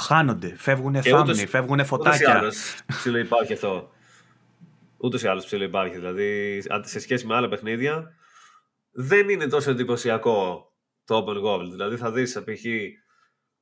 χάνονται, 0.00 0.54
φεύγουν 0.58 0.92
Και 0.92 1.10
θάμνοι, 1.10 1.30
ούτως- 1.30 1.48
φεύγουν 1.50 1.72
Ούτως 1.74 1.84
ή 1.86 1.88
φωτάκια. 1.88 2.38
άλλως 2.38 2.74
ψηλό 2.86 3.18
υπάρχει 3.18 3.52
αυτό. 3.52 3.90
Ούτως 4.96 5.22
ή 5.22 5.26
άλλως 5.26 5.44
ψιλοϋπάρχει. 5.44 5.94
Δηλαδή, 5.94 6.62
αν- 6.68 6.84
σε 6.84 7.00
σχέση 7.00 7.26
με 7.26 7.34
άλλα 7.34 7.48
παιχνίδια, 7.48 8.14
δεν 8.90 9.28
είναι 9.28 9.46
τόσο 9.46 9.70
εντυπωσιακό 9.70 10.64
το 11.04 11.24
open 11.26 11.42
world. 11.44 11.68
Δηλαδή, 11.70 11.96
θα 11.96 12.10
δεις, 12.12 12.32
π.χ. 12.44 12.64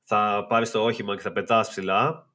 θα 0.04 0.46
πάρεις 0.48 0.70
το 0.70 0.84
όχημα 0.84 1.14
και 1.16 1.22
θα 1.22 1.32
πετάς 1.32 1.68
ψηλά 1.68 2.26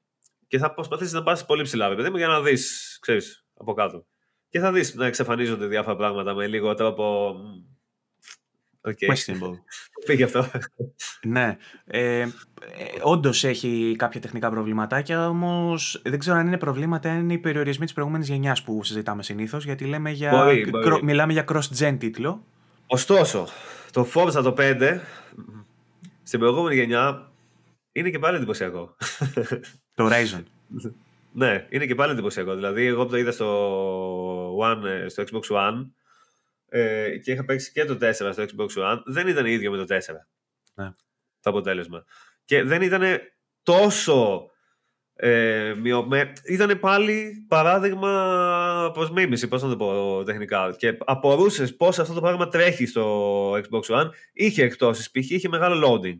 και 0.47 0.57
θα 0.57 0.73
προσπαθήσεις 0.73 1.13
να 1.13 1.23
πας 1.23 1.45
πολύ 1.45 1.63
ψηλά, 1.63 1.87
ρε 1.87 1.95
παιδί 1.95 2.09
μου, 2.09 2.17
για 2.17 2.27
να 2.27 2.41
δεις, 2.41 2.97
ξέρεις, 3.01 3.45
από 3.57 3.73
κάτω. 3.73 4.05
Και 4.53 4.59
θα 4.59 4.71
δεις 4.71 4.95
να 4.95 5.05
εξαφανίζονται 5.05 5.65
διάφορα 5.65 5.95
πράγματα 5.95 6.33
με 6.33 6.47
λίγο 6.47 6.73
τρόπο. 6.73 7.33
μ, 7.33 7.61
OK. 8.81 8.97
Questionable. 8.99 9.57
Πήγε 10.05 10.23
αυτό. 10.23 10.45
Ναι. 11.23 11.57
Ε, 11.85 12.19
ε, 12.19 12.27
Όντως 13.01 13.43
έχει 13.43 13.95
κάποια 13.97 14.21
τεχνικά 14.21 14.49
προβληματάκια, 14.49 15.29
όμως 15.29 16.01
δεν 16.03 16.19
ξέρω 16.19 16.37
αν 16.37 16.47
είναι 16.47 16.57
προβλήματα, 16.57 17.11
αν 17.11 17.19
είναι 17.19 17.33
οι 17.33 17.37
περιορισμοί 17.37 17.85
της 17.85 17.93
προηγούμενης 17.93 18.27
γενιάς 18.29 18.63
που 18.63 18.83
συζητάμε 18.83 19.23
συνήθως, 19.23 19.65
γιατί 19.65 19.85
λέμε 19.85 20.11
για, 20.11 20.31
Μπορεί, 20.31 20.69
μπορεί. 20.69 21.03
μιλάμε 21.03 21.33
για 21.33 21.45
cross-gen 21.47 21.95
τίτλο. 21.99 22.43
Ωστόσο, 22.87 23.47
το 23.91 24.07
Forza 24.13 24.41
το 24.43 24.53
5 24.57 24.99
στην 26.23 26.39
προηγούμενη 26.39 26.75
γενιά 26.75 27.31
είναι 27.91 28.09
και 28.09 28.19
πάλι 28.19 28.37
εντυπωσιακό. 28.37 28.95
Το 29.95 30.09
Horizon. 30.09 30.43
ναι, 31.31 31.67
είναι 31.69 31.85
και 31.85 31.95
πάλι 31.95 32.11
εντυπωσιακό. 32.11 32.55
Δηλαδή, 32.55 32.85
εγώ 32.85 33.03
που 33.03 33.09
το 33.11 33.17
είδα 33.17 33.31
στο, 33.31 33.47
One, 34.61 34.83
ε, 34.85 35.07
στο 35.07 35.23
Xbox 35.23 35.55
One 35.55 35.89
ε, 36.69 37.17
και 37.17 37.31
είχα 37.31 37.45
παίξει 37.45 37.71
και 37.71 37.85
το 37.85 37.97
4 38.01 38.13
στο 38.13 38.31
Xbox 38.33 38.83
One, 38.83 39.01
δεν 39.05 39.27
ήταν 39.27 39.45
ίδιο 39.45 39.71
με 39.71 39.85
το 39.85 39.95
4. 39.95 39.97
Ναι. 40.73 40.93
Το 41.41 41.49
αποτέλεσμα. 41.49 42.03
Και 42.45 42.63
δεν 42.63 42.81
ήταν 42.81 43.03
τόσο 43.63 44.51
ε, 45.15 45.73
μειωμέ... 45.77 46.33
Ήταν 46.45 46.79
πάλι 46.79 47.45
παράδειγμα 47.47 48.91
προς 48.93 49.11
μίμηση, 49.11 49.47
πώς 49.47 49.63
να 49.63 49.69
το 49.69 49.75
πω 49.75 50.23
τεχνικά. 50.25 50.75
Και 50.77 50.97
απορούσες 51.05 51.75
πώς 51.75 51.99
αυτό 51.99 52.13
το 52.13 52.21
πράγμα 52.21 52.47
τρέχει 52.47 52.85
στο 52.85 53.51
Xbox 53.51 53.81
One. 53.81 54.09
Είχε 54.33 54.63
εκτόσεις, 54.63 55.11
π.χ. 55.11 55.29
είχε 55.29 55.47
μεγάλο 55.47 55.87
loading. 55.87 56.17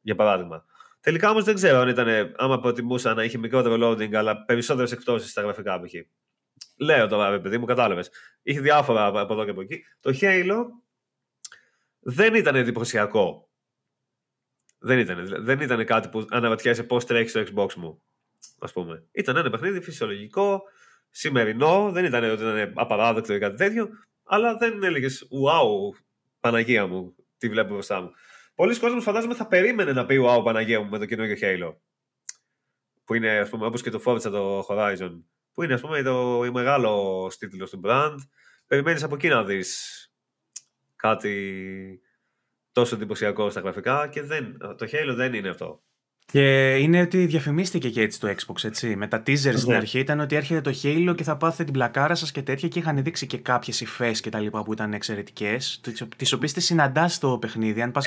Για 0.00 0.14
παράδειγμα. 0.14 0.64
Τελικά 1.00 1.30
όμως 1.30 1.44
δεν 1.44 1.54
ξέρω 1.54 1.78
αν 1.78 1.88
ήταν, 1.88 2.34
άμα 2.36 2.60
προτιμούσα 2.60 3.14
να 3.14 3.24
είχε 3.24 3.38
μικρότερο 3.38 3.90
loading, 3.90 4.14
αλλά 4.14 4.44
περισσότερες 4.44 4.92
εκτόσεις 4.92 5.30
στα 5.30 5.42
γραφικά 5.42 5.80
π.χ. 5.80 5.94
Λέω 6.82 7.06
τώρα, 7.06 7.40
παιδί 7.40 7.58
μου, 7.58 7.64
κατάλαβες. 7.64 8.10
Είχε 8.42 8.60
διάφορα 8.60 9.06
από 9.06 9.32
εδώ 9.32 9.44
και 9.44 9.50
από 9.50 9.60
εκεί. 9.60 9.84
Το 10.00 10.18
Halo 10.20 10.64
δεν 11.98 12.34
ήταν 12.34 12.56
εντυπωσιακό. 12.56 13.50
Δεν 14.78 14.98
ήταν, 14.98 15.44
δεν 15.44 15.60
ήταν 15.60 15.84
κάτι 15.84 16.08
που 16.08 16.26
αναρωτιέσαι 16.30 16.84
πώς 16.84 17.04
τρέχει 17.04 17.28
στο 17.28 17.40
Xbox 17.40 17.74
μου. 17.74 18.02
Α 18.58 18.72
πούμε. 18.72 19.06
Ήταν 19.12 19.36
ένα 19.36 19.50
παιχνίδι 19.50 19.80
φυσιολογικό, 19.80 20.62
σημερινό, 21.10 21.90
δεν 21.92 22.04
ήταν 22.04 22.24
ότι 22.24 22.42
ήταν 22.42 22.72
απαράδεκτο 22.74 23.34
ή 23.34 23.38
κάτι 23.38 23.56
τέτοιο, 23.56 23.88
αλλά 24.24 24.56
δεν 24.56 24.82
έλεγες 24.82 25.28
Wow, 25.30 25.98
Παναγία 26.40 26.86
μου, 26.86 27.14
τι 27.38 27.48
βλέπω 27.48 27.72
μπροστά 27.72 28.00
μου. 28.00 28.10
Πολλοί 28.54 28.78
κόσμοι 28.78 29.00
φαντάζομαι 29.00 29.34
θα 29.34 29.46
περίμενε 29.46 29.92
να 29.92 30.06
πει 30.06 30.24
Wow, 30.26 30.44
Παναγία 30.44 30.80
μου 30.80 30.88
με 30.88 30.98
το 30.98 31.06
καινούργιο 31.06 31.36
Halo. 31.40 31.76
Που 33.04 33.14
είναι, 33.14 33.38
ας 33.38 33.48
πούμε, 33.48 33.66
όπως 33.66 33.82
και 33.82 33.90
το 33.90 34.02
Forza 34.06 34.20
το 34.20 34.66
Horizon. 34.68 35.22
Που 35.52 35.62
είναι, 35.62 35.74
ας 35.74 35.80
πούμε, 35.80 36.02
το 36.02 36.50
μεγάλο 36.52 37.26
τίτλο 37.38 37.68
του 37.68 37.80
brand. 37.84 38.16
Περιμένεις 38.66 39.02
από 39.02 39.14
εκεί 39.14 39.28
να 39.28 39.44
δεις 39.44 40.10
κάτι 40.96 42.00
τόσο 42.72 42.94
εντυπωσιακό 42.94 43.50
στα 43.50 43.60
γραφικά 43.60 44.08
και 44.08 44.22
δεν, 44.22 44.58
το 44.58 44.86
Halo 44.92 45.12
δεν 45.14 45.34
είναι 45.34 45.48
αυτό. 45.48 45.82
Και 46.26 46.76
είναι 46.76 47.00
ότι 47.00 47.26
διαφημίστηκε 47.26 47.88
και 47.88 48.00
έτσι 48.00 48.20
το 48.20 48.28
Xbox, 48.28 48.64
έτσι. 48.64 48.96
Με 48.96 49.06
τα 49.06 49.22
teasers 49.26 49.54
στην 49.56 49.70
ναι. 49.70 49.76
αρχή 49.76 49.98
ήταν 49.98 50.20
ότι 50.20 50.36
έρχεται 50.36 50.60
το 50.60 50.78
Halo 50.82 51.14
και 51.16 51.22
θα 51.22 51.36
πάθετε 51.36 51.64
την 51.64 51.72
πλακάρα 51.72 52.14
σας 52.14 52.32
και 52.32 52.42
τέτοια 52.42 52.68
και 52.68 52.78
είχαν 52.78 53.02
δείξει 53.02 53.26
και 53.26 53.38
κάποιες 53.38 53.80
υφές 53.80 54.20
και 54.20 54.30
τα 54.30 54.38
λοιπά 54.38 54.62
που 54.62 54.72
ήταν 54.72 54.92
εξαιρετικές, 54.92 55.80
τις 56.16 56.32
οποίες 56.32 56.52
τις 56.52 56.64
συναντάς 56.64 57.14
στο 57.14 57.38
παιχνίδι. 57.40 57.82
Αν 57.82 57.90
πας 57.90 58.04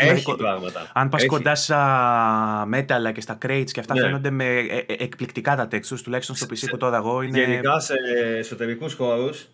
αν 0.93 1.09
πας 1.09 1.25
κοντά 1.25 1.55
στα 1.55 2.65
μέταλλα 2.67 3.11
και 3.11 3.21
στα 3.21 3.37
crates 3.45 3.71
και 3.71 3.79
αυτά 3.79 3.93
ναι. 3.93 4.01
φαίνονται 4.01 4.29
με 4.29 4.45
ε, 4.45 4.77
ε, 4.77 4.95
εκπληκτικά 4.97 5.55
τα 5.55 5.67
textures, 5.71 5.99
τουλάχιστον 6.03 6.35
στο 6.35 6.45
PC 6.49 6.69
που 6.69 6.77
τώρα 6.77 6.97
εγώ 6.97 7.21
είναι. 7.21 7.39
Γενικά 7.39 7.79
σε 7.79 7.93
εσωτερικούς 8.37 8.93
χώρους 8.93 9.47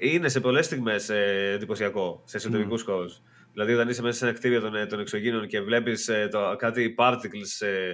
είναι 0.00 0.28
σε 0.28 0.40
πολλές 0.40 0.64
στιγμές 0.64 1.08
ε, 1.08 1.52
εντυπωσιακό. 1.54 2.22
Σε 2.24 2.36
εσωτερικούς 2.36 2.82
mm. 2.82 2.86
χώρους. 2.86 3.20
Δηλαδή, 3.56 3.74
όταν 3.74 3.88
είσαι 3.88 4.02
μέσα 4.02 4.18
σε 4.18 4.24
ένα 4.24 4.34
κτίριο 4.34 4.60
των, 4.60 4.74
ε, 4.74 4.86
των 4.86 5.00
εξωγήνων 5.00 5.46
και 5.46 5.60
βλέπεις 5.60 6.08
ε, 6.08 6.28
κάτι 6.56 6.94
particles 6.98 7.66
ε, 7.66 7.92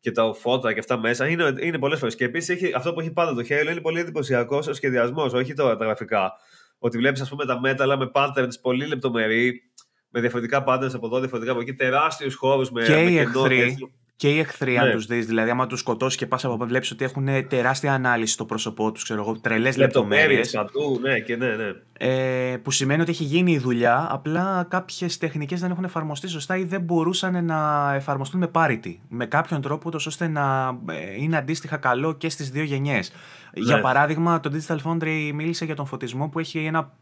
και 0.00 0.10
τα 0.10 0.34
φώτα 0.34 0.72
και 0.72 0.78
αυτά 0.78 0.98
μέσα, 0.98 1.28
είναι, 1.28 1.54
είναι 1.60 1.78
πολλές 1.78 1.98
φορές. 1.98 2.14
Και 2.14 2.24
επίσης 2.24 2.74
αυτό 2.74 2.92
που 2.92 3.00
έχει 3.00 3.12
πάντα 3.12 3.34
το 3.34 3.40
Halo 3.48 3.70
είναι 3.70 3.80
πολύ 3.80 4.00
εντυπωσιακό 4.00 4.56
ο 4.56 4.72
σχεδιασμός, 4.72 5.32
όχι 5.32 5.54
τώρα 5.54 5.76
τα 5.76 5.84
γραφικά. 5.84 6.32
Ότι 6.78 6.98
βλέπεις, 6.98 7.20
ας 7.20 7.28
πούμε, 7.28 7.44
τα 7.46 7.60
μέταλλα 7.60 7.98
με 7.98 8.10
patterns 8.14 8.60
πολύ 8.62 8.86
λεπτομερή, 8.86 9.60
με 10.08 10.20
διαφορετικά 10.20 10.64
patterns 10.66 10.94
από 10.94 11.06
εδώ, 11.06 11.18
διαφορετικά 11.18 11.52
από 11.52 11.60
εκεί, 11.60 11.74
τεράστιους 11.74 12.34
χώρους 12.34 12.70
με, 12.70 12.84
και 12.84 12.94
με 12.94 13.00
οι 13.00 13.18
εχθροί, 13.18 13.76
και 14.24 14.30
οι 14.30 14.38
εχθροί, 14.38 14.72
ναι. 14.72 14.78
αν 14.78 14.90
τους 14.90 15.06
δεις, 15.06 15.26
δηλαδή, 15.26 15.50
άμα 15.50 15.66
τους 15.66 15.80
σκοτώσεις 15.80 16.18
και 16.18 16.26
πας 16.26 16.44
από 16.44 16.54
εδώ, 16.54 16.66
βλέπεις 16.66 16.90
ότι 16.90 17.04
έχουν 17.04 17.28
τεράστια 17.48 17.92
ανάλυση 17.92 18.32
στο 18.32 18.44
πρόσωπό 18.44 18.92
τους, 18.92 19.02
ξέρω 19.02 19.20
εγώ, 19.20 19.38
τρελές 19.38 19.76
λεπτομέρειες. 19.76 20.54
ναι, 21.00 21.18
και 21.18 21.36
ναι, 21.36 21.46
ναι. 21.46 21.72
Ε, 21.92 22.56
που 22.56 22.70
σημαίνει 22.70 23.00
ότι 23.00 23.10
έχει 23.10 23.24
γίνει 23.24 23.52
η 23.52 23.58
δουλειά, 23.58 24.06
απλά 24.10 24.66
κάποιες 24.70 25.18
τεχνικές 25.18 25.60
δεν 25.60 25.70
έχουν 25.70 25.84
εφαρμοστεί 25.84 26.28
σωστά 26.28 26.56
ή 26.56 26.64
δεν 26.64 26.80
μπορούσαν 26.80 27.44
να 27.44 27.92
εφαρμοστούν 27.94 28.40
με 28.40 28.46
πάρητη. 28.46 29.00
Με 29.08 29.26
κάποιον 29.26 29.60
τρόπο, 29.60 29.90
τόσο 29.90 30.08
ώστε 30.08 30.28
να 30.28 30.76
ε, 30.88 31.22
είναι 31.22 31.36
αντίστοιχα 31.36 31.76
καλό 31.76 32.12
και 32.12 32.28
στις 32.28 32.50
δύο 32.50 32.62
γενιές. 32.62 33.12
Για 33.54 33.76
ναι. 33.76 33.82
παράδειγμα, 33.82 34.40
το 34.40 34.50
Digital 34.54 34.78
Foundry 34.84 35.30
μίλησε 35.34 35.64
για 35.64 35.74
τον 35.74 35.86
φωτισμό 35.86 36.28
που 36.28 36.38
έχει 36.38 36.58
ένα 36.58 36.92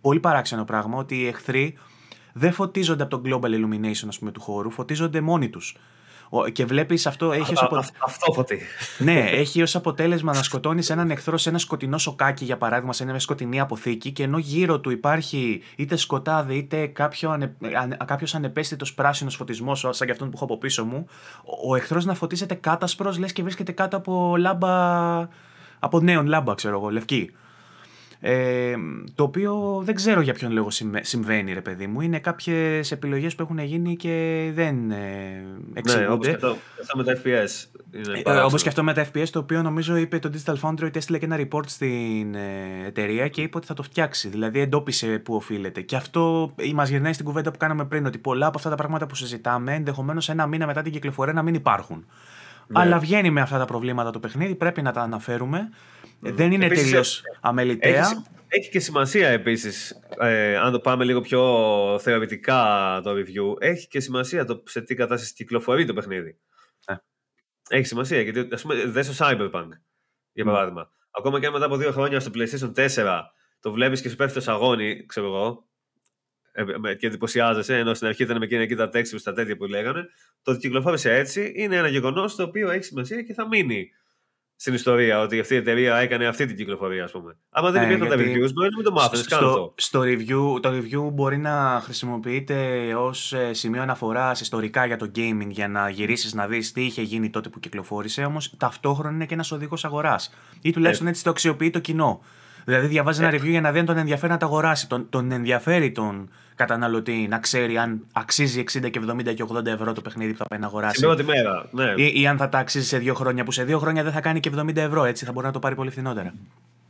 πολύ 0.00 0.20
παράξενο 0.20 0.64
πράγμα, 0.64 0.98
ότι 0.98 1.16
οι 1.16 1.26
εχθροί 1.26 1.78
δεν 2.32 2.52
φωτίζονται 2.52 3.02
από 3.02 3.20
το 3.20 3.22
global 3.24 3.50
illumination 3.50 4.08
ας 4.08 4.18
πούμε, 4.18 4.30
του 4.30 4.40
χώρου, 4.40 4.70
φωτίζονται 4.70 5.20
μόνοι 5.20 5.48
τους. 5.48 5.76
Και 6.52 6.64
βλέπεις 6.64 7.06
αυτό 7.06 7.32
έχει 7.32 7.52
ως 7.52 7.62
απο... 7.62 7.76
Αυτό 7.76 8.32
φωτί. 8.32 8.60
ναι, 8.98 9.20
έχει 9.20 9.62
ως 9.62 9.76
αποτέλεσμα 9.76 10.34
να 10.34 10.42
σκοτώνεις 10.42 10.90
έναν 10.90 11.10
εχθρό 11.10 11.38
σε 11.38 11.48
ένα 11.48 11.58
σκοτεινό 11.58 11.98
σοκάκι, 11.98 12.44
για 12.44 12.56
παράδειγμα, 12.56 12.92
σε 12.92 13.04
μια 13.04 13.18
σκοτεινή 13.18 13.60
αποθήκη, 13.60 14.10
και 14.12 14.22
ενώ 14.22 14.38
γύρω 14.38 14.80
του 14.80 14.90
υπάρχει 14.90 15.62
είτε 15.76 15.96
σκοτάδι 15.96 16.56
είτε 16.56 16.86
κάποιο 16.86 17.30
ανε... 17.30 17.56
κάποιος 18.06 18.34
ανεπαίσθητος 18.34 18.94
πράσινος 18.94 19.36
φωτισμός, 19.36 19.86
σαν 19.90 20.06
και 20.06 20.12
αυτόν 20.12 20.28
που 20.28 20.32
έχω 20.34 20.44
από 20.44 20.58
πίσω 20.58 20.84
μου, 20.84 21.06
ο 21.68 21.76
εχθρός 21.76 22.04
να 22.04 22.14
φωτίζεται 22.14 22.54
κάτασπρος, 22.54 23.18
λες 23.18 23.32
και 23.32 23.42
βρίσκεται 23.42 23.72
κάτω 23.72 23.96
από 23.96 24.34
λάμπα. 24.38 25.28
από 25.78 26.00
νέον 26.00 26.26
λάμπα, 26.26 26.54
ξέρω 26.54 26.76
εγώ, 26.76 26.90
λευκή. 26.90 27.30
Ε, 28.22 28.74
το 29.14 29.22
οποίο 29.22 29.82
δεν 29.84 29.94
ξέρω 29.94 30.20
για 30.20 30.34
ποιον 30.34 30.52
λόγο 30.52 30.68
συμβαίνει, 31.00 31.52
ρε 31.52 31.60
παιδί 31.60 31.86
μου. 31.86 32.00
Είναι 32.00 32.18
κάποιες 32.18 32.92
επιλογές 32.92 33.34
που 33.34 33.42
έχουν 33.42 33.58
γίνει 33.58 33.96
και 33.96 34.50
δεν 34.54 34.90
ε, 34.90 35.44
εξηγούνται. 35.74 36.06
Ναι, 36.06 36.12
όπως 36.12 36.26
και 36.26 36.34
αυτό, 36.34 36.56
με 36.96 37.04
τα 37.04 37.16
FPS. 37.16 37.80
Ε, 38.24 38.30
όπως 38.30 38.62
και 38.62 38.68
αυτό 38.68 38.82
με 38.82 38.92
τα 38.92 39.06
FPS, 39.12 39.28
το 39.28 39.38
οποίο 39.38 39.62
νομίζω 39.62 39.96
είπε 39.96 40.18
το 40.18 40.30
Digital 40.34 40.54
Foundry 40.62 40.84
ότι 40.84 40.98
έστειλε 40.98 41.18
και 41.18 41.24
ένα 41.24 41.38
report 41.38 41.66
στην 41.66 42.34
ε, 42.34 42.86
εταιρεία 42.86 43.28
και 43.28 43.42
είπε 43.42 43.56
ότι 43.56 43.66
θα 43.66 43.74
το 43.74 43.82
φτιάξει. 43.82 44.28
Δηλαδή 44.28 44.60
εντόπισε 44.60 45.06
που 45.06 45.34
οφείλεται. 45.34 45.80
Και 45.80 45.96
αυτό 45.96 46.54
μας 46.74 46.88
γυρνάει 46.88 47.12
στην 47.12 47.24
κουβέντα 47.24 47.50
που 47.50 47.58
κάναμε 47.58 47.84
πριν, 47.84 48.06
ότι 48.06 48.18
πολλά 48.18 48.46
από 48.46 48.58
αυτά 48.58 48.70
τα 48.70 48.76
πράγματα 48.76 49.06
που 49.06 49.14
συζητάμε 49.14 49.74
ενδεχομένως 49.74 50.28
ένα 50.28 50.46
μήνα 50.46 50.66
μετά 50.66 50.82
την 50.82 50.92
κυκλοφορία 50.92 51.32
να 51.32 51.42
μην 51.42 51.54
υπάρχουν. 51.54 52.04
Ναι. 52.66 52.80
Αλλά 52.80 52.98
βγαίνει 52.98 53.30
με 53.30 53.40
αυτά 53.40 53.58
τα 53.58 53.64
προβλήματα 53.64 54.10
το 54.10 54.18
παιχνίδι, 54.18 54.54
πρέπει 54.54 54.82
να 54.82 54.92
τα 54.92 55.00
αναφέρουμε. 55.00 55.70
Δεν 56.20 56.52
είναι 56.52 56.68
τελείως 56.68 57.22
αμεληταία. 57.40 58.00
Έχει, 58.00 58.22
έχει, 58.48 58.70
και 58.70 58.80
σημασία 58.80 59.28
επίσης, 59.28 60.00
ε, 60.18 60.56
αν 60.56 60.72
το 60.72 60.80
πάμε 60.80 61.04
λίγο 61.04 61.20
πιο 61.20 61.98
θεωρητικά 62.00 63.00
το 63.02 63.10
review, 63.10 63.62
έχει 63.62 63.88
και 63.88 64.00
σημασία 64.00 64.44
το 64.44 64.62
σε 64.66 64.82
τι 64.82 64.94
κατάσταση 64.94 65.34
κυκλοφορεί 65.34 65.84
το 65.84 65.92
παιχνίδι. 65.92 66.38
Ε. 66.86 66.94
Έχει 67.68 67.86
σημασία 67.86 68.20
γιατί, 68.20 68.48
ας 68.52 68.62
πούμε, 68.62 68.84
δεν 68.86 69.04
στο 69.04 69.26
Cyberpunk, 69.26 69.68
για 70.32 70.44
παράδειγμα. 70.44 70.86
Mm. 70.86 70.92
Ακόμα 71.10 71.40
και 71.40 71.46
αν 71.46 71.52
μετά 71.52 71.64
από 71.64 71.76
δύο 71.76 71.92
χρόνια 71.92 72.20
στο 72.20 72.30
PlayStation 72.34 72.72
4 72.94 73.20
το 73.60 73.72
βλέπεις 73.72 74.00
και 74.00 74.08
σου 74.08 74.16
πέφτει 74.16 74.34
το 74.34 74.40
σαγόνι, 74.40 75.06
ξέρω 75.06 75.26
εγώ, 75.26 75.68
ε, 76.52 76.94
και 76.94 77.06
εντυπωσιάζεσαι, 77.06 77.78
ενώ 77.78 77.94
στην 77.94 78.06
αρχή 78.06 78.22
ήταν 78.22 78.38
με 78.38 78.44
εκείνα 78.44 78.62
εκεί 78.62 78.74
τα 78.74 78.88
τέξι 78.88 79.18
στα 79.18 79.32
τέτοια 79.32 79.56
που 79.56 79.64
λέγανε. 79.64 80.08
Το 80.42 80.50
ότι 80.50 80.60
κυκλοφόρησε 80.60 81.14
έτσι 81.14 81.52
είναι 81.56 81.76
ένα 81.76 81.88
γεγονός 81.88 82.34
το 82.34 82.42
οποίο 82.42 82.70
έχει 82.70 82.84
σημασία 82.84 83.22
και 83.22 83.34
θα 83.34 83.48
μείνει 83.48 83.90
στην 84.60 84.74
ιστορία 84.74 85.20
ότι 85.20 85.40
αυτή 85.40 85.54
η 85.54 85.56
εταιρεία 85.56 85.96
έκανε 85.96 86.26
αυτή 86.26 86.46
την 86.46 86.56
κυκλοφορία, 86.56 87.04
ας 87.04 87.10
πούμε. 87.10 87.36
Άμα 87.50 87.70
δεν 87.70 87.82
ε, 87.82 87.84
υπήρχαν 87.84 88.08
τα 88.08 88.14
reviews, 88.14 88.52
μπορείς 88.52 88.54
να 88.54 88.76
μην 88.76 88.84
το 88.84 88.92
μάθεις. 88.92 89.20
Στο, 89.20 89.74
στο 89.76 90.00
review, 90.00 90.62
το 90.62 90.70
review 90.70 91.12
μπορεί 91.12 91.38
να 91.38 91.80
χρησιμοποιείται 91.84 92.56
ως 92.94 93.32
ε, 93.32 93.52
σημείο 93.52 93.82
αναφοράς 93.82 94.40
ιστορικά 94.40 94.86
για 94.86 94.96
το 94.96 95.10
gaming 95.16 95.48
για 95.48 95.68
να 95.68 95.88
γυρίσεις 95.88 96.34
να 96.34 96.46
δεις 96.46 96.72
τι 96.72 96.84
είχε 96.84 97.02
γίνει 97.02 97.30
τότε 97.30 97.48
που 97.48 97.60
κυκλοφόρησε. 97.60 98.24
Όμως 98.24 98.54
ταυτόχρονα 98.56 99.14
είναι 99.14 99.26
και 99.26 99.34
ένας 99.34 99.52
οδηγός 99.52 99.84
αγοράς. 99.84 100.34
Ή 100.62 100.70
τουλάχιστον 100.70 101.06
ε. 101.06 101.10
έτσι 101.10 101.24
το 101.24 101.30
αξιοποιεί 101.30 101.70
το 101.70 101.78
κοινό. 101.78 102.20
Δηλαδή 102.64 102.86
διαβάζει 102.86 103.24
ένα 103.24 103.32
review 103.32 103.48
για 103.48 103.60
να 103.60 103.72
δει 103.72 103.78
αν 103.78 103.86
τον 103.86 103.96
ενδιαφέρει 103.96 104.32
να 104.32 104.38
τα 104.38 104.46
αγοράσει. 104.46 104.88
Τον, 104.88 105.08
τον 105.08 105.32
ενδιαφέρει 105.32 105.92
τον 105.92 106.30
καταναλωτή 106.60 107.26
να 107.30 107.38
ξέρει 107.38 107.78
αν 107.78 108.06
αξίζει 108.12 108.64
60 108.72 108.90
και 108.90 109.00
70 109.10 109.34
και 109.34 109.44
80 109.48 109.66
ευρώ 109.66 109.92
το 109.92 110.00
παιχνίδι 110.00 110.32
που 110.32 110.38
θα 110.38 110.44
πάει 110.44 110.58
να 110.58 110.66
αγοράσει. 110.66 110.94
Στην 110.94 111.06
πρώτη 111.06 111.22
μέρα. 111.22 111.68
Ναι. 111.70 111.92
Ή, 111.96 112.20
ή, 112.20 112.26
αν 112.26 112.36
θα 112.36 112.48
τα 112.48 112.58
αξίζει 112.58 112.86
σε 112.86 112.98
δύο 112.98 113.14
χρόνια, 113.14 113.44
που 113.44 113.52
σε 113.52 113.64
δύο 113.64 113.78
χρόνια 113.78 114.02
δεν 114.02 114.12
θα 114.12 114.20
κάνει 114.20 114.40
και 114.40 114.50
70 114.56 114.76
ευρώ. 114.76 115.04
Έτσι 115.04 115.24
θα 115.24 115.32
μπορεί 115.32 115.46
να 115.46 115.52
το 115.52 115.58
πάρει 115.58 115.74
πολύ 115.74 115.90
φθηνότερα. 115.90 116.34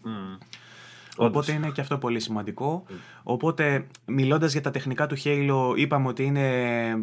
Mm. 0.05 0.39
Οπότε 1.17 1.53
είναι 1.53 1.71
και 1.71 1.81
αυτό 1.81 1.99
πολύ 1.99 2.21
σημαντικό. 2.21 2.85
Mm. 2.89 2.93
Οπότε, 3.23 3.87
μιλώντας 4.05 4.53
για 4.53 4.61
τα 4.61 4.71
τεχνικά 4.71 5.07
του 5.07 5.17
Halo, 5.25 5.77
είπαμε 5.77 6.09
ότι 6.09 6.25
είναι 6.25 6.49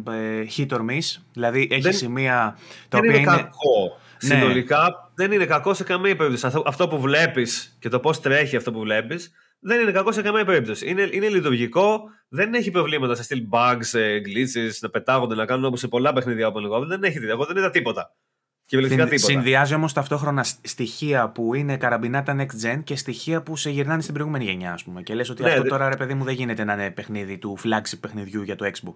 ε, 0.08 0.46
hit 0.56 0.68
or 0.68 0.80
miss. 0.80 1.22
Δηλαδή, 1.32 1.68
έχει 1.70 1.80
δεν, 1.80 1.92
σημεία 1.92 2.58
τα 2.88 2.98
οποία 2.98 3.14
είναι. 3.14 3.24
Κακό. 3.24 3.98
Ναι. 4.22 4.34
Συνολικά 4.34 5.10
δεν 5.14 5.32
είναι 5.32 5.44
κακό 5.44 5.74
σε 5.74 5.84
καμία 5.84 6.16
περίπτωση. 6.16 6.60
Αυτό 6.66 6.88
που 6.88 7.00
βλέπεις 7.00 7.76
και 7.78 7.88
το 7.88 7.98
πώς 7.98 8.20
τρέχει 8.20 8.56
αυτό 8.56 8.72
που 8.72 8.80
βλέπεις 8.80 9.32
δεν 9.60 9.80
είναι 9.80 9.92
κακό 9.92 10.12
σε 10.12 10.22
καμία 10.22 10.44
περίπτωση. 10.44 10.88
Είναι, 10.88 11.08
είναι 11.12 11.28
λειτουργικό, 11.28 12.00
δεν 12.28 12.54
έχει 12.54 12.70
προβλήματα 12.70 13.14
σε 13.14 13.22
στυλ 13.22 13.42
bugs, 13.50 13.96
glitches, 14.26 14.70
να 14.80 14.88
πετάγονται, 14.88 15.34
να 15.34 15.44
κάνουν 15.44 15.64
όπως 15.64 15.80
σε 15.80 15.88
πολλά 15.88 16.12
παιχνίδια 16.12 16.46
από 16.46 16.60
λίγο. 16.60 16.86
Δεν 16.86 17.02
έχει 17.02 17.18
Εγώ 17.26 17.44
δεν 17.44 17.56
είδα 17.56 17.70
τίποτα. 17.70 18.14
τίποτα. 18.66 19.16
Συνδυάζει 19.18 19.74
όμως 19.74 19.92
ταυτόχρονα 19.92 20.44
στοιχεία 20.44 21.28
που 21.28 21.54
είναι 21.54 21.76
καραμπινάτα 21.76 22.36
next 22.38 22.66
gen 22.66 22.80
και 22.84 22.96
στοιχεία 22.96 23.42
που 23.42 23.56
σε 23.56 23.70
γυρνάνε 23.70 24.02
στην 24.02 24.14
προηγούμενη 24.14 24.44
γενιά, 24.44 24.72
ας 24.72 24.84
πούμε. 24.84 25.02
Και 25.02 25.14
λες 25.14 25.30
ότι 25.30 25.42
ναι, 25.42 25.50
αυτό 25.50 25.62
τώρα 25.62 25.88
ρε 25.88 25.96
παιδί 25.96 26.14
μου 26.14 26.24
δεν 26.24 26.34
γίνεται 26.34 26.64
να 26.64 26.72
είναι 26.72 26.90
παιχνίδι 26.90 27.38
του 27.38 27.58
flagship 27.64 27.98
παιχνιδιού 28.00 28.42
για 28.42 28.56
το 28.56 28.70
Xbox. 28.74 28.94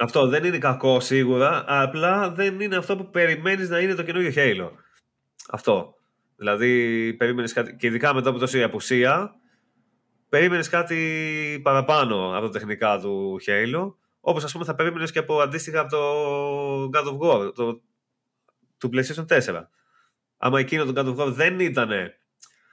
Αυτό 0.00 0.26
δεν 0.26 0.44
είναι 0.44 0.58
κακό 0.58 1.00
σίγουρα, 1.00 1.64
απλά 1.66 2.30
δεν 2.30 2.60
είναι 2.60 2.76
αυτό 2.76 2.96
που 2.96 3.10
περιμένεις 3.10 3.68
να 3.68 3.78
είναι 3.78 3.94
το 3.94 4.02
καινούριο 4.02 4.32
Halo. 4.36 4.70
Αυτό. 5.50 5.94
Δηλαδή, 6.36 7.12
περίμενε 7.14 7.48
κάτι. 7.48 7.76
και 7.76 7.86
ειδικά 7.86 8.14
μετά 8.14 8.28
από 8.28 8.38
τόση 8.38 8.62
απουσία, 8.62 9.34
περίμενες 10.32 10.68
κάτι 10.68 11.60
παραπάνω 11.62 12.36
από 12.36 12.46
τα 12.46 12.50
τεχνικά 12.50 12.98
του 12.98 13.40
Halo. 13.46 13.94
Όπως 14.20 14.44
ας 14.44 14.52
πούμε 14.52 14.64
θα 14.64 14.74
περίμενες 14.74 15.12
και 15.12 15.18
από 15.18 15.40
αντίστοιχα 15.40 15.80
από 15.80 15.90
το 15.90 16.02
God 16.84 17.06
of 17.06 17.18
War, 17.18 17.54
το, 17.54 17.80
του 18.78 18.90
PlayStation 18.92 19.26
4. 19.26 19.62
Άμα 20.36 20.58
εκείνο 20.60 20.84
το 20.84 20.92
God 20.96 21.06
of 21.06 21.22
War 21.22 21.32
δεν 21.32 21.60
ήταν 21.60 21.90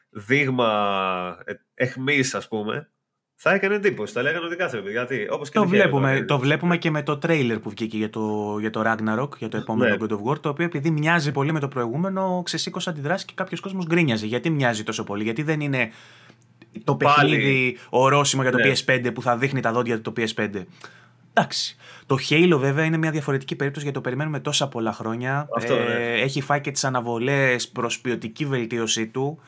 δείγμα 0.09 1.37
ε, 1.45 1.53
εχμής, 1.73 2.35
ας 2.35 2.47
πούμε, 2.47 2.89
θα 3.35 3.53
έκανε 3.53 3.75
εντύπωση. 3.75 4.13
Θα 4.13 4.21
λέγανε 4.21 4.45
ότι 4.45 4.55
κάθε 4.55 4.79
Γιατί, 4.91 5.27
όπως 5.31 5.49
και 5.49 5.59
το, 5.59 5.67
βλέπουμε, 5.67 6.25
το 6.27 6.39
βλέπουμε 6.39 6.77
και 6.77 6.91
με 6.91 7.03
το 7.03 7.17
τρέιλερ 7.17 7.59
που 7.59 7.69
βγήκε 7.69 7.97
για 7.97 8.09
το, 8.09 8.55
για 8.59 8.69
το 8.69 8.81
Ragnarok, 8.85 9.37
για 9.37 9.47
το 9.47 9.57
επόμενο 9.57 9.95
ναι. 9.95 9.97
God 9.99 10.13
of 10.13 10.31
War, 10.31 10.39
το 10.39 10.49
οποίο 10.49 10.65
επειδή 10.65 10.91
μοιάζει 10.91 11.31
πολύ 11.31 11.51
με 11.51 11.59
το 11.59 11.67
προηγούμενο, 11.67 12.41
ξεσήκωσε 12.45 12.89
αντιδράσεις 12.89 13.25
και 13.25 13.33
κάποιος 13.35 13.59
κόσμος 13.59 13.85
γκρίνιαζε. 13.85 14.25
Γιατί 14.25 14.49
μοιάζει 14.49 14.83
τόσο 14.83 15.03
πολύ, 15.03 15.23
Γιατί 15.23 15.43
δεν 15.43 15.61
είναι 15.61 15.91
το 16.83 16.95
Πάλι. 16.95 17.29
παιχνίδι 17.29 17.77
ορόσημο 17.89 18.41
για 18.41 18.51
το 18.51 18.57
ναι. 18.57 18.71
PS5 18.85 19.11
που 19.13 19.21
θα 19.21 19.37
δείχνει 19.37 19.59
τα 19.59 19.71
δόντια 19.71 20.01
του 20.01 20.11
το 20.11 20.21
PS5. 20.21 20.63
Εντάξει. 21.33 21.75
Το 22.05 22.17
Halo 22.29 22.57
βέβαια 22.59 22.85
είναι 22.85 22.97
μια 22.97 23.11
διαφορετική 23.11 23.55
περίπτωση 23.55 23.85
γιατί 23.85 23.99
το 23.99 24.05
περιμένουμε 24.09 24.39
τόσα 24.39 24.67
πολλά 24.67 24.93
χρόνια. 24.93 25.47
Αυτό, 25.55 25.73
ε, 25.73 25.77
ναι. 25.77 26.21
Έχει 26.21 26.41
φάει 26.41 26.61
και 26.61 26.71
τις 26.71 26.83
αναβολές 26.83 27.69
προς 27.69 27.99
ποιοτική 27.99 28.45
βελτίωσή 28.45 29.07
του. 29.07 29.39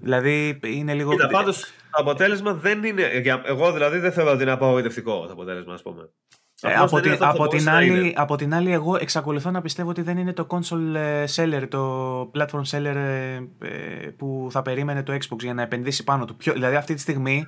Δηλαδή 0.00 0.58
είναι 0.64 0.94
λίγο. 0.94 1.10
Κοίτα, 1.10 1.28
πάντως 1.28 1.60
το 1.60 2.00
αποτέλεσμα 2.00 2.52
δεν 2.54 2.84
είναι. 2.84 3.02
Εγώ 3.44 3.72
δηλαδή 3.72 3.98
δεν 3.98 4.12
θεωρώ 4.12 4.30
ότι 4.30 4.42
είναι 4.42 4.52
απογοητευτικό 4.52 5.26
το 5.26 5.32
αποτέλεσμα, 5.32 5.74
ας 5.74 5.82
πούμε. 5.82 6.08
Ε, 6.62 6.74
από, 6.74 7.00
την, 7.00 7.16
από, 7.20 7.46
την 7.46 7.68
άλλη, 7.68 8.14
από 8.16 8.36
την 8.36 8.54
άλλη, 8.54 8.72
εγώ 8.72 8.96
εξακολουθώ 8.96 9.50
να 9.50 9.60
πιστεύω 9.60 9.90
ότι 9.90 10.02
δεν 10.02 10.18
είναι 10.18 10.32
το 10.32 10.46
console 10.50 10.94
ε, 10.94 11.24
seller, 11.34 11.66
το 11.68 12.20
platform 12.34 12.62
seller 12.70 12.94
ε, 12.94 13.40
που 14.16 14.48
θα 14.50 14.62
περίμενε 14.62 15.02
το 15.02 15.12
Xbox 15.12 15.38
για 15.38 15.54
να 15.54 15.62
επενδύσει 15.62 16.04
πάνω 16.04 16.24
του. 16.24 16.36
δηλαδή 16.38 16.76
αυτή 16.76 16.94
τη 16.94 17.00
στιγμή 17.00 17.46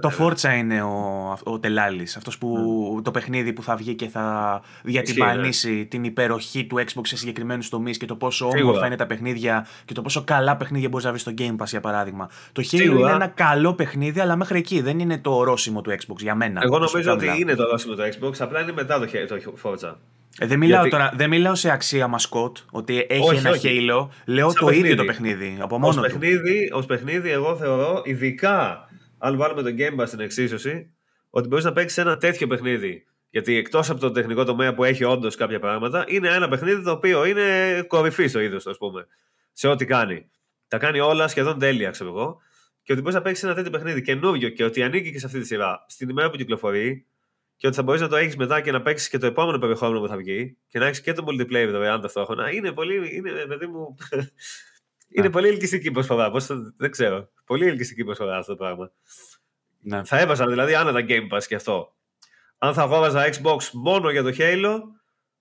το 0.00 0.12
Forza, 0.18 0.56
είναι 0.58 0.82
ο, 0.82 1.38
ο 1.42 1.58
Τελάλης. 1.58 2.16
Αυτός 2.16 2.38
που 2.38 3.00
το 3.04 3.10
παιχνίδι 3.10 3.52
που 3.52 3.62
θα 3.62 3.76
βγει 3.76 3.94
και 3.94 4.08
θα 4.08 4.60
διατυμπανίσει 4.82 5.86
την 5.86 6.04
υπεροχή 6.04 6.64
του 6.64 6.76
Xbox 6.76 7.02
σε 7.02 7.16
συγκεκριμένους 7.16 7.68
τομείς 7.68 7.96
και 7.96 8.06
το 8.06 8.16
πόσο 8.16 8.48
όμορφα 8.48 8.86
είναι 8.86 8.96
τα 8.96 9.06
παιχνίδια 9.06 9.66
και 9.84 9.94
το 9.94 10.02
πόσο 10.02 10.24
καλά 10.24 10.56
παιχνίδια 10.56 10.88
μπορείς 10.88 11.04
να 11.04 11.10
βρεις 11.10 11.22
στο 11.22 11.32
Game 11.38 11.56
Pass 11.56 11.66
για 11.66 11.80
παράδειγμα. 11.80 12.28
Το 12.52 12.62
Halo 12.70 12.80
είναι 12.80 13.10
ένα 13.10 13.26
καλό 13.26 13.74
παιχνίδι, 13.74 14.20
αλλά 14.20 14.36
μέχρι 14.36 14.58
εκεί 14.58 14.80
δεν 14.80 14.98
είναι 14.98 15.18
το 15.18 15.30
ορόσημο 15.30 15.80
του 15.80 15.90
Xbox 15.90 16.16
για 16.18 16.34
μένα. 16.34 16.60
Εγώ 16.64 16.78
νομίζω 16.78 17.12
ότι 17.12 17.26
είναι 17.38 17.54
το 17.54 17.62
ορόσημο 17.62 17.94
του 17.94 18.02
Xbox, 18.02 18.32
απλά 18.38 18.60
είναι 18.60 18.72
μετά 18.72 18.98
το, 18.98 19.06
το 19.06 19.54
Forza. 19.62 19.94
Ε, 20.38 20.46
δεν, 20.46 20.58
μιλάω 20.58 20.88
τώρα, 20.88 21.12
δεν 21.16 21.28
μιλάω 21.28 21.54
σε 21.54 21.70
αξία 21.70 22.06
μασκότ, 22.08 22.56
ότι 22.70 23.06
έχει 23.08 23.28
όχι, 23.28 23.38
ένα 23.38 23.50
όχι. 23.50 23.86
Halo. 23.90 24.08
Λέω 24.24 24.52
το 24.52 24.68
ίδιο 24.68 24.96
το 24.96 25.04
παιχνίδι. 25.04 25.58
Από 25.60 25.78
μόνο 25.78 26.00
ως 26.00 26.06
παιχνίδι, 26.06 26.70
ως 26.72 26.86
παιχνίδι, 26.86 27.30
εγώ 27.30 27.56
θεωρώ, 27.56 28.02
ειδικά 28.04 28.88
αν 29.24 29.36
βάλουμε 29.36 29.62
το 29.62 29.74
Game 29.78 30.00
Pass 30.00 30.06
στην 30.06 30.20
εξίσωση, 30.20 30.94
ότι 31.30 31.48
μπορείς 31.48 31.64
να 31.64 31.72
παίξεις 31.72 31.98
ένα 31.98 32.16
τέτοιο 32.16 32.46
παιχνίδι. 32.46 33.06
Γιατί 33.30 33.56
εκτός 33.56 33.90
από 33.90 34.00
το 34.00 34.10
τεχνικό 34.10 34.44
τομέα 34.44 34.74
που 34.74 34.84
έχει 34.84 35.04
όντως 35.04 35.36
κάποια 35.36 35.58
πράγματα, 35.58 36.04
είναι 36.08 36.28
ένα 36.28 36.48
παιχνίδι 36.48 36.82
το 36.82 36.90
οποίο 36.90 37.24
είναι 37.24 37.82
κορυφής 37.86 38.30
στο 38.30 38.40
είδος, 38.40 38.66
ας 38.66 38.76
πούμε. 38.78 39.06
Σε 39.52 39.68
ό,τι 39.68 39.84
κάνει. 39.84 40.30
Τα 40.68 40.78
κάνει 40.78 41.00
όλα 41.00 41.28
σχεδόν 41.28 41.58
τέλεια, 41.58 41.90
ξέρω 41.90 42.10
εγώ. 42.10 42.40
Και 42.82 42.92
ότι 42.92 43.00
μπορείς 43.00 43.14
να 43.16 43.22
παίξεις 43.22 43.44
ένα 43.44 43.54
τέτοιο 43.54 43.70
παιχνίδι 43.70 44.02
καινούριο 44.02 44.48
και 44.48 44.64
ότι 44.64 44.82
ανήκει 44.82 45.12
και 45.12 45.18
σε 45.18 45.26
αυτή 45.26 45.40
τη 45.40 45.46
σειρά 45.46 45.84
στην 45.88 46.08
ημέρα 46.08 46.30
που 46.30 46.36
κυκλοφορεί 46.36 47.06
και 47.56 47.66
ότι 47.66 47.76
θα 47.76 47.82
μπορείς 47.82 48.00
να 48.00 48.08
το 48.08 48.16
έχεις 48.16 48.36
μετά 48.36 48.60
και 48.60 48.72
να 48.72 48.82
παίξεις 48.82 49.08
και 49.08 49.18
το 49.18 49.26
επόμενο 49.26 49.58
περιεχόμενο 49.58 50.00
που 50.00 50.08
θα 50.08 50.16
βγει 50.16 50.56
και 50.68 50.78
να 50.78 50.86
έχεις 50.86 51.00
και 51.00 51.12
το 51.12 51.24
multiplayer 51.28 51.68
δωρεάν 51.70 52.00
ταυτόχρονα. 52.00 52.52
Είναι 52.52 52.72
πολύ. 52.72 53.16
Είναι, 53.16 53.30
παιδί 53.48 53.66
μου. 53.66 53.96
Είναι 55.14 55.30
πολύ 55.30 55.48
ελκυστική 55.48 55.90
προσφορά. 55.90 56.30
Πώς, 56.30 56.46
δεν 56.76 56.90
ξέρω. 56.90 57.30
Πολύ 57.52 57.66
ελκυστική 57.66 58.04
προσφορά 58.04 58.36
αυτό 58.36 58.56
το 58.56 58.64
πράγμα. 58.64 58.92
Ναι. 59.80 60.04
Θα 60.04 60.18
έβαζα 60.18 60.46
δηλαδή 60.46 60.74
άνετα 60.74 61.04
Game 61.08 61.36
Pass 61.36 61.42
και 61.46 61.54
αυτό. 61.54 61.96
Αν 62.58 62.74
θα 62.74 62.82
αγόραζα 62.82 63.28
Xbox 63.32 63.70
μόνο 63.72 64.10
για 64.10 64.22
το 64.22 64.30
Halo, 64.38 64.80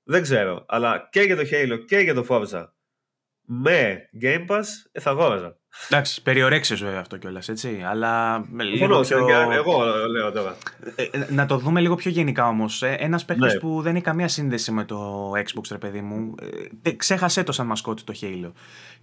δεν 0.04 0.22
ξέρω. 0.22 0.66
Αλλά 0.68 1.08
και 1.12 1.22
για 1.22 1.36
το 1.36 1.42
Halo 1.52 1.86
και 1.88 1.98
για 1.98 2.14
το 2.14 2.26
Forza 2.30 2.68
με 3.42 4.10
Game 4.22 4.48
Pass 4.48 4.64
ε, 4.92 5.00
θα 5.00 5.10
αγόραζα. 5.10 5.60
Εντάξει, 5.90 6.22
περιορέξεις 6.22 6.84
βέβαια 6.84 7.00
αυτό 7.00 7.18
κιόλας, 7.18 7.50
έτσι. 7.50 7.84
Αλλά. 7.90 8.46
Λίγο 8.58 9.00
πιο... 9.00 9.18
Εγώ 9.54 9.84
λέω 10.12 10.32
τώρα. 10.32 10.56
Ε, 10.96 11.04
ε, 11.04 11.26
να 11.30 11.46
το 11.46 11.58
δούμε 11.58 11.80
λίγο 11.80 11.96
πιο 11.96 12.12
γενικά 12.12 12.48
όμως. 12.48 12.82
Ένας 12.84 13.26
παίχτης 13.26 13.54
ναι. 13.54 13.60
που 13.60 13.82
δεν 13.82 13.96
έχει 13.96 14.04
καμία 14.04 14.28
σύνδεση 14.28 14.72
με 14.72 14.84
το 14.84 15.32
Xbox, 15.32 15.64
ρε 15.72 15.78
παιδί 15.78 16.02
μου, 16.02 16.36
ξέχασε 16.96 17.44
το 17.44 17.52
σαν 17.52 17.66
μασκότη 17.66 18.04
το 18.04 18.14
Halo. 18.22 18.52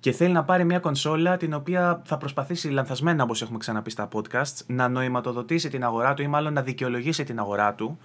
Και 0.00 0.12
θέλει 0.12 0.32
να 0.32 0.44
πάρει 0.44 0.64
μια 0.64 0.78
κονσόλα 0.78 1.36
την 1.36 1.54
οποία 1.54 2.02
θα 2.04 2.16
προσπαθήσει 2.16 2.68
λανθασμένα, 2.68 3.22
όπως 3.22 3.42
έχουμε 3.42 3.58
ξαναπεί 3.58 3.90
στα 3.90 4.08
podcast, 4.12 4.64
να 4.66 4.88
νοηματοδοτήσει 4.88 5.68
την 5.68 5.84
αγορά 5.84 6.14
του 6.14 6.22
ή 6.22 6.26
μάλλον 6.26 6.52
να 6.52 6.62
δικαιολογήσει 6.62 7.24
την 7.24 7.38
αγορά 7.38 7.74
του 7.74 7.98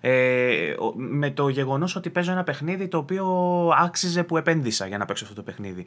ε, 0.00 0.74
με 0.96 1.30
το 1.30 1.48
γεγονός 1.48 1.96
ότι 1.96 2.10
παίζω 2.10 2.32
ένα 2.32 2.44
παιχνίδι 2.44 2.88
το 2.88 2.98
οποίο 2.98 3.26
άξιζε 3.78 4.22
που 4.22 4.36
επένδυσα 4.36 4.86
για 4.86 4.98
να 4.98 5.04
παίξω 5.04 5.24
αυτό 5.24 5.36
το 5.36 5.42
παιχνίδι. 5.42 5.86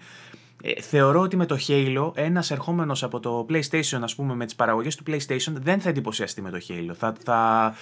Ε, 0.64 0.82
θεωρώ 0.82 1.22
ότι 1.22 1.36
με 1.36 1.46
το 1.46 1.58
Halo 1.68 2.12
ένας 2.16 2.52
ερχόμενος 2.52 3.04
από 3.04 3.20
το 3.20 3.46
PlayStation, 3.50 4.00
ας 4.02 4.16
πούμε, 4.16 4.36
με 4.36 4.46
τις 4.46 4.56
παραγωγές 4.56 4.96
του 4.96 5.04
PlayStation, 5.08 5.54
δεν 5.54 5.80
θα 5.80 5.90
εντυπωσιαστεί 5.90 6.42
με 6.42 6.50
το 6.50 6.58
Halo. 6.68 6.92
Θα, 6.94 7.14
θα, 7.24 7.74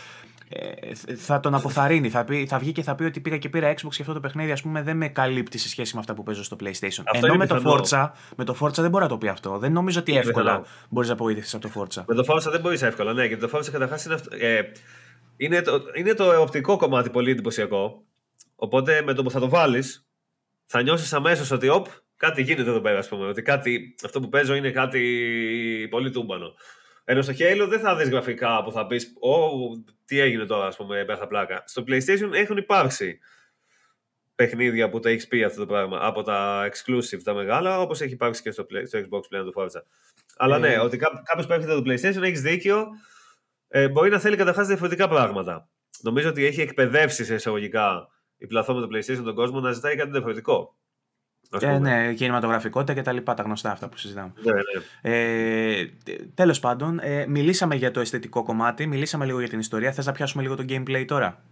ε, 0.50 1.16
θα 1.16 1.40
τον 1.40 1.56
αποθαρρύνει. 1.56 2.10
Θα, 2.10 2.24
πει, 2.24 2.46
θα 2.46 2.60
βγει 2.60 2.72
και 2.72 2.84
θα 2.84 2.96
πει 2.96 3.04
ότι 3.04 3.20
πήρα 3.20 3.38
και 3.38 3.50
πήρα 3.50 3.74
Xbox 3.74 3.90
και 3.90 4.02
αυτό 4.02 4.14
το 4.14 4.20
παιχνίδι 4.20 4.52
ας 4.52 4.62
πούμε, 4.62 4.82
δεν 4.82 4.98
με 4.98 5.08
καλύπτει 5.08 5.58
σε 5.58 5.70
σχέση 5.70 5.94
με 5.94 6.00
αυτά 6.00 6.14
που 6.14 6.24
παίζω 6.24 6.44
στο 6.44 6.56
PlayStation. 6.60 7.04
Αυτό 7.06 7.26
Ενώ 7.26 7.36
με 7.36 7.46
το, 7.46 7.62
Forza, 7.66 8.10
με 8.36 8.44
το 8.44 8.56
Forza 8.60 8.74
δεν 8.74 8.90
μπορεί 8.90 9.04
να 9.04 9.10
το 9.10 9.18
πει 9.18 9.28
αυτό. 9.28 9.58
Δεν 9.58 9.72
νομίζω 9.72 10.00
ότι 10.00 10.18
εύκολα 10.18 10.64
μπορείς 10.90 11.10
να 11.10 11.16
απογοητευτείς 11.16 11.54
από 11.54 11.70
το 11.70 11.72
Forza. 11.76 12.04
Με 12.08 12.16
το 12.16 12.24
Forza 12.28 12.52
δεν 12.52 12.62
μπορείς 12.62 12.82
εύκολα, 12.82 13.14
ναι. 13.14 13.28
Και 13.28 13.38
το 13.38 13.50
Forza 13.54 13.70
καταρχάς 13.72 14.06
είναι 14.06 14.14
αυτό. 14.14 14.36
Ε, 14.40 14.62
είναι 15.40 15.62
το, 15.62 15.82
είναι 15.94 16.14
το 16.14 16.42
οπτικό 16.42 16.78
κομμάτι 16.78 17.10
πολύ 17.10 17.32
εντυπωσιακό. 17.32 18.06
Οπότε 18.56 19.02
με 19.02 19.14
το 19.14 19.24
που 19.24 19.32
θα 19.32 19.40
το 19.40 19.50
βάλεις, 19.50 20.08
θα 20.66 20.82
νιώσεις 20.82 21.14
αμέσως 21.14 21.52
ότι 21.52 21.70
οπ, 21.70 21.86
κάτι 22.16 22.42
γίνεται 22.42 22.70
εδώ 22.70 22.82
πέρα, 22.82 22.98
ας 22.98 23.08
πούμε. 23.08 23.28
Ότι 23.28 23.42
κάτι, 23.42 23.96
αυτό 24.04 24.20
που 24.20 24.30
παίζω 24.30 24.56
είναι 24.56 24.72
κάτι 24.72 25.88
πολύ 25.90 26.12
τούμπανο. 26.12 26.54
Ενώ 27.04 27.22
στο 27.22 27.34
Halo 27.38 27.66
δεν 27.70 27.80
θα 27.80 27.96
δεις 27.96 28.10
γραφικά 28.10 28.64
που 28.64 28.72
θα 28.72 28.88
πεις, 28.88 29.14
Ω, 29.20 29.38
τι 30.06 30.20
έγινε 30.20 30.46
τώρα, 30.46 30.66
ας 30.66 30.76
πούμε, 30.76 31.06
πέρα 31.06 31.28
πλάκα. 31.28 31.64
Στο 31.66 31.84
PlayStation 31.88 32.30
έχουν 32.34 32.58
υπάρξει 32.58 33.20
παιχνίδια 34.36 34.90
που 34.90 35.00
το 35.00 35.10
έχεις 35.10 35.28
πει 35.28 35.44
αυτό 35.44 35.60
το 35.60 35.66
πράγμα 35.66 36.00
από 36.02 36.24
τα 36.24 36.70
exclusive, 36.70 37.22
τα 37.24 37.34
μεγάλα, 37.34 37.80
όπως 37.80 38.02
έχει 38.02 38.14
υπάρξει 38.14 38.42
και 38.42 38.52
στο, 38.52 38.66
στο 38.86 39.00
Xbox 39.00 39.22
πλέον 39.30 39.52
το 39.52 39.62
Forza. 39.62 39.82
Αλλά 40.38 40.60
ναι, 40.60 40.74
ε. 40.74 40.80
ότι 40.80 40.98
κάποιος 40.98 41.48
που 41.48 41.54
έρχεται 41.54 41.74
το 41.74 41.84
PlayStation 41.86 42.24
έχεις 42.24 42.42
δίκιο 42.42 42.88
ε, 43.70 43.90
μπορεί 43.90 44.10
να 44.10 44.20
θέλει 44.20 44.36
καταρχάς 44.36 44.68
διαφορετικά 44.68 45.08
πράγματα. 45.08 45.70
Νομίζω 46.02 46.30
ότι 46.30 46.46
έχει 46.46 46.62
εκπαιδεύσει 46.62 47.26
σε 47.26 47.34
εισαγωγικά 47.34 48.08
η 48.38 48.48
πλατφόρμα 48.48 48.82
του 48.82 48.90
PlayStation 48.94 49.24
τον 49.24 49.36
κόσμο 49.36 49.60
να 49.60 49.72
ζητάει 49.72 49.96
κάτι 49.96 50.12
διαφορετικό. 50.12 50.78
Ε, 51.60 51.78
ναι, 51.78 52.14
κινηματογραφικότητα 52.14 52.94
και 52.94 53.02
τα 53.02 53.12
λοιπά, 53.12 53.34
τα 53.34 53.44
γνωστά 53.44 53.72
αυτά 53.72 53.90
που 53.90 53.98
συζητάμε. 53.98 54.34
Ναι, 54.44 54.52
ναι. 54.54 54.62
Ε, 55.02 55.86
Τέλος 56.34 56.60
πάντων, 56.60 57.00
ε, 57.00 57.26
μιλήσαμε 57.28 57.76
για 57.76 57.92
το 57.92 58.00
αισθητικό 58.00 58.44
κομμάτι, 58.44 58.88
μιλήσαμε 58.88 59.26
λίγο 59.26 59.40
για 59.40 59.50
την 59.50 59.60
ιστορία. 59.60 59.92
Θες 59.92 60.06
να 60.06 60.12
πιάσουμε 60.12 60.44
λίγο 60.44 60.56
το 60.56 60.66
gameplay 60.70 61.04
τώρα; 61.08 61.44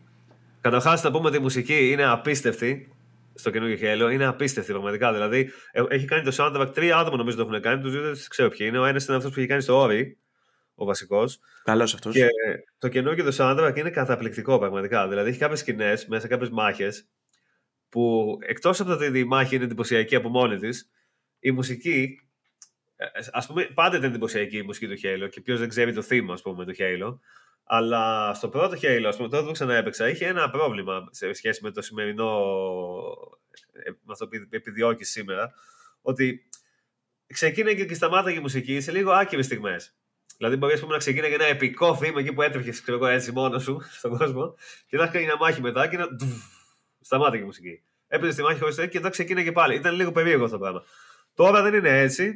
Καταρχάς, 0.62 1.02
θα 1.02 1.12
πούμε 1.12 1.28
ότι 1.28 1.38
η 1.38 1.40
μουσική 1.40 1.90
είναι 1.92 2.06
απίστευτη 2.06 2.92
στο 3.34 3.50
καινούργιο 3.50 3.78
Halo. 3.82 4.12
Είναι 4.12 4.26
απίστευτη 4.26 4.72
πραγματικά. 4.72 5.14
Δηλαδή, 5.14 5.50
ε, 5.72 5.84
έχει 5.90 6.06
κάνει 6.06 6.24
το 6.24 6.36
soundtrack 6.38 6.74
τρία 6.74 6.98
άτομα 6.98 7.18
νομίζω 7.18 7.38
το 7.38 7.42
έχουν 7.42 7.62
κάνει. 7.62 7.82
Τους 7.82 7.92
δύο 7.92 8.02
δεν 8.02 8.16
ξέρω 8.30 8.50
ποιοι 8.50 8.68
είναι. 8.70 8.80
Ο 8.80 8.86
ένας 8.86 9.08
είναι 9.08 9.18
αυτός 9.18 9.32
που 9.32 9.40
έχει 9.40 9.48
κάνει 9.48 9.62
στο 9.62 9.88
Ori, 9.88 10.04
ο 10.80 10.86
βασικός. 10.86 11.40
Καλός 11.64 11.94
αυτός. 11.94 12.14
Και 12.14 12.28
το 12.78 12.88
καινούργιο 12.88 13.24
το 13.24 13.36
soundtrack 13.38 13.74
είναι 13.76 13.90
καταπληκτικό 13.90 14.60
πραγματικά. 14.60 15.08
Δηλαδή 15.08 15.30
έχει 15.30 15.38
κάποιες 15.38 15.60
σκηνές 15.60 16.06
μέσα, 16.06 16.28
κάποιες 16.28 16.50
μάχες 16.50 17.08
που 17.90 18.38
εκτός 18.42 18.80
από 18.80 18.90
το 18.90 19.06
ότι 19.06 19.20
η 19.20 19.24
μάχη 19.24 19.56
είναι 19.56 19.64
εντυπωσιακή 19.64 20.16
από 20.16 20.30
μόνη 20.30 20.58
της, 20.58 20.90
η 21.40 21.52
μουσική. 21.52 22.22
Α 23.32 23.46
πούμε, 23.46 23.66
πάντα 23.74 23.98
ήταν 23.98 24.10
εντυπωσιακή 24.10 24.58
η 24.58 24.62
μουσική 24.62 24.88
του 24.88 25.00
Halo 25.04 25.30
και 25.30 25.42
ποιος 25.42 25.60
δεν 25.60 25.70
ξέρει 25.70 25.94
το 25.94 26.02
θύμα, 26.02 26.34
ας 26.34 26.42
πούμε, 26.42 26.66
του 26.66 26.74
Halo. 26.78 27.20
Αλλά 27.64 28.34
στο 28.34 28.50
πρώτο 28.50 28.78
Halo, 28.82 29.06
ας 29.08 29.16
πούμε, 29.16 29.30
τότε 29.30 29.46
που 29.46 29.52
ξαναέπαιξα, 29.52 30.10
είχε 30.10 30.26
ένα 30.26 30.50
πρόβλημα 30.50 31.08
σε 31.12 31.34
σχέση 31.34 31.64
με 31.64 31.72
το 31.72 31.82
σημερινό. 31.82 32.42
Ε, 33.72 33.90
με 33.90 34.12
αυτό 34.12 34.28
που 34.28 34.36
επιδιώκεις 34.50 35.10
σήμερα. 35.10 35.54
Ότι 36.02 36.50
ξεκίνησε 37.28 37.86
και 37.86 37.94
σταμάταγε 37.94 38.38
η 38.38 38.42
μουσική 38.42 38.80
σε 38.80 38.92
λίγο 38.92 39.12
άκυρε 39.12 39.42
στιγμές. 39.42 39.96
Δηλαδή, 40.38 40.56
μπορεί 40.56 40.80
πούμε, 40.80 40.92
να 40.92 40.98
ξεκίνησε 40.98 41.34
ένα 41.34 41.46
επικό 41.46 41.96
θύμα 41.96 42.20
εκεί 42.20 42.34
που 42.34 42.42
έτρεχες 42.42 42.84
έτσι 43.12 43.32
μόνος 43.32 43.64
σου 43.64 43.82
στον 43.98 44.18
κόσμο 44.18 44.56
και 44.88 44.98
να 44.98 45.08
κάνει 45.08 45.26
μια 45.26 45.38
μάχη 45.40 45.62
μετά 45.62 45.88
και 45.88 45.98
να. 45.98 46.06
Σταμάτησε 47.02 47.44
η 47.44 47.46
μουσική. 47.46 47.84
έπαιζε 48.08 48.32
στη 48.32 48.42
μάχη 48.42 48.60
χωρίς 48.60 48.76
το 48.76 48.86
και 48.86 48.98
μετά 48.98 49.10
ξεκίνησε 49.10 49.46
και 49.46 49.52
πάλι. 49.52 49.76
Ήταν 49.76 49.96
λίγο 49.96 50.12
περίεργο 50.12 50.44
αυτό 50.44 50.58
το 50.58 50.64
πράγμα. 50.64 50.84
Τώρα 51.34 51.62
δεν 51.62 51.74
είναι 51.74 52.00
έτσι. 52.00 52.34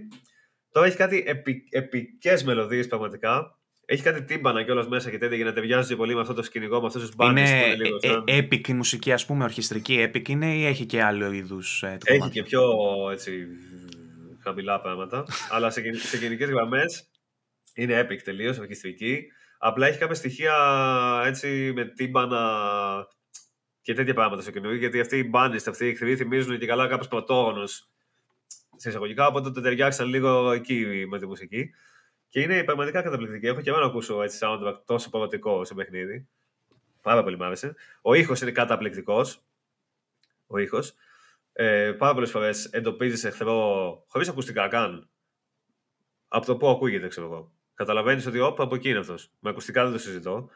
Τώρα 0.71 0.87
έχει 0.87 0.97
κάτι 0.97 1.23
επι, 1.27 1.67
επικές 1.69 2.43
μελωδίες 2.43 2.87
πραγματικά. 2.87 3.55
Έχει 3.85 4.03
κάτι 4.03 4.23
τύμπανα 4.23 4.63
κιόλας 4.63 4.87
μέσα 4.87 5.09
και 5.09 5.17
τέτοια 5.17 5.35
για 5.35 5.45
να 5.45 5.53
ταιριάζει 5.53 5.95
πολύ 5.95 6.15
με 6.15 6.21
αυτό 6.21 6.33
το 6.33 6.43
σκηνικό, 6.43 6.79
με 6.79 6.87
αυτούς 6.87 7.01
τους 7.01 7.15
μπάντε. 7.15 7.39
Είναι, 7.41 7.65
είναι 7.65 7.75
λίγο, 7.75 7.99
σαν... 7.99 8.23
ε, 8.25 8.37
epic 8.37 8.67
η 8.67 8.73
μουσική, 8.73 9.11
ας 9.11 9.25
πούμε, 9.25 9.43
ορχιστρική 9.43 10.09
epic 10.09 10.29
είναι 10.29 10.55
ή 10.55 10.65
έχει 10.65 10.85
και 10.85 11.03
άλλο 11.03 11.31
είδους. 11.31 11.83
Ε, 11.83 11.97
έχει 12.03 12.29
και 12.29 12.43
πιο 12.43 12.61
έτσι, 13.11 13.47
χαμηλά 14.43 14.81
πράγματα. 14.81 15.25
αλλά 15.53 15.69
σε, 15.69 15.93
σε 15.93 16.17
γενικές 16.17 16.49
γραμμές 16.49 17.10
είναι 17.81 18.01
epic 18.01 18.21
τελείως, 18.23 18.57
ορχιστρική. 18.57 19.31
Απλά 19.57 19.87
έχει 19.87 19.97
κάποια 19.97 20.15
στοιχεία 20.15 20.53
έτσι 21.25 21.71
με 21.75 21.85
τύμπανα 21.85 23.07
και 23.81 23.93
τέτοια 23.93 24.13
πράγματα 24.13 24.41
στο 24.41 24.51
καινούργιο, 24.51 24.79
γιατί 24.79 24.99
αυτοί 24.99 25.17
οι 25.17 25.27
μπάντε, 25.29 25.59
αυτοί 25.67 25.85
οι 25.85 25.89
εχθροί 25.89 26.15
θυμίζουν 26.15 26.59
και 26.59 26.65
καλά 26.65 26.87
κάποιο 26.87 27.07
πρωτόγονο 27.07 27.67
σε 28.75 28.89
εισαγωγικά, 28.89 29.27
οπότε 29.27 29.51
το 29.51 29.61
ταιριάξαν 29.61 30.07
λίγο 30.07 30.51
εκεί 30.51 31.05
με 31.07 31.19
τη 31.19 31.25
μουσική. 31.25 31.73
Και 32.27 32.41
είναι 32.41 32.63
πραγματικά 32.63 33.01
καταπληκτική. 33.01 33.47
Έχω 33.47 33.61
και 33.61 33.69
εγώ 33.69 33.79
να 33.79 33.85
ακούσω 33.85 34.21
έτσι 34.21 34.39
soundtrack 34.41 34.75
τόσο 34.85 35.09
παγωτικό 35.09 35.65
σε 35.65 35.73
παιχνίδι. 35.73 36.27
Πάρα 37.01 37.23
πολύ 37.23 37.37
μ' 37.37 37.43
άρεσε. 37.43 37.75
Ο 38.01 38.13
ήχος 38.13 38.41
είναι 38.41 38.51
καταπληκτικός. 38.51 39.43
Ο 40.47 40.57
ήχος. 40.57 40.93
Ε, 41.53 41.91
πάρα 41.91 42.13
πολλές 42.13 42.31
φορές 42.31 42.65
εντοπίζεις 42.65 43.23
εχθρό 43.23 44.03
χωρίς 44.07 44.29
ακουστικά 44.29 44.67
καν. 44.67 45.09
Από 46.27 46.45
το 46.45 46.57
πού 46.57 46.69
ακούγεται, 46.69 47.07
ξέρω 47.07 47.27
εγώ. 47.27 47.51
Καταλαβαίνεις 47.81 48.25
ότι 48.25 48.39
όπα 48.39 48.63
από 48.63 48.75
εκεί 48.75 48.89
είναι 48.89 48.99
αυτός. 48.99 49.31
Με 49.39 49.49
ακουστικά 49.49 49.83
δεν 49.83 49.91
το 49.91 49.99
συζητώ 49.99 50.49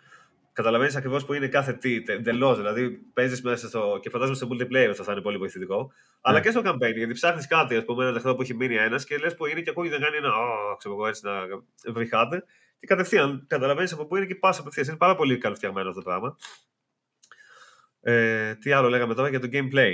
καταλαβαίνεις 0.56 0.96
ακριβώς 0.96 1.26
που 1.26 1.34
είναι 1.34 1.48
κάθε 1.48 1.74
τι 1.74 2.04
εντελώς. 2.06 2.58
Δηλαδή, 2.58 2.90
παίζεις 2.90 3.42
μέσα 3.42 3.68
στο. 3.68 4.00
και 4.02 4.10
φαντάζομαι 4.10 4.36
στο 4.36 4.48
multiplayer 4.52 4.88
αυτό 4.90 5.04
θα 5.04 5.12
είναι 5.12 5.22
πολύ 5.22 5.38
βοηθητικό. 5.38 5.82
Ναι. 5.82 5.88
Αλλά 6.22 6.40
και 6.40 6.50
στο 6.50 6.62
campaign, 6.66 6.96
γιατί 6.96 7.14
ψάχνεις 7.14 7.48
κάτι, 7.48 7.76
ας 7.76 7.86
πούμε, 7.86 8.04
ένα 8.04 8.14
τεχνό 8.14 8.36
που 8.36 8.42
έχει 8.42 8.54
μείνει 8.54 8.76
ένας 8.76 9.06
και 9.06 9.18
λες 9.18 9.36
που 9.36 9.46
είναι 9.46 9.62
και 9.62 9.70
ακούγεται 9.70 10.00
κάνει 10.00 10.18
ένα. 10.18 10.30
Oh, 10.30 10.78
ξέρω 10.78 10.94
εγώ 10.96 11.08
έτσι 11.08 11.22
να 11.26 11.32
βρυχάτε. 11.94 12.44
Και 12.80 12.88
κατευθείαν 12.88 13.46
καταλαβαίνεις 13.48 13.94
από 13.94 14.06
πού 14.06 14.16
είναι 14.16 14.26
και 14.26 14.36
πας 14.36 14.60
απευθείας. 14.60 14.88
Είναι 14.88 14.98
πάρα 14.98 15.16
πολύ 15.16 15.38
καλοφτιαγμένο 15.38 15.90
αυτό 15.90 16.02
το 16.02 16.10
πράγμα. 16.10 16.38
Ε, 18.02 18.56
τι 18.56 18.72
άλλο 18.72 18.90
λέγαμε 18.90 19.14
τώρα 19.14 19.30
για 19.30 19.40
το 19.40 19.50
gameplay. 19.52 19.94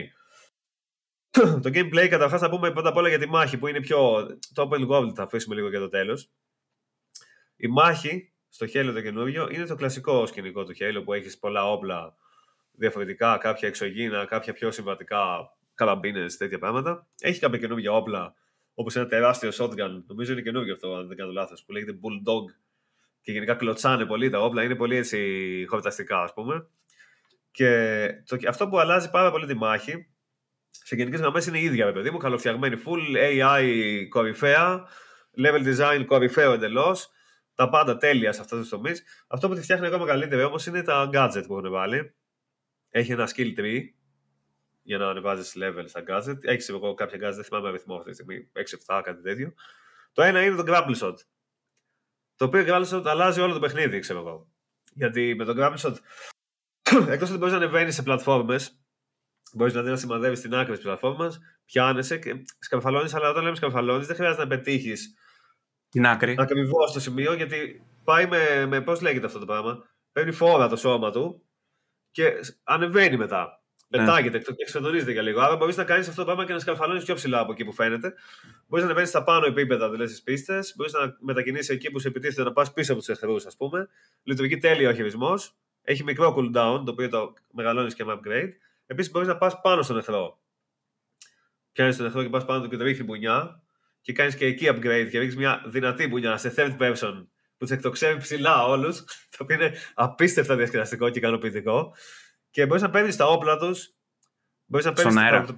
το 1.64 1.70
gameplay 1.74 2.08
καταρχάς 2.10 2.42
να 2.42 2.50
πούμε 2.50 2.72
πρώτα 2.72 2.90
απ' 2.90 2.98
όλα 2.98 3.10
για 3.10 3.20
τη 3.20 3.28
μάχη 3.28 3.58
που 3.58 3.68
είναι 3.68 3.80
πιο. 3.80 4.28
Το 4.54 4.70
open 4.72 4.88
world 4.90 5.12
θα 5.16 5.24
αφήσουμε 5.24 5.56
λίγο 5.56 5.70
για 5.70 5.80
το 5.80 5.90
τέλος. 5.90 6.30
Η 7.64 7.68
μάχη 7.68 8.32
στο 8.50 8.66
Halo 8.74 8.92
το 8.94 9.02
καινούριο 9.02 9.48
είναι 9.52 9.66
το 9.66 9.76
κλασικό 9.76 10.26
σκηνικό 10.26 10.64
του 10.64 10.74
Halo 10.80 11.02
που 11.06 11.14
έχεις 11.14 11.38
πολλά 11.38 11.72
όπλα 11.72 12.16
διαφορετικά, 12.72 13.38
κάποια 13.38 13.68
εξωγήινα, 13.68 14.26
κάποια 14.26 14.54
πιο 14.54 14.72
συμβατικά 14.72 15.52
καραμπίνες, 15.74 16.38
τέτοια 16.38 16.60
πράγματα. 16.60 17.08
Έχει 17.20 17.40
κάποια 17.40 17.60
καινούργια 17.60 17.92
όπλα, 17.92 18.34
όπως 18.74 18.96
ένα 18.96 19.06
τεράστιο 19.06 19.50
shotgun, 19.54 20.04
νομίζω 20.08 20.32
είναι 20.32 20.42
καινούργιο 20.42 20.74
αυτό, 20.74 20.96
αν 20.96 21.08
δεν 21.08 21.18
κάνω 21.18 21.32
λάθος, 21.32 21.64
που 21.64 21.72
λέγεται 21.72 21.92
Bulldog. 21.92 22.54
Και 23.22 23.32
γενικά 23.32 23.54
κλωτσάνε 23.54 24.06
πολύ 24.06 24.30
τα 24.30 24.40
όπλα, 24.40 24.64
είναι 24.64 24.76
πολύ 24.76 24.96
έτσι 24.96 25.66
χορταστικά, 25.70 26.24
ας 26.24 26.34
πούμε. 26.34 26.68
Και 27.52 28.08
το, 28.26 28.38
αυτό 28.48 28.68
που 28.68 28.80
αλλάζει 28.80 29.10
πάρα 29.10 29.32
πολύ 29.32 29.46
τη 29.46 29.54
μάχη, 29.54 30.08
σε 30.70 30.96
γενικές 30.96 31.20
γραμμές 31.20 31.46
είναι 31.46 31.60
η 31.60 31.64
ίδια, 31.64 31.94
παιδί 31.94 32.12
μου, 32.12 32.18
καλοφτιαγμένη, 32.18 32.82
full 32.86 33.18
AI 33.18 33.66
κορυφαία, 34.10 34.88
level 35.38 35.76
design 35.76 36.04
κορυφαίο 36.06 36.54
εντελώς 36.54 37.12
τα 37.62 37.70
πάντα 37.70 37.98
τέλεια 37.98 38.32
σε 38.32 38.42
αυτούς 38.42 38.60
τους 38.60 38.70
τομείς. 38.70 39.04
Αυτό 39.28 39.48
που 39.48 39.56
τη 39.56 39.62
φτιάχνει 39.62 39.86
ακόμα 39.86 40.06
καλύτερη 40.06 40.44
όμως 40.44 40.66
είναι 40.66 40.82
τα 40.82 41.10
gadget 41.14 41.44
που 41.48 41.58
έχουν 41.58 41.72
βάλει. 41.72 42.16
Έχει 42.90 43.12
ένα 43.12 43.30
skill 43.36 43.60
tree 43.60 43.82
για 44.82 44.98
να 44.98 45.10
ανεβάζεις 45.10 45.54
level 45.58 45.84
στα 45.86 46.04
gadget. 46.08 46.38
Έχεις 46.42 46.70
εγώ 46.70 46.94
κάποια 46.94 47.18
gadget, 47.18 47.34
δεν 47.34 47.44
θυμάμαι 47.44 47.68
αριθμό 47.68 47.96
αυτή 47.96 48.10
τη 48.10 48.16
στιγμή, 48.16 48.52
6-7, 48.88 49.02
κάτι 49.04 49.22
τέτοιο. 49.22 49.54
Το 50.12 50.22
ένα 50.22 50.44
είναι 50.44 50.56
το 50.56 50.64
grapple 50.68 50.96
shot. 50.96 51.16
Το 52.36 52.46
οποίο 52.46 52.64
grapple 52.68 52.86
shot 52.86 53.04
αλλάζει 53.06 53.42
όλο 53.42 53.54
το 53.54 53.60
παιχνίδι, 53.60 54.00
ξέρω 54.00 54.20
εγώ. 54.20 54.52
Γιατί 54.94 55.36
με 55.36 55.46
το 55.46 55.54
grapple 55.58 55.78
shot, 55.78 55.96
εκτός 57.14 57.30
ότι 57.30 57.38
μπορείς 57.38 57.54
να 57.54 57.60
ανεβαίνεις 57.60 57.96
σε 57.96 58.04
πλατφόρμες, 58.04 58.82
μπορείς 59.54 59.74
να 59.74 59.96
σημαδεύεις 59.96 60.40
στην 60.40 60.56
άκρη 60.56 60.74
της 60.74 60.84
πλατφόρμας, 60.84 61.40
πιάνεσαι 61.66 62.18
και 62.18 62.44
σκαρφαλώνεις, 62.60 63.14
αλλά 63.14 63.30
όταν 63.30 63.44
λέμε 63.44 63.56
σκαρφαλώνεις, 63.56 64.08
δεν 64.08 64.16
χρειάζεται 64.16 64.42
να 64.42 64.48
πετύχεις 64.48 65.16
την 65.92 66.06
άκρη. 66.08 66.36
Ακριβώς 66.38 66.90
στο 66.90 67.00
σημείο, 67.00 67.34
γιατί 67.34 67.84
πάει 68.04 68.28
με, 68.28 68.66
με 68.66 68.82
πώς 68.82 69.02
λέγεται 69.02 69.26
αυτό 69.26 69.40
το 69.40 69.46
πράγμα. 69.46 69.84
Παίρνει 70.12 70.32
φόρα 70.32 70.68
το 70.68 70.76
σώμα 70.76 71.12
του 71.12 71.42
και 72.12 72.34
ανεβαίνει 72.64 73.18
μετά. 73.18 73.62
Ναι. 73.88 73.98
Πετάγεται 73.98 74.40
και 74.40 74.54
εξοδονίζεται 74.58 75.12
για 75.12 75.22
λίγο. 75.22 75.42
Άρα 75.42 75.56
μπορείς 75.56 75.78
να 75.78 75.84
κάνεις 75.84 76.08
αυτό 76.08 76.20
το 76.20 76.26
πράγμα 76.26 76.46
και 76.46 76.54
να 76.54 76.60
σκαλφαλώνει 76.60 77.04
πιο 77.04 77.16
ψηλά 77.16 77.40
από 77.40 77.52
εκεί 77.52 77.66
που 77.66 77.74
φαίνεται. 77.74 78.14
Μπορείς 78.68 78.84
να 78.84 78.84
ανεβαίνεις 78.84 79.10
στα 79.10 79.24
πάνω 79.24 79.46
επίπεδα, 79.46 79.90
δηλαδή 79.90 80.10
στις 80.10 80.24
πίστες. 80.24 80.74
Μπορείς 80.78 80.94
να 80.94 81.16
μετακινήσεις 81.20 81.70
εκεί 81.70 81.92
που 81.92 82.00
σε 82.00 82.08
επιτίθεται 82.08 82.44
να 82.44 82.52
πας 82.52 82.74
πίσω 82.74 82.92
από 82.92 83.02
τους 83.02 83.10
εχθρούς, 83.10 83.46
ας 83.46 83.58
πούμε. 83.58 83.88
Λειτουργεί 84.24 84.58
τέλεια 84.58 84.90
ο 84.90 84.94
χειρισμός. 84.94 85.56
Έχει 85.82 86.04
μικρό 86.04 86.36
cooldown, 86.38 86.82
το 86.86 86.92
οποίο 86.92 87.10
το 87.10 87.34
μεγαλώνεις 87.52 87.94
και 87.94 88.06
με 88.06 88.14
upgrade. 88.14 88.50
Επίσης 88.86 89.12
μπορείς 89.12 89.28
να 89.28 89.38
πας 89.38 89.62
πάνω 89.62 89.82
στον 89.82 89.98
εχθρό. 89.98 90.40
Πιάνεις 91.72 91.98
τον 91.98 92.06
εχθρό 92.06 92.24
και 92.24 92.30
πας 92.30 92.46
πάνω 92.46 92.62
του 92.62 92.70
και 92.70 92.78
το 92.78 92.84
ρίχνεις 92.84 93.06
μπουνιά 93.06 93.62
και 94.02 94.14
κάνεις 94.14 94.36
και 94.36 94.46
εκεί 94.46 94.68
upgrade 94.70 95.08
και 95.12 95.20
ρίξεις 95.20 95.36
μια 95.36 95.64
δυνατή 95.66 96.08
μπουνιά 96.08 96.38
σε 96.38 96.54
third 96.58 96.78
person 96.78 97.26
που 97.58 97.68
τους 97.68 97.70
εκτοξεύει 97.70 98.20
ψηλά 98.20 98.64
όλους, 98.66 99.04
το 99.38 99.38
οποίο 99.40 99.56
είναι 99.56 99.74
απίστευτα 99.94 100.56
διασκεδαστικό 100.56 101.10
και 101.10 101.20
ικανοποιητικό. 101.20 101.94
Και 102.50 102.66
μπορείς 102.66 102.82
να 102.82 102.90
παίρνεις 102.90 103.16
τα 103.16 103.28
όπλα 103.28 103.58
τους. 103.58 103.94
Μπορείς 104.66 104.86
να 104.86 104.94
παίρνεις. 104.94 105.16
Το... 105.16 105.56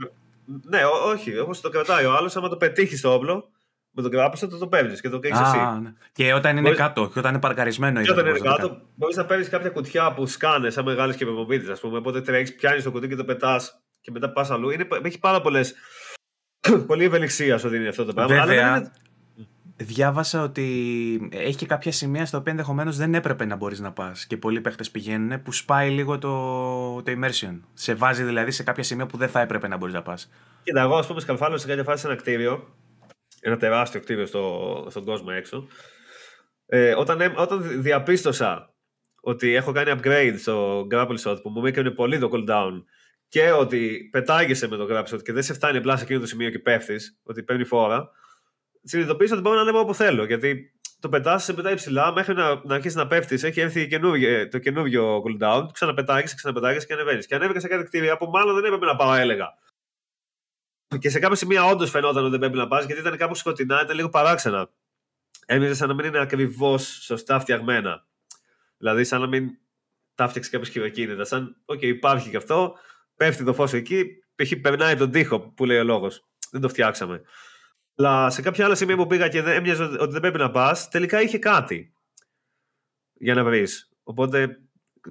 Ναι, 0.70 0.86
ό, 0.86 1.10
όχι, 1.10 1.39
όπως 1.39 1.62
το 1.62 1.70
κρατάει 1.70 2.06
ο 2.06 2.14
άλλος, 2.14 2.36
άμα 2.36 2.50
το 2.50 2.58
πετύχεις 2.58 3.02
το 3.02 3.14
όπλο, 3.14 3.52
με 3.91 4.02
τον 4.02 4.12
κράπιστο 4.12 4.48
το, 4.48 4.58
το 4.58 4.68
παίρνεις 4.68 5.02
και 5.02 5.10
το 5.10 5.20
κάνει 5.20 5.48
εσύ. 5.48 5.82
Ναι. 5.82 5.94
Και 6.12 6.34
όταν 6.34 6.52
είναι 6.52 6.62
μπορείς... 6.62 6.78
κάτω, 6.78 7.10
και 7.14 7.20
όταν 7.20 7.32
είναι 7.32 7.41
παρκαρισμένο. 7.41 8.02
Και 8.02 8.12
όταν 8.12 8.26
είναι 8.26 8.39
κάτω, 8.39 8.82
μπορείς 8.96 9.16
να 9.16 9.26
παίρνεις 9.26 9.50
κάποια 9.50 9.70
κουτιά 9.70 10.14
που 10.14 10.26
σκάνες 10.26 10.74
σαν 10.74 10.86
μεγάλες 10.86 11.16
και 11.16 11.26
ας 11.72 11.80
πούμε. 11.80 11.98
Οπότε 11.98 12.22
τρέχεις, 12.22 12.56
πιάνεις 12.56 12.84
το 12.84 12.91
κουτί 12.91 13.08
και 13.08 13.16
το 13.16 13.26
πετάς 13.26 13.84
και 14.02 14.12
μετά 14.12 14.32
πας 14.32 14.52
αλλού. 14.52 14.70
Είναι, 14.70 14.88
έχει 15.04 15.20
πάρα 15.20 15.41
πολλές 15.41 15.74
Πολύ 16.88 17.03
ευελιξία 17.03 17.57
σου 17.57 17.70
δίνει 17.70 17.88
αυτό 17.88 18.05
το 18.05 18.14
πράγμα. 18.14 18.36
Βέβαια, 18.36 18.68
αλλά 18.68 18.78
είναι... 18.78 18.91
Διάβασα 19.76 20.43
ότι 20.43 21.30
έχει 21.34 21.55
και 21.55 21.66
κάποια 21.66 21.91
σημεία 21.91 22.26
στα 22.26 22.38
οποία 22.38 22.51
ενδεχομένως 22.51 22.97
δεν 22.97 23.14
έπρεπε 23.14 23.45
να 23.45 23.55
μπορείς 23.55 23.80
να 23.80 23.91
πας 23.91 24.26
και 24.26 24.38
πολλοί 24.38 24.61
παίχτες 24.61 24.91
πηγαίνουν 24.91 25.41
που 25.41 25.51
σπάει 25.51 25.89
λίγο 25.89 26.18
το, 26.18 26.32
το 27.01 27.11
immersion. 27.11 27.59
Σε 27.74 27.93
βάζει 27.93 28.24
δηλαδή 28.24 28.51
σε 28.51 28.64
κάποια 28.64 28.84
σημεία 28.84 29.05
που 29.05 29.18
δεν 29.18 29.30
θα 29.30 29.39
έπρεπε 29.39 29.68
να 29.68 29.78
μπορείς 29.78 29.93
να 29.93 30.01
πας. 30.01 30.30
Κοίτα, 30.64 30.82
εγώ 30.82 30.95
ας 30.95 31.07
πούμε 31.07 31.20
σκαλφάλω 31.20 31.57
σε 31.57 31.68
κάποια 31.68 31.84
φάση 31.84 32.01
σε 32.01 32.07
ένα 32.07 32.16
κτίριο, 32.16 32.76
ένα 33.41 33.57
τεράστιο 33.57 33.99
κτίριο 33.99 34.26
στο, 34.26 34.86
στον 34.89 35.05
κόσμο 35.05 35.28
έξω. 35.30 35.68
Ε, 36.66 36.93
όταν, 36.97 37.34
όταν 37.36 37.82
διαπίστωσα 37.82 38.74
ότι 39.22 39.53
έχω 39.53 39.72
κάνει 39.72 39.99
upgrade 39.99 40.36
στο 40.38 40.88
grapple 40.91 41.18
shot 41.24 41.38
που 41.41 41.49
μου 41.49 41.66
έκανε 41.66 41.89
πολύ 41.89 42.20
το 42.20 42.30
cooldown 42.34 42.84
και 43.34 43.52
ότι 43.52 44.10
πετάγεσαι 44.12 44.68
με 44.68 44.78
το 44.78 44.84
γράψο 44.84 45.18
και 45.18 45.34
δεν 45.34 45.44
σε 45.44 45.54
φτάνει 45.54 45.78
απλά 45.78 45.98
σε 45.98 46.04
εκείνο 46.04 46.20
το 46.20 46.26
σημείο 46.26 46.50
και 46.50 46.60
πέφτεις, 46.60 47.20
ότι 47.24 47.44
παίρνει 47.44 47.64
φόρα, 47.64 48.10
συνειδητοποιήσω 48.84 49.34
ότι 49.34 49.42
μπορώ 49.42 49.56
να 49.56 49.62
ανέβω 49.62 49.80
όπου 49.80 49.94
θέλω. 49.94 50.26
Γιατί 50.26 50.74
το 51.00 51.10
πετάς, 51.10 51.44
σε 51.44 51.54
πετάει 51.54 51.76
ψηλά 51.76 52.12
μέχρι 52.12 52.34
να, 52.34 52.62
να 52.64 52.76
αρχίσεις 52.76 52.98
να 52.98 53.08
πέφτεις. 53.08 53.44
Έχει 53.44 53.60
έρθει 53.60 54.00
το 54.50 54.60
καινούργιο 54.60 55.24
cooldown, 55.24 55.68
ξαναπετάγεσαι, 55.72 56.36
ξαναπετάγεσαι 56.36 56.86
και 56.86 56.94
ανεβαίνεις. 56.94 57.26
Και 57.28 57.36
ανέβηκα 57.36 57.60
σε 57.60 57.68
κάτι 57.68 57.84
κτίρια 57.84 58.18
που 58.18 58.26
μάλλον 58.26 58.56
δεν 58.56 58.66
έπρεπε 58.66 58.86
να 58.86 58.96
πάω, 58.96 59.14
έλεγα. 59.14 59.48
Και 61.00 61.10
σε 61.10 61.20
κάποια 61.20 61.36
σημεία 61.36 61.64
όντως 61.64 61.90
φαινόταν 61.90 62.24
ότι 62.24 62.32
δεν 62.32 62.40
πρέπει 62.40 62.58
να 62.58 62.68
πας, 62.68 62.86
γιατί 62.86 63.02
ήταν 63.02 63.18
κάπου 63.18 63.36
σκοτεινά, 63.36 63.82
ήταν 63.84 63.96
λίγο 63.96 64.10
παράξενα. 64.10 64.70
Έμοιαζε 65.46 65.76
σαν 65.76 65.88
να 65.88 65.94
μην 65.94 66.06
είναι 66.06 66.20
ακριβώς 66.20 67.00
σωστά 67.02 67.40
φτιαγμένα. 67.40 68.06
Δηλαδή, 68.78 69.04
σαν 69.04 69.22
να 69.22 69.28
μην 69.28 69.50
τα 70.16 70.19
'χει 70.19 70.28
φτιάξει 70.28 70.50
κάποιος 70.50 70.72
χειροκίνητα. 70.72 71.24
Σαν, 71.24 71.56
OK, 71.66 71.78
okay, 71.78 71.86
υπάρχει 71.86 72.30
και 72.30 72.38
αυτό, 72.38 72.76
πέφτει 73.16 73.43
το 73.43 73.53
φως 73.53 73.74
εκεί, 73.74 74.05
π.χ. 74.36 74.51
περνάει 74.61 74.95
τον 74.95 75.11
τοίχο 75.11 75.39
που 75.39 75.66
λέει 75.66 75.78
ο 75.78 75.84
λόγος. 75.84 76.28
Δεν 76.51 76.61
το 76.61 76.70
φτιάξαμε. 76.70 77.22
Αλλά 77.95 78.30
σε 78.30 78.41
κάποια 78.41 78.66
άλλα 78.66 78.76
σημεία 78.76 78.95
που 78.95 79.07
πήγα 79.07 79.28
και 79.28 79.41
δεν, 79.41 79.55
έμοιαζε 79.55 79.84
ότι 79.84 80.11
δεν 80.11 80.22
πρέπει 80.22 80.38
να 80.38 80.51
πας, 80.51 80.89
τελικά 80.89 81.22
είχε 81.22 81.38
κάτι 81.38 81.93
για 83.14 83.34
να 83.34 83.43
βρεις. 83.43 83.89
Οπότε 84.03 84.59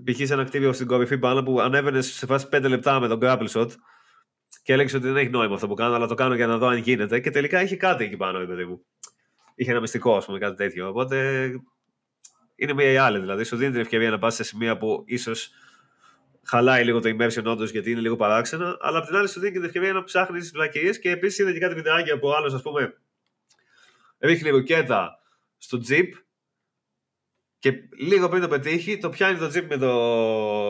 π.χ. 0.05 0.27
σε 0.27 0.33
ένα 0.33 0.45
κτίριο 0.45 0.73
στην 0.73 0.87
κορυφή 0.87 1.19
πάνω 1.19 1.43
που 1.43 1.61
ανέβαινε 1.61 2.01
σε 2.01 2.27
φάση 2.27 2.47
5 2.53 2.63
λεπτά 2.69 3.01
με 3.01 3.09
τον 3.09 3.19
grapple 3.23 3.49
shot 3.49 3.71
και 4.63 4.73
έλεγες 4.73 4.95
ότι 4.95 5.07
δεν 5.07 5.17
έχει 5.17 5.31
νόημα 5.31 5.55
αυτό 5.55 5.69
που 5.69 5.75
κάνω, 5.75 5.95
αλλά 5.95 6.07
το 6.07 6.15
κάνω 6.15 6.35
για 6.35 6.47
να 6.47 6.59
δω 6.59 6.67
αν 6.67 6.77
γίνεται. 6.77 7.21
Και 7.21 7.31
τελικά 7.31 7.63
είχε 7.63 7.77
κάτι 7.77 8.05
εκεί 8.05 8.17
πάνω, 8.17 8.47
παιδί 8.47 8.65
μου. 8.65 8.85
Είχε 9.55 9.71
ένα 9.71 9.81
μυστικό, 9.81 10.17
ας 10.17 10.25
πούμε, 10.25 10.39
κάτι 10.39 10.57
τέτοιο. 10.57 10.89
Οπότε 10.89 11.51
είναι 12.55 12.73
μια 12.73 12.91
ή 12.91 12.97
άλλη. 12.97 13.19
Δηλαδή, 13.19 13.45
σου 13.45 13.57
δίνει 13.57 13.71
την 13.71 13.81
ευκαιρία 13.81 14.11
να 14.11 14.19
πας 14.19 14.35
σε 14.35 14.43
σημεία 14.43 14.77
που 14.77 15.05
ίσως 15.07 15.51
χαλάει 16.47 16.85
λίγο 16.85 17.01
το 17.01 17.17
immersion 17.17 17.45
όντως 17.45 17.71
γιατί 17.71 17.91
είναι 17.91 18.01
λίγο 18.01 18.17
παράξενα, 18.17 18.77
αλλά 18.81 18.99
απ' 18.99 19.07
την 19.07 19.17
άλλη 19.17 19.29
σου 19.29 19.41
δίνει 19.41 19.53
και 19.53 19.59
την 19.59 19.67
ευκαιρία 19.67 19.93
να 19.93 20.05
ψάχνεις 20.05 20.43
τις 20.43 20.53
βλακίε 20.53 20.91
και 20.91 21.11
επίσης 21.11 21.39
είδε 21.39 21.53
και 21.53 21.59
κάτι 21.59 21.75
βιντεάκια 21.75 22.19
που 22.19 22.33
άλλος, 22.33 22.55
ας 22.55 22.63
πούμε, 22.63 22.95
ρίχνει 24.19 24.51
ρουκέτα 24.51 25.19
στο 25.59 25.81
jeep 25.89 26.09
και 27.59 27.73
λίγο 27.99 28.29
πριν 28.29 28.43
το 28.43 28.49
πετύχει, 28.49 28.99
το 28.99 29.09
πιάνει 29.09 29.39
το 29.39 29.47
jeep 29.47 29.67
με 29.69 29.77
το, 29.77 29.95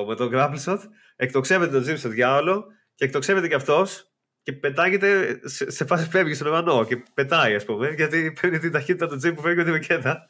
με 0.09 0.15
το 0.15 0.31
grapple 0.33 0.65
shot, 0.65 0.79
εκτοξεύεται 1.17 1.81
το 1.81 1.91
jeep 1.91 1.99
στο 1.99 2.09
διάολο 2.09 2.67
και 2.95 3.05
εκτοξεύεται 3.05 3.49
κι 3.49 3.55
αυτός 3.55 4.13
και 4.43 4.53
πετάγεται 4.53 5.41
σε, 5.45 5.71
σε 5.71 5.85
φάση 5.85 6.09
φεύγει 6.09 6.35
στον 6.35 6.47
ουρανό 6.47 6.85
και 6.85 7.03
πετάει, 7.15 7.55
ας 7.55 7.65
πούμε, 7.65 7.89
γιατί 7.89 8.33
παίρνει 8.41 8.59
την 8.59 8.73
ταχύτητα 8.73 9.09
του 9.09 9.17
τζιπ 9.17 9.35
που 9.35 9.43
φεύγει 9.43 9.65
τη 9.65 9.73
βικέτα. 9.73 10.27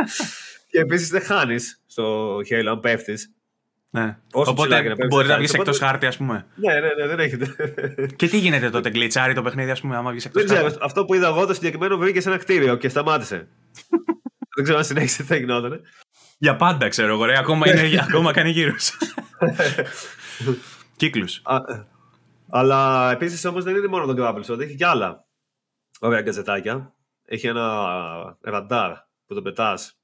και 0.70 0.78
επίσης 0.78 1.08
δεν 1.08 1.22
χάνεις 1.22 1.82
στο 1.86 2.36
Halo 2.36 2.66
αν 2.68 2.80
πέφτεις. 2.80 3.35
Ναι. 3.96 4.16
Όσο 4.32 4.50
Οπότε 4.50 4.94
μπορεί 5.08 5.28
να 5.28 5.36
βγεις 5.36 5.54
εκτός 5.54 5.78
χάρτη, 5.78 6.06
ας 6.06 6.16
πούμε. 6.16 6.46
Ναι, 6.54 6.72
ναι, 6.72 6.88
ναι, 6.98 7.06
δεν 7.06 7.20
έχετε. 7.20 7.46
και 8.16 8.28
τι 8.28 8.38
γίνεται 8.38 8.70
τότε, 8.70 8.90
γκλιτσάρι 8.90 9.34
το 9.34 9.42
παιχνίδι, 9.42 9.70
ας 9.70 9.80
πούμε, 9.80 9.96
άμα 9.96 10.10
βγεις 10.10 10.24
εκτός 10.24 10.42
χάρτη. 10.42 10.56
Δεν 10.56 10.66
ξέρω. 10.66 10.84
Αυτό 10.84 11.04
που 11.04 11.14
είδα 11.14 11.26
εγώ 11.26 11.46
το 11.46 11.54
συγκεκριμένο 11.54 11.96
βγήκε 11.96 12.20
σε 12.20 12.28
ένα 12.28 12.38
κτίριο 12.38 12.76
και 12.76 12.88
σταμάτησε. 12.88 13.36
δεν 14.54 14.64
ξέρω 14.64 14.78
αν 14.78 14.84
συνέχισε 14.84 15.22
τι 15.22 15.28
θα 15.28 15.36
γινόταν. 15.36 15.80
Για 16.38 16.56
πάντα 16.56 16.88
ξέρω 16.88 17.12
εγώ, 17.12 17.24
ρε. 17.24 17.38
Ακόμα, 17.38 17.68
είναι, 17.68 18.00
ακόμα 18.08 18.32
κάνει 18.32 18.50
γύρω. 18.50 18.74
Κύκλους. 20.96 21.42
Αλλά 22.48 23.10
επίσης 23.10 23.44
όμως 23.44 23.64
δεν 23.64 23.76
είναι 23.76 23.86
μόνο 23.86 24.14
το 24.14 24.24
Grapple 24.26 24.60
έχει 24.60 24.74
και 24.74 24.86
άλλα 24.86 25.26
ωραία 26.00 26.20
γκαζετάκια. 26.20 26.94
Έχει 27.24 27.46
ένα 27.46 28.38
ραντάρ 28.40 28.92
που 29.26 29.34
το 29.34 29.42
πετάς 29.42 29.98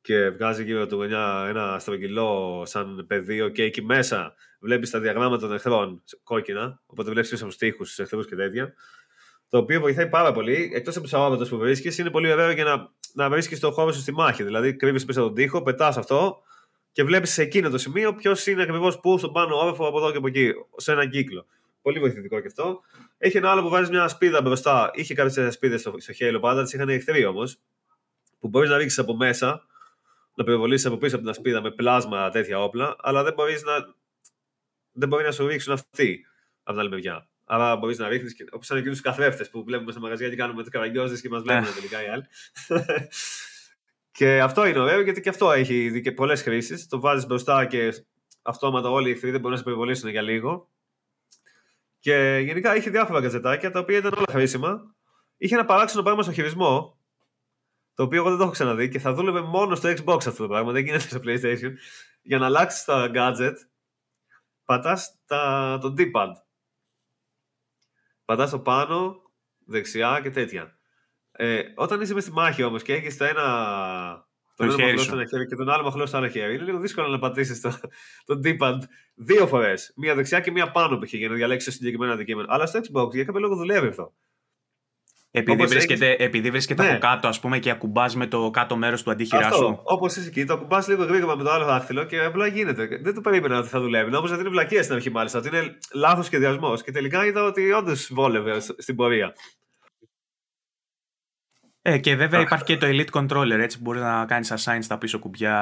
και 0.00 0.28
βγάζει 0.28 0.64
γύρω 0.64 0.86
του 0.86 1.02
ένα, 1.02 1.46
ένα 1.48 1.78
στρογγυλό 1.78 2.62
σαν 2.66 3.04
πεδίο 3.06 3.48
και 3.48 3.62
εκεί 3.62 3.82
μέσα 3.82 4.34
βλέπεις 4.60 4.90
τα 4.90 5.00
διαγράμματα 5.00 5.46
των 5.46 5.54
εχθρών 5.54 6.02
κόκκινα. 6.22 6.80
Οπότε 6.86 7.10
βλέπεις 7.10 7.30
πίσω 7.30 7.42
από 7.42 7.52
τους 7.52 7.60
τοίχου, 7.60 7.84
τους 7.84 7.98
εχθρούς 7.98 8.26
και 8.26 8.34
τέτοια. 8.34 8.74
Το 9.48 9.58
οποίο 9.58 9.80
βοηθάει 9.80 10.08
πάρα 10.08 10.32
πολύ. 10.32 10.70
Εκτός 10.74 10.94
από 10.96 11.04
τους 11.04 11.14
αβάβατο 11.14 11.44
που 11.44 11.56
βρίσκεις, 11.56 11.98
είναι 11.98 12.10
πολύ 12.10 12.32
ωραίο 12.32 12.50
για 12.50 12.64
να, 12.64 12.90
να 13.14 13.30
βρίσκεις 13.30 13.60
το 13.60 13.70
χώρο 13.70 13.92
σου 13.92 14.00
στη 14.00 14.12
μάχη. 14.12 14.42
Δηλαδή, 14.42 14.76
κρύβεις 14.76 15.04
πίσω 15.04 15.20
από 15.20 15.28
τον 15.28 15.36
τοίχο, 15.36 15.62
πετάς 15.62 15.96
αυτό 15.96 16.42
και 16.92 17.04
βλέπεις 17.04 17.30
σε 17.30 17.42
εκείνο 17.42 17.70
το 17.70 17.78
σημείο 17.78 18.14
ποιος 18.14 18.46
είναι 18.46 18.62
ακριβώς 18.62 19.00
πού, 19.00 19.18
στον 19.18 19.32
πάνω 19.32 19.56
όροφο, 19.56 19.86
από 19.86 19.98
εδώ 19.98 20.10
και 20.10 20.16
από 20.16 20.26
εκεί, 20.26 20.52
σε 20.76 20.92
ένα 20.92 21.08
κύκλο. 21.08 21.46
Πολύ 21.82 21.98
βοηθητικό 21.98 22.40
και 22.40 22.46
αυτό. 22.46 22.80
Έχει 23.18 23.36
ένα 23.36 23.50
άλλο 23.50 23.62
που 23.62 23.68
βάζει 23.68 23.90
μια 23.90 24.08
σπίδα 24.08 24.42
μπροστά. 24.42 24.90
Είχε 24.94 25.14
κάποιες 25.14 25.54
σπίδες 25.54 25.80
στο, 25.80 25.94
στο 25.96 26.12
χέλο 26.12 26.40
πάντα, 26.40 26.64
τι 26.64 26.76
είχαν 26.76 26.88
εχθροί 26.88 27.24
όμως. 27.24 27.58
Που 28.38 28.48
μπορείς 28.48 28.70
να 28.70 28.76
ρίξεις 28.76 28.98
από 28.98 29.16
μέσα, 29.16 29.66
να 30.40 30.46
πυροβολήσει 30.46 30.86
από 30.86 30.96
πίσω 30.96 31.14
από 31.14 31.24
την 31.24 31.32
ασπίδα 31.32 31.62
με 31.62 31.70
πλάσμα 31.70 32.30
τέτοια 32.30 32.62
όπλα, 32.62 32.96
αλλά 32.98 33.22
δεν 33.22 33.32
μπορείς 33.32 33.62
να, 33.62 33.72
δεν 34.92 35.08
μπορεί 35.08 35.24
να 35.24 35.32
σου 35.32 35.46
ρίξουν 35.46 35.72
αυτοί 35.72 36.26
από 36.62 36.70
την 36.70 36.80
άλλη 36.80 36.88
μεριά. 36.88 37.28
Άρα 37.44 37.76
μπορείς 37.76 37.98
να 37.98 38.08
ρίχνεις 38.08 38.36
όπως 38.52 38.66
σαν 38.66 38.76
εκείνους 38.76 39.00
τους 39.00 39.06
καθρέφτες 39.06 39.50
που 39.50 39.64
βλέπουμε 39.64 39.90
στα 39.92 40.00
μαγαζιά 40.00 40.28
και 40.28 40.36
κάνουμε 40.36 40.62
τις 40.62 40.70
καραγκιόζες 40.70 41.20
και 41.20 41.28
μας 41.28 41.42
βλέπουν 41.42 41.64
ναι. 41.64 41.70
τελικά 41.70 42.04
οι 42.04 42.08
άλλοι. 42.08 42.24
και 44.18 44.40
αυτό 44.40 44.66
είναι 44.66 44.78
ωραίο 44.78 45.00
γιατί 45.00 45.20
και 45.20 45.28
αυτό 45.28 45.52
έχει 45.52 46.12
πολλές 46.12 46.42
χρήσεις. 46.42 46.88
Το 46.88 47.00
βάζεις 47.00 47.26
μπροστά 47.26 47.64
και 47.64 48.04
αυτόματα 48.42 48.90
όλοι 48.90 49.08
οι 49.08 49.12
εχθροί 49.12 49.30
δεν 49.30 49.40
μπορούν 49.40 49.52
να 49.52 49.58
σε 49.58 49.64
περιβολήσουν 49.64 50.10
για 50.10 50.22
λίγο. 50.22 50.70
Και 51.98 52.40
γενικά 52.44 52.76
είχε 52.76 52.90
διάφορα 52.90 53.20
γκαζετάκια 53.20 53.70
τα 53.70 53.80
οποία 53.80 53.98
ήταν 53.98 54.12
όλα 54.12 54.26
χρήσιμα. 54.30 54.94
Είχε 55.36 55.54
ένα 55.54 55.64
παράξενο 55.64 56.02
πράγμα 56.02 56.22
στο 56.22 56.32
χειρισμό, 56.32 56.99
το 57.94 58.02
οποίο 58.02 58.18
εγώ 58.18 58.28
δεν 58.28 58.36
το 58.36 58.42
έχω 58.42 58.52
ξαναδεί 58.52 58.88
και 58.88 58.98
θα 58.98 59.12
δούλευε 59.12 59.40
μόνο 59.40 59.74
στο 59.74 59.88
Xbox 59.88 60.26
αυτό 60.26 60.42
το 60.42 60.48
πράγμα, 60.48 60.72
δεν 60.72 60.84
γίνεται 60.84 61.02
στο 61.02 61.20
PlayStation. 61.24 61.72
Για 62.22 62.38
να 62.38 62.46
αλλάξεις 62.46 62.84
τα 62.84 63.10
gadget, 63.14 63.54
πατάς 64.64 65.18
το 65.80 65.94
D-pad. 65.98 66.32
Πατάς 68.24 68.50
το 68.50 68.58
πάνω, 68.58 69.22
δεξιά 69.66 70.20
και 70.22 70.30
τέτοια. 70.30 70.78
Ε, 71.32 71.62
όταν 71.74 72.00
είσαι 72.00 72.14
μες 72.14 72.22
στη 72.22 72.32
μάχη 72.32 72.62
όμως 72.62 72.82
και 72.82 72.94
έχεις 72.94 73.16
το 73.16 73.24
ένα 73.24 74.28
το 74.56 74.64
ένα 74.64 74.76
μαχλό 74.78 74.98
στο 74.98 75.14
ένα 75.14 75.26
χέρι 75.26 75.46
και 75.46 75.54
τον 75.56 75.68
άλλο 75.68 75.82
μαχλό 75.82 76.06
στο 76.06 76.16
άλλο 76.16 76.28
χέρι. 76.28 76.54
Είναι 76.54 76.64
λίγο 76.64 76.78
δύσκολο 76.78 77.08
να 77.08 77.18
πατήσεις 77.18 77.60
το, 77.60 77.80
το 78.24 78.40
D-pad 78.44 78.78
δύο 79.14 79.46
φορές. 79.46 79.92
Μία 79.96 80.14
δεξιά 80.14 80.40
και 80.40 80.50
μία 80.50 80.70
πάνω 80.70 80.98
π.χ. 80.98 81.12
για 81.12 81.28
να 81.28 81.34
διαλέξεις 81.34 81.70
το 81.70 81.76
συγκεκριμένο 81.76 82.12
αντικείμενο. 82.12 82.48
Αλλά 82.50 82.66
στο 82.66 82.80
Xbox 82.80 83.10
για 83.14 83.24
κάποιο 83.24 83.40
λόγο 83.40 83.56
δουλεύει 83.56 83.86
αυτό. 83.86 84.14
Επειδή 85.32 85.66
βρίσκεται, 85.66 86.06
έχεις... 86.06 86.26
επειδή 86.26 86.50
βρίσκεται 86.50 86.82
ναι. 86.82 86.88
από 86.90 86.98
κάτω, 86.98 87.28
ας 87.28 87.40
πούμε, 87.40 87.58
και 87.58 87.70
ακουμπάς 87.70 88.16
με 88.16 88.26
το 88.26 88.50
κάτω 88.50 88.76
μέρος 88.76 89.02
του 89.02 89.10
αντίχειρά 89.10 89.52
σου. 89.52 89.80
Όπως 89.82 90.16
είσαι 90.16 90.28
εκεί, 90.28 90.44
το 90.44 90.52
ακουμπάς 90.52 90.88
λίγο 90.88 91.04
γρήγορα 91.04 91.36
με 91.36 91.42
το 91.42 91.50
άλλο 91.50 91.64
δάχτυλο 91.64 92.04
και 92.04 92.20
απλά 92.20 92.46
γίνεται. 92.46 92.88
Δεν 93.02 93.14
το 93.14 93.20
περίμενα 93.20 93.58
ότι 93.58 93.68
θα 93.68 93.80
δουλεύει. 93.80 94.10
Νόμιζα 94.10 94.32
ότι 94.32 94.42
είναι 94.42 94.50
βλακία 94.50 94.82
στην 94.82 94.94
αρχή, 94.94 95.10
μάλιστα. 95.10 95.38
Ότι 95.38 95.48
είναι 95.48 95.78
λάθος 95.94 96.26
σχεδιασμός. 96.26 96.82
Και 96.82 96.90
τελικά 96.90 97.26
είδα 97.26 97.42
ότι 97.42 97.72
όντως 97.72 98.10
βόλευε 98.12 98.60
στην 98.60 98.96
πορεία. 98.96 99.32
Ε, 101.82 101.98
και 101.98 102.16
βέβαια 102.16 102.40
υπάρχει 102.40 102.64
και 102.64 102.76
το 102.76 102.86
Elite 102.86 103.10
Controller, 103.10 103.58
έτσι 103.58 103.76
που 103.76 103.82
μπορείς 103.82 104.02
να 104.02 104.24
κάνεις 104.26 104.52
assign 104.56 104.78
στα 104.80 104.98
πίσω 104.98 105.18
κουμπιά. 105.18 105.56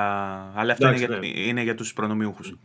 Αλλά 0.55 0.73
αυτό 0.73 0.89
είναι, 0.89 0.97
για, 0.97 1.09
ναι. 1.09 1.27
είναι 1.27 1.63
για 1.63 1.75
τους 1.75 1.93
προνομιούχους. 1.93 2.59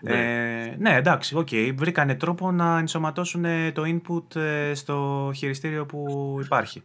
Ναι. 0.00 0.12
Ε, 0.12 0.76
ναι, 0.78 0.94
εντάξει, 0.94 1.36
OK. 1.36 1.48
Okay. 1.50 1.72
Βρήκανε 1.76 2.14
τρόπο 2.14 2.52
να 2.52 2.78
ενσωματώσουν 2.78 3.44
το 3.72 3.82
input 3.86 4.36
ε, 4.36 4.74
στο 4.74 5.30
χειριστήριο 5.34 5.86
που 5.86 6.38
υπάρχει. 6.44 6.82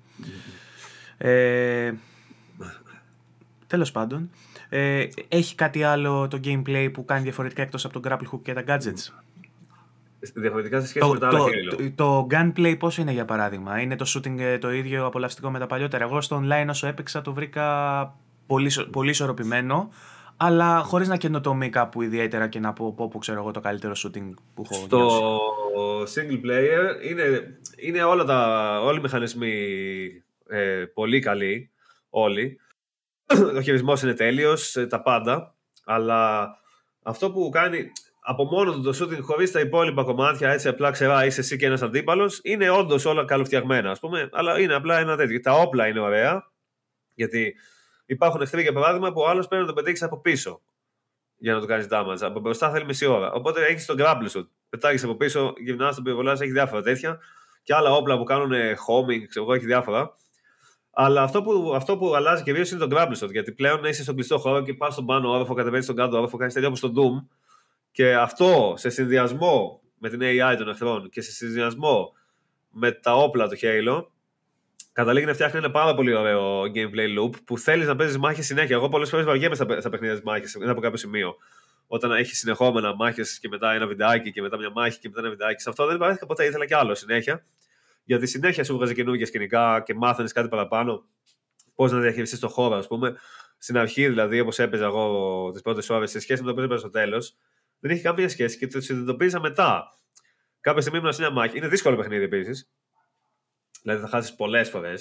Ε, 1.18 1.93
τέλος 3.68 3.91
πάντων. 3.91 4.30
Ε, 4.70 5.07
έχει 5.28 5.55
κάτι 5.55 5.84
άλλο 5.84 6.28
το 6.28 6.39
gameplay 6.43 6.89
που 6.93 7.05
κάνει 7.05 7.24
διαφορετικά 7.24 7.61
εκτός 7.61 7.86
από 7.86 7.99
τον 7.99 8.11
grapple 8.11 8.34
hook 8.34 8.39
και 8.43 8.53
τα 8.53 8.63
gadgets; 8.68 9.24
Διαφορετικά 10.34 10.82
σε 10.82 10.88
σχέση 10.88 11.05
το, 11.05 11.13
με 11.13 11.20
τα 11.20 11.28
άλλα 11.28 11.39
το, 11.39 11.76
το, 11.76 11.91
το, 11.95 12.28
gunplay 12.32 12.76
πώς 12.80 12.97
είναι 12.97 13.11
για 13.11 13.26
παράδειγμα; 13.26 13.82
Είναι 13.82 13.95
το 13.95 14.05
shooting 14.07 14.39
ε, 14.39 14.57
το 14.57 14.72
ίδιο 14.72 15.05
απολαυστικό 15.05 15.49
με 15.51 15.59
τα 15.59 15.68
παλιότερα; 15.68 16.03
Εγώ 16.03 16.22
στο 16.22 16.43
online 16.43 16.68
όσο 16.70 16.88
έπαιξα 16.88 17.22
το 17.22 17.34
βρήκα 17.34 18.16
πολύ, 18.47 18.72
πολύ 18.91 19.09
ισορροπημένο. 19.09 19.89
Αλλά 20.38 20.84
χωρίς 20.84 21.08
να 21.08 21.18
καινοτομεί 21.18 21.70
κάπου 21.70 22.02
ιδιαίτερα 22.02 22.48
και 22.48 22.60
να 22.60 22.74
πω 22.74 22.94
πω, 22.94 23.18
ξέρω 23.20 23.40
εγώ 23.40 23.52
το 23.52 23.60
καλύτερο 23.60 23.94
shooting 23.94 24.34
που 24.54 24.64
έχω 24.66 24.74
Στο 24.74 24.98
νιώσει. 24.98 26.28
single 26.28 26.46
player 26.46 27.06
είναι, 27.10 27.58
είναι 27.78 28.04
όλα 28.04 28.24
τα, 28.24 28.80
όλοι 28.82 28.98
οι 28.98 29.02
μηχανισμοί 29.02 29.54
ε, 30.48 30.86
πολύ 30.94 31.20
καλοί. 31.20 31.72
Όλοι. 32.10 32.60
Ο 33.58 33.62
χειρισμός 33.62 34.02
είναι 34.02 34.14
τέλειος, 34.14 34.76
ε, 34.76 34.88
τα 34.88 35.02
πάντα. 35.02 35.56
Αλλά 35.86 36.50
αυτό 37.04 37.32
που 37.32 37.50
κάνει 37.50 37.92
από 38.20 38.44
μόνο 38.44 38.74
του 38.74 38.82
το 38.82 38.98
shooting 39.02 39.22
χωρίς 39.22 39.52
τα 39.52 39.60
υπόλοιπα 39.60 40.04
κομμάτια, 40.04 40.50
έτσι 40.50 40.68
απλά 40.68 40.92
ξερά 40.92 41.26
είσαι 41.26 41.40
εσύ 41.40 41.58
και 41.58 41.66
ένας 41.66 41.82
αντίπαλος, 41.82 42.40
είναι 42.44 42.70
όντως 42.70 43.06
όλα 43.06 43.26
καλοφτιαγμένα, 43.26 43.92
ας 43.92 44.00
πούμε, 44.00 44.30
αλλά 44.32 44.60
είναι 44.60 44.74
απλά 44.74 45.00
ένα 45.00 45.16
τέτοιο. 45.16 45.40
Τα 45.40 45.54
όπλα 45.54 45.88
είναι 45.88 46.00
ωραία, 46.00 46.52
γιατί 47.14 47.56
υπάρχουν 48.06 48.41
εχθροί 48.41 48.62
για 48.62 48.74
παράδειγμα 48.74 49.12
που 49.12 49.22
ο 49.22 49.28
άλλος 49.28 49.47
πρέπει 49.47 49.62
να 49.64 49.68
το 49.68 49.76
πετύχεις 49.76 50.03
από 50.03 50.20
πίσω 50.20 50.62
για 51.38 51.53
να 51.53 51.60
το 51.60 51.66
κάνεις 51.66 51.88
damage. 51.89 52.18
Από 52.22 52.39
μπροστά 52.39 52.72
θέλει 52.72 52.86
μισή 52.86 53.06
ώρα. 53.06 53.32
Οπότε 53.32 53.66
έχεις 53.66 53.86
τον 53.86 53.95
grapple 53.99 54.26
σου. 54.30 54.49
Πετάγεις 54.70 55.03
από 55.03 55.16
πίσω, 55.16 55.53
γυρνά 55.58 55.93
τον 55.93 56.03
πυροβολάς, 56.03 56.41
έχει 56.41 56.51
διάφορα 56.51 56.82
τέτοια. 56.82 57.20
Και 57.64 57.74
άλλα 57.74 57.91
όπλα 57.91 58.18
που 58.18 58.24
κάνουν 58.24 58.51
homing, 58.88 59.26
ξέρω 59.28 59.45
εγώ, 59.45 59.53
έχει 59.53 59.66
διάφορα. 59.66 60.16
Αλλά 60.91 61.22
αυτό 61.22 61.41
που, 61.41 61.74
αυτό 61.76 61.97
που 61.97 62.16
αλλάζει 62.16 62.43
κυρίω 62.43 62.64
είναι 62.72 62.86
το 62.86 62.97
grapple 62.97 63.24
shot. 63.24 63.32
Γιατί 63.32 63.51
πλέον 63.51 63.84
είσαι 63.84 64.03
στον 64.03 64.16
κλειστό 64.16 64.38
χώρο 64.38 64.62
και 64.62 64.74
πας 64.74 64.93
στον 64.93 65.06
πάνω 65.06 65.30
όροφο, 65.30 65.53
κατεβαίνεις 65.53 65.84
στον 65.86 65.95
κάτω 65.95 66.18
όροφο, 66.18 66.38
κάνεις 66.38 66.53
τέτοια 66.53 66.70
όπως 66.70 66.80
στο 66.80 66.91
Doom 66.95 67.28
και 67.91 68.16
αυτό 68.16 68.74
σε 68.78 68.89
συνδυασμό 68.89 69.82
με 69.97 70.10
την 70.10 70.20
AI 70.22 70.56
των 70.58 70.70
εχθρών 70.70 71.10
και 71.10 71.22
σε 71.22 71.32
συνδυασμό 71.32 72.14
με 72.70 72.91
τα 72.91 73.16
όπλα 73.16 73.47
του 73.47 73.58
Halo, 73.62 74.06
καταλήγει 74.96 75.26
να 75.26 75.34
φτιάχνει 75.34 75.58
ένα 75.58 75.72
πάρα 75.72 75.96
πολύ 75.96 76.14
ωραίο 76.14 76.62
gameplay 76.62 77.20
loop 77.20 77.30
που 77.46 77.58
θέλεις 77.58 77.88
να 77.88 77.96
παίζεις 77.96 78.18
μάχες 78.18 78.46
συνέχεια. 78.46 78.76
Εγώ 78.76 78.89
πολλές 78.89 79.10
φορές 79.10 79.26
βαριέμαι 79.26 79.56
στα, 79.56 79.80
στα 79.80 79.89
παιχνίδια 79.89 80.16
της 80.16 80.24
μάχης 80.24 80.56
από 80.56 80.82
κάποιο 80.82 80.98
σημείο. 80.98 81.36
Όταν 81.88 82.12
έχει 82.12 82.36
συνεχόμενα 82.36 82.96
μάχες 82.96 83.39
και 83.39 83.48
μετά 83.48 83.74
ένα 83.74 83.88
βιντεάκι 83.88 84.32
και 84.32 84.41
μετά 84.41 84.58
μια 84.58 84.70
μάχη 84.70 85.00
και 85.00 85.08
μετά 85.08 85.20
ένα 85.20 85.30
βιντεάκι. 85.30 85.62
Σε 85.62 85.70
αυτό 85.70 85.86
δεν 85.86 85.98
βαρέθηκα 85.98 86.26
ποτέ, 86.26 86.46
ήθελα 86.46 86.66
και 86.66 86.76
άλλο 86.76 86.96
συνέχεια. 86.96 87.46
Γιατί 88.04 88.28
συνέχεια 88.28 88.64
σου 88.64 88.76
βγάζει 88.76 88.93
καινούργια 88.93 89.26
σκηνικά 89.26 89.82
και 89.86 89.93
μάθανε 89.93 90.30
κάτι 90.34 90.48
παραπάνω. 90.48 91.06
Πώς 91.76 91.91
να 91.91 92.00
διαχειριστείς 92.00 92.39
το 92.39 92.48
χώρο, 92.48 92.76
ας 92.76 92.88
πούμε. 92.88 93.16
Στην 93.58 93.78
αρχή 93.78 94.08
δηλαδή, 94.08 94.39
όπως 94.39 94.60
έπαιζα 94.60 94.86
εγώ 94.86 95.50
τις 95.52 95.62
πρώτες 95.62 95.89
ώρες 95.89 96.12
σε 96.12 96.20
σχέση 96.20 96.41
με 96.41 96.48
το 96.48 96.54
που 96.54 96.62
έπαιζα 96.62 96.80
στο 96.80 96.89
τέλος, 96.89 97.36
δεν 97.80 97.91
έχει 97.91 98.02
καμία 98.02 98.30
σχέση 98.30 98.58
και 98.58 98.68
το 98.68 98.82
συνειδητοποίησα 98.82 99.39
μετά. 99.39 99.84
Κάποια 100.62 100.82
στιγμή 100.82 101.00
ήμουν 101.00 101.14
σε 101.14 101.22
μια 101.22 101.32
μάχη. 101.32 101.58
Είναι 101.58 101.68
δύσκολο 101.68 101.96
παιχνίδι 101.96 102.24
επίσης. 102.24 102.70
Δηλαδή 103.86 104.02
θα 104.02 104.08
χάσεις 104.08 104.36
πολλές 104.36 104.70
φορέ. 104.70 104.94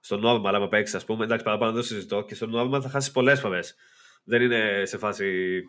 Στο 0.00 0.20
normal, 0.24 0.54
άμα 0.54 0.68
παίξεις, 0.68 0.94
ας 0.94 1.04
πούμε, 1.04 1.24
εντάξει, 1.24 1.44
παραπάνω 1.44 1.72
δεν 1.72 1.80
το 1.80 1.86
συζητώ. 1.86 2.22
Και 2.22 2.34
στο 2.34 2.46
normal 2.52 2.80
θα 2.82 2.88
χάσεις 2.88 3.10
πολλές 3.10 3.40
φορέ. 3.40 3.60
Δεν 4.24 4.42
είναι 4.42 4.82
σε 4.84 4.98
φάση. 4.98 5.62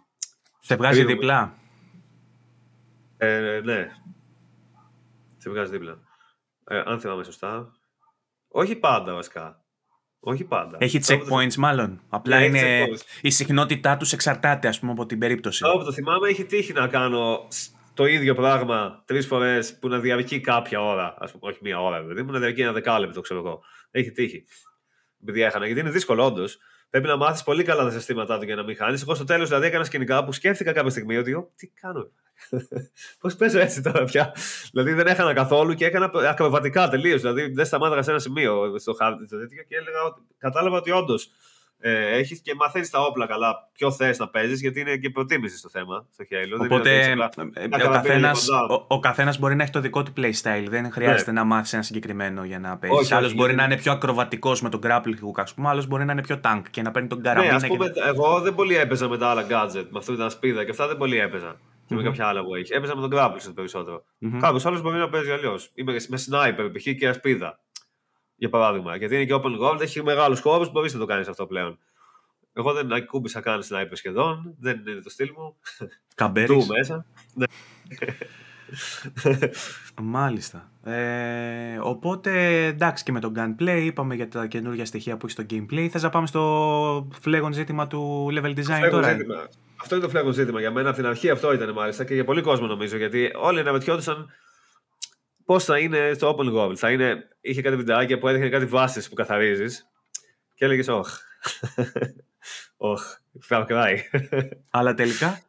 Σε 0.59 0.75
βγάζει 0.75 1.03
διπλά. 1.03 1.57
Ε, 3.17 3.61
ναι. 3.63 3.87
Σε 5.37 5.49
βγάζει 5.49 5.71
δίπλα. 5.71 5.99
Ε, 6.67 6.81
αν 6.85 6.99
θυμάμαι 6.99 7.23
σωστά. 7.23 7.71
Όχι 8.47 8.75
πάντα 8.75 9.13
βασικά. 9.13 9.63
Όχι 10.19 10.43
πάντα. 10.43 10.77
Έχει 10.79 10.99
checkpoints 11.05 11.55
μάλλον. 11.55 12.01
Απλά 12.09 12.39
ναι, 12.39 12.45
είναι 12.45 12.85
η 13.21 13.29
συχνότητά 13.29 13.97
τους 13.97 14.13
εξαρτάται 14.13 14.67
ας 14.67 14.79
πούμε 14.79 14.91
από 14.91 15.05
την 15.05 15.19
περίπτωση. 15.19 15.65
Όπου 15.65 15.83
το 15.83 15.91
θυμάμαι 15.91 16.29
έχει 16.29 16.45
τύχει 16.45 16.73
να 16.73 16.87
κάνω 16.87 17.47
το 17.97 18.05
ίδιο 18.05 18.35
πράγμα 18.35 19.03
τρεις 19.05 19.27
φορές 19.27 19.77
που 19.79 19.87
να 19.87 19.99
διαρκεί 19.99 20.39
κάποια 20.39 20.81
ώρα. 20.81 21.15
Ας 21.19 21.31
πούμε, 21.31 21.51
όχι 21.51 21.59
μία 21.61 21.81
ώρα, 21.81 22.01
δηλαδή, 22.01 22.23
που 22.23 22.31
να 22.31 22.39
διαρκεί 22.39 22.61
ένα 22.61 22.71
δεκάλεπτο, 22.71 23.21
ξέρω 23.21 23.39
εγώ. 23.39 23.63
Έχει 23.91 24.11
τύχει. 24.11 24.45
Επειδή 25.21 25.41
έχανα, 25.41 25.65
γιατί 25.65 25.79
είναι 25.79 25.89
δύσκολο 25.89 26.25
όντως. 26.25 26.57
Πρέπει 26.89 27.07
να 27.07 27.17
μάθεις 27.17 27.43
πολύ 27.43 27.63
καλά 27.63 27.83
τα 27.83 27.89
συστήματά 27.89 28.37
του 28.37 28.45
για 28.45 28.55
να 28.55 28.63
μην 28.63 28.75
χάνεις. 28.75 29.01
Εγώ 29.01 29.15
στο 29.15 29.23
τέλος 29.23 29.47
δηλαδή 29.47 29.67
έκανα 29.67 29.83
σκηνικά 29.83 30.23
που 30.23 30.31
σκέφτηκα 30.31 30.71
κάποια 30.71 30.89
στιγμή 30.89 31.17
ότι. 31.17 31.47
Τι 31.55 31.67
κάνω. 31.67 32.11
Πώς 33.19 33.35
παίζω 33.35 33.59
έτσι 33.59 33.81
τώρα 33.81 34.03
πια. 34.03 34.35
δηλαδή 34.71 34.93
δεν 34.93 35.07
έχανα 35.07 35.33
καθόλου 35.33 35.73
και 35.73 35.85
έκανα 35.85 36.11
ακροβατικά 36.29 36.89
τελείως. 36.89 37.21
Δηλαδή 37.21 37.51
δεν 37.53 37.65
σταμάταγα 37.65 38.01
σε 38.01 38.09
ένα 38.11 38.19
σημείο 38.19 38.79
στο 38.79 38.93
χάρτη 38.93 39.25
και 39.67 39.75
έλεγα 39.75 40.03
ότι 40.03 40.21
κατάλαβα 40.37 40.77
ότι 40.77 40.91
όντως 40.91 41.29
ε, 41.79 42.17
έχεις 42.17 42.41
και 42.41 42.55
μαθαίνεις 42.55 42.89
τα 42.89 42.99
όπλα 42.99 43.27
καλά. 43.27 43.69
Ποιο 43.73 43.91
θες 43.91 44.17
να 44.19 44.29
παίζεις, 44.29 44.61
γιατί 44.61 44.79
είναι 44.79 44.97
και 44.97 45.09
προτίμηση 45.09 45.57
στο 45.57 45.69
θέμα 45.69 46.05
στο 46.11 46.25
Halo. 46.31 46.63
Οπότε 46.63 46.99
ε, 47.53 47.65
ο 47.85 47.89
καθένα 47.89 48.31
ο, 48.87 48.99
καθένας 48.99 49.39
μπορεί 49.39 49.55
να 49.55 49.63
έχει 49.63 49.71
το 49.71 49.79
δικό 49.79 50.03
του 50.03 50.13
playstyle. 50.17 50.65
Δεν 50.69 50.91
χρειάζεται 50.91 51.31
ναι. 51.31 51.39
να 51.39 51.45
μάθεις 51.45 51.73
ένα 51.73 51.83
συγκεκριμένο 51.83 52.43
για 52.43 52.59
να 52.59 52.77
παίζεις. 52.77 53.11
Άλλος 53.11 53.33
μπορεί 53.33 53.55
να 53.55 53.63
είναι 53.63 53.77
πιο 53.77 53.91
ακροβατικός 53.91 54.61
με 54.61 54.69
τον 54.69 54.79
grapple 54.83 55.07
hook, 55.07 55.35
ας 55.35 55.53
πούμε. 55.53 55.69
Άλλος 55.69 55.87
μπορεί 55.87 56.05
να 56.05 56.11
είναι 56.11 56.21
πιο 56.21 56.39
tank 56.43 56.61
και 56.71 56.81
να 56.81 56.91
παίρνει 56.91 57.07
τον 57.07 57.21
καραμίνα. 57.21 57.59
Ναι, 57.59 57.67
πούμε, 57.67 57.89
και... 57.89 58.01
Εγώ 58.05 58.41
δεν 58.41 58.55
πολύ 58.55 58.75
έπαιζα 58.77 59.07
με 59.07 59.17
τα 59.17 59.27
άλλα 59.29 59.43
gadget. 59.43 59.85
Με 59.89 59.97
αυτό 59.97 60.13
ήταν 60.13 60.29
σπίδα 60.29 60.63
και 60.63 60.71
αυτά 60.71 60.87
δεν 60.87 60.97
πολύ 60.97 61.19
έπαιζα. 61.19 61.59
Και 61.85 61.95
με 61.95 62.03
κάποια 62.03 62.27
άλλα 62.27 62.43
που 62.43 62.55
έχει. 62.55 62.73
Έπαιζα 62.73 62.95
με 62.95 63.07
τον 63.07 63.19
grapple 63.19 63.51
περισσότερο. 63.55 64.03
Mm-hmm. 64.21 64.37
Κάποιος 64.41 64.65
άλλος 64.65 64.81
μπορεί 64.81 64.97
να 64.97 65.09
παίζει 65.09 65.31
αλλιώς. 65.31 65.71
Είμαι 65.73 65.93
με 66.07 66.17
sniper, 66.29 66.69
π.χ. 66.73 66.95
και 66.97 67.07
ασπίδα. 67.07 67.59
Για 68.37 68.49
παράδειγμα. 68.49 68.95
Γιατί 68.95 69.15
είναι 69.15 69.25
και 69.25 69.33
open 69.33 69.59
world, 69.59 69.81
έχει 69.81 70.03
μεγάλους 70.03 70.39
χώρου, 70.39 70.69
μπορείς 70.71 70.93
να 70.93 70.99
το 70.99 71.05
κάνεις 71.05 71.27
αυτό 71.27 71.45
πλέον. 71.45 71.79
Εγώ 72.53 72.73
δεν 72.73 72.93
ακούμπησα 72.93 73.41
καν 73.41 73.61
sniper 73.69 73.91
σχεδόν. 73.91 74.55
Δεν 74.59 74.83
είναι 74.87 75.01
το 75.01 75.09
στυλ 75.09 75.29
μου. 75.37 75.55
Καμπέρι. 76.15 76.65
μέσα. 76.77 77.05
Ναι. 77.33 77.45
Μάλιστα. 80.01 80.71
Ε, 80.83 81.79
οπότε 81.81 82.65
εντάξει 82.65 83.03
και 83.03 83.11
με 83.11 83.19
το 83.19 83.31
gunplay 83.35 83.81
είπαμε 83.83 84.15
για 84.15 84.27
τα 84.27 84.47
καινούργια 84.47 84.85
στοιχεία 84.85 85.17
που 85.17 85.25
έχει 85.25 85.41
στο 85.41 85.43
gameplay. 85.49 85.87
Θες 85.91 86.03
να 86.03 86.09
πάμε 86.09 86.27
στο 86.27 87.07
φλέγον 87.21 87.53
ζήτημα 87.53 87.87
του 87.87 88.29
level 88.31 88.55
design 88.55 88.89
τώρα; 88.91 89.11
Ζήτημα. 89.11 89.47
Αυτό 89.81 89.95
είναι 89.95 90.03
το 90.03 90.09
φλέγον 90.09 90.33
ζήτημα. 90.33 90.59
Για 90.59 90.71
μένα 90.71 90.89
από 90.89 90.97
την 90.97 91.07
αρχή 91.07 91.29
αυτό 91.29 91.53
ήταν 91.53 91.73
μάλιστα 91.73 92.03
και 92.03 92.13
για 92.13 92.23
πολύ 92.23 92.41
κόσμο 92.41 92.67
νομίζω. 92.67 92.97
Γιατί 92.97 93.31
όλοι 93.35 93.59
αναμετιόντουσαν 93.59 94.29
πώς 95.47 95.63
θα 95.63 95.79
είναι 95.79 96.11
στο 96.13 96.35
open 96.37 96.53
world. 96.53 96.75
Θα 96.75 96.91
είναι, 96.91 97.27
είχε 97.41 97.61
κάτι 97.61 97.75
βιντεάκια 97.75 98.17
που 98.17 98.27
έδειχνε 98.27 98.49
κάτι 98.49 98.65
βάσεις 98.65 99.09
που 99.09 99.15
καθαρίζεις 99.15 99.89
και 100.53 100.65
έλεγες, 100.65 100.87
Όχι. 100.87 101.19
Όχι, 102.77 103.15
Far 103.49 103.65
Cry. 103.67 103.97
Αλλά 104.77 104.93
τελικά; 104.93 105.41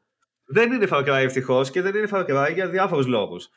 Δεν 0.45 0.73
είναι 0.73 0.87
Far 0.91 1.09
Cry 1.09 1.23
ευτυχώς 1.25 1.71
και 1.71 1.83
δεν 1.83 1.95
είναι 1.95 2.09
Far 2.11 2.27
Cry 2.29 2.51
για 2.55 2.69
διάφορους 2.69 3.07
λόγους. 3.07 3.49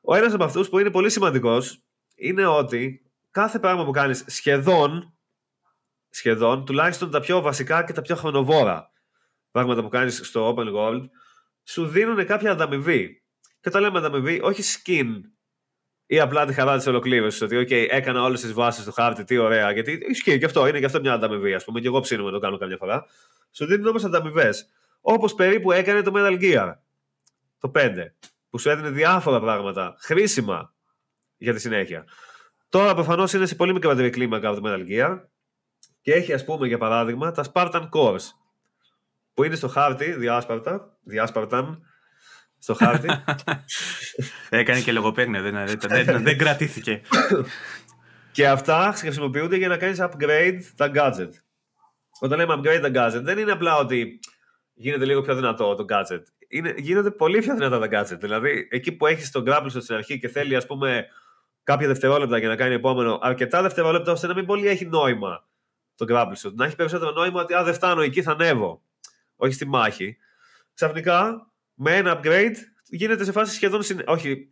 Ο 0.00 0.14
ένας 0.14 0.32
από 0.32 0.44
αυτούς 0.44 0.68
που 0.68 0.78
είναι 0.78 0.90
πολύ 0.90 1.10
σημαντικός 1.10 1.82
είναι 2.14 2.46
ότι 2.46 3.10
κάθε 3.30 3.58
πράγμα 3.58 3.84
που 3.84 3.90
κάνεις 3.90 4.24
σχεδόν, 4.26 5.14
σχεδόν, 6.10 6.64
τουλάχιστον 6.64 7.10
τα 7.10 7.20
πιο 7.20 7.40
βασικά 7.40 7.84
και 7.84 7.92
τα 7.92 8.02
πιο 8.02 8.16
χρονοβόρα 8.16 8.92
πράγματα 9.50 9.82
που 9.82 9.88
κάνεις 9.88 10.20
στο 10.24 10.54
Open 10.54 10.74
World, 10.74 11.08
σου 11.64 11.86
δίνουν 11.86 12.26
κάποια 12.26 12.50
ανταμοιβή. 12.50 13.22
Και 13.60 13.68
όταν 13.68 13.82
λέμε 13.82 13.98
ανταμοιβή, 13.98 14.40
όχι 14.42 14.62
skin 14.62 15.20
ή 16.14 16.20
απλά 16.20 16.46
τη 16.46 16.52
χαρά 16.52 16.76
της 16.76 16.86
ολοκλήρωσης. 16.86 17.40
Ότι, 17.42 17.56
OK, 17.56 17.86
έκανα 17.90 18.22
όλες 18.22 18.40
τις 18.40 18.52
βάσεις 18.52 18.84
του 18.84 18.92
χάρτη, 18.92 19.24
τι 19.24 19.38
ωραία. 19.38 19.72
Γιατί 19.72 19.98
ισχύει 20.08 20.38
και 20.38 20.44
αυτό, 20.44 20.66
είναι 20.66 20.78
και 20.78 20.84
αυτό 20.84 21.00
μια 21.00 21.12
ανταμοιβή, 21.12 21.54
ας 21.54 21.64
πούμε. 21.64 21.80
Και 21.80 21.86
εγώ 21.86 22.00
ψήνω 22.00 22.24
να 22.24 22.30
το 22.30 22.38
κάνω 22.38 22.58
καμιά 22.58 22.76
φορά. 22.76 23.06
Σου 23.50 23.66
δίνουν 23.66 23.86
όμως 23.86 24.04
ανταμοιβές. 24.04 24.68
Όπως 25.00 25.34
περίπου 25.34 25.72
έκανε 25.72 26.02
το 26.02 26.12
Metal 26.14 26.40
Gear. 26.40 26.74
Το 27.58 27.68
5. 27.74 28.14
Που 28.50 28.58
σου 28.58 28.70
έδινε 28.70 28.90
διάφορα 28.90 29.40
πράγματα 29.40 29.96
χρήσιμα 29.98 30.74
για 31.36 31.54
τη 31.54 31.60
συνέχεια. 31.60 32.04
Τώρα 32.68 32.94
προφανώς 32.94 33.32
είναι 33.32 33.46
σε 33.46 33.54
πολύ 33.54 33.72
μικρότερη 33.72 34.10
κλίμακα 34.10 34.48
από 34.48 34.60
το 34.60 34.70
Metal 34.70 34.90
Gear. 34.90 35.20
Και 36.00 36.12
έχει, 36.12 36.32
ας 36.32 36.44
πούμε, 36.44 36.66
για 36.66 36.78
παράδειγμα, 36.78 37.32
τα 37.32 37.44
Spartan 37.52 37.88
Cores. 37.90 38.22
Που 39.34 39.44
είναι 39.44 39.56
στο 39.56 39.68
χάρτη 39.68 40.12
διάσπαρτα, 40.12 40.98
διάσπαρταν, 41.02 41.82
στο 42.64 42.74
χάρτη. 42.74 43.08
Έκανε 44.48 44.80
και 44.80 44.92
λογοπαίγνια, 44.92 45.42
δεν, 45.42 45.78
δεν, 45.78 46.22
δεν 46.22 46.38
κρατήθηκε. 46.38 47.02
και 48.32 48.48
αυτά 48.48 48.92
χρησιμοποιούνται 48.96 49.56
για 49.56 49.68
να 49.68 49.76
κάνεις 49.76 49.98
upgrade 50.00 50.60
τα 50.76 50.90
gadget. 50.94 51.30
Όταν 52.20 52.38
λέμε 52.38 52.54
upgrade 52.58 52.90
τα 52.90 52.90
gadget, 52.94 53.22
δεν 53.22 53.38
είναι 53.38 53.52
απλά 53.52 53.76
ότι 53.76 54.20
γίνεται 54.74 55.04
λίγο 55.04 55.20
πιο 55.20 55.34
δυνατό 55.34 55.74
το 55.74 55.84
gadget. 55.88 56.22
Είναι, 56.48 56.74
γίνονται 56.76 57.10
πολύ 57.10 57.38
πιο 57.38 57.54
δυνατά 57.54 57.78
τα 57.78 57.88
gadget. 57.90 58.18
Δηλαδή, 58.20 58.68
εκεί 58.70 58.92
που 58.92 59.06
έχεις 59.06 59.30
τον 59.30 59.44
grapple 59.46 59.66
στην 59.68 59.94
αρχή 59.94 60.18
και 60.18 60.28
θέλει, 60.28 60.56
ας 60.56 60.66
πούμε, 60.66 61.06
κάποια 61.62 61.86
δευτερόλεπτα 61.86 62.38
για 62.38 62.48
να 62.48 62.56
κάνει 62.56 62.74
επόμενο, 62.74 63.18
αρκετά 63.22 63.62
δευτερόλεπτα 63.62 64.12
ώστε 64.12 64.26
να 64.26 64.34
μην 64.34 64.46
πολύ 64.46 64.68
έχει 64.68 64.86
νόημα 64.86 65.48
το 65.94 66.06
grapple 66.08 66.52
Να 66.54 66.64
έχει 66.64 66.76
περισσότερο 66.76 67.10
νόημα 67.10 67.40
ότι, 67.40 67.54
α, 67.54 67.64
δεν 67.64 67.74
φτάνω 67.74 68.00
εκεί, 68.00 68.22
θα 68.22 68.32
ανέβω. 68.32 68.82
Όχι 69.36 69.52
στη 69.52 69.66
μάχη. 69.66 70.16
Ξαφνικά 70.74 71.48
με 71.74 71.96
ένα 71.96 72.20
upgrade 72.20 72.54
γίνεται 72.84 73.24
σε 73.24 73.32
φάση 73.32 73.54
σχεδόν, 73.54 73.80
όχι 74.06 74.48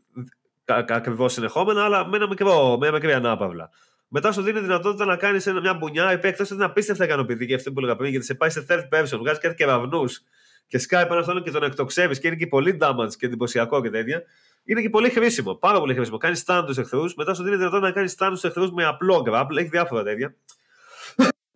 ακριβώς 0.66 1.32
συνεχόμενα, 1.32 1.84
αλλά 1.84 2.06
με 2.06 2.16
ένα 2.16 2.28
μικρό, 2.28 2.76
με 2.78 2.86
ένα 2.86 2.96
μικρή 2.96 3.12
ανάπαυλα. 3.12 3.70
Μετά 4.08 4.32
σου 4.32 4.42
δίνει 4.42 4.60
δυνατότητα 4.60 5.04
να 5.04 5.16
κάνεις 5.16 5.46
μια 5.46 5.74
μπουνιά 5.74 6.10
επέκταση 6.10 6.52
ότι 6.52 6.62
είναι 6.62 6.70
απίστευτα 6.70 7.04
ικανοποιητική 7.04 7.54
αυτή 7.54 7.72
που 7.72 7.78
έλεγα 7.78 7.96
πριν, 7.96 8.10
γιατί 8.10 8.26
σε 8.26 8.34
πάει 8.34 8.50
σε 8.50 8.66
third 8.68 8.88
person, 8.88 9.18
βγάζεις 9.18 9.38
κάτι 9.38 9.54
κεραυνούς 9.54 10.22
και 10.66 10.78
σκάει 10.78 11.06
πάνω 11.06 11.20
αυτόν 11.20 11.42
και 11.42 11.50
τον 11.50 11.62
εκτοξεύεις 11.62 12.18
και 12.18 12.26
είναι 12.26 12.36
και 12.36 12.46
πολύ 12.46 12.78
damage 12.80 13.14
και 13.18 13.26
εντυπωσιακό 13.26 13.82
και 13.82 13.90
τέτοια. 13.90 14.22
Είναι 14.64 14.80
και 14.80 14.90
πολύ 14.90 15.10
χρήσιμο, 15.10 15.54
πάρα 15.54 15.78
πολύ 15.78 15.94
χρήσιμο. 15.94 16.16
Κάνεις 16.16 16.44
stand 16.46 16.62
τους 16.66 16.78
εχθρούς, 16.78 17.14
μετά 17.14 17.34
σου 17.34 17.42
δίνει 17.42 17.56
δυνατότητα 17.56 17.86
να 17.86 17.92
κάνεις 17.92 18.16
stand 18.18 18.28
τους 18.30 18.44
εχθρούς 18.44 18.72
με 18.72 18.84
απλό 18.84 19.24
grapple, 19.26 19.56
έχει 19.56 19.68
διάφορα 19.68 20.02
τέτοια. 20.02 20.34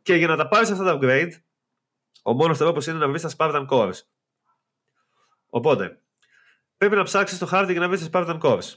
και 0.03 0.15
για 0.15 0.27
να 0.27 0.37
τα 0.37 0.49
πάρεις 0.49 0.71
αυτά 0.71 0.85
τα 0.85 0.99
upgrade, 1.01 1.31
ο 2.23 2.33
μόνος 2.33 2.59
τρόπος 2.59 2.87
είναι 2.87 2.99
να 2.99 3.09
βρεις 3.09 3.23
τα 3.23 3.31
Spartan 3.37 3.67
Cores. 3.67 4.01
Οπότε, 5.57 5.99
πρέπει 6.77 6.97
να 6.97 7.03
ψάξεις 7.03 7.39
το 7.39 7.47
χάρτη 7.47 7.73
για 7.73 7.81
να 7.81 7.89
βρεις 7.89 8.01
τις 8.01 8.09
Spartan 8.13 8.39
Cores. 8.41 8.75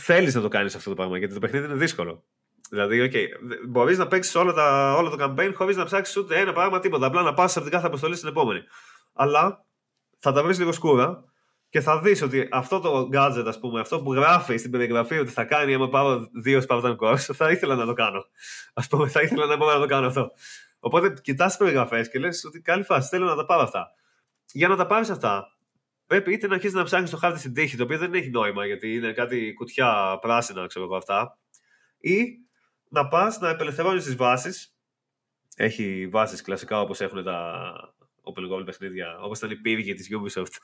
Θέλεις 0.00 0.34
να 0.34 0.40
το 0.40 0.48
κάνεις 0.48 0.74
αυτό 0.74 0.88
το 0.88 0.96
πράγμα 0.96 1.18
γιατί 1.18 1.34
το 1.34 1.40
παιχνίδι 1.40 1.64
είναι 1.64 1.74
δύσκολο. 1.74 2.24
Δηλαδή, 2.70 3.10
okay, 3.12 3.26
μπορείς 3.68 3.98
να 3.98 4.06
παίξεις 4.06 4.34
όλο, 4.34 4.54
όλο 4.96 5.16
το 5.16 5.16
campaign 5.24 5.52
χωρίς 5.54 5.76
να 5.76 5.84
ψάξεις 5.84 6.16
ούτε 6.16 6.38
ένα 6.38 6.52
πράγμα, 6.52 6.80
τίποτα. 6.80 7.06
Απλά 7.06 7.22
να 7.22 7.34
πας 7.34 7.56
από 7.56 7.64
την 7.64 7.74
κάθε 7.74 7.86
αποστολή 7.86 8.16
στην 8.16 8.28
επόμενη. 8.28 8.60
Αλλά 9.12 9.64
θα 10.18 10.32
τα 10.32 10.42
βρεις 10.42 10.58
λίγο 10.58 10.72
σκούρα 10.72 11.24
και 11.68 11.80
θα 11.80 12.00
δεις 12.00 12.22
ότι 12.22 12.48
αυτό 12.50 12.80
το 12.80 13.08
gadget, 13.12 13.44
ας 13.46 13.58
πούμε, 13.58 13.80
αυτό 13.80 14.02
που 14.02 14.14
γράφει 14.14 14.56
στην 14.56 14.70
περιγραφή 14.70 15.18
ότι 15.18 15.30
θα 15.30 15.44
κάνει 15.44 15.74
άμα 15.74 15.88
πάω 15.88 16.28
δύο 16.42 16.62
Spartan 16.68 16.96
Cores, 16.96 17.16
θα 17.16 17.50
ήθελα 17.50 17.74
να 17.74 17.86
το 17.86 17.92
κάνω. 17.92 18.24
Α 18.74 18.86
πούμε, 18.86 19.08
θα 19.08 19.22
ήθελα 19.22 19.46
να 19.46 19.56
μπορώ 19.56 19.72
να 19.72 19.80
το 19.80 19.86
κάνω 19.86 20.06
αυτό. 20.06 20.30
Οπότε 20.78 21.14
κοιτάς 21.22 21.48
τις 21.48 21.56
περιγραφές 21.56 22.10
και 22.10 22.18
λες 22.18 22.44
ότι 22.44 22.60
καλή 22.60 22.82
φάση, 22.82 23.08
θέλω 23.08 23.24
να 23.24 23.36
τα 23.36 23.46
πάρω 23.46 23.62
αυτά 23.62 23.94
για 24.52 24.68
να 24.68 24.76
τα 24.76 24.86
πάρεις 24.86 25.10
αυτά, 25.10 25.56
πρέπει 26.06 26.32
είτε 26.32 26.46
να 26.46 26.54
αρχίσεις 26.54 26.76
να 26.76 26.84
ψάχνεις 26.84 27.10
το 27.10 27.16
χάρτη 27.16 27.38
στην 27.38 27.54
τύχη, 27.54 27.76
το 27.76 27.82
οποίο 27.82 27.98
δεν 27.98 28.14
έχει 28.14 28.30
νόημα 28.30 28.66
γιατί 28.66 28.94
είναι 28.94 29.12
κάτι 29.12 29.52
κουτιά 29.52 30.18
πράσινα, 30.20 30.66
ξέρω 30.66 30.84
εγώ 30.84 30.96
αυτά, 30.96 31.38
ή 31.98 32.24
να 32.88 33.08
πας 33.08 33.38
να 33.38 33.50
απελευθερώνεις 33.50 34.04
τις 34.04 34.16
βάσεις. 34.16 34.74
Έχει 35.56 36.08
βάσεις 36.08 36.42
κλασικά 36.42 36.80
όπως 36.80 37.00
έχουν 37.00 37.24
τα 37.24 37.72
open 38.22 38.52
world 38.52 38.64
παιχνίδια, 38.64 39.18
όπως 39.20 39.38
ήταν 39.38 39.50
η 39.50 39.56
πύργη 39.56 39.94
της 39.94 40.08
Ubisoft 40.10 40.56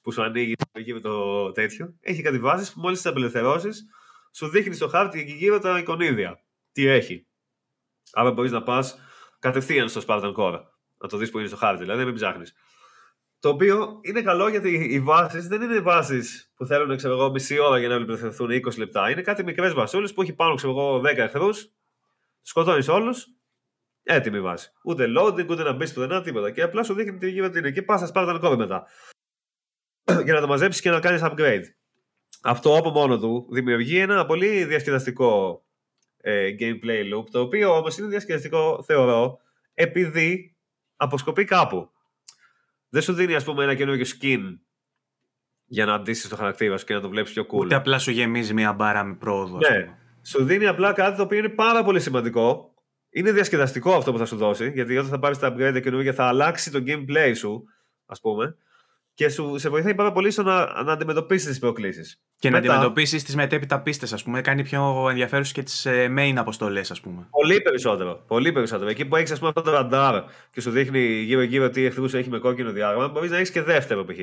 που 0.00 0.12
σου 0.12 0.22
ανοίγει 0.22 0.54
γύρω 0.74 1.00
το 1.00 1.52
τέτοιο. 1.52 1.94
Έχει 2.00 2.22
κάτι 2.22 2.38
βάσεις 2.38 2.72
που 2.72 2.80
μόλις 2.80 3.00
τις 3.00 3.10
απελευθερώσεις, 3.10 3.86
σου 4.32 4.48
δείχνει 4.48 4.74
στο 4.74 4.88
χάρτη 4.88 5.20
εκεί 5.20 5.32
γύρω 5.32 5.58
τα 5.58 5.78
εικονίδια. 5.78 6.42
Τι 6.72 6.86
έχει. 6.86 7.26
Άρα 8.12 8.32
μπορείς 8.32 8.50
να 8.50 8.62
πας 8.62 8.98
κατευθείαν 9.38 9.88
στο 9.88 10.02
Spartan 10.06 10.34
Core. 10.36 10.60
Να 10.98 11.08
το 11.08 11.16
δεις 11.16 11.30
που 11.30 11.38
είναι 11.38 11.48
στο 11.48 11.56
χάρτη, 11.56 11.82
δηλαδή 11.82 12.04
μην 12.04 12.14
ψάχνεις. 12.14 12.54
Το 13.40 13.48
οποίο 13.48 14.00
είναι 14.02 14.22
καλό 14.22 14.48
γιατί 14.48 14.68
οι 14.74 15.00
βάσεις 15.00 15.48
δεν 15.48 15.62
είναι 15.62 15.80
βάσεις 15.80 16.52
που 16.54 16.66
θέλουν 16.66 16.96
ξέρω 16.96 17.14
εγώ, 17.14 17.30
μισή 17.30 17.58
ώρα 17.58 17.78
για 17.78 17.88
να 17.88 17.96
απελευθερωθούν 17.96 18.50
20 18.50 18.76
λεπτά. 18.78 19.10
Είναι 19.10 19.22
κάτι 19.22 19.44
μικρές 19.44 19.72
βασούλε 19.72 20.08
που 20.08 20.22
έχει 20.22 20.32
πάνω 20.32 20.54
ξέρω 20.54 20.72
εγώ, 20.72 21.00
10 21.00 21.04
εχθρούς, 21.16 21.72
σκοτώνεις 22.42 22.88
όλους, 22.88 23.26
έτοιμη 24.02 24.40
βάση. 24.40 24.72
Ούτε 24.84 25.06
loading, 25.18 25.48
ούτε 25.48 25.62
να 25.62 25.72
μπεις 25.72 25.92
πουθενά, 25.92 26.22
τίποτα. 26.22 26.50
Και 26.50 26.62
απλά 26.62 26.82
σου 26.82 26.94
δείχνει 26.94 27.18
τι 27.18 27.30
γίνεται 27.30 27.58
είναι. 27.58 27.70
Και 27.70 27.82
πας 27.82 28.00
να 28.00 28.06
σπάρει 28.06 28.38
τα 28.38 28.56
μετά. 28.56 28.86
για 30.24 30.34
να 30.34 30.40
το 30.40 30.46
μαζέψεις 30.46 30.82
και 30.82 30.90
να 30.90 31.00
κάνεις 31.00 31.20
upgrade. 31.24 31.64
Αυτό 32.42 32.76
από 32.76 32.90
μόνο 32.90 33.18
του 33.18 33.48
δημιουργεί 33.50 33.98
ένα 33.98 34.26
πολύ 34.26 34.64
διασκεδαστικό 34.64 35.62
ε, 36.16 36.54
gameplay 36.58 37.14
loop, 37.14 37.24
το 37.30 37.40
οποίο 37.40 37.76
όμως 37.76 37.98
είναι 37.98 38.08
διασκεδαστικό, 38.08 38.82
θεωρώ, 38.82 39.38
επειδή 39.74 40.56
αποσκοπεί 40.96 41.44
κάπου 41.44 41.90
δεν 42.90 43.02
σου 43.02 43.12
δίνει 43.12 43.34
ας 43.34 43.44
πούμε 43.44 43.64
ένα 43.64 43.74
καινούργιο 43.74 44.06
skin 44.20 44.40
για 45.64 45.86
να 45.86 45.94
αντίσεις 45.94 46.28
το 46.28 46.36
χαρακτήρα 46.36 46.76
σου 46.76 46.84
και 46.84 46.94
να 46.94 47.00
το 47.00 47.08
βλέπεις 47.08 47.32
πιο 47.32 47.46
cool. 47.50 47.58
Ούτε 47.58 47.74
απλά 47.74 47.98
σου 47.98 48.10
γεμίζει 48.10 48.54
μια 48.54 48.72
μπάρα 48.72 49.04
με 49.04 49.14
πρόοδο. 49.14 49.56
Ναι. 49.56 49.96
Σου 50.22 50.44
δίνει 50.44 50.66
απλά 50.66 50.92
κάτι 50.92 51.16
το 51.16 51.22
οποίο 51.22 51.38
είναι 51.38 51.48
πάρα 51.48 51.84
πολύ 51.84 52.00
σημαντικό. 52.00 52.74
Είναι 53.10 53.32
διασκεδαστικό 53.32 53.94
αυτό 53.94 54.12
που 54.12 54.18
θα 54.18 54.26
σου 54.26 54.36
δώσει, 54.36 54.70
γιατί 54.70 54.96
όταν 54.96 55.10
θα 55.10 55.18
πάρεις 55.18 55.38
τα 55.38 55.54
upgrade 55.54 55.80
καινούργια 55.82 56.12
θα 56.12 56.24
αλλάξει 56.24 56.70
το 56.70 56.82
gameplay 56.86 57.32
σου, 57.36 57.64
ας 58.06 58.20
πούμε. 58.20 58.56
Και 59.20 59.28
σου, 59.28 59.58
σε 59.58 59.68
βοηθάει 59.68 59.94
πάρα 59.94 60.12
πολύ 60.12 60.30
στο 60.30 60.42
να, 60.42 60.82
να 60.82 60.92
αντιμετωπίσεις 60.92 61.48
τις 61.48 61.58
προκλήσεις. 61.58 62.20
Και 62.38 62.50
Μετά, 62.50 62.66
να 62.66 62.72
αντιμετωπίσεις 62.72 63.24
τις 63.24 63.36
μετέπειτα 63.36 63.80
πίστες, 63.80 64.12
ας 64.12 64.22
πούμε. 64.22 64.40
Κάνει 64.40 64.62
πιο 64.62 65.06
ενδιαφέρουσες 65.08 65.52
και 65.52 65.62
τις 65.62 65.86
ε, 65.86 66.12
main 66.18 66.34
αποστολές, 66.36 66.90
ας 66.90 67.00
πούμε. 67.00 67.26
Πολύ 67.30 67.60
περισσότερο. 67.60 68.24
Πολύ 68.26 68.52
περισσότερο. 68.52 68.90
Εκεί 68.90 69.04
που 69.04 69.16
έχεις 69.16 69.30
αυτό 69.30 69.52
το 69.52 69.70
ραντάρ 69.70 70.24
και 70.50 70.60
σου 70.60 70.70
δείχνει 70.70 71.00
γύρω-γύρω 71.00 71.70
τι 71.70 71.84
εχθρούς 71.84 72.14
έχει 72.14 72.28
με 72.30 72.38
κόκκινο 72.38 72.72
διάγραμμα, 72.72 73.08
μπορείς 73.08 73.30
να 73.30 73.36
έχεις 73.36 73.50
και 73.50 73.62
δεύτερο 73.62 74.04
π.χ. 74.04 74.18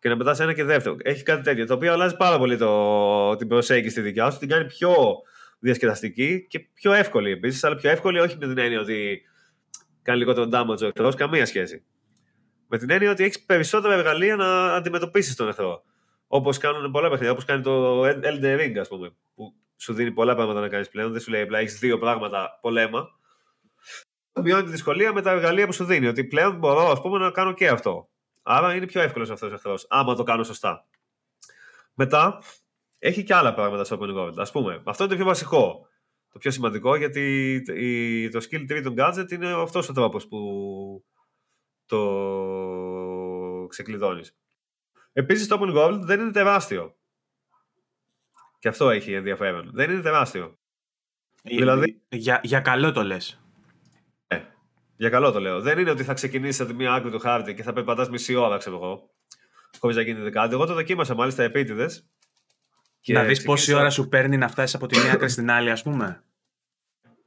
Και 0.00 0.08
να 0.08 0.16
πετάς 0.16 0.40
ένα 0.40 0.52
και 0.52 0.64
δεύτερο. 0.64 0.96
Έχει 1.02 1.22
κάτι 1.22 1.42
τέτοιο. 1.42 1.66
Το 1.66 1.74
οποίο 1.74 1.92
αλλάζει 1.92 2.16
πάρα 2.16 2.38
πολύ 2.38 2.56
το, 2.56 3.36
την 3.36 3.48
προσέγγιση 3.48 3.90
στη 3.90 4.00
δικιά 4.00 4.30
σου, 4.30 4.38
την 4.38 4.48
κάνει 4.48 4.64
πιο 4.64 4.94
διασκεδαστική 5.58 6.46
και 6.48 6.58
πιο 6.58 6.92
εύκολη 6.92 7.30
επίσης. 7.30 7.64
Αλλά 7.64 7.76
πιο 7.76 7.90
εύκολη 7.90 8.20
όχι 8.20 8.36
με 8.40 8.46
την 8.46 8.58
έννοια 8.58 8.80
ότι 8.80 9.22
κάνει 10.02 10.18
λιγότερο 10.18 10.48
damage 10.52 10.82
ο 10.82 10.86
εχθρός, 10.86 11.14
καμία 11.14 11.46
σχέση. 11.46 11.84
Με 12.68 12.78
την 12.78 12.90
έννοια 12.90 13.10
ότι 13.10 13.24
έχεις 13.24 13.44
περισσότερα 13.44 13.94
εργαλεία 13.94 14.36
να 14.36 14.74
αντιμετωπίσεις 14.74 15.36
τον 15.36 15.48
εχθρό. 15.48 15.82
Όπως 16.26 16.58
κάνουν 16.58 16.90
πολλά 16.90 17.08
παιχνίδια, 17.08 17.32
όπως 17.32 17.44
κάνει 17.44 17.62
το 17.62 18.02
Elden 18.04 18.60
Ring, 18.60 18.76
ας 18.80 18.88
πούμε, 18.88 19.14
που 19.34 19.54
σου 19.76 19.92
δίνει 19.92 20.12
πολλά 20.12 20.34
πράγματα 20.34 20.60
να 20.60 20.68
κάνεις 20.68 20.88
πλέον. 20.88 21.12
Δεν 21.12 21.20
σου 21.20 21.30
λέει 21.30 21.42
απλά 21.42 21.58
έχεις 21.58 21.78
δύο 21.78 21.98
πράγματα 21.98 22.58
πολέμα. 22.60 23.08
Μειώνει 24.42 24.64
τη 24.64 24.70
δυσκολία 24.70 25.12
με 25.12 25.22
τα 25.22 25.30
εργαλεία 25.30 25.66
που 25.66 25.72
σου 25.72 25.84
δίνει. 25.84 26.06
Ότι 26.06 26.24
πλέον 26.24 26.56
μπορώ 26.56 26.90
ας 26.90 27.00
πούμε, 27.00 27.18
να 27.18 27.30
κάνω 27.30 27.52
και 27.52 27.68
αυτό. 27.68 28.08
Άρα 28.42 28.74
είναι 28.74 28.86
πιο 28.86 29.00
εύκολος 29.00 29.30
αυτός 29.30 29.50
ο 29.50 29.54
εχθρό, 29.54 29.74
άμα 29.88 30.14
το 30.14 30.22
κάνω 30.22 30.44
σωστά. 30.44 30.86
Μετά 31.94 32.42
έχει 32.98 33.22
και 33.22 33.34
άλλα 33.34 33.54
πράγματα 33.54 33.84
στο 33.84 33.98
open 34.00 34.16
world. 34.16 34.34
Α 34.36 34.50
πούμε, 34.50 34.82
αυτό 34.84 35.04
είναι 35.04 35.12
το 35.12 35.18
πιο 35.18 35.28
βασικό. 35.28 35.88
Το 36.32 36.38
πιο 36.38 36.50
σημαντικό 36.50 36.96
γιατί 36.96 37.62
το 38.32 38.46
skill 38.50 38.72
tree 38.72 38.80
των 38.82 38.94
gadget 38.98 39.32
είναι 39.32 39.52
αυτός 39.52 39.88
ο 39.88 39.92
τρόπος 39.92 40.26
που 40.28 40.38
το 41.86 43.66
ξεκλειδώνεις. 43.68 44.36
Επίσης 45.12 45.46
το 45.46 45.58
Open 45.60 45.76
Gold 45.76 45.98
δεν 46.00 46.20
είναι 46.20 46.30
τεράστιο. 46.30 46.96
Και 48.58 48.68
αυτό 48.68 48.90
έχει 48.90 49.12
ενδιαφέρον. 49.12 49.70
Δεν 49.72 49.90
είναι 49.90 50.00
τεράστιο. 50.00 50.58
Για, 51.42 51.58
δηλαδή... 51.58 52.02
για, 52.08 52.40
για 52.42 52.60
καλό 52.60 52.92
το 52.92 53.02
λες. 53.02 53.40
Ναι, 54.28 54.48
για 54.96 55.10
καλό 55.10 55.32
το 55.32 55.40
λέω. 55.40 55.60
Δεν 55.60 55.78
είναι 55.78 55.90
ότι 55.90 56.04
θα 56.04 56.14
ξεκινήσει 56.14 56.62
από 56.62 56.70
τη 56.70 56.76
μία 56.76 56.92
άκρη 56.92 57.10
του 57.10 57.18
χάρτη 57.18 57.54
και 57.54 57.62
θα 57.62 57.72
περπατάς 57.72 58.08
μισή 58.08 58.34
ώρα, 58.34 58.56
ξέρω 58.56 58.76
εγώ, 58.76 59.10
χωρίς 59.78 59.96
να 59.96 60.02
γίνει 60.02 60.30
κάτι. 60.30 60.54
Εγώ 60.54 60.66
το 60.66 60.74
δοκίμασα 60.74 61.14
μάλιστα 61.14 61.42
επίτηδες. 61.42 62.08
Να 63.06 63.24
δεις 63.24 63.42
πόση 63.42 63.74
ώρα 63.74 63.90
σου 63.90 64.08
παίρνει 64.08 64.36
να 64.36 64.48
φτάσεις 64.48 64.74
από 64.74 64.86
τη 64.86 64.98
μία 64.98 65.12
άκρη 65.12 65.28
στην 65.28 65.50
άλλη, 65.50 65.70
ας 65.70 65.82
πούμε. 65.82 66.23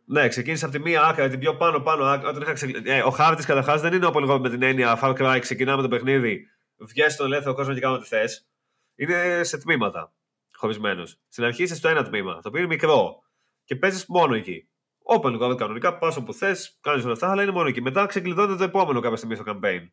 Ναι, 0.10 0.28
ξεκίνησε 0.28 0.66
από 0.66 0.74
τη 0.74 0.80
μία 0.80 1.04
άκρη, 1.04 1.30
την 1.30 1.40
πιο 1.40 1.56
πάνω 1.56 1.80
πάνω. 1.80 2.04
Όταν 2.12 2.42
είχα 2.42 2.54
ξεκ... 2.54 2.88
ε, 2.88 3.02
ο 3.02 3.10
χάρτης 3.10 3.46
καταρχάς 3.46 3.82
δεν 3.82 3.94
είναι 3.94 4.06
όπω 4.06 4.20
λίγο 4.20 4.40
με 4.40 4.50
την 4.50 4.62
έννοια 4.62 5.00
Far 5.02 5.18
Cry, 5.18 5.38
ξεκινάμε 5.42 5.82
το 5.82 5.88
παιχνίδι, 5.88 6.48
βγαίνει 6.78 7.10
στον 7.10 7.26
ελεύθερο 7.26 7.56
κόσμο 7.56 7.74
και 7.74 7.80
κάνω 7.80 7.96
ό,τι 7.96 8.08
θες. 8.08 8.48
Είναι 8.96 9.44
σε 9.44 9.58
τμήματα 9.58 10.14
χωρισμένος. 10.54 11.20
Στην 11.28 11.44
αρχή 11.44 11.64
είσαι 11.64 11.76
στο 11.76 11.88
ένα 11.88 12.04
τμήμα, 12.04 12.34
το 12.34 12.48
οποίο 12.48 12.60
είναι 12.60 12.74
μικρό 12.74 13.24
και 13.64 13.76
παίζεις 13.76 14.06
μόνο 14.08 14.36
εκεί. 14.36 14.68
Open 15.16 15.42
world 15.42 15.58
κανονικά, 15.58 15.98
πας 15.98 16.18
όπου 16.18 16.34
θες, 16.34 16.78
κάνεις 16.82 17.04
όλα 17.04 17.14
αυτά, 17.14 17.32
αλλά 17.32 17.44
είναι 17.44 17.52
μόνο 17.52 17.68
εκεί. 17.68 17.82
Μετά 17.82 18.06
ξεκλειδώνεται 18.06 18.56
το 18.56 18.64
επόμενο 18.64 19.00
κάποια 19.00 19.18
στιγμή 19.18 19.36
στο 19.36 19.44
campaign. 19.48 19.90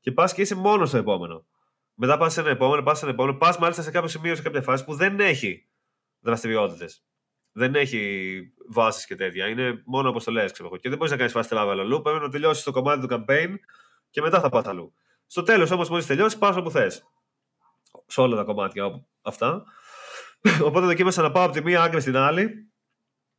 Και 0.00 0.12
πας 0.12 0.34
και 0.34 0.42
είσαι 0.42 0.54
μόνο 0.54 0.86
στο 0.86 0.96
επόμενο. 0.96 1.46
Μετά 1.94 2.16
πας 2.16 2.32
σε 2.32 2.40
ένα 2.40 2.50
επόμενο, 2.50 2.82
πας 2.82 2.98
σε 2.98 3.04
ένα 3.04 3.14
επόμενο, 3.14 3.36
πας 3.36 3.58
μάλιστα 3.58 3.82
σε 3.82 3.90
κάποιο 3.90 4.08
σημείο, 4.08 4.34
σε 4.34 4.42
κάποια 4.42 4.62
φάση 4.62 4.84
που 4.84 4.94
δεν 4.94 5.20
έχει 5.20 5.68
δραστηριότητες 6.20 7.04
δεν 7.58 7.74
έχει 7.74 8.40
βάσεις 8.68 9.06
και 9.06 9.14
τέτοια. 9.14 9.46
Είναι 9.46 9.82
μόνο 9.84 10.08
αποστολέ, 10.08 10.50
ξέρω 10.50 10.76
Και 10.76 10.88
δεν 10.88 10.98
μπορείς 10.98 11.12
να 11.12 11.18
κάνεις 11.18 11.32
φάση 11.32 11.48
travel 11.52 11.76
αλλού. 11.80 12.02
Πρέπει 12.02 12.20
να 12.20 12.28
τελειώσει 12.28 12.64
το 12.64 12.72
κομμάτι 12.72 13.06
του 13.06 13.14
campaign 13.14 13.54
και 14.10 14.20
μετά 14.20 14.40
θα 14.40 14.48
πας 14.48 14.66
αλλού. 14.66 14.94
Στο 15.26 15.42
τέλος 15.42 15.70
όμως, 15.70 15.88
μόλις 15.88 16.06
τελειώσει, 16.06 16.38
πας 16.38 16.56
όπου 16.56 16.70
θες. 16.70 17.02
Σε 18.06 18.20
όλα 18.20 18.36
τα 18.36 18.44
κομμάτια 18.44 19.06
αυτά. 19.22 19.64
Οπότε 20.66 20.86
δοκίμασα 20.86 21.22
να 21.22 21.30
πάω 21.30 21.44
από 21.44 21.52
τη 21.52 21.62
μία 21.62 21.82
άκρη 21.82 22.00
στην 22.00 22.16
άλλη 22.16 22.72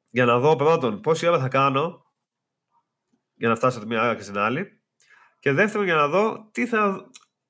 για 0.09 0.25
να 0.25 0.39
δω 0.39 0.55
πρώτον 0.55 1.01
πόση 1.01 1.27
ώρα 1.27 1.39
θα 1.39 1.47
κάνω 1.47 2.05
για 3.33 3.49
να 3.49 3.55
φτάσω 3.55 3.77
από 3.77 3.87
τη 3.87 3.93
μία 3.93 4.09
άκρη 4.09 4.23
στην 4.23 4.37
άλλη. 4.37 4.81
Και 5.39 5.51
δεύτερον 5.51 5.85
για 5.85 5.95
να 5.95 6.07
δω 6.07 6.49
τι 6.51 6.67
θα, 6.67 7.09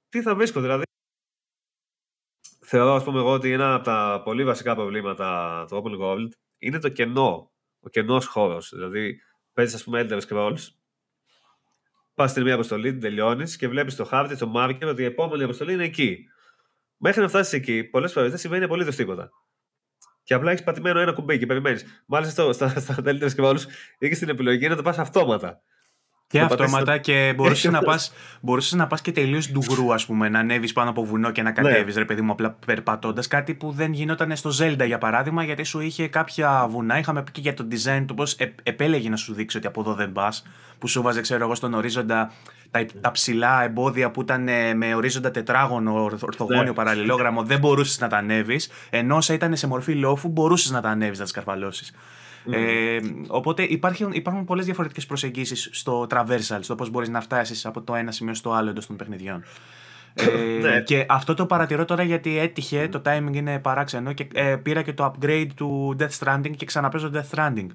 τι 0.09 0.22
θα 0.22 0.36
βρίσκω. 0.36 0.61
Δηλαδή, 0.61 0.84
θεωρώ, 2.65 2.93
ας 2.93 3.03
πούμε, 3.03 3.20
εγώ 3.20 3.32
ότι 3.32 3.51
ένα 3.51 3.74
από 3.74 3.84
τα 3.84 4.22
πολύ 4.24 4.45
βασικά 4.45 4.76
προβλήματα 4.76 5.65
του 5.68 5.84
Open 5.84 6.01
World 6.01 6.30
είναι 6.58 6.80
το 6.80 6.89
κενό. 6.89 7.51
Ο 7.80 7.89
κενός 7.89 8.26
χώρος. 8.26 8.70
Δηλαδή, 8.74 9.22
παίζεις, 9.53 9.76
ας 9.76 9.84
πούμε, 9.84 10.05
Elder 10.10 10.22
Scrolls, 10.28 10.68
πας 12.14 12.32
στην 12.32 12.43
μία 12.43 12.53
αποστολή, 12.53 12.91
την 12.91 12.99
τελειώνεις 12.99 13.58
και 13.58 13.68
βλέπεις 13.68 13.95
το 13.95 14.05
χάρτη, 14.05 14.38
το 14.38 14.51
marker 14.55 14.88
ότι 14.88 15.01
η 15.01 15.05
επόμενη 15.05 15.43
αποστολή 15.43 15.74
είναι 15.74 15.84
εκεί. 15.84 16.28
Μέχρι 16.97 17.22
να 17.22 17.28
φτάσεις 17.28 17.53
εκεί, 17.53 17.84
πολλές 17.84 18.12
φορές 18.12 18.30
δεν 18.30 18.39
συμβαίνει 18.39 18.64
απολύτως 18.64 18.95
τίποτα. 18.95 19.32
Και 20.24 20.34
απλά 20.34 20.51
έχεις 20.51 20.64
πατημένο 20.64 20.99
ένα 20.99 21.14
κουμπί 21.14 21.38
και 21.38 21.45
περιμένεις. 21.45 22.03
Μάλιστα 22.05 22.53
στα, 22.53 22.68
στα 22.80 22.95
Elder 23.03 23.30
Scrolls 23.36 23.62
έχει 23.97 24.16
την 24.16 24.30
επιλογή 24.30 24.68
να 24.68 24.76
το 24.76 24.82
πας 24.82 24.97
αυτόματα. 24.97 25.62
Και 26.30 26.39
αυτόματα 26.41 26.97
και 26.97 27.34
μπορούσες 27.36 27.71
να 27.71 27.80
πα 27.80 27.99
μπορούσες 28.41 28.73
να 28.73 28.88
πας 28.88 29.01
και 29.01 29.11
τελείως 29.11 29.51
ντουγρού, 29.51 29.93
ας 29.93 30.05
πούμε, 30.05 30.30
να 30.30 30.39
ανέβεις 30.39 30.73
πάνω 30.73 30.89
από 30.89 31.05
βουνό 31.05 31.32
και 31.32 31.41
να 31.41 31.51
κατέβεις, 31.51 31.93
ναι. 31.95 31.99
ρε 32.01 32.05
παιδί 32.05 32.21
μου, 32.21 32.32
απλά 32.32 32.57
περπατώντας. 32.65 33.28
Κάτι 33.28 33.53
που 33.53 33.71
δεν 33.71 33.93
γινόταν 33.93 34.36
στο 34.36 34.49
Zelda 34.59 34.86
για 34.86 34.97
παράδειγμα, 34.97 35.43
γιατί 35.43 35.63
σου 35.63 35.80
είχε 35.80 36.07
κάποια 36.07 36.67
βουνά. 36.69 36.99
Είχαμε 36.99 37.23
πει 37.23 37.32
και 37.32 37.41
για 37.41 37.53
το 37.53 37.67
design 37.71 38.03
του 38.07 38.13
πώς 38.13 38.36
επέλεγε 38.63 39.09
να 39.09 39.15
σου 39.15 39.34
δείξει 39.34 39.57
ότι 39.57 39.67
από 39.67 39.82
εδώ 39.82 39.93
δεν 39.93 40.11
πας. 40.11 40.43
Που 40.80 40.88
σου 40.88 41.01
βάζε, 41.01 41.21
ξέρω 41.21 41.43
εγώ, 41.43 41.55
στον 41.55 41.73
ορίζοντα 41.73 42.32
τα, 42.71 42.86
τα 43.01 43.11
ψηλά 43.11 43.63
εμπόδια 43.63 44.11
που 44.11 44.21
ήταν 44.21 44.47
ε, 44.47 44.73
με 44.73 44.95
ορίζοντα 44.95 45.32
τετράγωνο, 45.32 46.03
ορθογώνιο, 46.03 46.63
ναι. 46.63 46.73
παραλληλόγραμμο, 46.73 47.43
δεν 47.43 47.59
μπορούσες 47.59 47.99
να 47.99 48.07
τα 48.07 48.17
ανέβεις. 48.17 48.69
Ενώ 48.89 49.15
όσα 49.15 49.34
ήταν 49.34 49.55
σε 49.55 49.67
μορφή 49.67 49.93
λόφου, 49.93 50.30
μπορούσες 50.30 50.71
να 50.71 50.82
τα 50.82 50.89
ανέβεις, 50.89 51.17
να 51.17 51.23
τις 51.23 51.34
καρφαλώσεις. 51.34 51.93
Ε, 52.51 52.99
οπότε 53.27 53.63
υπάρχουν, 53.63 54.11
υπάρχουν 54.11 54.45
πολλές 54.45 54.65
διαφορετικές 54.65 55.05
προσεγγίσεις 55.05 55.69
στο 55.71 56.07
traversal, 56.09 56.59
στο 56.59 56.75
πώς 56.75 56.89
μπορείς 56.89 57.09
να 57.09 57.21
φτάσεις 57.21 57.65
από 57.65 57.81
το 57.81 57.95
ένα 57.95 58.11
σημείο 58.11 58.33
στο 58.33 58.51
άλλο 58.51 58.69
εντός 58.69 58.87
των 58.87 58.95
παιχνιδιών. 58.95 59.43
Ε, 60.13 60.59
ναι. 60.61 60.81
Και 60.81 61.05
αυτό 61.09 61.33
το 61.33 61.45
παρατηρώ 61.45 61.85
τώρα 61.85 62.03
γιατί 62.03 62.37
έτυχε, 62.37 62.87
το 62.87 63.01
timing 63.05 63.33
είναι 63.33 63.59
παράξενο 63.59 64.13
και 64.13 64.27
ε, 64.33 64.55
πήρα 64.55 64.81
και 64.81 64.93
το 64.93 65.13
upgrade 65.13 65.47
του 65.55 65.95
Death 65.99 66.25
Stranding 66.25 66.51
και 66.57 66.65
ξαναπέζω 66.65 67.11
Death 67.13 67.37
Stranding. 67.37 67.67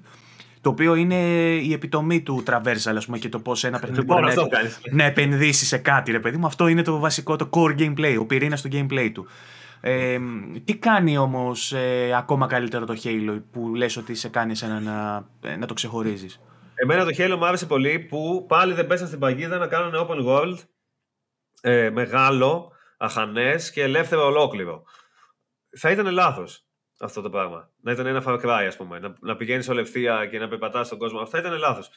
Το 0.61 0.69
οποίο 0.69 0.95
είναι 0.95 1.15
η 1.55 1.73
επιτομή 1.73 2.21
του 2.21 2.43
traversal, 2.47 2.93
ας 2.95 3.05
πούμε, 3.05 3.17
και 3.17 3.29
το 3.29 3.39
πώς 3.39 3.63
ένα 3.63 3.79
παιχνίδι 3.79 4.01
λοιπόν, 4.01 4.21
μπορεί 4.21 4.35
να, 4.35 4.95
να 4.95 5.03
επενδύσει 5.03 5.65
σε 5.65 5.77
κάτι, 5.77 6.11
ρε 6.11 6.19
παιδί 6.19 6.37
μου. 6.37 6.45
Αυτό 6.45 6.67
είναι 6.67 6.81
το 6.81 6.99
βασικό, 6.99 7.35
το 7.35 7.49
core 7.51 7.79
gameplay, 7.79 8.15
ο 8.19 8.25
πυρήνας 8.25 8.61
του 8.61 8.69
gameplay 8.71 9.09
του. 9.13 9.27
Ε, 9.85 10.19
τι 10.63 10.77
κάνει 10.77 11.17
όμως 11.17 11.73
ε, 11.73 12.13
ακόμα 12.15 12.47
καλύτερο 12.47 12.85
το 12.85 12.95
Halo 13.03 13.41
που 13.51 13.75
λες 13.75 13.97
ότι 13.97 14.15
σε 14.15 14.29
κάνει 14.29 14.53
ένα 14.63 14.79
να, 14.79 15.27
ε, 15.49 15.55
να 15.55 15.65
το 15.65 15.73
ξεχωρίζεις; 15.73 16.39
Εμένα 16.75 17.05
το 17.05 17.11
Halo 17.17 17.35
μου 17.37 17.45
άρεσε 17.45 17.65
πολύ 17.65 17.99
που 17.99 18.45
πάλι 18.47 18.73
δεν 18.73 18.87
πέσαν 18.87 19.07
στην 19.07 19.19
παγίδα 19.19 19.57
να 19.57 19.67
κάνουν 19.67 20.07
open 20.07 20.25
world 20.25 20.57
ε, 21.61 21.89
μεγάλο, 21.89 22.71
αχανές 22.97 23.71
και 23.71 23.81
ελεύθερο 23.81 24.25
ολόκληρο. 24.25 24.83
Θα 25.77 25.91
ήταν 25.91 26.07
λάθος 26.07 26.65
αυτό 26.99 27.21
το 27.21 27.29
πράγμα. 27.29 27.69
Να 27.81 27.91
ήταν 27.91 28.05
ένα 28.05 28.23
Far 28.25 28.41
Cry, 28.41 28.65
ας 28.67 28.75
πούμε. 28.75 28.99
Να, 28.99 29.15
να 29.19 29.35
πηγαίνεις 29.35 29.69
ολευθεία 29.69 30.25
και 30.25 30.39
να 30.39 30.47
περπατάς 30.47 30.87
στον 30.87 30.97
κόσμο. 30.97 31.19
Αυτό 31.19 31.37
ήταν 31.37 31.57
λάθος. 31.57 31.89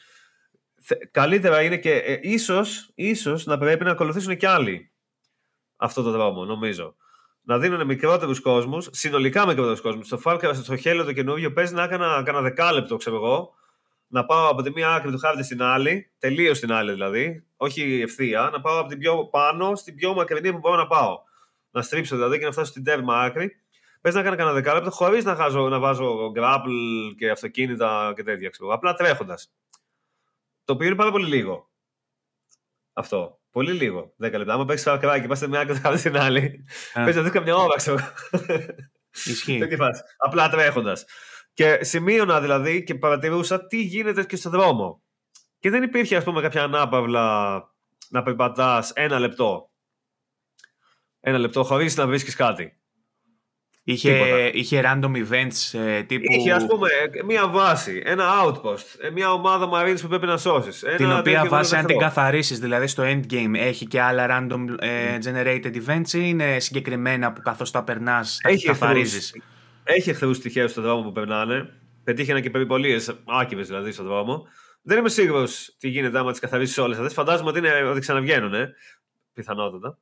Καλύτερα 1.11 1.61
είναι 1.61 1.77
και 1.77 1.93
ε, 1.93 2.19
ίσως, 2.21 2.91
ίσως 2.95 3.45
να 3.45 3.57
πρέπει 3.57 3.83
να 3.83 3.91
ακολουθήσουν 3.91 4.37
και 4.37 4.47
άλλοι 4.47 4.91
αυτό 5.75 6.01
το 6.01 6.11
δρόμο, 6.11 6.45
νομίζω 6.45 6.95
να 7.47 7.57
δίνουν 7.57 7.85
μικρότερους 7.85 8.39
κόσμους, 8.39 8.89
συνολικά 8.91 9.47
μικρότερους 9.47 9.81
κόσμους. 9.81 10.07
Στο 10.07 10.19
Far 10.23 10.51
στο 10.53 10.73
Halo 10.83 11.01
το 11.05 11.13
καινούργιο, 11.13 11.53
παίζει 11.53 11.73
να 11.73 11.83
έκανα, 11.83 12.17
έκανα 12.19 12.41
δεκάλεπτο, 12.41 12.97
ξέρω 12.97 13.15
εγώ, 13.15 13.53
να 14.07 14.25
πάω 14.25 14.49
από 14.49 14.61
τη 14.61 14.71
μία 14.71 14.93
άκρη 14.93 15.11
του 15.11 15.17
χάρτη 15.17 15.43
στην 15.43 15.61
άλλη, 15.61 16.11
τελείως 16.19 16.57
στην 16.57 16.71
άλλη 16.71 16.91
δηλαδή, 16.91 17.45
όχι 17.57 18.01
ευθεία, 18.01 18.49
να 18.51 18.61
πάω 18.61 18.79
από 18.79 18.89
την 18.89 18.97
πιο 18.97 19.25
πάνω 19.25 19.75
στην 19.75 19.95
πιο 19.95 20.13
μακρινή 20.13 20.51
που 20.51 20.57
μπορώ 20.57 20.75
να 20.75 20.87
πάω. 20.87 21.19
Να 21.71 21.81
στρίψω 21.81 22.15
δηλαδή 22.15 22.39
και 22.39 22.45
να 22.45 22.51
φτάσω 22.51 22.69
στην 22.71 22.83
τέρμα 22.83 23.21
άκρη. 23.21 23.61
Πες 24.01 24.13
να 24.13 24.19
έκανα 24.19 24.35
κανένα 24.35 24.55
δεκάλεπτο 24.55 24.91
χωρίς 24.91 25.23
να, 25.23 25.49
να 25.69 25.79
βάζω 25.79 26.31
grapple 26.35 27.15
και 27.17 27.29
αυτοκίνητα 27.29 28.13
και 28.15 28.23
τέτοια, 28.23 28.49
ξέρω, 28.49 28.73
απλά 28.73 28.93
τρέχοντας. 28.93 29.51
Το 30.65 30.73
οποίο 30.73 30.87
είναι 30.87 30.95
πάρα 30.95 31.11
πολύ 31.11 31.27
λίγο. 31.27 31.69
Αυτό. 32.93 33.39
Πολύ 33.57 33.71
λίγο. 33.71 34.13
10 34.23 34.31
λεπτά. 34.31 34.53
Άμα 34.53 34.65
παίξεις 34.65 34.85
το 34.85 34.97
κράκι, 34.97 35.27
πας 35.27 35.47
μια 35.47 35.59
άκρη 35.59 35.97
στην 35.97 36.17
άλλη. 36.17 36.65
Παίζει 36.93 37.17
να 37.17 37.23
δει 37.23 37.29
καμιά 37.29 37.55
ώρα, 37.55 37.75
ξέρω. 37.75 37.97
Ισχύει. 39.25 39.67
Απλά 40.17 40.49
τρέχοντας. 40.49 41.05
Και 41.53 41.83
σημείωνα 41.83 42.41
δηλαδή 42.41 42.83
και 42.83 42.95
παρατηρούσα 42.95 43.67
τι 43.67 43.81
γίνεται 43.81 44.23
και 44.23 44.35
στο 44.35 44.49
δρόμο. 44.49 45.03
Και 45.59 45.69
δεν 45.69 45.83
υπήρχε, 45.83 46.15
ας 46.15 46.23
πούμε, 46.23 46.41
κάποια 46.41 46.63
ανάπαυλα 46.63 47.57
να 48.09 48.23
περπατάς 48.23 48.91
ένα 48.95 49.19
λεπτό. 49.19 49.71
Ένα 51.19 51.37
λεπτό 51.37 51.63
χωρίς 51.63 51.97
να 51.97 52.07
βρίσκεις 52.07 52.35
κάτι. 52.35 52.76
Είχε, 53.89 54.49
είχε 54.53 54.81
random 54.85 55.11
events 55.15 55.79
ε, 55.79 56.03
τύπου. 56.03 56.33
Είχε, 56.33 56.51
ας 56.51 56.65
πούμε, 56.65 56.89
μια 57.25 57.47
βάση, 57.47 58.01
ένα 58.05 58.25
outpost, 58.43 58.85
ε, 58.99 59.09
μια 59.09 59.31
ομάδα 59.31 59.69
Marines 59.73 59.97
που 60.01 60.07
πρέπει 60.07 60.25
να 60.25 60.37
σώσεις. 60.37 60.83
Την 60.97 61.11
οποία 61.11 61.45
βάση, 61.45 61.75
αν 61.75 61.85
την 61.85 61.97
καθαρίσει, 61.97 62.55
δηλαδή 62.55 62.87
στο 62.87 63.03
endgame, 63.03 63.53
έχει 63.53 63.85
και 63.85 64.01
άλλα 64.01 64.27
random 64.29 64.65
ε, 64.79 65.17
generated 65.23 65.75
events 65.75 66.13
ή 66.13 66.19
είναι 66.23 66.59
συγκεκριμένα 66.59 67.33
που 67.33 67.41
καθώς 67.41 67.71
τα 67.71 67.83
περνάς, 67.83 68.39
τα 68.43 68.49
καθαρίζεις; 68.65 69.35
Έχει 69.83 70.09
εχθρούς 70.09 70.39
τυχαίου 70.39 70.69
στον 70.69 70.83
δρόμο 70.83 71.01
που 71.01 71.11
περνάνε. 71.11 71.69
Πετύχαινα 72.03 72.39
και 72.39 72.49
περιπολίες, 72.49 73.15
άκυβες 73.25 73.67
δηλαδή 73.67 73.91
στον 73.91 74.05
δρόμο. 74.05 74.47
Δεν 74.81 74.97
είμαι 74.97 75.09
σίγουρος 75.09 75.75
τι 75.79 75.87
γίνεται 75.87 76.19
άμα 76.19 76.31
τις 76.31 76.39
καθαρίσεις 76.39 76.77
όλες 76.77 76.97
αυτές. 76.97 77.13
Φαντάζομαι 77.13 77.49
ότι, 77.49 77.59
είναι, 77.59 77.69
ότι 77.69 77.99
ξαναβγαίνουν, 77.99 78.53
ε, 78.53 78.73
πιθανότατα. 79.33 79.97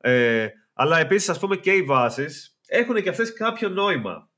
Ε, 0.00 0.46
αλλά 0.72 0.98
επίσης, 0.98 1.28
ας 1.28 1.38
πούμε, 1.38 1.56
και 1.56 1.72
οι 1.72 1.82
βάσεις 1.82 2.54
έχουν 2.70 3.02
και 3.02 3.08
αυτές 3.08 3.32
κάποιο 3.32 3.68
νόημα. 3.68 4.28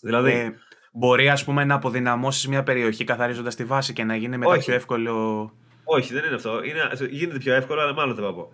Δηλαδή. 0.00 0.30
Ε, 0.30 0.54
μπορεί, 0.92 1.28
ας 1.28 1.44
πούμε, 1.44 1.64
να 1.64 1.74
αποδυναμώσεις 1.74 2.48
μια 2.48 2.62
περιοχή 2.62 3.04
καθαρίζοντας 3.04 3.54
τη 3.54 3.64
βάση 3.64 3.92
και 3.92 4.04
να 4.04 4.16
γίνει 4.16 4.36
μετά 4.36 4.50
Όχι. 4.50 4.64
πιο 4.64 4.74
εύκολο. 4.74 5.52
Όχι, 5.84 6.12
δεν 6.12 6.24
είναι 6.24 6.34
αυτό. 6.34 6.62
Είναι, 6.62 6.90
γίνεται 7.10 7.38
πιο 7.38 7.54
εύκολο, 7.54 7.80
αλλά 7.80 7.94
μάλλον 7.94 8.14
δεν 8.14 8.24
θα 8.24 8.34
πω. 8.34 8.52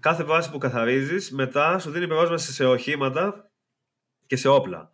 Κάθε 0.00 0.24
βάση 0.24 0.50
που 0.50 0.58
καθαρίζεις 0.58 1.30
μετά 1.30 1.78
σου 1.78 1.90
δίνει 1.90 2.06
πρόσβαση 2.06 2.52
σε 2.52 2.64
οχήματα 2.64 3.50
και 4.26 4.36
σε 4.36 4.48
όπλα 4.48 4.90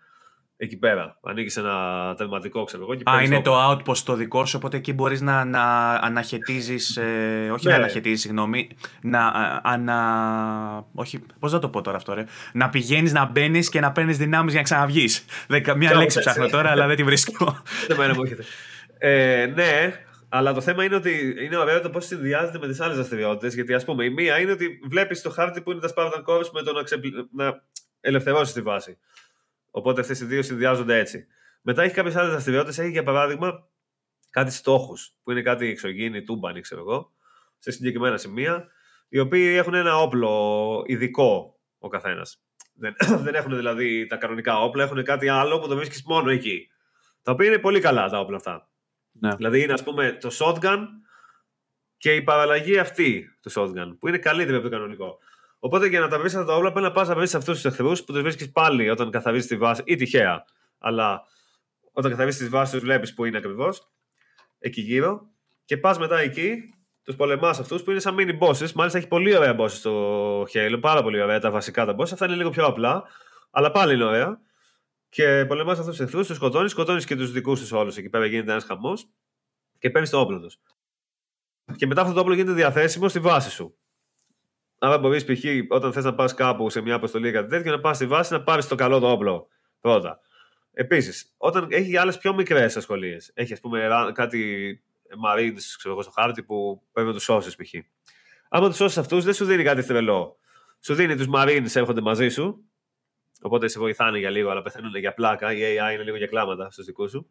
εκεί 0.62 0.76
πέρα. 0.76 1.18
Ανοίγεις 1.22 1.56
ένα 1.56 2.14
τερματικό, 2.16 2.64
ξέρω 2.64 2.82
εγώ. 2.82 3.16
Α, 3.16 3.22
είναι 3.22 3.42
το 3.42 3.70
outpost 3.70 3.98
το 3.98 4.14
δικό 4.14 4.44
σου, 4.44 4.54
οπότε 4.56 4.76
εκεί 4.76 4.92
μπορείς 4.92 5.20
να, 5.20 5.44
να 5.44 5.92
αναχαιτίζεις. 5.94 6.96
Ε, 6.96 7.50
όχι 7.52 7.66
ναι. 7.66 7.72
να 7.72 7.78
αναχαιτίζεις, 7.78 8.20
συγγνώμη. 8.20 8.68
Να 9.02 9.18
ε, 9.18 9.60
ανα. 9.62 10.86
Όχι, 10.94 11.22
πώς 11.38 11.52
θα 11.52 11.58
το 11.58 11.68
πω 11.68 11.80
τώρα 11.80 11.96
αυτό, 11.96 12.14
ρε. 12.14 12.24
Να 12.52 12.68
πηγαίνεις, 12.68 13.12
να 13.12 13.24
μπαίνεις 13.24 13.68
και 13.68 13.80
να 13.80 13.92
παίρνεις 13.92 14.16
δυνάμεις 14.16 14.50
για 14.50 14.60
να 14.60 14.66
ξαναβγείς. 14.66 15.24
Μια 15.76 15.94
λέξη 15.94 16.18
ψάχνω 16.18 16.48
τώρα, 16.48 16.70
αλλά 16.70 16.86
δεν 16.86 16.96
τη 16.96 17.04
βρίσκω. 17.04 17.62
Δεν 17.88 17.96
με 17.96 18.04
έρχεται. 18.04 18.44
Ε, 18.98 19.46
ναι, 19.54 20.04
αλλά 20.28 20.52
το 20.52 20.60
θέμα 20.60 20.84
είναι 20.84 20.94
ότι 20.94 21.36
είναι 21.44 21.56
ωραίο 21.56 21.80
το 21.80 21.90
πώς 21.90 22.06
συνδυάζεται 22.06 22.58
με 22.58 22.66
τις 22.66 22.80
άλλες 22.80 22.96
δραστηριότητες. 22.96 23.54
Γιατί, 23.54 23.74
ας 23.74 23.84
πούμε, 23.84 24.04
η 24.04 24.10
μία 24.10 24.38
είναι 24.38 24.52
ότι 24.52 24.80
βλέπεις 24.88 25.22
το 25.22 25.30
χάρτη 25.30 25.60
που 25.60 25.70
είναι 25.70 25.80
τα 25.80 25.92
Spartan 25.96 26.24
Corps 26.24 26.48
με 26.52 26.62
το 26.62 26.72
να, 26.72 26.82
ξεπλ... 26.82 27.08
να 27.32 27.62
ελευθερώσεις 28.00 28.54
τη 28.54 28.62
βάση. 28.62 28.98
Οπότε 29.70 30.00
αυτές 30.00 30.20
οι 30.20 30.24
δύο 30.24 30.42
συνδυάζονται 30.42 30.98
έτσι. 30.98 31.26
Μετά 31.62 31.82
έχει 31.82 31.94
κάποιες 31.94 32.16
άλλες 32.16 32.30
δραστηριότητες. 32.30 32.78
Έχει 32.78 32.90
για 32.90 33.02
παράδειγμα 33.02 33.68
κάτι 34.30 34.52
στόχους, 34.52 35.14
που 35.22 35.30
είναι 35.30 35.42
κάτι 35.42 35.66
εξωγήινη, 35.66 36.22
τούμπανη, 36.22 36.60
ξέρω 36.60 36.80
εγώ, 36.80 37.12
σε 37.58 37.70
συγκεκριμένα 37.70 38.16
σημεία, 38.16 38.68
οι 39.08 39.18
οποίοι 39.18 39.54
έχουν 39.58 39.74
ένα 39.74 39.96
όπλο 39.96 40.82
ειδικό 40.86 41.60
ο 41.78 41.88
καθένας. 41.88 42.42
Δεν, 42.74 42.94
δεν 43.24 43.34
έχουν 43.34 43.56
δηλαδή 43.56 44.06
τα 44.06 44.16
κανονικά 44.16 44.60
όπλα, 44.60 44.84
έχουν 44.84 45.04
κάτι 45.04 45.28
άλλο 45.28 45.58
που 45.58 45.68
το 45.68 45.76
βρίσκεις 45.76 46.02
μόνο 46.04 46.30
εκεί. 46.30 46.68
Τα 47.22 47.32
οποία 47.32 47.46
είναι 47.46 47.58
πολύ 47.58 47.80
καλά 47.80 48.08
τα 48.08 48.18
όπλα 48.18 48.36
αυτά. 48.36 48.68
Ναι. 49.12 49.34
Δηλαδή 49.34 49.62
είναι 49.62 49.72
ας 49.72 49.82
πούμε 49.82 50.12
το 50.20 50.30
shotgun 50.38 50.84
και 51.96 52.14
η 52.14 52.22
παραλλαγή 52.22 52.78
αυτή 52.78 53.38
του 53.40 53.52
shotgun, 53.52 53.96
που 53.98 54.08
είναι 54.08 54.18
καλύτερη 54.18 54.56
από 54.56 54.64
το 54.64 54.70
κανονικό. 54.70 55.18
Οπότε 55.62 55.86
για 55.86 56.00
να 56.00 56.08
τα 56.08 56.18
βρει 56.18 56.26
αυτά 56.26 56.44
τα 56.44 56.54
όπλα 56.54 56.72
πρέπει 56.72 56.86
να 56.86 56.92
πας 56.92 57.08
να 57.08 57.14
βρει 57.14 57.24
αυτούς 57.24 57.44
τους 57.44 57.64
εχθρούς 57.64 58.04
που 58.04 58.12
τους 58.12 58.22
βρίσκεις 58.22 58.50
πάλι 58.52 58.90
όταν 58.90 59.10
καθαρίζεις 59.10 59.48
τη 59.48 59.56
βάση 59.56 59.82
ή 59.84 59.96
τυχαία. 59.96 60.44
Αλλά 60.78 61.22
όταν 61.92 62.10
καθαρίζεις 62.10 62.40
τη 62.40 62.48
βάση 62.48 62.72
τους 62.72 62.80
βλέπεις 62.80 63.14
που 63.14 63.24
είναι 63.24 63.36
ακριβώς. 63.36 63.90
Εκεί 64.58 64.80
γύρω. 64.80 65.30
Και 65.64 65.76
πας 65.76 65.98
μετά 65.98 66.18
εκεί, 66.18 66.74
τους 67.02 67.16
πολεμάς 67.16 67.58
αυτούς 67.58 67.82
που 67.82 67.90
είναι 67.90 68.00
σαν 68.00 68.16
mini 68.18 68.38
bosses. 68.38 68.72
Μάλιστα 68.72 68.98
έχει 68.98 69.08
πολύ 69.08 69.36
ωραία 69.36 69.56
bosses 69.58 69.70
στο 69.70 70.42
Halo. 70.42 70.78
Πάρα 70.80 71.02
πολύ 71.02 71.22
ωραία 71.22 71.38
τα 71.40 71.50
βασικά 71.50 71.84
τα 71.84 71.94
bosses. 71.98 72.12
Αυτά 72.12 72.26
είναι 72.26 72.34
λίγο 72.34 72.50
πιο 72.50 72.64
απλά. 72.64 73.02
Αλλά 73.50 73.70
πάλι 73.70 73.94
είναι 73.94 74.04
ωραία. 74.04 74.40
Και 75.08 75.44
πολεμάς 75.48 75.78
αυτούς 75.78 75.96
τους 75.96 76.04
εχθρούς, 76.04 76.26
τους 76.26 76.36
σκοτώνεις, 76.36 76.70
σκοτώνεις 76.70 77.04
και 77.04 77.16
τους 77.16 77.32
δικούς 77.32 77.60
τους 77.60 77.72
όλους. 77.72 77.96
Εκεί 77.96 78.08
πέρα 78.08 78.26
γίνεται 78.26 78.50
ένας 78.50 78.64
χαμός. 78.64 79.08
Και 79.78 79.90
παίρνεις 79.90 80.10
το 80.10 80.20
όπλο 80.20 80.40
τους. 80.40 80.58
Και 81.76 81.86
μετά 81.86 82.00
αυτό 82.00 82.14
το 82.14 82.20
όπλο 82.20 82.34
γίνεται 82.34 82.52
διαθέσιμο 82.52 83.08
στη 83.08 83.20
βάση 83.20 83.50
σου. 83.50 83.79
Άρα 84.82 84.98
μπορεί 84.98 85.24
π.χ. 85.24 85.44
όταν 85.68 85.92
θες 85.92 86.04
να 86.04 86.14
πας 86.14 86.34
κάπου 86.34 86.70
σε 86.70 86.80
μια 86.80 86.94
αποστολή 86.94 87.28
ή 87.28 87.32
κάτι 87.32 87.48
τέτοιο, 87.48 87.72
να 87.72 87.80
πας 87.80 87.96
στη 87.96 88.06
βάση 88.06 88.32
να 88.32 88.42
πάρεις 88.42 88.68
το 88.68 88.74
καλό 88.74 88.98
το 88.98 89.10
όπλο 89.10 89.48
πρώτα. 89.80 90.20
Επίσης, 90.72 91.34
όταν 91.36 91.66
έχει 91.70 91.96
άλλες 91.96 92.18
πιο 92.18 92.34
μικρές 92.34 92.76
ασχολίες, 92.76 93.30
έχει 93.34 93.52
ας 93.52 93.60
πούμε 93.60 93.88
κάτι 94.14 94.82
Marines 95.26 95.60
ξέρω, 95.78 96.02
στο 96.02 96.10
χάρτη 96.10 96.42
που 96.42 96.82
πρέπει 96.92 97.08
να 97.08 97.14
τους 97.14 97.22
σώσεις 97.22 97.56
π.χ. 97.56 97.74
Άμα 98.48 98.68
τους 98.68 98.76
σώσεις 98.76 98.98
αυτούς, 98.98 99.24
δεν 99.24 99.34
σου 99.34 99.44
δίνει 99.44 99.62
κάτι 99.62 99.84
τρελό. 99.84 100.36
Σου 100.80 100.94
δίνει 100.94 101.16
τους 101.16 101.26
Marines 101.34 101.74
έρχονται 101.74 102.00
μαζί 102.00 102.28
σου, 102.28 102.64
οπότε 103.42 103.68
σε 103.68 103.78
βοηθάνε 103.78 104.18
για 104.18 104.30
λίγο, 104.30 104.50
αλλά 104.50 104.62
πεθαίνουν 104.62 104.96
για 104.96 105.14
πλάκα. 105.14 105.52
Η 105.52 105.60
AI 105.60 105.92
είναι 105.94 106.02
λίγο 106.02 106.16
για 106.16 106.26
κλάματα 106.26 106.70
στους 106.70 106.84
δικούς 106.84 107.10
σου. 107.10 107.30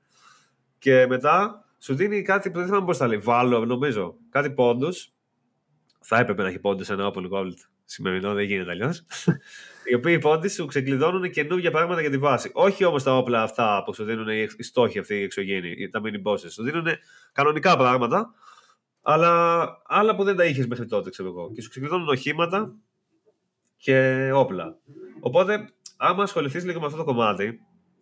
Και 0.77 1.07
μετά 1.07 1.65
σου 1.79 1.95
δίνει 1.95 2.21
κάτι 2.21 2.51
που 2.51 2.57
δεν 2.57 2.67
θυμάμαι 2.67 2.85
πώς 2.85 2.97
θα 2.97 3.07
λέει. 3.07 3.17
Βάλω, 3.17 3.65
νομίζω. 3.65 4.15
Κάτι 4.29 4.51
πόντους 4.51 5.13
θα 5.99 6.17
έπρεπε 6.17 6.41
να 6.41 6.47
έχει 6.47 6.59
πόντες 6.59 6.89
ένα 6.89 7.11
Open 7.13 7.29
Gold 7.29 7.53
σημερινό, 7.85 8.33
δεν 8.33 8.43
γίνεται 8.43 8.71
αλλιώς. 8.71 9.05
οι 9.89 9.93
οποίοι 9.93 10.19
πόντες 10.19 10.53
σου 10.53 10.65
ξεκλειδώνουν 10.65 11.31
καινούργια 11.31 11.71
πράγματα 11.71 12.01
για 12.01 12.09
τη 12.09 12.17
βάση. 12.17 12.51
Όχι 12.53 12.85
όμως 12.85 13.03
τα 13.03 13.17
όπλα 13.17 13.41
αυτά 13.43 13.83
που 13.85 13.93
σου 13.93 14.03
δίνουν 14.03 14.27
οι 14.27 14.63
στόχοι 14.63 14.99
αυτοί 14.99 15.15
οι 15.15 15.23
εξωγήινοι, 15.23 15.89
τα 15.89 16.01
mini 16.03 16.21
bosses. 16.23 16.51
Σου 16.51 16.63
δίνουν 16.63 16.87
κανονικά 17.31 17.77
πράγματα, 17.77 18.33
αλλά 19.01 19.67
άλλα 19.85 20.15
που 20.15 20.23
δεν 20.23 20.35
τα 20.35 20.45
είχες 20.45 20.67
μέχρι 20.67 20.85
τότε, 20.85 21.09
ξέρω 21.09 21.29
εγώ. 21.29 21.51
Και 21.51 21.61
σου 21.61 21.69
ξεκλειδώνουν 21.69 22.07
οχήματα 22.07 22.75
και 23.77 24.29
όπλα. 24.33 24.77
Οπότε, 25.19 25.69
άμα 25.97 26.23
ασχοληθείς 26.23 26.65
λίγο 26.65 26.79
με 26.79 26.85
αυτό 26.85 26.97
το 26.97 27.03
κομμάτι 27.03 27.59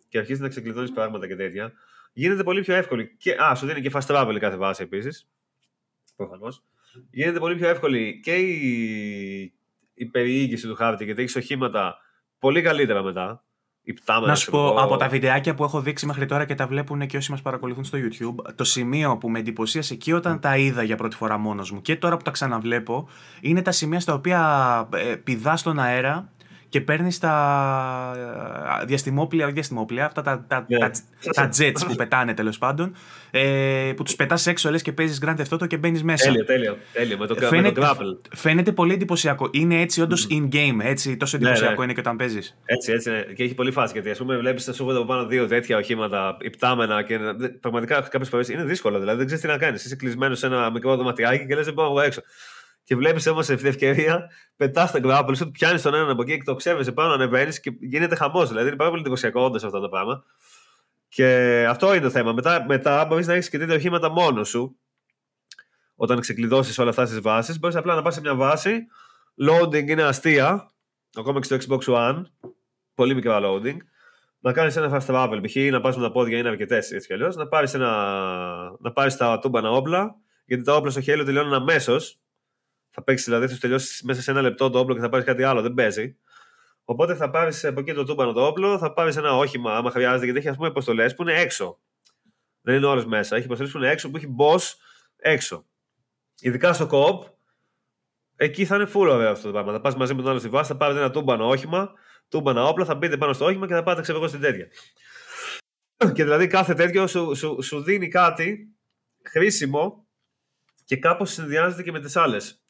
και 0.08 0.18
αρχίσει 0.18 0.40
να 0.40 0.48
ξεκλειδώνεις 0.48 0.92
πράγματα 0.92 1.26
και 1.26 1.36
τέτοια, 1.36 1.72
γίνεται 2.12 2.42
πολύ 2.42 2.60
πιο 2.60 2.74
εύκολη. 2.74 3.16
Και, 3.16 3.36
α, 3.42 3.54
σου 3.54 3.66
δίνει 3.66 3.80
και 3.80 3.90
fast 3.92 4.06
travel 4.06 4.36
κάθε 4.40 4.56
βάση 4.56 4.82
επίσης. 4.82 5.28
Προφανώς 6.16 6.62
γίνεται 7.10 7.38
πολύ 7.38 7.56
πιο 7.56 7.68
εύκολη 7.68 8.20
και 8.22 8.34
η, 8.34 9.52
η 9.94 10.06
περιήγηση 10.06 10.66
του 10.66 10.74
χάρτη 10.74 11.04
γιατί 11.04 11.22
έχεις 11.22 11.36
οχήματα 11.36 11.96
πολύ 12.38 12.62
καλύτερα 12.62 13.02
μετά. 13.02 13.42
Να 14.26 14.34
σου 14.34 14.50
πω, 14.50 14.68
από 14.68 14.96
τα 14.96 15.08
βιντεάκια 15.08 15.54
που 15.54 15.64
έχω 15.64 15.80
δείξει 15.80 16.06
μέχρι 16.06 16.26
τώρα 16.26 16.44
και 16.44 16.54
τα 16.54 16.66
βλέπουν 16.66 17.06
και 17.06 17.16
όσοι 17.16 17.30
μας 17.30 17.42
παρακολουθούν 17.42 17.84
στο 17.84 17.98
YouTube, 17.98 18.54
το 18.54 18.64
σημείο 18.64 19.16
που 19.16 19.30
με 19.30 19.38
εντυπωσίασε 19.38 19.94
εκεί 19.94 20.12
όταν 20.12 20.40
τα 20.40 20.56
είδα 20.56 20.82
για 20.82 20.96
πρώτη 20.96 21.16
φορά 21.16 21.38
μόνος 21.38 21.70
μου 21.70 21.80
και 21.80 21.96
τώρα 21.96 22.16
που 22.16 22.22
τα 22.22 22.30
ξαναβλέπω, 22.30 23.08
είναι 23.40 23.62
τα 23.62 23.70
σημεία 23.70 24.00
στα 24.00 24.14
οποία 24.14 24.88
ε, 24.92 25.14
πηδά 25.14 25.56
στον 25.56 25.78
αέρα 25.78 26.30
και 26.68 26.80
παίρνεις 26.80 27.18
τα 27.18 27.32
ε, 28.82 28.84
διαστημόπλια, 28.84 29.44
όχι 29.44 29.54
διαστημόπλια, 29.54 30.04
αυτά 30.04 30.22
τα, 30.22 30.44
τα, 30.48 30.64
yeah. 30.64 30.66
Ναι. 30.68 30.78
τα, 30.78 30.90
τα 31.32 31.48
jets 31.58 31.86
που 31.86 31.94
πετάνε 31.94 32.34
τέλος 32.34 32.58
πάντων, 32.58 32.94
ε, 33.30 33.92
που 33.96 34.02
τους 34.02 34.16
πετάς 34.16 34.46
έξω 34.46 34.70
λες 34.70 34.82
και 34.82 34.92
παίζεις 34.92 35.20
Grand 35.24 35.36
Theft 35.36 35.58
Auto 35.58 35.66
και 35.66 35.76
μπαίνεις 35.76 36.02
μέσα. 36.02 36.24
Τέλειο, 36.24 36.44
τέλειο. 36.44 36.76
τέλειο 36.92 37.18
με 37.18 37.26
το, 37.26 37.34
φαίνεται, 37.34 37.80
με 37.80 37.86
το 37.86 38.20
Φαίνεται 38.34 38.72
πολύ 38.72 38.92
εντυπωσιακό. 38.92 39.50
Είναι 39.52 39.80
έτσι 39.80 40.00
όντως 40.00 40.26
mm. 40.30 40.34
in-game, 40.34 40.78
έτσι 40.82 41.16
τόσο 41.16 41.36
ναι, 41.36 41.44
εντυπωσιακό 41.44 41.72
ναι, 41.72 41.78
ναι. 41.78 41.84
είναι 41.84 41.92
και 41.92 42.00
όταν 42.00 42.16
παίζεις. 42.16 42.56
Έτσι, 42.64 42.92
έτσι. 42.92 43.10
Ναι. 43.10 43.20
Και 43.20 43.42
έχει 43.42 43.54
πολύ 43.54 43.70
φάση 43.70 43.92
γιατί 43.92 44.10
ας 44.10 44.18
πούμε 44.18 44.36
βλέπεις 44.36 44.64
τα 44.64 44.72
σου 44.72 44.90
από 44.90 45.04
πάνω 45.04 45.26
δύο 45.26 45.46
τέτοια 45.46 45.76
οχήματα 45.76 46.36
υπτάμενα 46.40 47.02
και 47.02 47.18
πραγματικά 47.60 48.00
κάποιες 48.00 48.28
φορές 48.28 48.48
είναι 48.48 48.64
δύσκολο. 48.64 48.98
Δηλαδή 48.98 49.16
δεν 49.16 49.26
ξέρεις 49.26 49.44
τι 49.44 49.50
να 49.50 49.58
κάνεις. 49.58 49.84
Είσαι 49.84 49.96
κλεισμένος 49.96 50.38
σε 50.38 50.46
ένα 50.46 50.70
μικρό 50.70 50.96
δωματιάκι 50.96 51.46
και 51.46 51.54
λες 51.54 51.64
δεν 51.64 51.74
πάω 51.74 52.00
έξω. 52.00 52.22
Και 52.88 52.96
βλέπεις 52.96 53.26
όμως 53.26 53.48
αυτή 53.48 53.56
την 53.56 53.66
ευκαιρία, 53.66 54.30
πετάς 54.56 54.90
τα 54.90 54.98
γκράπολ 54.98 55.34
σου, 55.34 55.50
πιάνεις 55.50 55.82
τον 55.82 55.94
έναν 55.94 56.10
από 56.10 56.22
εκεί 56.22 56.36
και 56.36 56.42
το 56.44 56.54
ξέβεσαι 56.54 56.92
πάνω, 56.92 57.12
ανεβαίνεις 57.12 57.60
και 57.60 57.72
γίνεται 57.80 58.14
χαμός. 58.14 58.48
Δηλαδή 58.48 58.66
είναι 58.66 58.76
πάρα 58.76 58.90
πολύ 58.90 59.00
εντυπωσιακό 59.00 59.40
όντω 59.44 59.56
αυτό 59.56 59.80
το 59.80 59.88
πράγμα. 59.88 60.24
Και 61.08 61.26
αυτό 61.68 61.94
είναι 61.94 62.02
το 62.02 62.10
θέμα. 62.10 62.32
Μετά, 62.32 62.64
μετά 62.68 63.04
μπορεί 63.04 63.24
να 63.24 63.32
έχεις 63.32 63.48
και 63.48 63.58
τέτοια 63.58 63.74
οχήματα 63.74 64.10
μόνος 64.10 64.48
σου. 64.48 64.76
Όταν 65.96 66.20
ξεκλειδώσεις 66.20 66.78
όλα 66.78 66.90
αυτά 66.90 67.06
στις 67.06 67.20
βάσεις, 67.20 67.58
μπορείς 67.58 67.76
απλά 67.76 67.94
να 67.94 68.02
πας 68.02 68.14
σε 68.14 68.20
μια 68.20 68.34
βάση. 68.34 68.86
Loading 69.48 69.88
είναι 69.88 70.02
αστεία. 70.02 70.70
Ακόμα 71.16 71.40
και 71.40 71.56
στο 71.56 71.76
Xbox 71.76 71.94
One. 71.94 72.22
Πολύ 72.94 73.14
μικρά 73.14 73.40
loading. 73.42 73.76
Να 74.38 74.52
κάνεις 74.52 74.76
ένα 74.76 74.98
fast 75.00 75.14
travel. 75.14 75.40
Π.χ. 75.42 75.56
να 75.56 75.80
πας 75.80 75.96
με 75.96 76.02
τα 76.02 76.10
πόδια 76.12 76.38
είναι 76.38 76.48
αρκετές 76.48 76.90
έτσι 76.90 77.06
κι 77.06 77.12
αλλιώς. 77.12 77.36
Να 77.36 77.46
πάρεις 77.48 77.76
πάρεις 78.92 79.16
τα 79.16 79.38
τούμπανα 79.38 79.70
όπλα. 79.70 80.16
Γιατί 80.44 80.62
τα 80.62 80.74
όπλα 80.74 80.90
στο 80.90 81.00
χέρι 81.00 81.24
τελειώνουν 81.24 81.54
αμέσως 81.54 82.20
θα 82.98 83.04
παίξεις 83.04 83.26
δηλαδή, 83.26 83.48
θα 83.48 83.58
τελειώσει 83.58 84.06
μέσα 84.06 84.22
σε 84.22 84.30
ένα 84.30 84.40
λεπτό 84.40 84.70
το 84.70 84.78
όπλο 84.78 84.94
και 84.94 85.00
θα 85.00 85.08
πάρεις 85.08 85.26
κάτι 85.26 85.42
άλλο. 85.42 85.62
Δεν 85.62 85.74
παίζει. 85.74 86.16
Οπότε 86.84 87.14
θα 87.14 87.30
πάρεις 87.30 87.64
από 87.64 87.80
εκεί 87.80 87.92
το 87.92 88.04
τούμπανο 88.04 88.32
το 88.32 88.46
όπλο, 88.46 88.78
θα 88.78 88.92
πάρεις 88.92 89.16
ένα 89.16 89.36
όχημα, 89.36 89.76
άμα 89.76 89.90
χρειάζεται, 89.90 90.24
γιατί 90.24 90.38
έχει 90.38 90.48
ας 90.48 90.56
πούμε 90.56 90.68
υποστολέ 90.68 91.10
που 91.10 91.22
είναι 91.22 91.40
έξω. 91.40 91.80
Δεν 92.60 92.74
είναι 92.76 92.86
όλε 92.86 93.06
μέσα. 93.06 93.36
Έχει 93.36 93.44
υποστολέ 93.44 93.70
που 93.70 93.78
είναι 93.78 93.90
έξω, 93.90 94.10
που 94.10 94.16
έχει 94.16 94.34
boss 94.38 94.60
έξω. 95.16 95.66
Ειδικά 96.40 96.72
στο 96.72 96.86
κοπ, 96.86 97.22
εκεί 98.36 98.64
θα 98.64 98.74
είναι 98.74 98.88
full 98.94 99.08
ωραίο 99.08 99.30
αυτό 99.30 99.46
το 99.46 99.52
πράγμα. 99.52 99.72
Θα 99.72 99.80
πας 99.80 99.96
μαζί 99.96 100.14
με 100.14 100.22
τον 100.22 100.30
άλλο 100.30 100.38
στη 100.38 100.48
βάση, 100.48 100.72
θα 100.72 100.76
πάρετε 100.76 100.98
ένα 100.98 101.10
τούμπανο 101.10 101.48
όχημα, 101.48 101.92
τούμπανα 102.28 102.64
όπλα, 102.64 102.84
θα 102.84 102.94
μπείτε 102.94 103.16
πάνω 103.16 103.32
στο 103.32 103.44
όχημα 103.44 103.66
και 103.66 103.74
θα 103.74 103.82
πάτε 103.82 104.00
ξέρω 104.00 104.18
εγώ 104.18 104.28
στην 104.28 104.40
τέτοια. 104.40 104.68
Και 106.14 106.22
δηλαδή 106.22 106.46
κάθε 106.46 106.74
τέτοιο 106.74 107.06
σου, 107.06 107.34
σου, 107.34 107.62
σου 107.62 107.82
δίνει 107.82 108.08
κάτι 108.08 108.76
χρήσιμο 109.24 110.06
και 110.84 110.96
κάπως 110.96 111.32
συνδυάζεται 111.32 111.82
και 111.82 111.92
με 111.92 112.00
τις 112.00 112.16
άλλες 112.16 112.62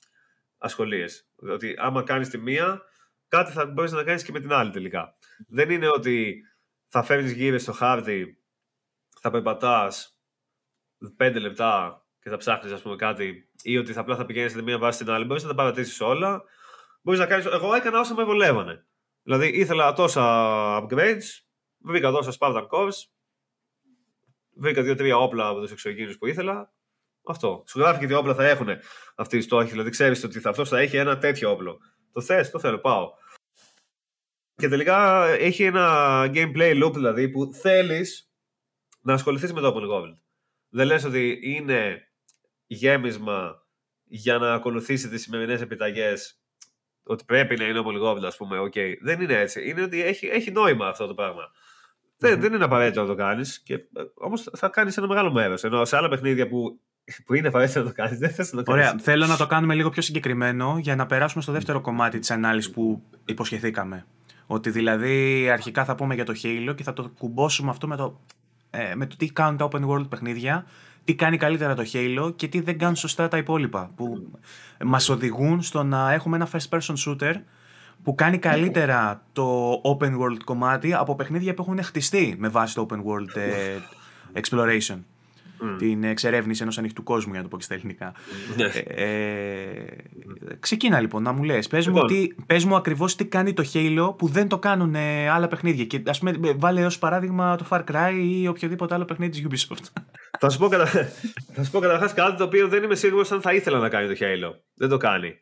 ασχολίες. 0.59 1.28
Ότι 1.36 1.74
άμα 1.78 2.02
κάνεις 2.02 2.28
τη 2.28 2.39
μία, 2.39 2.82
κάτι 3.28 3.52
θα 3.52 3.66
μπορείς 3.66 3.93
να 3.93 4.05
κάνεις 4.05 4.22
και 4.22 4.32
με 4.32 4.40
την 4.40 4.52
άλλη 4.52 4.70
τελικά. 4.70 5.16
Δεν 5.48 5.70
είναι 5.70 5.89
ότι 5.89 6.43
θα 6.86 7.02
φέρνει 7.02 7.32
γύρω 7.32 7.59
στο 7.59 7.72
χάρτη, 7.72 8.43
θα 9.20 9.30
περπατάς 9.30 10.18
5 11.16 11.40
λεπτά 11.40 12.02
και 12.20 12.30
θα 12.30 12.36
ψάχνεις, 12.36 12.72
ας 12.72 12.82
πούμε, 12.82 12.97
κάτι, 12.97 13.51
ή 13.62 13.78
ότι 13.78 13.93
θα 13.93 14.01
απλά 14.01 14.16
θα 14.16 14.24
πηγαίνεις 14.24 14.52
σε 14.52 14.62
μία 14.62 14.78
βάση 14.78 14.98
στην 14.98 15.10
άλλη. 15.10 15.24
Μπορείς 15.24 15.43
να 15.43 15.48
τα 15.48 15.55
παρατήσεις 15.55 16.01
όλα. 16.01 16.43
Μπορείς 17.02 17.20
να 17.20 17.26
κάνεις. 17.26 17.47
Εγώ 17.47 17.74
έκανα 17.74 18.01
όσα 18.01 18.14
με 18.14 18.24
βολεύανε. 18.24 18.86
Δηλαδή 19.22 19.48
ήθελα 19.48 19.93
τόσα 19.93 20.22
upgrades, 20.82 21.24
βρήκα 21.78 22.10
τόσα 22.10 22.32
Spartan 22.39 22.66
Cores, 22.68 23.09
βρήκα 24.56 24.82
δύο-τρία 24.82 25.16
όπλα 25.16 25.48
από 25.48 25.60
τους 25.60 25.70
εξωγήνου 25.70 26.12
που 26.12 26.26
ήθελα. 26.26 26.72
Αυτό. 27.24 27.65
Σου 27.66 27.78
γράφει 27.78 27.99
και 27.99 28.07
τι 28.07 28.15
όπλα 28.15 28.35
θα 28.35 28.49
έχουν 28.49 28.69
αυτοί 29.15 29.36
οι 29.36 29.40
στόχοι. 29.40 29.70
Δηλαδή 29.70 29.90
ξέρεις 29.90 30.24
ότι 30.24 30.40
αυτός 30.45 30.69
θα 30.69 30.78
έχει 30.78 30.97
ένα 30.97 31.19
τέτοιο 31.19 31.51
όπλο. 31.51 31.78
Το 32.12 32.20
θες, 32.20 32.51
το 32.51 32.59
θέλω, 32.59 32.78
πάω. 32.78 33.11
Και 34.55 34.69
τελικά 34.69 35.27
έχει 35.27 35.65
ένα 35.65 36.20
gameplay 36.35 36.85
loop 36.85 36.93
δηλαδή 36.93 37.28
που 37.28 37.53
θέλεις 37.53 38.32
να 39.01 39.12
ασχοληθείς 39.12 39.53
με 39.53 39.61
το 39.61 39.74
Open 39.74 39.90
World. 39.90 40.15
Δεν 40.69 40.86
λες 40.86 41.05
ότι 41.05 41.39
είναι 41.43 42.09
γέμισμα 42.66 43.66
για 44.05 44.39
να 44.39 44.55
ακολουθήσει 44.55 45.09
τις 45.09 45.23
σημερινές 45.23 45.61
επιταγές 45.61 46.43
ότι 47.03 47.24
πρέπει 47.24 47.57
να 47.57 47.65
είναι 47.65 47.82
Open 47.85 48.03
World, 48.03 48.23
ας 48.24 48.36
πούμε, 48.36 48.59
okay. 48.61 48.95
Δεν 49.01 49.20
είναι 49.20 49.35
έτσι. 49.35 49.69
Είναι 49.69 49.82
ότι 49.82 50.03
έχει, 50.03 50.27
έχει 50.27 50.51
νόημα 50.51 50.89
αυτό 50.89 51.07
το 51.07 51.15
πραγμα 51.15 51.51
Δεν, 52.16 52.40
δεν 52.40 52.53
είναι 52.53 52.65
απαραίτητο 52.65 53.01
να 53.01 53.07
το 53.07 53.15
κάνεις, 53.15 53.65
ε, 53.69 53.77
όμως 54.15 54.49
θα 54.53 54.69
κάνεις 54.69 54.97
ένα 54.97 55.07
μεγάλο 55.07 55.32
μέρος. 55.32 55.65
Ενώ 55.65 55.85
σε 55.85 55.97
άλλα 55.97 56.09
παιχνίδια 56.09 56.49
που 56.49 56.81
που 57.26 57.35
είναι 57.35 57.48
απαραίτητο 57.48 57.78
να 57.78 57.85
το 57.85 57.93
κάνει. 57.93 58.16
Δεν 58.16 58.30
θες 58.30 58.52
να 58.52 58.62
το 58.62 58.70
κάνεις. 58.70 58.89
Ωραία. 58.89 59.01
Θέλω 59.02 59.26
να 59.26 59.36
το 59.36 59.47
κάνουμε 59.47 59.74
λίγο 59.74 59.89
πιο 59.89 60.02
συγκεκριμένο 60.02 60.78
για 60.80 60.97
να 60.97 61.06
περάσουμε 61.06 61.43
στο 61.43 61.52
δεύτερο 61.52 61.80
κομμάτι 61.80 62.18
της 62.18 62.30
ανάλυσης 62.30 62.70
που 62.70 63.02
υποσχεθήκαμε. 63.24 64.06
Ότι 64.47 64.70
δηλαδή 64.70 65.48
αρχικά 65.51 65.85
θα 65.85 65.94
πούμε 65.94 66.14
για 66.14 66.24
το 66.24 66.32
Halo 66.43 66.74
και 66.76 66.82
θα 66.82 66.93
το 66.93 67.12
κουμπώσουμε 67.18 67.70
αυτό 67.70 67.86
με 67.86 67.97
το, 67.97 68.20
ε, 68.70 68.94
με 68.94 69.06
το 69.06 69.16
τι 69.16 69.26
κάνουν 69.26 69.56
τα 69.56 69.68
open 69.72 69.89
world 69.89 70.09
παιχνίδια, 70.09 70.66
τι 71.05 71.14
κάνει 71.14 71.36
καλύτερα 71.36 71.74
το 71.74 71.82
Halo 71.93 72.32
και 72.36 72.48
τι 72.48 72.60
δεν 72.60 72.78
κάνουν 72.78 72.97
σωστά 72.97 73.28
τα 73.28 73.36
υπόλοιπα. 73.36 73.90
Που 73.97 74.32
μας 74.85 75.09
οδηγούν 75.09 75.62
στο 75.62 75.82
να 75.82 76.12
έχουμε 76.12 76.36
ένα 76.36 76.48
first 76.52 76.78
person 76.78 76.94
shooter 77.06 77.35
που 78.02 78.14
κάνει 78.14 78.39
καλύτερα 78.39 79.22
το 79.32 79.72
open 79.85 80.10
world 80.10 80.43
κομμάτι 80.44 80.94
από 80.94 81.16
παιχνίδια 81.16 81.55
που 81.55 81.62
έχουν 81.62 81.82
χτιστεί 81.82 82.35
με 82.39 82.48
βάση 82.48 82.74
το 82.74 82.86
open 82.90 82.97
world 82.97 83.36
ε, 83.36 83.76
exploration 84.40 84.98
mm. 85.62 85.76
την 85.78 86.05
εξερεύνηση 86.05 86.62
ενός 86.62 86.78
ανοιχτού 86.78 87.02
κόσμου, 87.02 87.30
για 87.32 87.40
να 87.40 87.44
το 87.44 87.51
πω 87.51 87.56
και 87.56 87.64
στα 87.64 87.74
ελληνικά. 87.74 88.14
Ναι. 88.56 88.64
Ε, 88.64 89.05
ε, 89.05 90.56
ξεκίνα 90.60 91.01
λοιπόν 91.01 91.22
να 91.22 91.32
μου 91.32 91.43
λες. 91.43 91.68
Πες 91.68 91.86
μου, 91.86 92.05
λοιπόν. 92.05 92.36
μου 92.66 92.76
ακριβώς 92.76 93.16
τι 93.16 93.26
κάνει 93.26 93.52
το 93.52 93.64
Halo 93.72 94.14
που 94.18 94.28
δεν 94.28 94.48
το 94.48 94.59
κάνουν 94.59 94.94
ε, 94.94 95.28
άλλα 95.28 95.48
παιχνίδια. 95.48 95.85
Και 95.85 96.02
ας 96.06 96.18
πούμε, 96.18 96.30
ε, 96.30 96.52
βάλε 96.56 96.85
ως 96.85 96.98
παράδειγμα 96.98 97.56
το 97.56 97.66
Far 97.70 97.85
Cry 97.85 98.12
ή 98.24 98.48
οποιοδήποτε 98.48 98.94
άλλο 98.94 99.05
παιχνίδι 99.05 99.43
της 99.43 99.66
Ubisoft. 99.68 100.01
θα 100.39 100.48
σου 100.48 100.59
πω, 100.59 100.68
κατα... 100.68 101.09
πω 101.72 101.78
καταρχάς 101.78 102.14
κάτι 102.14 102.36
το 102.36 102.44
οποίο 102.44 102.68
δεν 102.68 102.82
είμαι 102.82 102.94
σίγουρος 102.94 103.32
αν 103.32 103.40
θα 103.40 103.55
ήθελα 103.55 103.78
να 103.78 103.89
κάνει 103.89 104.14
το 104.14 104.14
Halo. 104.20 104.55
Δεν 104.74 104.89
το 104.89 104.97
κάνει. 104.97 105.35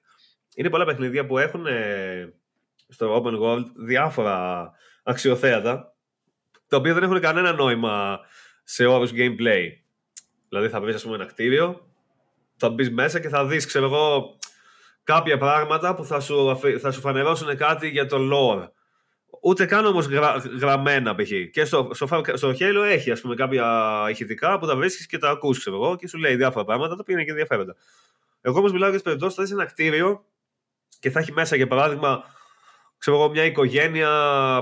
Είναι 0.56 0.70
πολλά 0.70 0.84
παιχνίδια 0.84 1.26
που 1.26 1.38
έχουν 1.38 1.66
στο 2.88 3.22
Open 3.22 3.40
World 3.40 3.64
διάφορα 3.86 4.70
αξιοθέατα 5.02 5.96
τα 6.68 6.76
οποία 6.76 6.94
δεν 6.94 7.02
έχουν 7.02 7.20
κανένα 7.20 7.52
νόημα 7.52 8.20
σε 8.64 8.86
όρους 8.86 9.10
gameplay. 9.14 9.64
Δηλαδή 10.56 10.74
θα 10.74 10.80
βρει, 10.80 10.92
ας 10.92 11.02
πούμε, 11.02 11.14
ένα 11.14 11.26
κτίριο, 11.26 11.86
θα 12.56 12.70
μπεις 12.70 12.90
μέσα 12.90 13.20
και 13.20 13.28
θα 13.28 13.46
δεις, 13.46 13.66
ξέρω 13.66 13.84
εγώ, 13.84 14.36
κάποια 15.04 15.38
πράγματα 15.38 15.94
που 15.94 16.04
θα 16.04 16.20
σου, 16.20 16.58
θα 16.80 16.90
σου 16.90 17.00
φανερώσουν 17.00 17.56
κάτι 17.56 17.88
για 17.88 18.06
το 18.06 18.16
lore. 18.32 18.68
Ούτε 19.42 19.66
καν 19.66 19.86
όμως 19.86 20.06
γρα, 20.06 20.42
γραμμένα 20.60 21.14
π.χ. 21.14 21.30
Και 21.52 21.64
στο, 21.64 21.90
στο, 21.92 22.22
στο 22.32 22.54
Halo 22.58 22.84
έχει 22.84 23.10
ας 23.10 23.20
πούμε, 23.20 23.34
κάποια 23.34 23.66
ηχητικά 24.10 24.58
που 24.58 24.66
τα 24.66 24.76
βρίσκεις 24.76 25.06
και 25.06 25.18
τα 25.18 25.30
ακούς, 25.30 25.58
ξέρω 25.58 25.76
εγώ, 25.76 25.96
και 25.96 26.08
σου 26.08 26.18
λέει 26.18 26.36
διάφορα 26.36 26.64
πράγματα 26.64 26.94
τα 26.94 26.98
οποία 27.00 27.14
είναι 27.14 27.24
και 27.24 27.30
ενδιαφέροντα. 27.30 27.74
Εγώ 28.40 28.58
όμως 28.58 28.72
μιλάω 28.72 28.88
για 28.88 28.98
τις 28.98 29.06
περιπτώσεις 29.06 29.36
θα 29.36 29.42
δεις 29.42 29.52
ένα 29.52 29.64
κτίριο 29.64 30.24
και 31.00 31.10
θα 31.10 31.20
έχει 31.20 31.32
μέσα, 31.32 31.56
για 31.56 31.66
παράδειγμα, 31.66 32.24
ξέρω 32.98 33.16
εγώ, 33.16 33.30
μια 33.30 33.44
οικογένεια 33.44 34.10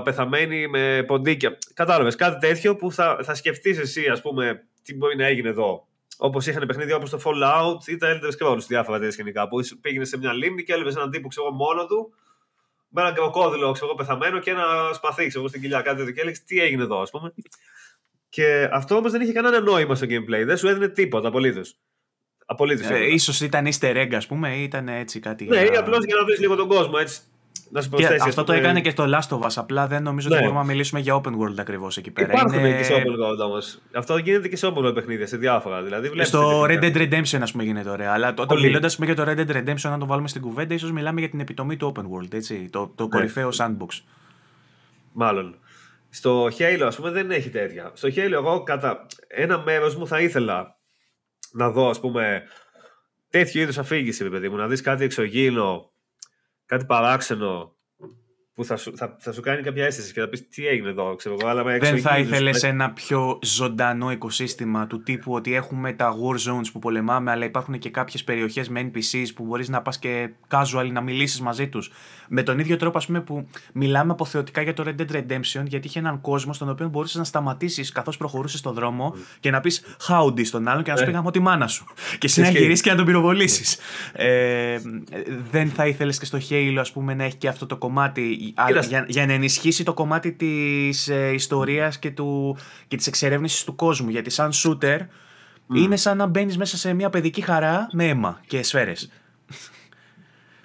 πεθαμένη 0.03 0.67
με 0.67 1.03
ποντίκια. 1.07 1.57
Κατάλαβες 1.73 2.15
κάτι 2.15 2.47
τέτοιο 2.47 2.75
που 2.75 2.91
θα, 2.91 3.19
θα 3.23 3.35
σκεφτείς 3.35 3.77
εσύ, 3.77 4.07
ας 4.07 4.21
πούμε, 4.21 4.67
τι 4.85 4.95
μπορεί 4.95 5.15
να 5.15 5.25
έγινε 5.25 5.49
εδώ. 5.49 5.87
Όπως 6.17 6.47
είχαν 6.47 6.67
παιχνίδια 6.67 6.95
όπως 6.95 7.09
το 7.09 7.19
Fallout 7.23 7.87
ή 7.87 7.97
τα 7.97 8.07
Elder 8.13 8.31
Scrolls, 8.37 8.61
διάφορα 8.67 8.99
τέτοια 8.99 9.15
γενικά. 9.17 9.47
Που 9.47 9.59
πήγαινε 9.81 10.05
σε 10.05 10.17
μια 10.17 10.33
λίμνη 10.33 10.63
και 10.63 10.73
έλαβε 10.73 10.89
έναν 10.89 11.11
τύπο 11.11 11.27
ξέρω, 11.27 11.51
μόνο 11.51 11.85
του, 11.85 12.13
με 12.87 13.01
έναν 13.01 13.13
κροκόδιλο 13.13 13.71
ξέρω, 13.71 13.95
πεθαμένο 13.95 14.39
και 14.39 14.51
ένα 14.51 14.65
σπαθί 14.93 15.27
ξέρω, 15.27 15.47
στην 15.47 15.61
κοιλιά. 15.61 15.81
Κάτι 15.81 15.97
τέτοιο 15.97 16.13
και 16.13 16.21
έλεγες 16.21 16.43
τι 16.43 16.59
έγινε 16.59 16.83
εδώ, 16.83 17.01
ας 17.01 17.09
πούμε. 17.09 17.33
Και 18.29 18.69
αυτό 18.71 18.95
όμως 18.95 19.11
δεν 19.11 19.21
είχε 19.21 19.31
κανένα 19.31 19.59
νόημα 19.59 19.95
στο 19.95 20.05
gameplay. 20.09 20.43
Δεν 20.45 20.57
σου 20.57 20.67
έδινε 20.67 20.87
τίποτα 20.87 21.27
απολύτως. 21.27 21.77
Απολύτως. 22.45 22.89
Ε, 22.89 23.13
ίσως 23.13 23.41
ήταν 23.41 23.67
easter 23.67 23.95
egg, 23.95 24.13
ας 24.13 24.27
πούμε, 24.27 24.55
ή 24.55 24.63
ήταν 24.63 24.87
έτσι 24.87 25.19
κάτι. 25.19 25.45
Ναι, 25.45 25.61
ή 25.61 25.75
απλώς 25.77 26.05
για 26.05 26.15
να 26.15 26.25
βρει 26.25 26.37
λίγο 26.37 26.55
τον 26.55 26.67
κόσμο. 26.67 26.93
Έτσι, 26.99 27.21
να 27.69 27.81
σου 27.81 27.89
και 27.89 28.05
αυτό 28.05 28.43
το 28.43 28.53
έκανε 28.53 28.81
και 28.81 28.89
στο 28.89 29.05
Last 29.07 29.37
of 29.37 29.39
Us. 29.39 29.51
Απλά 29.55 29.87
δεν 29.87 30.03
νομίζω 30.03 30.27
ναι. 30.29 30.35
ότι 30.35 30.43
μπορούμε 30.43 30.61
να 30.61 30.65
μιλήσουμε 30.65 30.99
για 30.99 31.21
open 31.21 31.31
world 31.31 31.55
ακριβώς 31.57 31.97
εκεί 31.97 32.11
πέρα. 32.11 32.33
Υπάρχουν 32.33 32.59
είναι... 32.59 32.77
και 32.77 32.83
σε 32.83 32.93
open 32.93 33.23
world 33.23 33.45
όμως. 33.45 33.79
Αυτό 33.93 34.17
γίνεται 34.17 34.47
και 34.47 34.55
σε 34.55 34.67
open 34.67 34.85
world 34.85 34.93
παιχνίδια, 34.93 35.27
σε 35.27 35.37
διάφορα. 35.37 35.81
Δηλαδή, 35.81 36.23
στο 36.23 36.61
Red 36.61 36.83
Dead 36.83 36.95
Redemption, 36.95 37.39
ας 37.41 37.51
πούμε, 37.51 37.63
γίνεται 37.63 37.89
ωραία. 37.89 38.11
Αλλά 38.11 38.33
όταν 38.37 38.59
μιλώντας 38.59 38.97
για 39.01 39.15
το 39.15 39.23
Red 39.27 39.37
Dead 39.37 39.49
Redemption, 39.49 39.89
αν 39.89 39.99
το 39.99 40.05
βάλουμε 40.05 40.27
στην 40.27 40.41
κουβέντα, 40.41 40.73
ίσως 40.73 40.91
μιλάμε 40.91 41.19
για 41.19 41.29
την 41.29 41.39
επιτομή 41.39 41.77
του 41.77 41.91
open 41.95 42.01
world. 42.01 42.33
Έτσι, 42.33 42.69
το, 42.69 42.91
το 42.95 43.03
ναι. 43.03 43.09
κορυφαίο 43.09 43.49
sandbox. 43.57 44.01
Μάλλον. 45.11 45.55
Στο 46.09 46.45
Halo, 46.57 46.83
ας 46.85 46.95
πούμε, 46.95 47.11
δεν 47.11 47.31
έχει 47.31 47.49
τέτοια. 47.49 47.91
Στο 47.93 48.09
Halo, 48.15 48.31
εγώ 48.31 48.63
κατά 48.63 49.05
ένα 49.27 49.59
μέρος 49.59 49.95
μου 49.95 50.07
θα 50.07 50.21
ήθελα 50.21 50.75
να 51.51 51.69
δω, 51.69 51.89
ας 51.89 51.99
πούμε, 51.99 52.43
τέτοιο 53.29 53.61
είδους 53.61 53.77
αφήγηση, 53.77 54.29
παιδί 54.29 54.49
μου, 54.49 54.55
να 54.55 54.67
δεις 54.67 54.81
κάτι 54.81 55.03
εξωγήινο 55.03 55.91
κάτι 56.65 56.85
παράξενο 56.85 57.74
που 58.55 58.65
θα 58.65 58.77
σου, 58.77 58.97
θα, 58.97 59.15
θα 59.19 59.31
σου 59.31 59.41
κάνει 59.41 59.61
κάποια 59.61 59.85
αίσθηση 59.85 60.13
και 60.13 60.19
θα 60.19 60.27
πεις 60.27 60.47
τι 60.49 60.67
έγινε 60.67 60.89
εδώ, 60.89 61.15
ξέρω 61.15 61.35
εγώ. 61.39 61.49
Αλλά 61.49 61.63
Δεν 61.63 61.99
θα 61.99 62.17
ήθελες 62.17 62.63
ένα 62.63 62.91
πιο 62.91 63.39
ζωντανό 63.43 64.11
οικοσύστημα 64.11 64.87
του 64.87 65.03
τύπου 65.03 65.33
ότι 65.33 65.55
έχουμε 65.55 65.93
τα 65.93 66.13
war 66.13 66.51
zones 66.51 66.65
που 66.71 66.79
πολεμάμε, 66.79 67.31
αλλά 67.31 67.45
υπάρχουν 67.45 67.79
και 67.79 67.89
κάποιες 67.89 68.23
περιοχές 68.23 68.69
με 68.69 68.91
NPCs 68.91 69.27
που 69.35 69.43
μπορείς 69.43 69.69
να 69.69 69.81
πας 69.81 69.99
και 69.99 70.29
casual 70.49 70.89
να 70.91 71.01
μιλήσεις 71.01 71.41
μαζί 71.41 71.67
τους. 71.67 71.91
Με 72.27 72.43
τον 72.43 72.59
ίδιο 72.59 72.77
τρόπο, 72.77 72.97
ας 72.97 73.05
πούμε, 73.05 73.21
που 73.21 73.47
μιλάμε 73.73 74.11
αποθεωτικά 74.11 74.61
για 74.61 74.73
το 74.73 74.83
Red 74.87 75.01
Dead 75.01 75.15
Redemption, 75.15 75.63
γιατί 75.65 75.87
είχε 75.87 75.99
έναν 75.99 76.21
κόσμο 76.21 76.53
στον 76.53 76.69
οποίο 76.69 76.87
μπορούσες 76.87 77.15
να 77.15 77.23
σταματήσεις 77.23 77.91
καθώς 77.91 78.17
προχωρούσες 78.17 78.59
στον 78.59 78.73
δρόμο 78.73 79.13
mm. 79.15 79.19
και 79.39 79.51
να 79.51 79.59
πεις 79.59 79.83
howdy 80.07 80.45
στον 80.45 80.67
άλλον 80.67 80.83
και 80.83 80.91
να 80.91 80.97
σου 80.97 81.05
πει 81.05 81.31
τη 81.31 81.39
μάνα 81.39 81.67
σου. 81.67 81.85
Και 82.19 82.27
εσύ 82.27 82.41
να 82.41 82.49
γυρίσεις 82.49 82.81
και 82.81 82.89
να 82.89 82.95
τον 82.95 83.05
πυροβολήσεις. 83.05 83.77
ε, 84.13 84.77
δεν 85.51 85.69
θα 85.69 85.87
ήθελες 85.87 86.19
και 86.19 86.25
στο 86.25 86.37
Halo, 86.49 86.77
ας 86.79 86.91
πούμε, 86.91 87.13
να 87.13 87.23
έχει 87.23 87.35
και 87.35 87.47
αυτό 87.47 87.65
το 87.65 87.77
κομμάτι 87.77 88.44
για, 88.87 89.05
για 89.07 89.25
να 89.25 89.33
ενισχύσει 89.33 89.83
το 89.83 89.93
κομμάτι 89.93 90.31
της 90.31 91.07
ε, 91.07 91.31
ιστορίας 91.33 91.99
και, 91.99 92.11
του, 92.11 92.57
και 92.87 92.95
της 92.95 93.07
εξερεύνησης 93.07 93.63
του 93.63 93.75
κόσμου. 93.75 94.09
Γιατί 94.09 94.29
σαν 94.29 94.51
shooter 94.53 94.99
είναι 95.73 95.95
σαν 95.95 96.17
να 96.17 96.25
μπαίνεις 96.25 96.57
μέσα 96.57 96.77
σε 96.77 96.93
μια 96.93 97.09
παιδική 97.09 97.41
χαρά 97.41 97.87
με 97.91 98.07
αίμα 98.07 98.41
και 98.47 98.63
σφαίρες. 98.63 99.11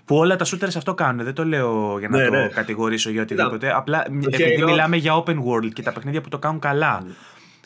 Που 0.05 0.17
όλα 0.17 0.37
τα 0.37 0.45
shooters 0.45 0.77
αυτό 0.77 0.95
κάνουν. 0.95 1.25
Δεν 1.25 1.35
το 1.35 1.45
λέω 1.45 1.99
για 1.99 2.09
να 2.09 2.19
ναι, 2.19 2.25
το 2.25 2.31
ναι. 2.31 2.49
κατηγορήσω 2.49 3.11
για 3.11 3.23
οτιδήποτε. 3.23 3.77
Απλά 3.77 4.05
επειδή 4.31 4.65
μιλάμε 4.65 4.97
για 4.97 5.25
open 5.25 5.37
world 5.37 5.73
και 5.73 5.83
τα 5.83 5.93
παιχνίδια 5.93 6.21
που 6.21 6.29
το 6.29 6.39
κάνουν 6.39 6.61
καλά, 6.61 7.07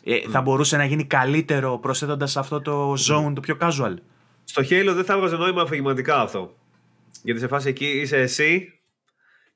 ε, 0.05 0.17
θα 0.31 0.41
μπορούσε 0.41 0.77
να 0.77 0.85
γίνει 0.85 1.05
καλύτερο 1.05 1.79
προσθέτοντας 1.79 2.37
αυτό 2.37 2.61
το 2.61 2.93
zone 2.93 3.33
το 3.35 3.41
πιο 3.41 3.57
casual. 3.61 3.95
Στο 4.45 4.63
Halo 4.63 4.93
δεν 4.95 5.05
θα 5.05 5.15
έβγαζε 5.15 5.37
νόημα 5.37 5.63
αφηγηματικά 5.63 6.21
αυτό. 6.21 6.55
Γιατί 7.23 7.41
σε 7.41 7.47
φάση 7.49 7.69
εκεί 7.69 7.87
είσαι 7.87 8.17
εσύ 8.17 8.79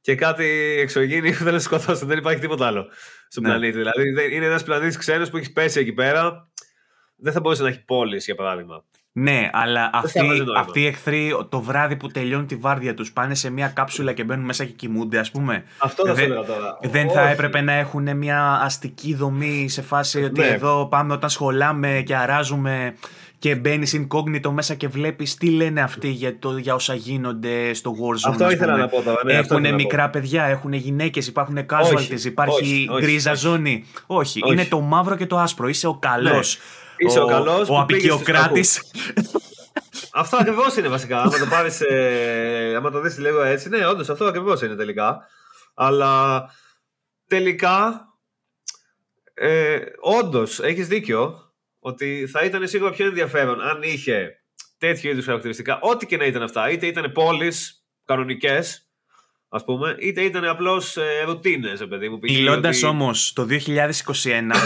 και 0.01 0.15
κάτι 0.15 0.45
εξωγήινη 0.81 1.33
που 1.33 1.45
δεν 1.45 1.61
σκοτώσουν. 1.61 2.09
Δεν 2.09 2.19
υπάρχει 2.19 2.41
τίποτα 2.41 2.67
άλλο 2.67 2.87
στον 3.29 3.43
ναι. 3.43 3.49
πλανήτη. 3.49 3.77
Δηλαδή 3.77 4.35
είναι 4.35 4.47
ένας 4.47 4.63
πλανήτης 4.63 4.97
ξένος 4.97 5.31
που 5.31 5.37
έχει 5.37 5.53
πέσει 5.53 5.81
εκεί 5.81 5.93
πέρα. 5.93 6.49
Δεν 7.17 7.33
θα 7.33 7.41
μπορούσε 7.41 7.63
να 7.63 7.69
έχει 7.69 7.85
πόλεις, 7.85 8.25
για 8.25 8.35
παράδειγμα. 8.35 8.85
Ναι, 9.13 9.51
αλλά 9.53 9.91
αυτοί, 9.93 10.21
αυτοί 10.57 10.81
οι 10.81 10.87
εχθροί 10.87 11.47
το 11.49 11.61
βράδυ 11.61 11.97
που 11.97 12.09
τελειώνουν 12.09 12.47
τη 12.47 12.57
βάρδια 12.57 12.95
τους 12.95 13.13
πάνε 13.13 13.35
σε 13.35 13.51
μια 13.51 13.69
κάψουλα 13.69 14.13
και 14.13 14.25
μπαίνουν 14.25 14.45
μέσα 14.45 14.65
και 14.65 14.73
κοιμούνται, 14.73 15.19
ας 15.19 15.31
πούμε. 15.31 15.65
Αυτό 15.79 16.15
δεν, 16.15 16.29
θα 16.29 16.45
τώρα. 16.45 16.79
Δεν 16.83 17.11
θα 17.11 17.29
έπρεπε 17.29 17.61
να 17.61 17.73
έχουν 17.73 18.17
μια 18.17 18.61
αστική 18.63 19.15
δομή 19.15 19.69
σε 19.69 19.83
φάση 19.83 20.25
ότι 20.25 20.41
ναι. 20.41 20.47
εδώ 20.47 20.87
πάμε 20.87 21.13
όταν 21.13 21.31
σχολάμε 21.31 22.03
και 22.07 22.17
αράζουμε 22.17 22.95
και 23.39 23.55
μπαίνεις 23.55 24.01
incognito 24.01 24.51
μέσα 24.51 24.75
και 24.75 24.89
βλέπεις 24.89 25.35
τι 25.35 25.51
λένε 25.51 25.81
αυτοί 25.81 26.09
για, 26.09 26.39
το, 26.39 26.57
για 26.57 26.75
όσα 26.75 26.95
γίνονται 26.95 27.75
στο 27.75 27.93
Warzone. 27.93 28.31
Αυτό 28.31 28.51
ήθελα 28.51 28.77
να 28.77 28.89
πω 28.89 29.03
τώρα. 29.03 29.25
Ναι, 29.25 29.33
έχουν 29.33 29.75
μικρά 29.75 30.11
παιδιά, 30.11 30.45
έχουν 30.45 30.73
γυναίκες, 30.73 31.27
υπάρχουν 31.27 31.67
casualties, 31.71 32.25
υπάρχει 32.25 32.89
όχι, 32.91 33.01
γκρίζα 33.01 33.31
όχι, 33.31 33.41
ζώνη. 33.41 33.85
Όχι, 34.07 34.41
είναι 34.47 34.65
το 34.65 34.81
μαύρο 34.81 35.17
και 35.17 35.27
το 35.27 35.39
άσπρο. 35.39 35.69
Είσαι 35.69 35.87
ο 35.87 35.99
καλός. 35.99 36.59
Ναι. 36.59 37.09
Είσαι 37.09 37.19
ο, 37.19 37.23
ο 37.23 37.27
καλός. 37.27 37.69
Ο, 37.69 37.75
ο 37.75 37.81
απεικιοκράτης. 37.81 38.83
Αυτό 40.13 40.37
ακριβώς 40.37 40.77
είναι 40.77 40.89
βασικά. 40.89 41.21
άμα 41.21 41.39
το 41.39 41.47
πάρεις. 41.51 41.81
Ε, 41.81 42.75
άμα 42.77 42.91
το 42.91 43.01
δεις 43.01 43.19
λίγο 43.19 43.43
έτσι, 43.43 43.69
ναι, 43.69 43.87
όντως 43.87 44.09
αυτό 44.09 44.25
ακριβώς 44.25 44.63
είναι 44.63 44.75
τελικά. 44.75 45.27
Αλλά 45.75 46.43
τελικά. 47.29 48.03
Ε, 49.35 49.79
όντως, 50.01 50.61
έχεις 50.61 50.89
δίκιο 50.89 51.48
ότι 51.79 52.27
θα 52.27 52.45
ήταν 52.45 52.69
σίγουρα 52.69 52.91
πιο 52.91 53.07
ενδιαφέρον 53.07 53.61
αν 53.61 53.83
είχε 53.83 54.43
τέτοιο 54.79 55.11
είδους 55.11 55.25
χαρακτηριστικά, 55.25 55.79
ό,τι 55.81 56.07
και 56.07 56.17
να 56.17 56.25
ήταν 56.25 56.43
αυτά. 56.43 56.71
Είτε 56.71 56.87
ήταν 56.87 57.13
πόλεις 57.13 57.85
κανονικές, 58.05 58.89
ας 59.49 59.65
πούμε, 59.65 59.97
είτε 59.99 60.23
ήταν 60.23 60.45
απλώς 60.45 60.97
ε, 60.97 61.23
ρουτίνες, 61.25 61.87
παιδί 61.89 62.09
μου. 62.09 62.19
Μιλώντας 62.23 62.77
ότι... 62.77 62.87
όμως 62.87 63.33
το 63.33 63.47
2021 63.51 63.57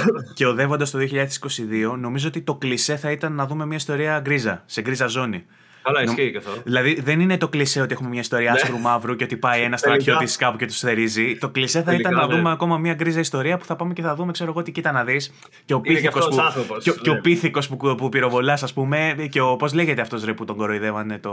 και 0.35 0.47
οδεύοντας 0.47 0.91
το 0.91 0.99
2022, 0.99 1.99
νομίζω 1.99 2.29
ότι 2.29 2.43
το 2.43 2.55
κλισέ 2.55 2.97
θα 2.97 3.11
ήταν 3.11 3.35
να 3.35 3.47
δούμε 3.47 3.67
μια 3.67 3.77
ιστορία 3.77 4.21
γκρίζα, 4.21 4.63
σε 4.67 4.81
γκρίζα 4.81 5.07
ζώνη. 5.07 5.47
Αλλά 5.83 6.03
ισχύει 6.03 6.31
και 6.31 6.37
αυτό. 6.37 6.51
Δηλαδή 6.65 7.01
δεν 7.01 7.21
είναι 7.21 7.39
το 7.39 7.49
κλισέ 7.49 7.81
ότι 7.81 7.93
έχουμε 7.93 8.09
μια 8.09 8.21
ιστορία 8.21 8.53
ναι. 8.53 8.61
άσπρου 8.63 8.79
μαύρου 8.79 9.17
και 9.17 9.25
ότι 9.25 9.37
πάει 9.37 9.63
ένα 9.63 9.77
στρατιώτη 9.77 10.37
κάπου 10.37 10.57
και 10.57 10.67
τους 10.67 10.79
θερίζει. 10.79 11.37
Το 11.39 11.49
κλισέ 11.49 11.83
θα 11.83 11.95
ήταν 11.95 12.15
να 12.15 12.27
ναι. 12.27 12.35
δούμε 12.35 12.51
ακόμα 12.51 12.79
μια 12.79 12.95
γκρίζα 12.95 13.21
ιστορία 13.21 13.57
που 13.57 13.65
θα 13.65 13.77
πάμε 13.77 13.93
και 13.93 14.03
θα 14.03 14.15
δούμε, 14.15 14.33
ξέρω 14.33 14.51
εγώ 14.51 14.63
τι 14.63 14.73
κοίτα 14.73 14.93
να 14.93 15.05
δεις. 15.05 15.33
Και 15.65 15.75
ο 15.75 15.81
πίθηκος 15.81 16.29
που, 16.29 16.37
και, 16.83 16.91
και 17.03 17.11
ο 17.11 17.15
ναι. 17.15 17.21
πίθηκος 17.21 17.69
που, 17.69 17.95
που 17.95 18.09
πυροβολάς, 18.09 18.63
ας 18.63 18.73
πούμε, 18.73 19.29
και 19.31 19.41
ο. 19.41 19.57
Πώς 19.57 19.73
λέγεται 19.73 20.01
αυτός 20.01 20.25
ρε 20.25 20.33
που 20.33 20.45
τον 20.45 20.57
κοροϊδεύανε 20.57 21.19
το. 21.19 21.31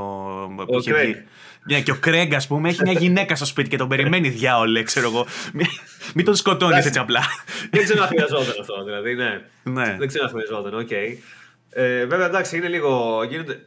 Ο 0.68 0.78
είχε 0.78 0.94
βγει; 0.94 1.16
Ναι, 1.64 1.82
και 1.82 1.92
ο 1.92 1.96
Κρέγκ, 2.00 2.34
ας 2.34 2.48
πούμε, 2.48 2.70
έχει 2.70 2.82
μια 2.84 3.00
γυναίκα 3.04 3.36
στο 3.36 3.46
σπίτι 3.46 3.70
και 3.70 3.78
τον 3.78 3.88
περιμένει 3.88 4.30
διάολε, 4.30 4.84
ξέρω 4.84 5.08
εγώ. 5.08 5.26
Μην 6.16 6.26
τον 6.26 6.36
σκοτώνεις 6.36 6.86
έτσι 6.86 7.00
απλά. 7.00 7.22
Δεν 7.72 7.84
ξέρω 7.84 8.02
αν 8.02 8.08
χρειαζόταν 8.08 8.56
αυτό, 8.60 8.84
δηλαδή, 8.84 9.16
ναι. 9.64 9.96
Δεν 9.98 10.08
ξέρω 10.08 10.26
αν 10.26 10.30
χρειαζόταν, 10.30 10.80
οκ. 10.80 10.92
Ε, 11.72 12.06
βέβαια, 12.06 12.26
εντάξει, 12.26 12.58
είναι 12.58 12.68
λίγο. 12.68 13.24
Γίνεται, 13.30 13.66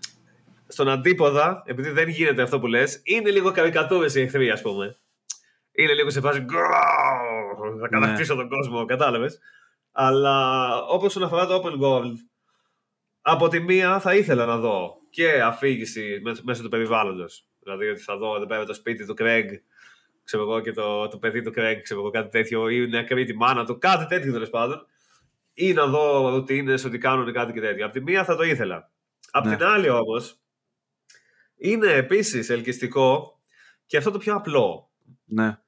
στον 0.73 0.89
αντίποδα, 0.89 1.63
επειδή 1.67 1.91
δεν 1.91 2.09
γίνεται 2.09 2.43
αυτό 2.43 2.61
που 2.61 2.67
λες, 2.67 3.01
είναι 3.05 3.31
λίγο 3.31 3.51
καρικατούρες 3.51 4.07
οι 4.15 4.21
εχθροί, 4.21 4.51
ας 4.51 4.63
πούμε. 4.63 4.99
Είναι 5.73 5.93
λίγο 5.93 6.11
σε 6.11 6.21
φάση. 6.21 6.45
Θα 7.81 7.89
κατακτήσω 7.89 8.35
ναι. 8.35 8.41
τον 8.41 8.49
κόσμο, 8.49 8.85
κατάλαβες. 8.85 9.31
Αλλά 9.93 10.77
όπω 10.85 11.07
όσον 11.07 11.23
αφορά 11.23 11.47
το 11.47 11.63
open 11.65 11.83
world, 11.83 12.15
από 13.23 13.49
τη 13.49 13.61
μία 13.61 14.01
θα 14.01 14.15
ήθελα 14.15 14.47
να 14.47 14.57
δω 14.57 14.97
και 15.11 15.43
αφήγηση 15.43 16.23
μέσω 16.43 16.63
του 16.63 16.69
περιβάλλοντος. 16.69 17.25
Δηλαδή 17.59 17.89
ότι 17.89 18.01
θα 18.01 18.17
δω 18.17 18.37
εδώ 18.37 18.47
πέρα 18.47 18.65
το 18.65 18.75
σπίτι 18.75 19.07
του 19.07 19.15
Craig, 19.15 19.49
ξέρω 20.25 20.43
εγώ, 20.43 20.61
και 20.61 20.73
το, 20.73 21.09
το 21.09 21.19
παιδί 21.19 21.43
του 21.43 21.51
Craig, 21.51 21.81
ξέρω 21.83 22.01
εγώ, 22.01 22.11
κάτι 22.11 22.29
τέτοιο, 22.29 22.69
ή 22.69 22.89
νεκρή 22.89 23.25
τη 23.25 23.37
μάνα 23.37 23.65
του, 23.65 23.79
κάτι 23.79 24.07
τέτοιο 24.07 24.33
τέλος 24.33 24.49
πάντων. 24.49 24.87
Ή 25.55 25.73
να 25.73 25.87
δω 25.87 26.29
ρουτίνε 26.29 26.73
ότι 26.73 26.99
κάνουν 26.99 27.33
κάτι 27.33 27.53
και 27.53 27.61
τέτοιο. 27.61 27.85
Από 27.85 27.95
τη 27.95 28.01
μία 28.01 28.25
θα 28.25 28.37
το 28.37 28.43
ήθελα. 28.43 28.91
Απ' 29.31 29.47
ναι. 29.47 29.57
την 29.57 29.65
άλλη 29.65 29.89
όμω, 29.89 30.23
είναι 31.63 31.93
επίσης 31.93 32.51
ελκυστικό 32.51 33.41
και 33.87 33.97
αυτό 33.97 34.11
το 34.11 34.19
πιο 34.19 34.35
απλό. 34.35 34.91
Ναι. 35.25 35.59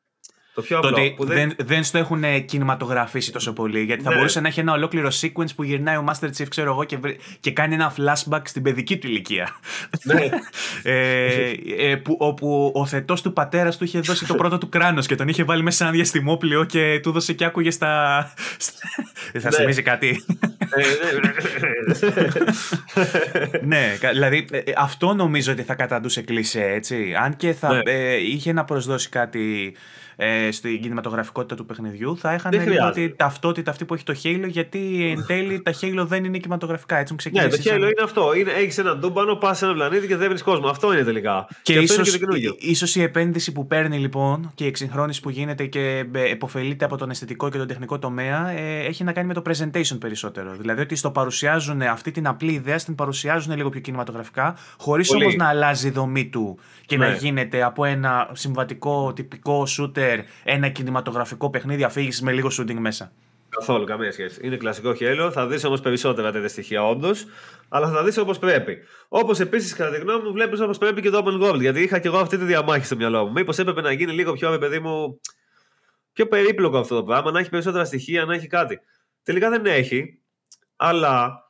Το 0.54 0.62
πιο 0.62 0.78
απλό. 0.78 0.90
Το 0.90 1.12
που 1.16 1.24
δεν... 1.24 1.36
δεν, 1.36 1.66
δεν 1.66 1.84
στο 1.84 1.98
έχουν 1.98 2.44
κινηματογραφήσει 2.44 3.32
τόσο 3.32 3.52
πολύ. 3.52 3.82
Γιατί 3.82 4.02
θα 4.02 4.10
ναι. 4.10 4.16
μπορούσε 4.16 4.40
να 4.40 4.48
έχει 4.48 4.60
ένα 4.60 4.72
ολόκληρο 4.72 5.08
sequence 5.20 5.54
που 5.56 5.62
γυρνάει 5.62 5.96
ο 5.96 6.04
Master 6.08 6.26
Chief, 6.26 6.46
ξέρω 6.48 6.70
εγώ, 6.70 6.84
και, 6.84 6.98
και 7.40 7.50
κάνει 7.50 7.74
ένα 7.74 7.94
flashback 7.96 8.40
στην 8.44 8.62
παιδική 8.62 8.98
του 8.98 9.06
ηλικία. 9.06 9.48
Ναι. 10.02 10.28
ε, 10.82 11.52
ε, 11.78 11.96
που, 11.96 12.16
όπου 12.18 12.72
ο 12.74 12.86
θετό 12.86 13.14
του 13.14 13.32
πατέρα 13.32 13.70
του 13.70 13.84
είχε 13.84 14.00
δώσει 14.00 14.26
το 14.26 14.34
πρώτο 14.34 14.58
του 14.58 14.68
κράνο 14.68 15.00
και 15.00 15.14
τον 15.14 15.28
είχε 15.28 15.44
βάλει 15.44 15.62
μέσα 15.62 15.76
σε 15.76 15.82
ένα 15.82 15.92
διαστημόπλαιο 15.92 16.64
και 16.64 17.00
του 17.02 17.10
δώσε 17.10 17.32
και 17.32 17.44
άκουγε 17.44 17.70
στα. 17.70 18.32
Δεν 19.32 19.40
θα 19.40 19.48
ναι. 19.50 19.56
θυμίζει 19.56 19.82
κάτι. 19.82 20.24
Ε, 20.68 20.82
ναι, 23.62 23.98
δηλαδή 24.12 24.46
ε, 24.50 24.62
αυτό 24.76 25.14
νομίζω 25.14 25.52
ότι 25.52 25.62
θα 25.62 25.74
καταντούσε 25.74 26.22
κλεισέ, 26.22 26.64
έτσι. 26.64 27.14
Αν 27.22 27.36
και 27.36 27.52
θα 27.52 27.82
είχε 28.20 28.52
να 28.52 28.64
προσδώσει 28.64 29.08
κάτι 29.08 29.74
ε, 30.16 30.50
στην 30.50 30.80
κινηματογραφικότητα 30.80 31.54
του 31.54 31.66
παιχνιδιού, 31.66 32.16
θα 32.18 32.34
είχαν 32.34 32.52
λίγο 32.52 32.90
την 32.90 33.16
ταυτότητα 33.16 33.70
αυτή 33.70 33.84
που 33.84 33.94
έχει 33.94 34.04
το 34.04 34.14
Halo, 34.22 34.46
γιατί 34.46 35.10
εν 35.16 35.24
τέλει 35.28 35.62
τα 35.62 35.72
Halo 35.80 36.04
δεν 36.06 36.24
είναι 36.24 36.38
κινηματογραφικά. 36.38 36.96
Έτσι 36.96 37.12
μου 37.12 37.40
Ναι, 37.40 37.48
το 37.48 37.56
Halo 37.64 37.74
είναι 37.74 38.02
αυτό. 38.02 38.30
Έχεις 38.58 38.78
ένα 38.78 38.96
ντούμπανο, 38.96 39.34
πας 39.34 39.58
σε 39.58 39.64
ένα 39.64 39.74
πλανήτη 39.74 40.06
και 40.06 40.16
δεν 40.16 40.28
βρει 40.28 40.42
κόσμο. 40.42 40.68
Αυτό 40.68 40.92
είναι 40.92 41.02
τελικά. 41.02 41.46
Και, 41.62 41.72
και 41.72 41.78
ίσως 41.78 42.18
ίσως 42.58 42.96
η 42.96 43.02
επένδυση 43.02 43.52
που 43.52 43.66
παίρνει 43.66 43.98
λοιπόν 43.98 44.52
και 44.54 44.64
η 44.64 44.66
εξυγχρόνηση 44.66 45.20
που 45.20 45.30
γίνεται 45.30 45.66
και 45.66 46.04
ε, 46.12 46.30
επωφελείται 46.30 46.84
από 46.84 46.96
τον 46.96 47.10
αισθητικό 47.10 47.48
και 47.48 47.58
τον 47.58 47.66
τεχνικό 47.66 47.98
τομέα 47.98 48.48
ε, 48.48 48.84
έχει 48.86 49.04
να 49.04 49.12
κάνει 49.12 49.26
με 49.26 49.34
το 49.34 49.42
presentation 49.46 49.98
περισσότερο. 50.00 50.54
Δηλαδή 50.58 50.80
ότι 50.80 50.96
στο 50.96 51.10
παρουσιάζουν 51.10 51.82
αυτή 51.82 52.10
την 52.10 52.26
απλή 52.26 52.52
ιδέα, 52.52 52.78
στην 52.78 52.94
παρουσιάζουν 52.94 53.56
λίγο 53.56 53.68
πιο 53.68 53.80
κινηματογραφικά, 53.80 54.56
χωρίς 54.78 55.10
όμως 55.10 55.34
να 55.34 55.48
αλλάζει 55.48 55.86
η 55.86 55.90
δομή 55.90 56.26
του 56.26 56.58
και 56.86 56.96
ναι. 56.96 57.06
να 57.06 57.14
γίνεται 57.14 57.62
από 57.62 57.84
ένα 57.84 58.28
συμβατικό 58.32 59.12
τυπικό 59.12 59.66
shooter 59.78 60.03
ένα 60.44 60.68
κινηματογραφικό 60.68 61.50
παιχνίδι 61.50 61.84
αφήγηση 61.84 62.24
με 62.24 62.32
λίγο 62.32 62.48
shooting 62.58 62.78
μέσα. 62.78 63.12
Καθόλου, 63.48 63.84
καμία 63.84 64.12
σχέση. 64.12 64.40
Είναι 64.42 64.56
κλασικό 64.56 64.94
χέλο. 64.94 65.30
Θα 65.30 65.46
δεις 65.46 65.64
όμως 65.64 65.80
περισσότερα 65.80 66.32
τέτοια 66.32 66.48
στοιχεία 66.48 66.88
όντως, 66.88 67.26
αλλά 67.68 67.90
θα 67.90 68.04
δεις 68.04 68.18
όπως 68.18 68.38
πρέπει. 68.38 68.78
Όπως 69.08 69.40
επίσης, 69.40 69.74
κατά 69.74 69.90
τη 69.90 70.00
γνώμη 70.00 70.22
μου, 70.22 70.32
βλέπεις 70.32 70.60
όπως 70.60 70.78
πρέπει 70.78 71.00
και 71.00 71.10
το 71.10 71.24
Open 71.24 71.42
Gold. 71.42 71.60
Γιατί 71.60 71.82
είχα 71.82 71.98
και 71.98 72.08
εγώ 72.08 72.18
αυτή 72.18 72.38
τη 72.38 72.44
διαμάχη 72.44 72.84
στο 72.84 72.96
μυαλό 72.96 73.24
μου. 73.24 73.32
Μήπως 73.32 73.58
έπρεπε 73.58 73.80
να 73.80 73.92
γίνει 73.92 74.12
λίγο 74.12 74.32
πιο, 74.32 74.58
παιδί 74.58 74.78
μου, 74.78 75.20
πιο 76.12 76.26
περίπλοκο 76.28 76.78
αυτό 76.78 76.94
το 76.96 77.04
πράγμα, 77.04 77.30
να 77.30 77.38
έχει 77.38 77.50
περισσότερα 77.50 77.84
στοιχεία, 77.84 78.24
να 78.24 78.34
έχει 78.34 78.46
κάτι. 78.46 78.80
Τελικά 79.22 79.50
δεν 79.50 79.66
έχει, 79.66 80.22
αλλά 80.76 81.42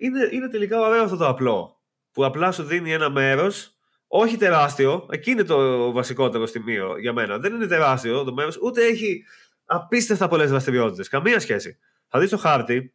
είναι, 0.00 0.28
είναι 0.32 0.48
τελικά 0.48 0.80
ωραίο 0.80 1.02
αυτό 1.02 1.16
το 1.16 1.28
απλό. 1.28 1.80
Που 2.12 2.24
απλά 2.24 2.52
σου 2.52 2.62
δίνει 2.62 2.92
ένα 2.92 3.10
μέρος 3.10 3.75
όχι 4.06 4.36
τεράστιο, 4.36 5.06
εκεί 5.10 5.30
είναι 5.30 5.42
το 5.42 5.92
βασικότερο 5.92 6.46
σημείο 6.46 6.98
για 6.98 7.12
μένα. 7.12 7.38
Δεν 7.38 7.54
είναι 7.54 7.66
τεράστιο 7.66 8.24
το 8.24 8.32
μέρο, 8.32 8.50
ούτε 8.62 8.86
έχει 8.86 9.24
απίστευτα 9.64 10.28
πολλές 10.28 10.50
δραστηριότητες. 10.50 11.08
Καμία 11.08 11.40
σχέση. 11.40 11.78
Θα 12.08 12.18
δεις 12.18 12.30
το 12.30 12.36
χάρτη, 12.36 12.92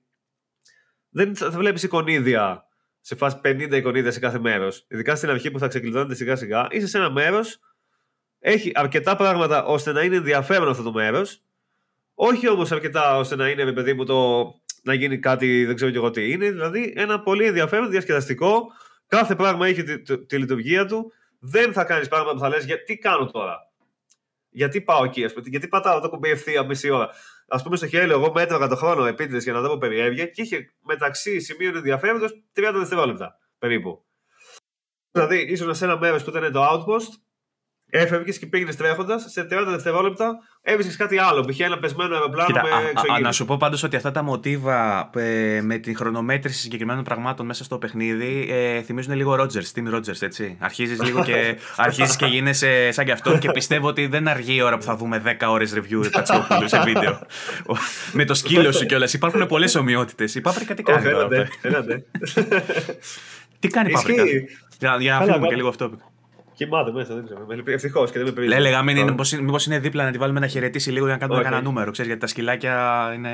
δεν 1.10 1.36
θα 1.36 1.50
βλέπεις 1.50 1.84
εικονίδια 1.84 2.66
σε 3.00 3.16
φάση 3.16 3.40
50 3.44 3.72
εικονίδια 3.72 4.12
σε 4.12 4.20
κάθε 4.20 4.40
μέρος. 4.40 4.86
Ειδικά 4.88 5.16
στην 5.16 5.30
αρχή 5.30 5.52
που 5.52 5.60
θα 5.60 5.68
ξεκλειδώνεται 5.68 6.16
σιγά 6.16 6.36
σιγά, 6.36 6.68
είσαι 6.70 6.88
σε 6.88 6.98
ένα 6.98 7.12
μέρος, 7.12 7.60
έχει 8.40 8.72
αρκετά 8.74 9.16
πράγματα 9.16 9.66
ώστε 9.66 9.92
να 9.92 10.02
είναι 10.02 10.16
ενδιαφέρον 10.16 10.70
αυτό 10.70 10.84
το 10.84 10.92
μέρος. 10.92 11.42
Όχι 12.14 12.50
όμως 12.50 12.72
αρκετά 12.72 13.18
ώστε 13.18 13.36
να 13.36 13.50
είναι, 13.50 13.74
παιδί 13.74 13.94
μου, 13.94 14.06
το 14.06 14.46
να 14.84 14.94
γίνει 14.94 15.20
κάτι, 15.20 15.66
δεν 15.66 15.76
ξέρω 15.76 15.92
και 15.92 15.98
εγώ 15.98 16.10
τι 16.10 16.32
είναι. 16.32 16.52
Δηλαδή 16.52 16.94
ένα 16.96 17.22
πολύ 17.22 17.46
ενδιαφέρον, 17.46 17.90
διασκεδαστικό, 17.90 18.66
Κάθε 19.16 19.36
πράγμα 19.36 19.68
έχει 19.68 19.84
τη, 19.84 20.26
τη, 20.26 20.38
λειτουργία 20.38 20.86
του. 20.86 21.14
Δεν 21.40 21.74
θα 21.74 21.84
κάνεις 21.84 22.08
πράγματα 22.08 22.34
που 22.34 22.40
θα 22.40 22.50
λες: 22.50 22.66
Γιατί 22.66 22.98
κάνω 22.98 23.26
τώρα; 23.26 23.58
Γιατί 24.50 24.82
πάω 24.82 25.04
εκεί, 25.04 25.24
ας 25.24 25.34
πούμε, 25.34 25.46
γιατί 25.50 25.68
πατάω 25.68 26.00
το 26.00 26.10
κουμπί 26.10 26.30
ευθεία 26.30 26.64
μισή 26.64 26.90
ώρα; 26.90 27.10
Α 27.48 27.62
πούμε 27.62 27.76
στο 27.76 27.88
χέρι, 27.88 28.12
εγώ 28.12 28.32
μέτραγα 28.32 28.68
το 28.68 28.76
χρόνο 28.76 29.06
επίτηδες 29.06 29.44
για 29.44 29.54
να 29.54 29.62
δω 29.62 29.70
που 29.70 29.78
περιέβγε 29.78 30.26
και 30.26 30.42
είχε 30.42 30.74
μεταξύ 30.86 31.40
σημείων 31.40 31.76
ενδιαφέροντος 31.76 32.44
30 32.56 32.72
δευτερόλεπτα 32.74 33.38
περίπου. 33.58 34.06
Δηλαδή, 35.12 35.42
ήσουν 35.42 35.76
σε 35.76 35.86
ένα 35.86 35.98
μέρος 35.98 36.24
που 36.24 36.30
ήταν 36.30 36.52
το 36.52 36.68
outpost 36.72 37.10
Έφευγες 37.94 38.38
και 38.40 38.46
πήγαινες 38.46 38.76
τρέχοντας, 38.76 39.26
σε 39.28 39.42
30 39.42 39.66
δευτερόλεπτα 39.68 40.40
έβρισκε 40.62 40.96
κάτι 40.98 41.18
άλλο. 41.18 41.46
Π.χ. 41.46 41.60
ένα 41.60 41.80
πεσμένο 41.80 42.16
αεροπλάνο 42.16 42.48
Κοίτα, 42.48 42.62
με 42.64 42.70
εξωγήινο. 42.90 43.28
Να 43.28 43.32
σου 43.32 43.46
πω 43.46 43.58
πάντως 43.58 43.84
ότι 43.84 43.96
αυτά 43.96 44.12
τα 44.12 44.24
μοτίβα 44.24 45.10
ε, 45.16 45.62
με 45.62 45.78
την 45.78 45.96
χρονομέτρηση 45.96 46.60
συγκεκριμένων 46.60 47.04
πραγμάτων 47.04 47.46
μέσα 47.46 47.64
στο 47.64 47.78
παιχνίδι 47.78 48.48
ε, 48.52 48.82
θυμίζουν 48.82 49.16
λίγο 49.16 49.36
Rogers, 49.40 49.80
Team 49.80 49.96
Rogers, 49.96 50.22
έτσι. 50.22 50.58
Αρχίζεις 50.60 51.02
λίγο 51.02 51.24
και, 51.24 51.58
αρχίζεις 51.76 52.16
και 52.16 52.26
γίνεσαι 52.26 52.92
σαν 52.92 53.06
κι 53.06 53.12
αυτό 53.12 53.38
και 53.38 53.52
πιστεύω 53.52 53.88
ότι 53.88 54.08
δεν 54.08 54.28
αργεί 54.28 54.56
η 54.56 54.62
ώρα 54.62 54.78
που 54.78 54.84
θα 54.84 54.96
δούμε 54.96 55.22
10 55.42 55.48
ώρες 55.48 55.74
review 55.76 56.12
Πατσόπουλου 56.12 56.68
σε 56.68 56.80
βίντεο. 56.80 57.20
με 58.12 58.26
το 58.26 58.34
σκύλο 58.34 58.72
σου 58.72 58.86
κιόλας. 58.86 59.14
Υπάρχουν 59.14 59.48
πολλές 59.48 59.76
ομοιότητες. 59.76 60.36
Η 60.36 60.42
Πάπρικα 60.42 60.74
τι 60.74 60.84
κάνει. 60.84 61.08
Τι 63.60 63.68
κάνει 63.68 63.90
η 63.90 63.94
Πάπρικα; 63.94 64.24
Για 65.00 65.14
να 65.20 65.26
φύγουμε 65.26 65.48
και 65.48 65.56
λίγο 65.56 65.68
αυτό. 65.68 66.11
Κοιμάται 66.64 66.92
μέσα, 66.92 67.16
δεν 67.16 67.26
ξέρω. 67.26 67.48
Ευτυχώς 67.66 68.12
και 68.12 68.18
δεν 68.18 68.28
με 68.28 68.34
περίμενε. 68.34 68.60
Έλεγα, 68.60 68.84
μήπως 69.42 69.66
είναι 69.66 69.80
δίπλα 69.80 70.04
να 70.04 70.12
τη 70.12 70.18
βάλουμε 70.18 70.40
να 70.40 70.48
χαιρετήσει 70.48 70.92
λίγο 70.92 71.06
για 71.06 71.14
να 71.14 71.20
κάνουμε 71.20 71.40
okay. 71.40 71.44
κανένα 71.44 71.62
νούμερο. 71.62 71.92
Ξέρεις, 71.92 72.12
γιατί 72.12 72.26
τα 72.26 72.32
σκυλάκια 72.32 73.12
είναι. 73.16 73.32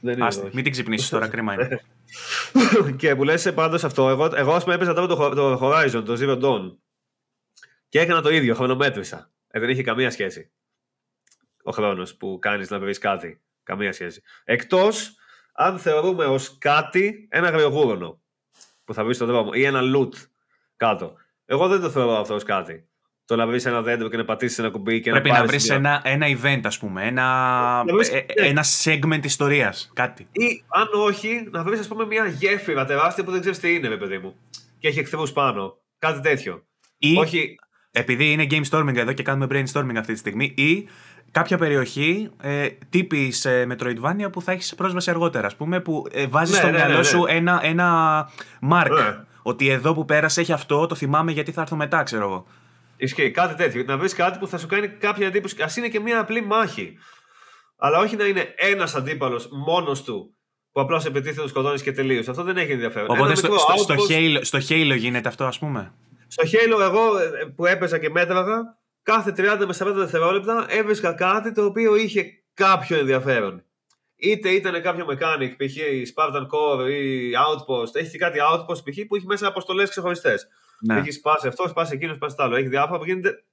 Δεν 0.00 0.14
είναι 0.14 0.26
Άστε, 0.26 0.50
μην 0.52 0.62
την 0.62 0.72
ξυπνήσεις 0.72 1.08
τώρα, 1.08 1.28
κρίμα 1.28 1.54
είναι. 1.54 1.80
και 3.00 3.16
που 3.16 3.24
λες 3.24 3.52
πάντως 3.54 3.84
αυτό, 3.84 4.08
εγώ, 4.08 4.30
εγώ 4.34 4.52
ας 4.52 4.62
πούμε 4.62 4.74
έπαιζα 4.74 4.94
τώρα 4.94 5.06
το, 5.06 5.34
το 5.34 5.58
Horizon, 5.62 6.02
το 6.04 6.16
Zero 6.20 6.42
Dawn. 6.42 6.76
Και 7.88 8.00
έκανα 8.00 8.22
το 8.22 8.30
ίδιο, 8.30 8.54
χρονομέτρησα. 8.54 9.30
Ε, 9.48 9.60
δεν 9.60 9.68
είχε 9.68 9.82
καμία 9.82 10.10
σχέση 10.10 10.50
ο 11.62 11.70
χρόνος 11.70 12.16
που 12.16 12.38
κάνεις 12.40 12.70
να 12.70 12.78
βρεις 12.78 12.98
κάτι. 12.98 13.42
Καμία 13.62 13.92
σχέση. 13.92 14.22
Εκτός 14.44 15.16
αν 15.52 15.78
θεωρούμε 15.78 16.24
ως 16.24 16.58
κάτι 16.58 17.28
ένα 17.30 17.46
αγριογούρονο 17.48 18.20
που 18.84 18.94
θα 18.94 19.04
βρεις 19.04 19.16
στον 19.16 19.28
δρόμο 19.28 19.50
ή 19.54 19.64
ένα 19.64 19.80
loot 19.94 20.12
κάτω. 20.76 21.16
Εγώ 21.52 21.68
δεν 21.68 21.80
το 21.80 21.90
θεωρώ 21.90 22.12
αυτό 22.12 22.34
ως 22.34 22.42
κάτι. 22.42 22.84
Το 23.24 23.36
να 23.36 23.46
βρεις 23.46 23.66
ένα 23.66 23.82
δέντρο 23.82 24.08
και 24.08 24.16
να 24.16 24.24
πατήσεις 24.24 24.58
ένα 24.58 24.70
κουμπί 24.70 25.00
και 25.00 25.10
Πρέπει 25.10 25.28
να 25.28 25.34
Πρέπει 25.34 25.46
να 25.46 25.50
βρεις 25.50 25.70
ένα, 25.70 26.00
ένα 26.04 26.26
event, 26.26 26.60
ας 26.64 26.78
πούμε. 26.78 27.06
Ένα, 27.06 27.84
βρεις, 27.86 28.08
ε, 28.08 28.24
ναι. 28.40 28.46
ένα 28.46 28.64
segment 28.84 29.24
ιστορίας. 29.24 29.90
Κάτι. 29.94 30.28
Ή 30.32 30.64
αν 30.68 30.88
όχι, 31.06 31.48
να 31.50 31.62
βρεις, 31.62 31.80
ας 31.80 31.88
πούμε, 31.88 32.06
μια 32.06 32.26
γέφυρα 32.26 32.84
τεράστια 32.84 33.24
που 33.24 33.30
δεν 33.30 33.40
ξέρεις 33.40 33.58
τι 33.58 33.74
είναι, 33.74 33.96
παιδί 33.96 34.18
μου. 34.18 34.34
και 34.78 34.88
έχει 34.88 34.98
εχθρούς 34.98 35.32
πάνω. 35.32 35.76
Κάτι 35.98 36.20
τέτοιο. 36.20 36.62
Ή, 36.98 37.16
Όχι... 37.16 37.54
επειδή 37.90 38.32
είναι 38.32 38.46
game 38.50 38.64
storming 38.70 38.96
εδώ 38.96 39.12
και 39.12 39.22
κάνουμε 39.22 39.46
brainstorming 39.50 39.96
αυτή 39.96 40.12
τη 40.12 40.18
στιγμή, 40.18 40.54
ή 40.56 40.88
κάποια 41.30 41.58
περιοχή 41.58 42.30
ε, 42.42 42.68
τύπης 42.88 43.44
ε, 43.44 43.66
Metroidvania 43.70 44.32
που 44.32 44.42
θα 44.42 44.52
έχεις 44.52 44.74
πρόσβαση 44.74 45.10
αργότερα, 45.10 45.46
ας 45.46 45.56
πούμε, 45.56 45.80
που 45.80 46.06
ε, 46.12 46.26
βάζεις 46.26 46.54
ναι, 46.54 46.60
στο 46.60 46.70
ναι, 46.70 46.76
μυαλό 46.76 46.96
ναι, 46.96 47.02
σου 47.02 47.24
ένα, 47.28 47.60
ένα 47.62 48.28
mark. 48.70 49.24
Ότι 49.42 49.68
εδώ 49.68 49.94
που 49.94 50.04
πέρασε 50.04 50.40
έχει 50.40 50.52
αυτό, 50.52 50.86
το 50.86 50.94
θυμάμαι 50.94 51.32
γιατί 51.32 51.52
θα 51.52 51.60
έρθω 51.60 51.76
μετά, 51.76 52.02
ξέρω 52.02 52.24
εγώ. 52.24 52.46
Ισχύει, 52.96 53.30
κάτι 53.30 53.54
τέτοιο. 53.54 53.84
Να 53.86 53.98
βρεις 53.98 54.14
κάτι 54.14 54.38
που 54.38 54.46
θα 54.46 54.58
σου 54.58 54.66
κάνει 54.66 54.88
κάποια 54.88 55.26
εντύπωση. 55.26 55.62
Α 55.62 55.70
είναι 55.76 55.88
και 55.88 56.00
μια 56.00 56.20
απλή 56.20 56.44
μάχη. 56.44 56.98
Αλλά 57.76 57.98
όχι 57.98 58.16
να 58.16 58.24
είναι 58.24 58.54
ένας 58.56 58.94
αντίπαλος 58.94 59.48
μόνος 59.50 60.02
του 60.02 60.36
που 60.72 60.80
απλώς 60.80 61.04
επιτίθεται 61.04 61.40
το 61.40 61.48
σκοτώνεις 61.48 61.82
και 61.82 61.92
τελείω. 61.92 62.20
Αυτό 62.20 62.42
δεν 62.42 62.56
έχει 62.56 62.72
ενδιαφέρον. 62.72 63.10
Οπότε 63.10 63.34
στο, 63.34 63.58
στο, 63.58 63.76
στο, 63.76 63.94
Halo, 64.08 64.38
στο 64.40 64.58
Halo 64.68 64.96
γίνεται 64.96 65.28
αυτό, 65.28 65.44
ας 65.44 65.58
πούμε; 65.58 65.94
Στο 66.26 66.42
Halo, 66.44 66.80
εγώ 66.80 67.18
ε, 67.18 67.44
που 67.56 67.66
έπαιζα 67.66 67.98
και 67.98 68.10
μέτραγα, 68.10 68.78
κάθε 69.02 69.34
30 69.36 69.64
με 69.66 69.74
40 69.78 69.92
δευτερόλεπτα 69.94 70.66
έβρισκα 70.68 71.12
κάτι 71.12 71.52
το 71.52 71.64
οποίο 71.64 71.96
είχε 71.96 72.24
κάποιο 72.54 72.98
ενδιαφέρον. 72.98 73.64
Είτε 74.22 74.48
ήταν 74.48 74.82
κάποιο 74.82 75.06
mechanic, 75.08 75.50
π.χ. 75.56 75.76
Spartan 76.14 76.46
Core 76.46 76.90
ή 76.90 77.30
Outpost. 77.46 77.94
Έχει 77.94 78.18
κάτι 78.18 78.38
Outpost 78.52 78.84
π.χ. 78.84 79.06
που 79.08 79.16
έχει 79.16 79.26
μέσα 79.26 79.46
αποστολές 79.46 79.90
ξεχωριστές. 79.90 80.48
Ναι. 80.80 80.98
Έχεις 80.98 81.14
σπάσει 81.14 81.46
αυτό, 81.46 81.68
σπάσει 81.68 81.94
εκείνος, 81.94 82.16
σπάσει 82.16 82.36
το 82.36 82.42
άλλο. 82.42 82.56
Έχει 82.56 82.68
διάφορα 82.68 82.98
που 82.98 83.04
γίνεται 83.04 83.44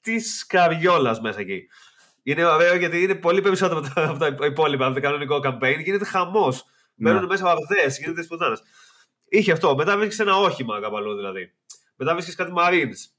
της 0.00 0.46
καριόλας 0.46 1.20
μέσα 1.20 1.40
εκεί. 1.40 1.66
Είναι 2.22 2.44
ωραίο 2.44 2.76
γιατί 2.76 3.02
είναι 3.02 3.14
πολύ 3.14 3.40
περισσότερο 3.40 3.84
από 3.94 4.18
τα, 4.18 4.46
υπόλοιπα. 4.46 4.86
Από 4.86 4.94
το 4.94 5.00
κανονικό 5.00 5.40
campaign 5.44 5.76
γίνεται 5.84 6.04
χαμός. 6.04 6.64
Ναι. 6.94 7.12
Μπαίνουν 7.12 7.26
μέσα 7.26 7.44
βαρδές, 7.44 7.98
γίνεται 7.98 8.20
της 8.20 8.28
πουτάνας. 8.28 8.62
Είχε 9.28 9.52
αυτό. 9.52 9.74
Μετά 9.74 9.96
βρίσκεις 9.96 10.18
ένα 10.18 10.36
όχημα 10.36 10.80
κάπου 10.80 11.14
δηλαδή. 11.14 11.52
Μετά 11.96 12.12
βρίσκεις 12.12 12.34
κάτι 12.34 12.52
Marines. 12.56 13.10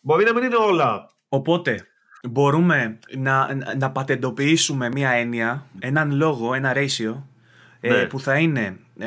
Μπορεί 0.00 0.24
να 0.24 0.32
μην 0.32 0.44
είναι 0.44 0.56
όλα. 0.56 1.12
Οπότε, 1.28 1.86
μπορούμε 2.28 2.98
να, 3.16 3.48
να 3.78 3.90
πατεντοποιήσουμε 3.90 4.88
μία 4.88 5.10
έννοια, 5.10 5.66
έναν 5.78 6.12
λόγο, 6.12 6.54
ένα 6.54 6.72
ratio, 6.74 7.22
ε, 7.80 7.88
ναι. 7.88 8.04
που 8.04 8.20
θα 8.20 8.38
είναι 8.38 8.76
ε, 8.98 9.06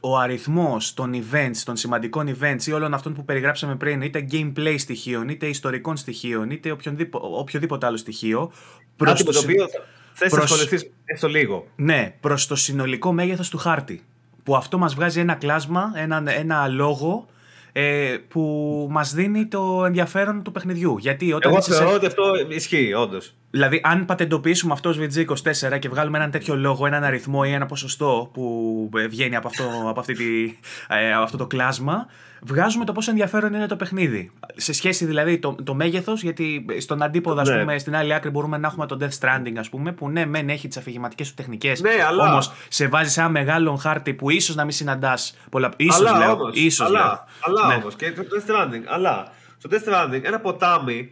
ο 0.00 0.18
αριθμός 0.18 0.94
των 0.94 1.12
events, 1.14 1.56
των 1.64 1.76
σημαντικών 1.76 2.36
events 2.36 2.62
ή 2.66 2.72
όλων 2.72 2.94
αυτών 2.94 3.14
που 3.14 3.24
περιγράψαμε 3.24 3.76
πριν, 3.76 4.02
είτε 4.02 4.26
gameplay 4.32 4.74
στοιχείων, 4.78 5.28
είτε 5.28 5.46
ιστορικών 5.46 5.96
στοιχείων, 5.96 6.50
είτε 6.50 6.70
οποιοδήποτε, 6.70 7.26
οποιοδήποτε 7.30 7.86
άλλο 7.86 7.96
στοιχείο. 7.96 8.52
Προς 8.96 9.22
το, 9.22 9.32
το 9.32 9.38
οποίο 9.38 9.66
θες 10.12 10.32
να 10.32 10.42
ασχοληθείς 10.42 10.90
έστω 11.04 11.28
λίγο. 11.28 11.66
Ναι, 11.76 12.14
προς 12.20 12.46
το 12.46 12.56
συνολικό 12.56 13.12
μέγεθος 13.12 13.48
του 13.48 13.58
χάρτη. 13.58 14.04
Που 14.42 14.56
αυτό 14.56 14.78
μας 14.78 14.94
βγάζει 14.94 15.20
ένα 15.20 15.34
κλάσμα, 15.34 15.92
ένα, 15.94 16.22
ένα 16.26 16.68
λόγο 16.68 17.26
ε, 17.72 18.16
που 18.28 18.42
μας 18.90 19.14
δίνει 19.14 19.46
το 19.46 19.84
ενδιαφέρον 19.84 20.42
του 20.42 20.52
παιχνιδιού. 20.52 20.96
Γιατί 20.98 21.32
όταν 21.32 21.52
Εγώ 21.52 21.62
θεωρώ 21.62 21.94
ότι 21.94 22.06
αυτό 22.06 22.22
ισχύει, 22.48 22.92
όντως. 22.92 23.34
Δηλαδή, 23.50 23.80
αν 23.84 24.04
πατεντοποιήσουμε 24.04 24.72
αυτό 24.72 24.88
ως 24.88 24.98
VG24 24.98 25.78
και 25.78 25.88
βγάλουμε 25.88 26.18
έναν 26.18 26.30
τέτοιο 26.30 26.56
λόγο, 26.56 26.86
έναν 26.86 27.04
αριθμό 27.04 27.40
ή 27.46 27.52
ένα 27.52 27.66
ποσοστό 27.66 28.30
που 28.32 28.90
βγαίνει 29.08 29.36
από 29.36 29.48
αυτό, 29.48 29.64
από 29.88 30.00
αυτή 30.00 30.12
τη, 30.12 30.58
ε, 30.88 31.12
αυτό 31.12 31.36
το 31.36 31.46
κλάσμα, 31.46 32.06
βγάζουμε 32.44 32.84
το 32.84 32.92
πόσο 32.92 33.10
ενδιαφέρον 33.10 33.54
είναι 33.54 33.66
το 33.66 33.76
παιχνίδι. 33.76 34.30
Σε 34.56 34.72
σχέση 34.72 35.04
δηλαδή 35.04 35.38
το, 35.38 35.54
το 35.64 35.74
μέγεθος, 35.74 36.22
γιατί 36.22 36.64
στον 36.78 37.02
αντίποδα, 37.02 37.42
ναι. 37.42 37.58
πούμε, 37.58 37.78
στην 37.78 37.96
άλλη 37.96 38.14
άκρη 38.14 38.30
μπορούμε 38.30 38.58
να 38.58 38.66
έχουμε 38.66 38.86
το 38.86 38.96
Death 39.00 39.18
Stranding, 39.20 39.54
ας 39.58 39.68
πούμε, 39.68 39.92
που 39.92 40.08
ναι, 40.08 40.26
μεν 40.26 40.48
έχει 40.48 40.68
τις 40.68 40.76
αφηγηματικές 40.76 41.28
του 41.28 41.34
τεχνικές. 41.34 41.80
Ναι, 41.80 41.90
αλλά... 42.06 42.30
Όμως 42.30 42.52
σε 42.68 42.88
βάζει 42.88 43.10
σε 43.10 43.20
ένα 43.20 43.28
μεγάλο 43.28 43.76
χάρτη 43.76 44.14
που 44.14 44.30
ίσως 44.30 44.54
να 44.54 44.62
μην 44.62 44.72
συναντάς 44.72 45.36
πολλά. 45.50 45.70
σω 45.92 46.16
λέω. 46.18 46.32
Όμως, 46.32 46.54
ίσως, 46.54 46.86
αλλά, 46.86 46.98
λέω. 47.00 47.24
αλλά 47.40 47.66
ναι. 47.66 47.82
όμω 47.82 47.90
και 47.96 48.12
το 48.12 48.22
Death 48.22 48.50
Stranding. 48.50 48.82
Αλλά 48.86 49.32
στο 49.58 49.70
Death 49.72 49.92
Stranding 49.92 50.20
ένα 50.22 50.40
ποτάμι 50.40 51.10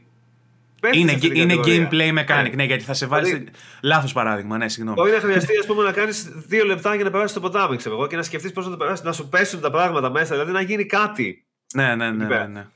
είναι, 0.93 1.19
είναι 1.23 1.55
gameplay 1.55 2.19
mechanic, 2.19 2.43
ναι. 2.43 2.55
ναι, 2.55 2.65
γιατί 2.65 2.85
θα 2.85 2.93
σε 2.93 3.07
βάλει. 3.07 3.25
Δηλαδή, 3.25 3.51
Λάθος 3.83 4.13
παράδειγμα, 4.13 4.57
ναι, 4.57 4.69
συγγνώμη. 4.69 4.97
Μπορεί 5.01 5.11
να 5.13 5.21
χρειαστεί 5.21 5.59
ας 5.59 5.67
πούμε, 5.67 5.83
να 5.83 5.93
κάνεις 5.93 6.29
δύο 6.47 6.65
λεπτά 6.65 6.95
για 6.95 7.05
να 7.05 7.11
περάσεις 7.11 7.33
το 7.33 7.41
ποτάμι, 7.41 7.77
ξέρω 7.77 7.95
εγώ, 7.95 8.07
και 8.07 8.17
να 8.17 8.23
σκεφτείς 8.23 8.53
πώς 8.53 8.65
να 8.65 8.71
το 8.71 8.77
περάσεις, 8.77 9.05
να 9.05 9.13
σου 9.13 9.29
πέσουν 9.29 9.61
τα 9.61 9.71
πράγματα 9.71 10.11
μέσα, 10.11 10.35
δηλαδή 10.35 10.53
να 10.53 10.61
γίνει 10.61 10.87
κάτι. 10.87 11.47
Ναι, 11.75 11.95
ναι, 11.95 12.11
ναι. 12.11 12.27
ναι, 12.27 12.47
ναι. 12.47 12.67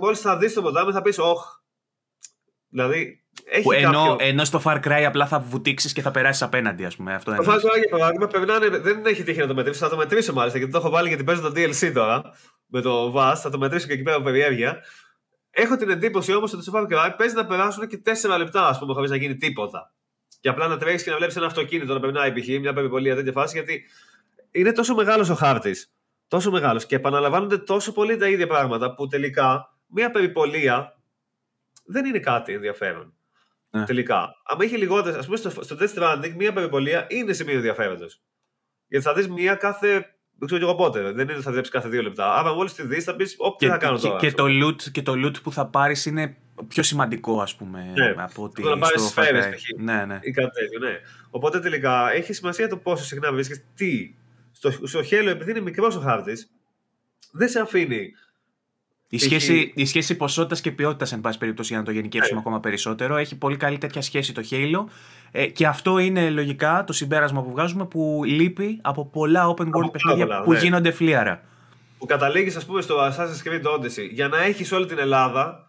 Μόλις 0.00 0.20
θα 0.20 0.36
δεις 0.36 0.52
το 0.52 0.62
ποτάμι 0.62 0.92
θα 0.92 1.02
πεις, 1.02 1.18
Ωχ. 1.18 1.60
Δηλαδή. 2.68 3.16
Έχει 3.44 3.62
που 3.62 3.72
ενώ, 3.72 3.90
κάποιο... 3.90 4.16
ενώ 4.18 4.44
στο 4.44 4.62
Far 4.64 4.80
Cry 4.84 5.02
απλά 5.06 5.26
θα 5.26 5.38
βουτήξεις 5.38 5.92
και 5.92 6.02
θα 6.02 6.10
περάσεις 6.10 6.42
απέναντι, 6.42 6.84
ας 6.84 6.96
πούμε. 6.96 7.14
Αυτό 7.14 7.34
το 7.34 7.42
Far 7.46 7.54
Cry 7.54 7.78
για 7.78 7.88
παράδειγμα 7.90 8.26
περνάνε, 8.26 8.68
δεν 8.68 9.06
έχει 9.06 9.22
τύχει 9.22 9.38
να 9.38 9.46
το 9.46 9.54
μετρήσω. 9.54 9.78
Θα 9.78 9.88
το 9.88 9.96
μετρήσω 9.96 10.32
μάλιστα 10.32 10.58
γιατί 10.58 10.72
το 10.72 10.78
έχω 10.78 10.90
βάλει 10.90 11.08
γιατί 11.08 11.24
παίζω 11.24 11.40
το 11.40 11.52
DLC 11.56 11.92
τώρα 11.94 12.22
με 12.66 12.80
το 12.80 13.14
VAS. 13.16 13.34
Θα 13.36 13.50
το 13.50 13.58
μετρήσω 13.58 13.86
και 13.86 13.92
εκεί 13.92 14.02
πέρα 14.02 14.16
από 14.16 14.24
περιέργεια. 14.24 14.82
Έχω 15.54 15.76
την 15.76 15.90
εντύπωση 15.90 16.34
όμως 16.34 16.52
ότι 16.52 16.62
στο 16.62 16.72
Far 16.74 16.92
Cry 16.92 17.14
παίζει 17.16 17.34
να 17.34 17.46
περάσουν 17.46 17.88
και 17.88 18.02
4 18.22 18.38
λεπτά, 18.38 18.66
ας 18.66 18.78
πούμε, 18.78 18.94
χωρί 18.94 19.08
να 19.08 19.16
γίνει 19.16 19.36
τίποτα. 19.36 19.94
Και 20.40 20.48
απλά 20.48 20.68
να 20.68 20.76
τρέχεις 20.76 21.02
και 21.02 21.10
να 21.10 21.16
βλέπεις 21.16 21.36
ένα 21.36 21.46
αυτοκίνητο 21.46 21.94
να 21.94 22.00
περνάει 22.00 22.32
π.χ. 22.32 22.46
μια 22.46 22.72
περιπολία 22.72 23.14
τέτοια 23.14 23.32
φάση 23.32 23.56
γιατί 23.56 23.84
είναι 24.50 24.72
τόσο 24.72 24.94
μεγάλος 24.94 25.28
ο 25.28 25.34
χάρτης. 25.34 25.92
Τόσο 26.28 26.50
μεγάλος 26.50 26.86
και 26.86 26.94
επαναλαμβάνονται 26.94 27.58
τόσο 27.58 27.92
πολύ 27.92 28.16
τα 28.16 28.28
ίδια 28.28 28.46
πράγματα 28.46 28.94
που 28.94 29.06
τελικά 29.06 29.76
μια 29.86 30.10
περιπολία 30.10 30.98
δεν 31.84 32.04
είναι 32.04 32.18
κάτι 32.18 32.52
ενδιαφέρον. 32.52 33.14
Ναι. 33.70 33.84
Τελικά. 33.84 34.34
Αν 34.44 34.60
είχε 34.60 34.76
λιγότερες, 34.76 35.18
ας 35.18 35.24
πούμε 35.24 35.36
στο, 35.36 35.50
στο 35.50 35.76
Death 35.80 35.94
Stranding, 35.94 36.32
μια 36.36 36.52
περιπολία 36.52 37.06
είναι 37.08 37.32
σημείο 37.32 37.54
ενδιαφέροντος. 37.54 38.22
Γιατί 38.88 39.04
θα 39.04 39.14
δεις 39.14 39.28
μία 39.28 39.54
κάθε 39.54 40.16
δεν 40.38 40.48
ξέρω 40.48 40.64
εγώ 40.66 40.74
πότε. 40.74 41.12
Δεν 41.12 41.28
είναι 41.28 41.40
θα 41.40 41.50
βλέπει 41.50 41.68
κάθε 41.68 41.88
δύο 41.88 42.02
λεπτά. 42.02 42.34
Άρα 42.34 42.54
μόλι 42.54 42.70
τη 42.70 42.86
δεις 42.86 43.04
θα 43.04 43.16
πεις: 43.16 43.34
Όποια 43.38 43.68
θα 43.68 43.76
κάνω 43.76 43.98
τώρα. 43.98 44.18
Και, 44.18 44.28
και, 44.28 44.34
το 44.34 44.44
loot, 44.44 44.82
και 44.82 45.02
το 45.02 45.12
loot 45.16 45.42
που 45.42 45.52
θα 45.52 45.66
πάρεις 45.66 46.06
είναι 46.06 46.36
πιο 46.68 46.82
σημαντικό, 46.82 47.40
ας 47.40 47.54
πούμε. 47.54 47.92
Ναι. 47.94 48.14
Από 48.16 48.42
ότι. 48.42 48.62
Να 48.62 48.78
πάρεις 48.78 49.02
σφαίρες, 49.02 49.62
ναι, 49.78 50.04
ναι. 50.04 50.18
ή 50.22 50.30
κάτι 50.30 50.60
τέτοιο. 50.60 50.78
Ναι. 50.78 50.98
Οπότε 51.30 51.60
τελικά 51.60 52.12
έχει 52.12 52.32
σημασία 52.32 52.68
το 52.68 52.76
πόσο 52.76 53.04
συχνά 53.04 53.32
βρίσκεις 53.32 53.64
τι. 53.74 54.14
Στο, 54.52 54.86
στο 54.86 55.02
χέλο, 55.02 55.30
επειδή 55.30 55.50
είναι 55.50 55.60
μικρός 55.60 55.96
ο 55.96 56.00
χάρτης, 56.00 56.50
δεν 57.32 57.48
σε 57.48 57.60
αφήνει 57.60 58.12
η 59.14 59.18
σχέση, 59.18 59.72
η 59.74 59.86
σχέση 59.86 60.16
ποσότητας 60.16 60.60
και 60.60 60.72
ποιότητας, 60.72 61.12
εν 61.12 61.20
πάση 61.20 61.38
περιπτώσει, 61.38 61.68
για 61.68 61.78
να 61.78 61.84
το 61.84 61.90
γενικεύσουμε 61.90 62.38
yeah. 62.38 62.42
ακόμα 62.42 62.60
περισσότερο, 62.60 63.16
έχει 63.16 63.38
πολύ 63.38 63.56
καλή 63.56 63.78
τέτοια 63.78 64.02
σχέση 64.02 64.32
το 64.32 64.42
Halo. 64.50 64.84
Ε, 65.30 65.46
και 65.46 65.66
αυτό 65.66 65.98
είναι 65.98 66.30
λογικά 66.30 66.84
το 66.86 66.92
συμπέρασμα 66.92 67.42
που 67.42 67.50
βγάζουμε 67.50 67.86
που 67.86 68.22
λείπει 68.24 68.78
από 68.82 69.06
πολλά 69.06 69.54
open 69.54 69.64
world 69.64 69.92
παιχνίδια 69.92 70.40
που 70.42 70.52
ναι. 70.52 70.58
γίνονται 70.58 70.90
φλίαρα. 70.90 71.42
Που 71.98 72.06
καταλήγεις, 72.06 72.56
ας 72.56 72.66
πούμε, 72.66 72.80
στο 72.80 72.96
Assassin's 72.98 73.48
Creed 73.48 73.78
Odyssey 73.78 74.08
για 74.10 74.28
να 74.28 74.42
έχεις 74.42 74.72
όλη 74.72 74.86
την 74.86 74.98
Ελλάδα 74.98 75.66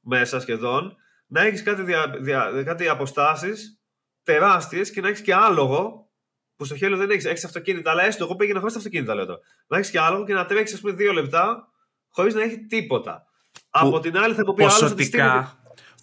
μέσα 0.00 0.40
σχεδόν, 0.40 0.96
να 1.26 1.42
έχεις 1.42 1.62
κάτι, 1.62 1.82
δια, 1.82 2.14
δια, 2.20 2.62
κάτι 2.64 2.88
αποστάσεις 2.88 3.80
τεράστιες 4.22 4.90
και 4.90 5.00
να 5.00 5.08
έχεις 5.08 5.20
και 5.20 5.34
άλογο 5.34 6.10
που 6.56 6.64
στο 6.64 6.76
Halo 6.80 6.94
δεν 6.96 7.10
έχεις. 7.10 7.24
Έχεις 7.24 7.44
αυτοκίνητα, 7.44 7.90
αλλά 7.90 8.04
έστω 8.04 8.24
εγώ 8.24 8.36
πήγαινα 8.36 8.60
χωρίς 8.60 8.76
αυτοκίνητα, 8.76 9.14
λέω 9.14 9.26
τώρα. 9.26 9.40
Να 9.66 9.76
έχεις 9.76 9.90
και 9.90 10.00
άλογο 10.00 10.24
και 10.24 10.34
να 10.34 10.46
τρέξεις, 10.46 10.74
ας 10.74 10.80
πούμε, 10.80 10.92
δύο 10.92 11.12
λεπτά 11.12 11.69
χωρίς 12.10 12.34
να 12.34 12.42
έχει 12.42 12.58
τίποτα. 12.58 13.24
Από 13.70 14.00
την 14.00 14.18
άλλη 14.18 14.34
θα 14.34 14.42
μου 14.46 14.54
πει 14.54 14.62
άλλος 14.62 14.82
ότι 14.82 15.10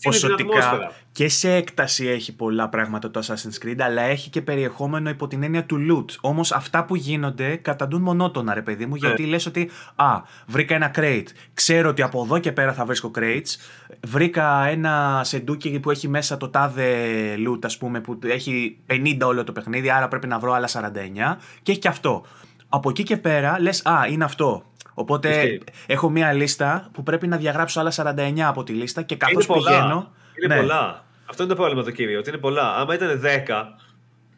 ποσοτικά 0.03 0.91
και 1.11 1.29
σε 1.29 1.53
έκταση 1.53 2.07
έχει 2.07 2.35
πολλά 2.35 2.69
πράγματα 2.69 3.11
το 3.11 3.19
Assassin's 3.25 3.65
Creed, 3.65 3.79
αλλά 3.79 4.01
έχει 4.01 4.29
και 4.29 4.41
περιεχόμενο 4.41 5.09
υπό 5.09 5.27
την 5.27 5.43
έννοια 5.43 5.65
του 5.65 5.77
loot. 5.89 6.15
Όμως 6.21 6.51
αυτά 6.51 6.85
που 6.85 6.95
γίνονται 6.95 7.55
καταντούν 7.55 8.01
μονότονα, 8.01 8.53
ρε 8.53 8.61
παιδί 8.61 8.85
μου, 8.85 8.95
ναι. 8.95 9.07
γιατί 9.07 9.25
λες 9.25 9.45
ότι 9.45 9.69
Α, 9.95 10.21
βρήκα 10.47 10.75
ένα 10.75 10.91
crate. 10.95 11.27
Ξέρω 11.53 11.89
ότι 11.89 12.01
από 12.01 12.23
εδώ 12.23 12.39
και 12.39 12.51
πέρα 12.51 12.73
θα 12.73 12.85
βρίσκω 12.85 13.11
crates. 13.15 13.55
Βρήκα 14.07 14.65
ένα 14.65 15.21
σεντούκι 15.23 15.79
που 15.79 15.91
έχει 15.91 16.07
μέσα 16.07 16.37
το 16.37 16.49
τάδε 16.49 16.95
loot, 17.47 17.59
ας 17.63 17.77
πούμε, 17.77 18.01
που 18.01 18.19
έχει 18.23 18.79
50 18.89 19.17
όλο 19.23 19.43
το 19.43 19.51
παιχνίδι, 19.51 19.89
άρα 19.89 20.07
πρέπει 20.07 20.27
να 20.27 20.39
βρω 20.39 20.53
άλλα 20.53 20.67
49. 20.67 21.37
Και 21.61 21.71
έχει 21.71 21.79
και 21.79 21.87
αυτό. 21.87 22.25
Από 22.69 22.89
εκεί 22.89 23.03
και 23.03 23.17
πέρα 23.17 23.59
λες, 23.59 23.85
Α, 23.85 24.07
είναι 24.09 24.23
αυτό. 24.23 24.63
Οπότε 24.99 25.59
έχω 25.87 26.09
μία 26.09 26.33
λίστα 26.33 26.89
που 26.91 27.03
πρέπει 27.03 27.27
να 27.27 27.37
διαγράψω 27.37 27.79
άλλα 27.79 27.93
49 27.95 28.39
από 28.39 28.63
τη 28.63 28.73
λίστα 28.73 29.01
και 29.01 29.15
καθώς 29.15 29.45
πηγαίνω. 29.45 30.11
Είναι 30.43 30.55
ναι. 30.55 30.61
πολλά. 30.61 31.05
Αυτό 31.29 31.43
είναι 31.43 31.51
το 31.51 31.57
πρόβλημα 31.57 31.83
το 31.83 31.91
κύριο, 31.91 32.19
ότι 32.19 32.29
είναι 32.29 32.37
πολλά. 32.37 32.75
Άμα 32.75 32.93
ήταν 32.93 33.21
10, 33.23 33.47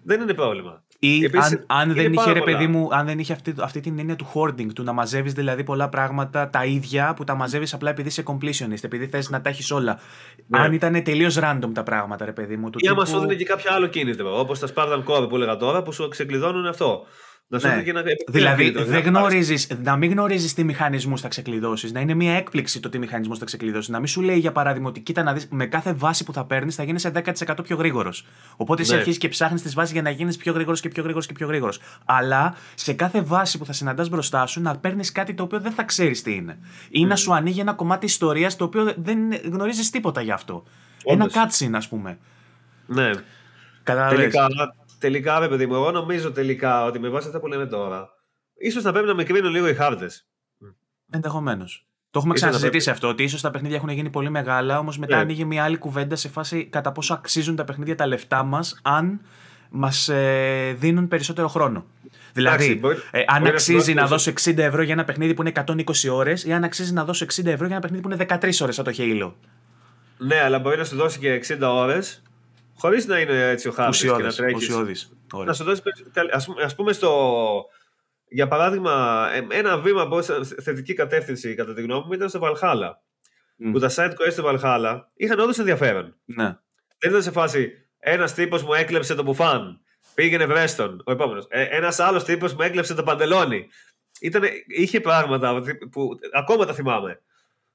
δεν 0.04 0.22
είναι 0.22 0.34
πρόβλημα. 0.34 0.84
Ή 1.00 1.24
Επίσης, 1.24 1.52
αν, 1.52 1.64
αν, 1.68 1.94
δεν 1.94 2.14
είχε, 2.14 2.32
ρε 2.32 2.42
παιδί 2.42 2.68
μου, 2.68 2.88
αν 2.92 3.06
δεν 3.06 3.20
είχε 3.20 3.34
αυτή, 3.34 3.54
αυτή 3.60 3.80
την 3.80 4.00
έννοια 4.00 4.16
του 4.16 4.32
hoarding, 4.34 4.74
του 4.74 4.84
να 4.84 4.92
μαζεύεις 4.92 5.34
δηλαδή 5.34 5.64
πολλά 5.64 5.90
πράγματα 5.90 6.50
τα 6.50 6.66
ίδια 6.66 7.14
που 7.14 7.24
τα 7.24 7.36
μαζεύεις 7.36 7.74
απλά 7.74 7.90
επειδή 7.90 8.08
είσαι 8.08 8.24
completionist, 8.26 8.84
επειδή 8.84 9.08
θες 9.08 9.30
να 9.30 9.42
τα 9.42 9.50
έχεις 9.50 9.72
όλα. 9.72 10.00
Ναι. 10.48 10.60
Αν 10.60 10.74
ήταν 10.74 11.04
τελείως 11.04 11.38
random 11.42 11.70
τα 11.74 11.84
πράγματα, 11.84 12.26
ρε 12.26 12.32
παιδί 12.32 12.58
μου. 12.58 12.70
Του 12.70 12.80
Ή 12.82 12.88
άμα 12.88 13.06
σου 13.06 13.18
έδινε 13.18 13.34
και 13.34 13.46
κάποιο 13.46 13.74
άλλο 13.74 13.88
κίνητρο, 13.88 14.40
όπως 14.40 14.60
τα 14.60 14.68
Spartan 14.76 15.04
Core 15.06 15.30
που 15.30 15.36
έλεγα 15.36 15.58
τώρα, 15.58 15.82
που 15.82 15.92
σου 15.92 16.08
ξεκλειδώνουν 16.08 16.66
αυτό 16.66 17.06
Να 17.52 17.60
σου 17.60 17.68
Ναι. 17.68 17.82
και 17.84 17.94
να... 17.94 18.02
Δηλαδή, 18.28 18.72
να 18.72 18.82
δεν 18.84 18.90
πάρεις- 18.92 19.08
γνωρίζεις, 19.08 19.68
να 19.84 19.96
μην 19.96 20.12
γνωρίζεις 20.12 20.54
τι 20.54 20.64
μηχανισμούς 20.64 21.22
θα 21.22 21.28
ξεκλειδώσεις, 21.28 21.92
να 21.92 22.00
είναι 22.00 22.14
μια 22.14 22.34
έκπληξη 22.34 22.80
το 22.80 22.90
τι 22.90 23.00
μηχανισμού 23.00 23.38
θα 23.38 23.46
ξεκλειδώσει. 23.46 23.92
Να 23.92 23.98
μην 23.98 24.08
σου 24.08 24.22
λέει 24.22 24.38
για 24.38 24.52
παράδειγμα 24.52 24.90
ότι 24.90 25.00
κοίτα 25.00 25.24
να 25.24 25.34
δεις 25.34 25.48
με 25.52 25.66
κάθε 25.66 25.94
βάση 25.94 26.24
που 26.24 26.34
θα 26.34 26.46
παίρνεις 26.46 26.76
θα 26.76 26.84
γίνει 26.84 27.00
10% 27.14 27.64
πιο 27.64 27.76
γρήγορος. 27.76 28.26
Οπότε 28.58 28.82
εσύ 28.82 28.92
Ναι. 28.92 28.98
αρχίζεις 28.98 29.20
και 29.20 29.28
ψάχνεις 29.28 29.62
τις 29.62 29.74
βάσεις 29.74 29.92
για 29.94 30.02
να 30.02 30.10
γίνεις 30.10 30.38
πιο 30.38 30.54
γρήγορος 30.54 30.80
και 30.82 30.90
πιο 30.90 31.02
γρήγορος 31.04 31.28
και 31.28 31.34
πιο 31.34 31.48
γρήγορος. 31.48 31.80
Αλλά 32.06 32.56
σε 32.76 32.94
κάθε 32.94 33.22
βάση 33.22 33.58
που 33.58 33.66
θα 33.66 33.74
συναντάς 33.74 34.10
μπροστά 34.10 34.46
σου 34.46 34.62
να 34.62 34.78
παίρνεις 34.78 35.12
κάτι 35.12 35.34
το 35.34 35.44
οποίο 35.44 35.60
δεν 35.60 35.72
θα 35.72 35.84
ξέρεις 35.84 36.22
τι 36.22 36.34
είναι. 36.34 36.58
Ή 36.90 37.06
να 37.06 37.16
σου 37.16 37.34
ανοίγει 37.34 37.60
ένα 37.60 37.74
κομμάτι 37.74 38.06
ιστορίας 38.06 38.56
το 38.56 38.64
οποίο 38.64 38.94
δεν 38.98 39.20
γνωρίζεις 39.52 39.90
τίποτα 39.90 40.22
γι' 40.22 40.32
αυτό. 40.32 40.64
Όντως. 41.04 41.34
Ένα 41.36 41.46
cutscene, 41.50 41.74
ας 41.74 41.88
πούμε. 41.88 42.18
Ναι. 42.86 43.10
Καταλαβες. 43.84 44.18
Τελικά, 44.18 44.48
τελικά, 45.00 45.40
ρε 45.40 45.48
παιδί 45.48 45.66
μου, 45.68 45.74
εγώ 45.76 45.92
νομίζω 45.92 46.32
τελικά 46.32 46.84
ότι 46.86 47.00
με 47.00 47.10
βάση 47.10 47.28
αυτά 47.28 47.40
που 47.40 47.48
λέμε 47.48 47.66
τώρα, 47.66 48.10
ίσως 48.58 48.84
θα 48.84 48.92
πρέπει 48.92 49.08
να 49.08 49.14
με 49.14 49.24
κρίνουν 49.24 49.52
λίγο 49.52 49.68
οι 49.68 49.74
χάρτες. 49.76 50.28
Ενδεχομένως. 51.12 51.84
Το 52.12 52.20
έχουμε 52.20 52.34
Ίσως 52.34 52.46
να 52.46 52.52
ξανασυζητήσει 52.52 52.90
αυτό, 52.90 53.08
ότι 53.08 53.24
ίσως 53.24 53.42
τα 53.42 53.52
παιχνίδια 53.52 53.78
έχουν 53.78 53.90
γίνει 53.90 54.10
πολύ 54.10 54.30
μεγάλα, 54.30 54.80
όμως 54.80 54.98
μετά 54.98 55.16
Ναι. 55.16 55.22
ανοίγει 55.22 55.46
μια 55.46 55.64
άλλη 55.64 55.78
κουβέντα 55.78 56.16
σε 56.16 56.30
φάση 56.30 56.66
κατά 56.66 56.92
πόσο 56.92 57.14
αξίζουν 57.14 57.56
τα 57.56 57.64
παιχνίδια 57.64 57.96
τα 57.96 58.08
λεφτά 58.08 58.44
μας, 58.44 58.80
αν 58.84 59.22
μας 59.70 60.10
ε, 60.10 60.76
δίνουν 60.78 61.08
περισσότερο 61.08 61.48
χρόνο. 61.48 61.86
Δηλαδή, 62.34 62.64
Εντάξει, 62.64 62.80
μπορεί- 62.80 62.98
ε, 63.12 63.20
αν 63.20 63.26
μπορεί 63.38 63.44
να 63.44 63.50
αξίζει 63.50 63.90
σου 63.90 63.94
να 63.94 64.02
δώσει- 64.06 64.10
δώσω 64.12 64.30
60 64.30 64.64
ευρώ 64.64 64.82
για 64.82 64.94
ένα 64.94 65.04
παιχνίδι 65.04 65.34
που 65.34 65.42
είναι 65.42 65.50
120 65.50 66.10
ώρες, 66.10 66.44
ή 66.44 66.54
αν 66.54 66.64
αξίζει 66.64 66.94
να 66.94 67.06
δώσω 67.06 67.24
60 67.26 67.52
ευρώ 67.52 67.66
για 67.66 67.76
ένα 67.76 67.82
παιχνίδι 67.82 68.02
που 68.04 68.10
είναι 68.12 68.26
13 68.42 68.62
ώρες, 68.62 68.76
σαν 68.76 68.86
το 68.86 68.92
Halo. 68.98 69.34
Ναι, 70.18 70.42
αλλά 70.42 70.60
μπορεί 70.60 70.78
να 70.78 70.84
σου 70.84 70.96
δώσει 70.96 71.20
και 71.20 71.34
60 71.34 71.74
ώρες 71.74 72.22
χωρίς 72.80 73.06
να 73.06 73.20
είναι 73.20 73.50
έτσι 73.50 73.68
ο 73.68 73.72
χάρτη 73.72 73.98
και 73.98 74.08
να 74.08 74.14
Ουσιώδης. 74.16 74.36
τρέχεις. 74.36 75.12
Να 75.46 75.54
σου 75.54 75.64
δώσει. 75.64 75.82
Ας 76.32 76.46
πούμε, 76.46 76.64
ας 76.64 76.76
πούμε 76.76 76.94
στο. 76.94 77.66
Για 78.32 78.48
παράδειγμα, 78.48 79.28
ε, 79.34 79.58
ένα 79.58 79.78
βήμα 79.78 80.08
προς 80.08 80.26
θετική 80.62 80.94
κατεύθυνση 80.94 81.56
κατά 81.56 81.74
τη 81.74 81.82
γνώμη 81.82 82.04
μου 82.06 82.14
ήταν 82.14 82.30
στο 82.30 82.40
Valhalla. 82.44 82.92
Μμ. 83.56 83.72
Που 83.72 83.80
τα 83.80 83.90
side 83.96 84.10
quest 84.12 84.32
στο 84.32 84.44
Valhalla 84.46 85.00
είχαν 85.14 85.40
όντω 85.40 85.52
ενδιαφέρον. 85.58 86.16
Ναι. 86.26 86.58
Δεν 86.98 87.10
ήταν 87.10 87.24
σε 87.24 87.32
φάση 87.32 87.72
ένας 88.00 88.34
τύπος 88.34 88.64
μου 88.64 88.74
έκλεψε 88.74 89.16
το 89.16 89.24
μπουφάν. 89.24 89.82
Πήγαινε 90.14 90.46
βρέστον. 90.46 91.02
Ο 91.06 91.12
επόμενος. 91.12 91.46
Ε, 91.50 91.64
ένας 91.64 92.00
άλλος 92.00 92.24
τύπος 92.24 92.54
μου 92.54 92.62
έκλεψε 92.62 92.94
το 92.94 93.04
παντελόνι. 93.04 93.68
Ήτανε, 94.22 94.50
είχε 94.68 95.02
πράγματα 95.02 95.62
που 95.92 96.20
ακόμα 96.34 96.66
τα 96.66 96.74
θυμάμαι. 96.74 97.22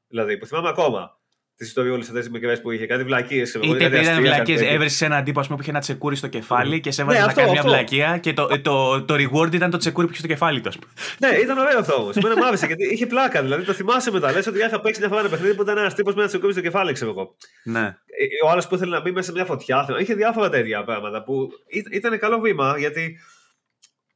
Δηλαδή, 0.08 0.38
που 0.38 0.46
θυμάμαι 0.46 0.68
ακόμα. 0.68 1.18
Τις 1.56 1.66
ιστοριούλε 1.66 2.02
αυτές 2.02 2.24
τι 2.24 2.30
μικρές 2.30 2.60
που 2.60 2.70
είχε. 2.70 2.86
Κάτι 2.86 3.04
βλακίες. 3.04 3.54
Είτε 3.54 3.84
ήταν 3.84 4.20
βλακίες, 4.20 4.60
έβρισε 4.60 5.04
έναν 5.04 5.24
τύπο 5.24 5.40
ας 5.40 5.46
πούμε, 5.46 5.56
που 5.56 5.62
είχε 5.62 5.70
ένα 5.70 5.80
τσεκούρι 5.80 6.16
στο 6.16 6.26
κεφάλι 6.26 6.80
και 6.80 6.90
σε 6.90 7.02
έβαζε 7.02 7.16
Ναι, 7.18 7.24
να 7.24 7.28
αυτό, 7.30 7.40
κάνει 7.40 7.52
μια 7.52 7.60
αυτό. 7.60 7.72
βλακεία 7.72 8.18
και 8.18 8.32
το, 8.32 8.46
το, 8.62 9.02
το 9.04 9.14
reward 9.14 9.52
ήταν 9.54 9.70
το 9.70 9.76
τσεκούρι 9.76 10.06
που 10.06 10.12
είχε 10.12 10.20
στο 10.22 10.30
κεφάλι 10.32 10.60
του. 10.60 10.68
ας 10.68 10.78
πούμε. 10.78 10.92
ναι, 11.18 11.38
ήταν 11.38 11.58
ωραίο 11.58 11.78
αυτό 11.78 11.94
όμως. 11.94 12.16
Εμένα 12.16 12.36
μ' 12.36 12.42
άρεσε 12.42 12.66
γιατί 12.66 12.92
είχε 12.92 13.06
πλάκα. 13.06 13.42
Δηλαδή, 13.42 13.64
το 13.64 13.72
θυμάσαι 13.72 14.10
μετά. 14.10 14.32
Λες 14.32 14.46
ότι 14.46 14.58
είχα 14.58 14.80
παίξει 14.80 15.00
μια 15.00 15.08
φορά 15.08 15.20
ένα 15.20 15.28
παιχνίδι 15.30 15.54
που 15.54 15.62
ήταν 15.62 15.78
ένας 15.78 15.94
τύπος 15.94 16.14
με 16.14 16.20
ένα 16.20 16.28
τσεκούρι 16.28 16.52
στο 16.52 16.60
κεφάλι, 16.60 16.92
ξέρω 16.92 17.10
εγώ. 17.10 17.36
Ναι. 17.64 17.80
Ε, 17.86 18.46
Ο 18.46 18.50
άλλος 18.50 18.66
που 18.66 18.74
ήθελε 18.74 18.90
να 18.96 19.00
μπει 19.00 19.10
μέσα 19.12 19.26
σε 19.26 19.32
μια 19.32 19.44
φωτιά. 19.44 19.86
Είχε 20.00 20.14
διάφορα 20.14 20.48
τέτοια 20.48 20.84
πράγματα 20.84 21.22
που 21.22 21.48
ή- 21.66 21.84
ήταν 21.90 22.18
καλό 22.18 22.38
βήμα 22.38 22.74
γιατί 22.78 23.18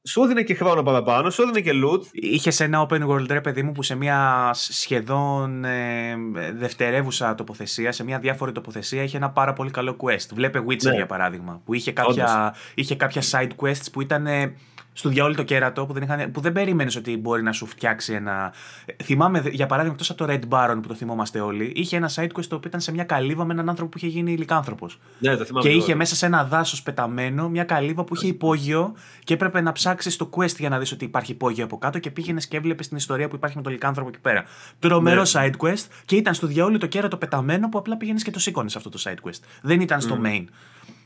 σου 0.02 0.22
έδινε 0.22 0.42
και 0.42 0.54
χρόνο 0.54 0.82
παραπάνω, 0.82 1.30
σου 1.30 1.42
έδινε 1.42 1.60
και 1.60 1.72
loot. 1.84 2.02
Είχες 2.12 2.60
ένα 2.60 2.86
open 2.88 3.08
world 3.08 3.26
ρε 3.28 3.40
παιδί 3.40 3.62
μου 3.62 3.72
που 3.72 3.82
σε 3.82 3.94
μια 3.94 4.50
σχεδόν 4.52 5.64
ε, 5.64 6.14
δευτερεύουσα 6.54 7.34
τοποθεσία, 7.34 7.92
σε 7.92 8.04
μια 8.04 8.18
διάφορη 8.18 8.52
τοποθεσία, 8.52 9.02
είχε 9.02 9.16
ένα 9.16 9.30
πάρα 9.30 9.52
πολύ 9.52 9.70
καλό 9.70 9.96
quest. 10.00 10.26
Βλέπε 10.34 10.58
Witcher 10.68 10.82
Ναι. 10.82 10.94
για 10.94 11.06
παράδειγμα, 11.06 11.60
που 11.64 11.74
είχε 11.74 11.92
κάποια, 11.92 12.54
είχε 12.74 12.94
κάποια 12.96 13.22
side 13.30 13.50
quests 13.62 13.92
που 13.92 14.00
ήταν 14.00 14.26
ε, 14.26 14.54
στο 14.98 15.08
διαόλου 15.08 15.34
το 15.34 15.42
κέρατο, 15.42 15.86
που 15.86 15.92
δεν, 15.92 16.02
είχαν, 16.02 16.30
που 16.30 16.40
δεν 16.40 16.52
περίμενες 16.52 16.96
ότι 16.96 17.16
μπορεί 17.16 17.42
να 17.42 17.52
σου 17.52 17.66
φτιάξει 17.66 18.12
ένα. 18.12 18.52
Ε, 18.84 19.04
Θυμάμαι 19.04 19.42
για 19.50 19.66
παράδειγμα 19.66 19.96
εκτός 20.00 20.10
από 20.10 20.26
το 20.26 20.32
Red 20.32 20.48
Baron 20.48 20.78
που 20.82 20.88
το 20.88 20.94
θυμόμαστε 20.94 21.40
όλοι, 21.40 21.72
είχε 21.74 21.96
ένα 21.96 22.10
side 22.14 22.22
quest 22.24 22.44
το 22.48 22.54
οποίο 22.56 22.68
ήταν 22.68 22.80
σε 22.80 22.92
μια 22.92 23.04
καλύβα 23.04 23.44
με 23.44 23.52
έναν 23.52 23.68
άνθρωπο 23.68 23.90
που 23.90 23.98
είχε 23.98 24.06
γίνει 24.06 24.32
ηλικάνθρωπο. 24.32 24.88
Ναι, 25.18 25.36
το 25.36 25.44
θυμάμαι. 25.44 25.64
Και 25.64 25.70
εγώ. 25.72 25.78
είχε 25.78 25.94
μέσα 25.94 26.14
σε 26.14 26.26
ένα 26.26 26.44
δάσος 26.44 26.82
πεταμένο 26.82 27.48
μια 27.48 27.64
καλύβα 27.64 28.04
που 28.04 28.14
είχε 28.14 28.26
υπόγειο 28.26 28.94
και 29.24 29.34
έπρεπε 29.34 29.60
να 29.60 29.72
ψάξεις 29.72 30.16
το 30.16 30.30
quest 30.36 30.56
για 30.56 30.68
να 30.68 30.78
δεις 30.78 30.92
ότι 30.92 31.04
υπάρχει 31.04 31.32
υπόγειο 31.32 31.64
από 31.64 31.78
κάτω 31.78 31.98
και 31.98 32.10
πήγαινες 32.10 32.46
και 32.46 32.56
έβλεπες 32.56 32.88
την 32.88 32.96
ιστορία 32.96 33.28
που 33.28 33.34
υπάρχει 33.36 33.56
με 33.56 33.62
τον 33.62 33.72
λικάνθρωπο 33.72 34.08
εκεί 34.08 34.18
πέρα. 34.20 34.44
Τρομερό 34.78 35.22
Ναι. 35.22 35.28
side 35.32 35.66
quest 35.66 35.86
και 36.04 36.16
ήταν 36.16 36.34
στο 36.34 36.46
διαόλου 36.46 36.78
το 36.78 36.86
κέρατο 36.86 37.16
πεταμένο 37.16 37.68
που 37.68 37.78
απλά 37.78 37.96
πήγαινες 37.96 38.22
και 38.22 38.30
το 38.30 38.38
σήκωνες 38.38 38.76
αυτό 38.76 38.88
το 38.88 39.02
side 39.04 39.28
quest. 39.28 39.40
Δεν 39.62 39.80
ήταν 39.80 40.00
στο 40.00 40.18
main. 40.24 40.44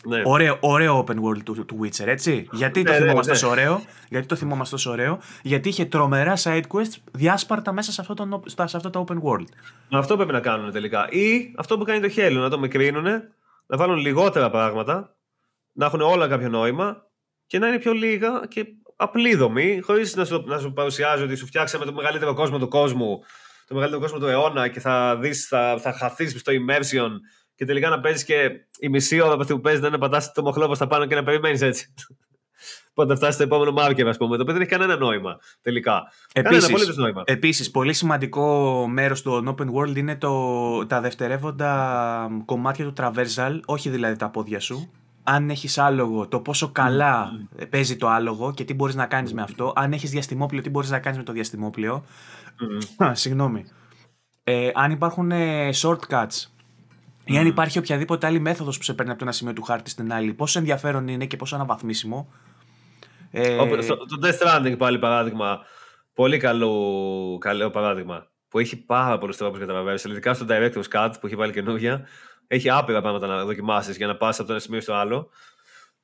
Ναι. 0.05 0.23
Ωραίο, 0.25 0.57
ωραίο 0.61 1.05
open 1.07 1.15
world 1.15 1.43
του, 1.45 1.65
του 1.65 1.81
Witcher, 1.83 2.07
έτσι. 2.07 2.49
Γιατί 2.53 2.83
το 2.83 2.93
Ναι, 2.93 2.99
ναι, 2.99 3.05
θυμόμαστε 3.05 3.33
ναι. 3.33 3.39
τόσο 3.39 3.51
ωραίο, 3.51 3.83
γιατί 4.09 4.27
το 4.27 4.35
θυμόμαστε 4.35 4.75
τόσο 4.75 4.91
ωραίο, 4.91 5.19
γιατί 5.43 5.69
είχε 5.69 5.85
τρομερά 5.85 6.37
side 6.37 6.63
quests 6.73 6.95
διάσπαρτα 7.13 7.73
μέσα 7.73 7.93
σε 7.93 8.01
αυτό, 8.01 8.15
το, 8.15 8.43
σε 8.47 8.77
αυτό 8.77 8.91
το 8.91 9.05
open 9.09 9.15
world. 9.15 9.47
Μα 9.89 9.99
αυτό 9.99 10.17
πρέπει 10.17 10.33
να 10.33 10.41
κάνουν 10.41 10.73
τελικά. 10.73 11.09
Ή 11.11 11.55
αυτό 11.57 11.79
που 11.79 11.85
κάνει 11.85 12.09
το 12.09 12.15
Halo, 12.17 12.33
να 12.33 12.51
το 12.51 12.59
μικρύνουν, 12.59 13.05
να 13.67 13.77
βάλουν 13.77 13.97
λιγότερα 13.97 14.51
πράγματα, 14.51 15.17
να 15.73 15.87
έχουν 15.87 16.01
όλα 16.01 16.29
κάποιο 16.29 16.49
νόημα 16.49 17.07
και 17.47 17.59
να 17.59 17.69
είναι 17.69 17.79
πιο 17.79 17.93
λίγα 17.93 18.43
και 18.49 18.67
απλή 18.97 19.35
δομή, 19.35 19.81
χωρίς 19.81 20.17
να, 20.17 20.25
σου, 20.25 20.45
να 20.47 20.59
σου 20.59 20.73
παρουσιάζει 20.73 21.23
ότι 21.23 21.35
σου 21.35 21.47
φτιάξαμε 21.47 21.85
το 21.85 21.93
μεγαλύτερο 21.93 22.35
κόσμο 22.35 22.59
του 22.59 22.69
κόσμου, 22.69 23.21
το 23.67 23.75
μεγαλύτερο 23.75 24.03
κόσμο 24.03 24.19
του 24.19 24.27
αιώνα 24.27 24.69
και 24.69 24.81
θα 24.81 25.17
δεις, 25.17 25.47
θα, 25.47 25.79
θα 25.81 25.93
χαθείς 25.93 26.41
στο 26.41 26.53
immersion 26.53 27.11
και 27.55 27.65
τελικά 27.65 27.89
να 27.89 28.01
παίζεις 28.01 28.25
και 28.25 28.51
η 28.79 28.89
μισή 28.89 29.21
ώρα 29.21 29.33
από 29.33 29.41
αυτή 29.41 29.55
που 29.55 29.61
παίζεις 29.61 29.81
να 29.81 29.87
είναι 29.89 29.99
πατάς 29.99 30.33
το 30.33 30.43
μοχλό 30.43 30.75
στα 30.75 30.87
πάνω 30.87 31.07
και 31.07 31.15
να 31.15 31.23
περιμένεις 31.23 31.61
έτσι. 31.61 31.95
Πότε 32.95 33.15
φτάσεις 33.15 33.35
στο 33.35 33.43
επόμενο 33.43 33.75
marker, 33.77 34.05
ας 34.07 34.17
πούμε. 34.17 34.37
Το 34.37 34.43
οποίο 34.43 34.53
δεν 34.53 34.63
έχει 34.63 34.71
κανένα 34.71 34.97
νόημα 34.97 35.39
τελικά. 35.63 36.03
Κανένα 36.33 36.55
Επίσης, 36.55 36.69
απολύτως 36.69 36.97
νόημα. 36.97 37.23
Επίσης, 37.27 37.71
πολύ 37.71 37.93
σημαντικό 37.93 38.87
μέρος 38.89 39.23
του 39.23 39.55
open 39.59 39.67
world 39.75 39.97
είναι 39.97 40.17
το, 40.17 40.87
τα 40.87 41.01
δευτερεύοντα 41.01 42.43
κομμάτια 42.45 42.85
του 42.85 42.93
traversal, 42.97 43.61
όχι 43.65 43.91
δηλαδή 43.91 44.17
τα 44.17 44.31
πόδια 44.31 44.61
σου. 44.61 44.91
Αν 45.23 45.51
έχεις 45.51 45.79
άλογο, 45.79 46.29
το 46.29 46.41
πόσο 46.41 46.73
καλά 46.73 47.31
παίζει 47.71 47.97
το 47.97 48.09
άλογο 48.09 48.53
και 48.55 48.65
τι 48.65 48.75
μπορείς 48.75 48.95
να 48.95 49.07
κάνεις 49.07 49.33
με 49.33 49.43
αυτό. 49.43 49.73
Αν 49.77 49.93
έχεις 49.93 50.11
διαστημόπλαιο, 50.11 50.63
τι 50.63 50.71
μπορείς 50.71 50.91
να 50.91 50.99
κάνεις 50.99 51.19
με 51.19 51.25
το 51.25 51.33
διαστημόπλαιο. 51.33 52.05
Μμμ. 52.59 53.07
Α, 53.09 53.15
Συγγνώμη. 53.15 53.65
Ε, 54.45 54.71
αν 54.75 54.91
υπάρχουν 54.91 55.31
ε, 55.31 55.69
shortcuts 55.75 56.47
ή 57.25 57.37
αν 57.37 57.47
υπάρχει 57.47 57.79
οποιαδήποτε 57.79 58.27
άλλη 58.27 58.39
μέθοδος 58.39 58.79
που 58.79 58.83
σε 58.83 58.95
παίρνει 58.95 59.11
από 59.11 59.19
το 59.19 59.25
ένα 59.25 59.35
σημείο 59.35 59.53
του 59.53 59.63
χάρτη 59.63 59.91
στην 59.91 60.13
άλλη, 60.13 60.33
πόσο 60.33 60.59
ενδιαφέρον 60.59 61.09
είναι 61.09 61.27
και 61.27 61.37
πόσο 61.37 61.55
αναβαθμίσιμο. 61.55 62.33
Ε, 63.31 63.57
Όπως 63.57 63.87
Το, 63.87 63.97
το 63.97 64.19
Death 64.23 64.47
Stranding 64.47 64.75
πάλι 64.79 64.99
παράδειγμα. 64.99 65.61
Πολύ 66.15 66.39
καλό, 66.39 67.39
καλό 67.41 67.71
παράδειγμα. 67.71 68.31
Που 68.49 68.59
έχει 68.59 68.85
πάρα 68.85 69.19
πολλούς 69.19 69.37
τρόπους 69.37 69.59
για 69.59 69.67
τα 69.67 69.83
traversal. 69.83 70.11
Ειδικά 70.11 70.35
στο 70.35 70.47
Director's 70.49 70.89
Cut 70.93 71.13
που 71.21 71.27
έχει 71.27 71.37
βάλει 71.37 71.53
καινούργια. 71.53 72.07
Έχει 72.47 72.71
άπειρα 72.71 73.01
πράγματα 73.01 73.27
να 73.27 73.45
δοκιμάσεις 73.45 73.97
για 73.97 74.07
να 74.07 74.17
πας 74.17 74.39
από 74.39 74.47
το 74.47 74.53
ένα 74.53 74.63
σημείο 74.63 74.81
στο 74.81 74.95
άλλο. 74.95 75.31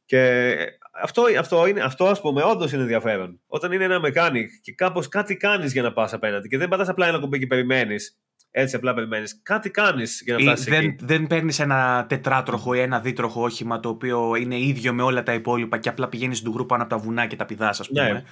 Και 0.05 0.55
αυτό, 1.03 1.23
αυτό, 1.39 1.67
είναι, 1.67 1.81
αυτό 1.81 2.07
ας 2.07 2.21
πούμε, 2.21 2.43
όντως 2.43 2.73
είναι 2.73 2.83
ενδιαφέρον. 2.83 3.41
Όταν 3.47 3.73
είναι 3.73 3.85
ένα 3.85 4.01
mechanic 4.05 4.45
και 4.63 4.73
κάπως 4.73 5.09
κάτι 5.09 5.37
κάνεις 5.37 5.73
για 5.73 5.83
να 5.83 5.93
πας 5.93 6.13
απέναντι 6.13 6.49
και 6.49 6.59
δεν 6.59 6.69
πατάς 6.69 6.89
απλά 6.89 7.07
ένα 7.07 7.19
κουμπί 7.19 7.39
και 7.39 7.47
περιμένεις. 7.47 8.19
Έτσι 8.51 8.77
απλά 8.77 8.95
περιμένεις. 8.95 9.41
Κάτι 9.43 9.71
κάνεις 9.71 10.23
για 10.25 10.35
να 10.35 10.41
Ή 10.41 10.45
φτάσεις 10.45 10.65
δεν, 10.65 10.85
εκεί. 10.85 11.05
δεν 11.05 11.27
παίρνεις 11.27 11.59
ένα 11.59 12.07
τετράτροχο 12.09 12.75
ή 12.75 12.81
ένα 12.81 13.01
δίτροχο 13.01 13.43
όχημα 13.43 13.81
το 13.81 13.89
οποίο 13.89 14.35
είναι 14.35 14.59
ίδιο 14.59 14.93
με 14.93 15.03
όλα 15.03 15.23
τα 15.23 15.35
υπόλοιπα 15.35 15.79
και 15.79 15.89
απλά 15.89 16.09
πηγαίνεις 16.09 16.43
του 16.43 16.67
πάνω 16.67 16.83
από 16.83 16.95
τα 16.95 16.99
βουνά 16.99 17.27
και 17.27 17.37
τα 17.37 17.45
πηδάς, 17.45 17.81
ας 17.81 17.89
πούμε. 17.89 18.13
Ναι. 18.13 18.23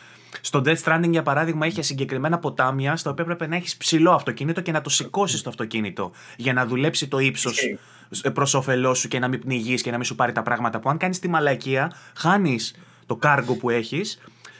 Στο 0.40 0.62
Death 0.64 0.78
Stranding, 0.84 1.10
για 1.10 1.22
παράδειγμα, 1.22 1.66
είχε 1.66 1.82
συγκεκριμένα 1.82 2.38
ποτάμια 2.38 2.96
στα 2.96 3.10
οποία 3.10 3.24
έπρεπε 3.24 3.46
να 3.46 3.56
έχεις 3.56 3.76
ψηλό 3.76 4.10
αυτοκίνητο 4.10 4.60
και 4.60 4.72
να 4.72 4.80
το 4.80 4.90
σηκώσεις 4.90 5.42
το 5.42 5.50
αυτοκίνητο 5.50 6.12
για 6.36 6.52
να 6.52 6.66
δουλέψει 6.66 7.08
το 7.08 7.18
ύψος 7.18 7.62
Ισχύει. 8.10 8.30
προς 8.30 8.54
όφελός 8.54 8.98
σου 8.98 9.08
και 9.08 9.18
να 9.18 9.28
μην 9.28 9.40
πνιγείς 9.40 9.82
και 9.82 9.90
να 9.90 9.96
μην 9.96 10.06
σου 10.06 10.14
πάρει 10.14 10.32
τα 10.32 10.42
πράγματα 10.42 10.80
που 10.80 10.88
αν 10.88 10.96
κάνεις 10.96 11.18
τη 11.18 11.28
μαλακία, 11.28 11.92
χάνεις 12.16 12.74
το 13.06 13.16
κάργο 13.16 13.54
που 13.54 13.70
έχεις. 13.70 14.18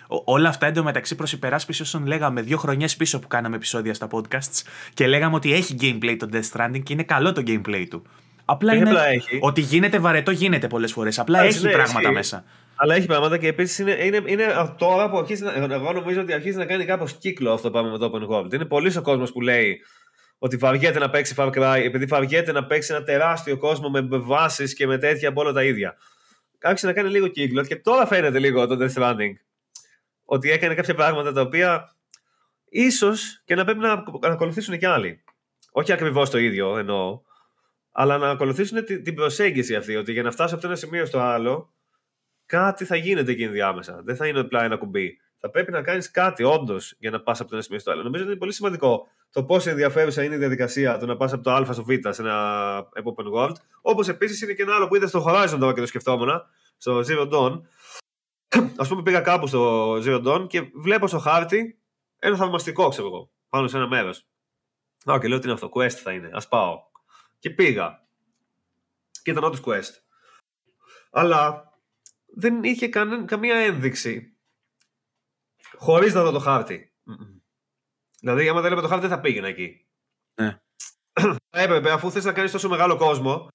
Όλα 0.09 0.49
αυτά 0.49 0.67
εντωμεταξύ 0.67 1.15
προς 1.15 1.33
υπεράσπιση 1.33 1.83
όσων 1.83 2.07
λέγαμε 2.07 2.41
δύο 2.43 2.57
χρονιές 2.57 2.97
πίσω 2.97 3.19
που 3.19 3.27
κάναμε 3.29 3.57
επεισόδια 3.57 3.95
στα 3.95 4.09
podcasts 4.11 4.63
και 4.95 5.07
λέγαμε 5.07 5.35
ότι 5.35 5.53
έχει 5.53 5.77
gameplay 5.81 6.17
το 6.19 6.29
Death 6.33 6.51
Stranding 6.53 6.83
και 6.83 6.93
είναι 6.93 7.03
καλό 7.03 7.33
το 7.33 7.43
gameplay 7.47 7.87
του. 7.91 8.03
Απλά 8.45 8.73
Όχι 8.73 8.81
είναι 8.81 8.91
απλά 8.91 9.07
έχει. 9.07 9.39
ότι 9.41 9.61
γίνεται 9.61 9.99
βαρετό, 9.99 10.31
γίνεται 10.31 10.67
πολλές 10.67 10.93
φορές. 10.93 11.19
Απλά 11.19 11.39
Εντάξει, 11.41 11.57
έχει 11.59 11.67
ναι, 11.67 11.73
πράγματα 11.73 12.01
ισχύει. 12.01 12.13
μέσα. 12.15 12.45
Αλλά 12.77 12.95
έχει 12.95 13.07
πράγματα 13.07 13.39
και 13.39 13.47
επίσης 13.47 13.79
είναι, 13.79 13.97
είναι, 14.05 14.23
είναι 14.27 14.45
τώρα 14.79 15.11
που 15.11 15.19
αρχίζει 15.19 15.43
να, 15.45 15.53
εγώ 15.75 15.93
νομίζω 15.93 16.21
ότι 16.21 16.33
αρχίζει 16.33 16.57
να 16.57 16.65
κάνει 16.65 16.85
κάπως 16.85 17.13
κύκλο 17.13 17.53
αυτό 17.53 17.63
το 17.63 17.71
πράγμα 17.71 17.91
με 17.91 17.99
το 17.99 18.13
Open 18.15 18.29
World. 18.35 18.53
Είναι 18.55 18.65
πολλοί 18.65 18.97
ο 18.99 19.03
κόσμος 19.03 19.33
που 19.33 19.41
λέει 19.41 19.81
ότι 20.39 20.57
βαριέται 20.57 20.99
να 20.99 21.11
παίξει 21.11 21.35
Far 21.39 21.51
Cry 21.51 21.81
επειδή 21.85 22.05
βαριέται 22.05 22.53
να 22.53 22.65
παίξει 22.65 22.93
ένα 22.95 23.03
τεράστιο 23.03 23.57
κόσμο 23.59 23.89
με 23.89 24.07
βάσεις 24.11 24.75
και 24.75 24.87
με 24.87 24.99
τέτοια 24.99 25.29
από 25.29 25.41
όλα 25.41 25.53
τα 25.53 25.65
ίδια. 25.65 25.97
Άρχισε 26.63 26.87
να 26.87 26.93
κάνει 26.93 27.09
λίγο 27.09 27.27
κύκλο 27.27 27.63
και 27.63 27.77
τώρα 27.77 28.07
φαίνεται 28.07 28.39
λίγο 28.39 28.67
το 28.67 28.77
Death 28.81 29.03
Stranding. 29.03 29.33
Ότι 30.29 30.51
έκανε 30.51 30.75
κάποια 30.75 30.95
πράγματα 30.95 31.33
τα 31.33 31.41
οποία 31.41 31.97
ίσως 32.69 33.43
και 33.45 33.55
να 33.55 33.65
πρέπει 33.65 33.79
να, 33.79 34.05
να 34.21 34.29
ακολουθήσουν 34.29 34.79
κι 34.79 34.87
άλλοι. 34.87 35.25
Όχι 35.71 35.93
ακριβώς 35.93 36.31
το 36.31 36.39
ίδιο 36.39 36.79
εννοώ, 36.79 37.21
αλλά 37.93 38.19
να 38.19 38.31
ακολουθήσουν 38.31 38.85
την, 38.85 39.03
την 39.03 39.15
προσέγγιση 39.15 39.75
αυτή. 39.75 39.97
Ότι 39.97 40.13
για 40.13 40.23
να 40.23 40.31
φτάσω 40.31 40.55
από 40.55 40.63
το 40.63 40.69
ένα 40.69 40.77
σημείο 40.77 41.07
στο 41.07 41.19
άλλο, 41.19 41.73
κάτι 42.47 42.85
θα 42.85 42.97
γίνεται 42.97 43.33
εκεί 43.33 43.43
ενδιάμεσα. 43.43 44.01
Δεν 44.05 44.17
θα 44.17 44.27
είναι 44.27 44.41
απλά 44.41 44.65
ένα 44.65 44.77
κουμπί. 44.77 45.19
θα 45.39 45.51
πρέπει 45.51 45.73
να 45.73 45.83
κάνεις 45.83 46.11
κάτι 46.11 46.43
όντως 46.43 46.95
για 46.99 47.11
να 47.11 47.21
πας 47.21 47.41
από 47.41 47.49
το 47.49 47.55
ένα 47.55 47.65
σημείο 47.65 47.81
στο 47.81 47.91
άλλο. 47.91 48.03
Νομίζω 48.03 48.23
ότι 48.23 48.31
είναι 48.31 48.41
πολύ 48.41 48.53
σημαντικό 48.53 49.09
το 49.31 49.45
πόσο 49.45 49.71
ενδιαφέρουσα 49.71 50.23
είναι 50.23 50.35
η 50.35 50.39
διαδικασία 50.39 50.99
του 50.99 51.07
να 51.07 51.17
πας 51.17 51.33
από 51.33 51.43
το 51.43 51.53
Α 51.53 51.73
στο 51.73 51.85
Β 51.85 51.91
σε 52.09 52.23
ένα 52.23 52.89
open 53.05 53.33
world. 53.35 53.55
Όπως 53.81 54.09
επίσης 54.09 54.43
είναι 54.43 54.53
και 54.53 54.63
ένα 54.63 54.75
άλλο 54.75 54.89
που 54.89 54.97
είδα 54.97 55.07
στο 55.07 55.25
Horizon 55.27 55.57
τώρα 55.59 55.73
και 55.73 55.81
το 55.81 55.87
σκεφτόμουν, 55.87 56.29
στο 56.77 57.01
Zero 57.09 57.33
Dawn. 57.33 57.61
Α 58.83 58.87
πούμε, 58.89 59.03
πήγα 59.03 59.21
κάπου 59.21 59.47
στο 59.47 59.93
Zero 59.95 60.27
Dawn 60.27 60.47
και 60.49 60.61
βλέπω 60.75 61.07
στο 61.07 61.19
χάρτη 61.19 61.81
ένα 62.19 62.37
θαυμαστικό, 62.37 62.89
ξέρω 62.89 63.07
εγώ, 63.07 63.33
πάνω 63.49 63.69
σε 63.69 63.77
ένα 63.77 63.89
μέρος. 63.89 64.27
Α, 65.11 65.19
και 65.21 65.29
λέω 65.29 65.39
τι 65.39 65.45
είναι 65.45 65.55
αυτό, 65.55 65.71
quest 65.73 65.89
θα 65.91 66.13
είναι, 66.13 66.31
ας 66.33 66.49
πάω. 66.49 66.83
Και 67.39 67.51
πήγα. 67.51 68.07
Και 69.23 69.31
ήταν 69.31 69.45
όντως 69.45 69.61
quest. 69.65 69.93
Αλλά 71.11 71.71
δεν 72.27 72.63
είχε 72.63 72.89
καμία 73.25 73.57
ένδειξη 73.57 74.37
χωρίς 75.77 76.15
να 76.15 76.23
δω 76.23 76.31
το 76.31 76.39
χάρτη. 76.39 76.95
Δηλαδή, 78.21 78.49
άμα 78.49 78.61
δεν 78.61 78.73
έβλεπε 78.73 78.81
το 78.81 78.89
χάρτη, 78.89 79.07
δεν 79.07 79.17
θα 79.17 79.23
πήγαινε 79.23 79.49
εκεί. 79.49 79.87
Ναι. 80.35 80.61
Έπρεπε, 81.51 81.91
αφού 81.91 82.11
θες 82.11 82.25
να 82.25 82.33
κάνεις 82.33 82.53
τόσο 82.53 82.69
μεγάλο 82.69 82.97
κόσμο, 82.97 83.49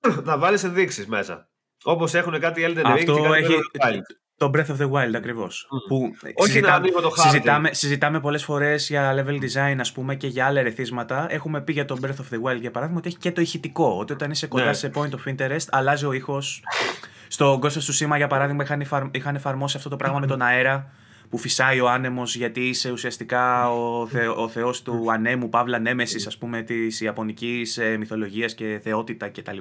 να 0.24 0.38
βάλεις 0.38 0.64
ενδείξεις 0.64 1.06
μέσα. 1.06 1.50
Όπως 1.84 2.14
έχουν 2.14 2.40
κάτι 2.40 2.62
Elden 2.66 2.86
Ring 2.86 2.98
και 2.98 3.04
κάτι 3.04 3.44
έχει... 3.44 3.54
Wild. 3.80 4.02
Το 4.38 4.50
Breath 4.54 4.66
of 4.66 4.76
the 4.78 4.90
Wild 4.90 5.14
ακριβώς. 5.14 5.66
Που 5.88 6.10
Όχι 6.34 6.50
συζητάμε, 6.50 6.88
να 6.88 7.00
το 7.00 7.10
χάρτη. 7.10 7.30
Συζητάμε, 7.30 7.72
συζητάμε 7.72 8.20
πολλές 8.20 8.44
φορές 8.44 8.88
για 8.88 9.24
level 9.24 9.40
design 9.40 9.76
ας 9.80 9.92
πούμε, 9.92 10.14
και 10.14 10.26
για 10.26 10.46
άλλα 10.46 10.60
ερεθίσματα. 10.60 11.26
Έχουμε 11.30 11.60
πει 11.60 11.72
για 11.72 11.84
το 11.84 11.98
Breath 12.02 12.06
of 12.06 12.34
the 12.34 12.42
Wild 12.42 12.60
για 12.60 12.70
παράδειγμα 12.70 12.98
ότι 13.00 13.08
έχει 13.08 13.18
και 13.18 13.32
το 13.32 13.40
ηχητικό. 13.40 13.96
Ότι 13.98 14.12
όταν 14.12 14.30
είσαι 14.30 14.46
κοντά 14.46 14.64
ναι. 14.64 14.72
σε 14.72 14.90
point 14.94 15.10
of 15.10 15.34
interest, 15.36 15.66
αλλάζει 15.70 16.06
ο 16.06 16.12
ήχος. 16.12 16.62
Στο 17.28 17.58
Ghost 17.62 17.66
of 17.66 18.06
Tsushima 18.06 18.16
για 18.16 18.26
παράδειγμα 18.26 18.62
είχαν, 18.62 19.10
είχαν 19.10 19.34
εφαρμόσει 19.34 19.76
αυτό 19.76 19.88
το 19.88 19.96
πράγμα 19.96 20.18
με 20.18 20.26
τον 20.26 20.42
αέρα 20.42 20.92
που 21.30 21.38
φυσάει 21.38 21.80
ο 21.80 21.88
άνεμος 21.88 22.36
γιατί 22.36 22.60
είσαι 22.60 22.90
ουσιαστικά 22.90 23.70
ο, 23.70 24.06
θε, 24.06 24.28
ο 24.28 24.48
θεός 24.48 24.82
του 24.82 25.12
ανέμου, 25.12 25.48
παύλα 25.48 25.78
νέμεσης 25.78 26.26
ας 26.26 26.38
πούμε 26.38 26.62
της 26.62 27.00
ιαπωνικής 27.00 27.78
ε, 27.78 27.96
μυθολογίας 27.96 28.54
και 28.54 28.80
θεότητα 28.82 29.28
κτλ. 29.28 29.58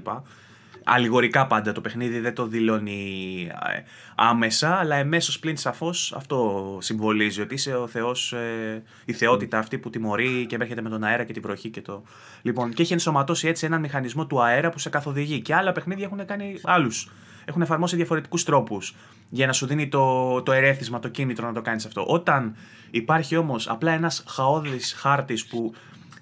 Αλληγορικά 0.88 1.48
πάντα 1.48 1.72
το 1.72 1.82
παιχνίδι 1.82 2.20
δεν 2.20 2.34
το 2.34 2.48
δηλώνει 2.48 3.48
ε, 3.52 3.80
άμεσα, 4.16 4.76
αλλά 4.76 4.95
εμέσως 4.95 5.40
πλην 5.40 5.57
σαφώς 5.57 6.14
αυτό 6.16 6.78
συμβολίζει. 6.82 7.41
Ότι 7.41 7.53
είσαι 7.53 7.76
ο 7.76 7.88
Θεός, 7.88 8.34
ε, 8.34 8.84
η 9.06 9.14
θεότητα 9.14 9.57
αυτή 9.57 9.78
που 9.78 9.90
τιμωρεί 9.90 10.45
και 10.45 10.57
έρχεται 10.60 10.82
με 10.82 10.90
τον 10.90 11.03
αέρα 11.03 11.24
και 11.24 11.34
την 11.34 11.41
βροχή 11.41 11.70
και 11.70 11.82
το. 11.82 12.03
Λοιπόν, 12.41 12.74
και 12.74 12.82
έχει 12.82 12.94
ενσωματώσει 12.94 13.48
έτσι 13.48 13.66
έναν 13.66 13.80
μηχανισμό 13.80 14.26
του 14.26 14.44
αέρα 14.44 14.70
που 14.70 14.80
σε 14.80 14.90
καθοδηγεί. 14.90 15.41
Και 15.41 15.56
άλλα 15.56 15.72
παιχνίδια 15.72 16.06
έχουν 16.06 16.26
κάνει 16.26 16.60
άλλους. 16.64 17.12
Έχουν 17.45 17.62
εφαρμόσει 17.62 17.95
διαφορετικούς 17.95 18.44
τρόπους 18.44 18.95
για 19.30 19.48
να 19.48 19.53
σου 19.53 19.66
δίνει 19.66 19.88
το, 19.88 20.41
το 20.41 20.52
ερέθισμα, 20.52 20.99
το 20.99 21.07
κίνητρο 21.07 21.48
να 21.48 21.53
το 21.53 21.62
κάνεις 21.62 21.86
αυτό. 21.86 22.06
Όταν 22.07 22.56
υπάρχει 22.91 23.38
όμως 23.38 23.70
απλά 23.70 23.91
ένας 23.91 24.24
χαόδης 24.28 24.94
χάρτης 24.94 25.45
που 25.45 25.74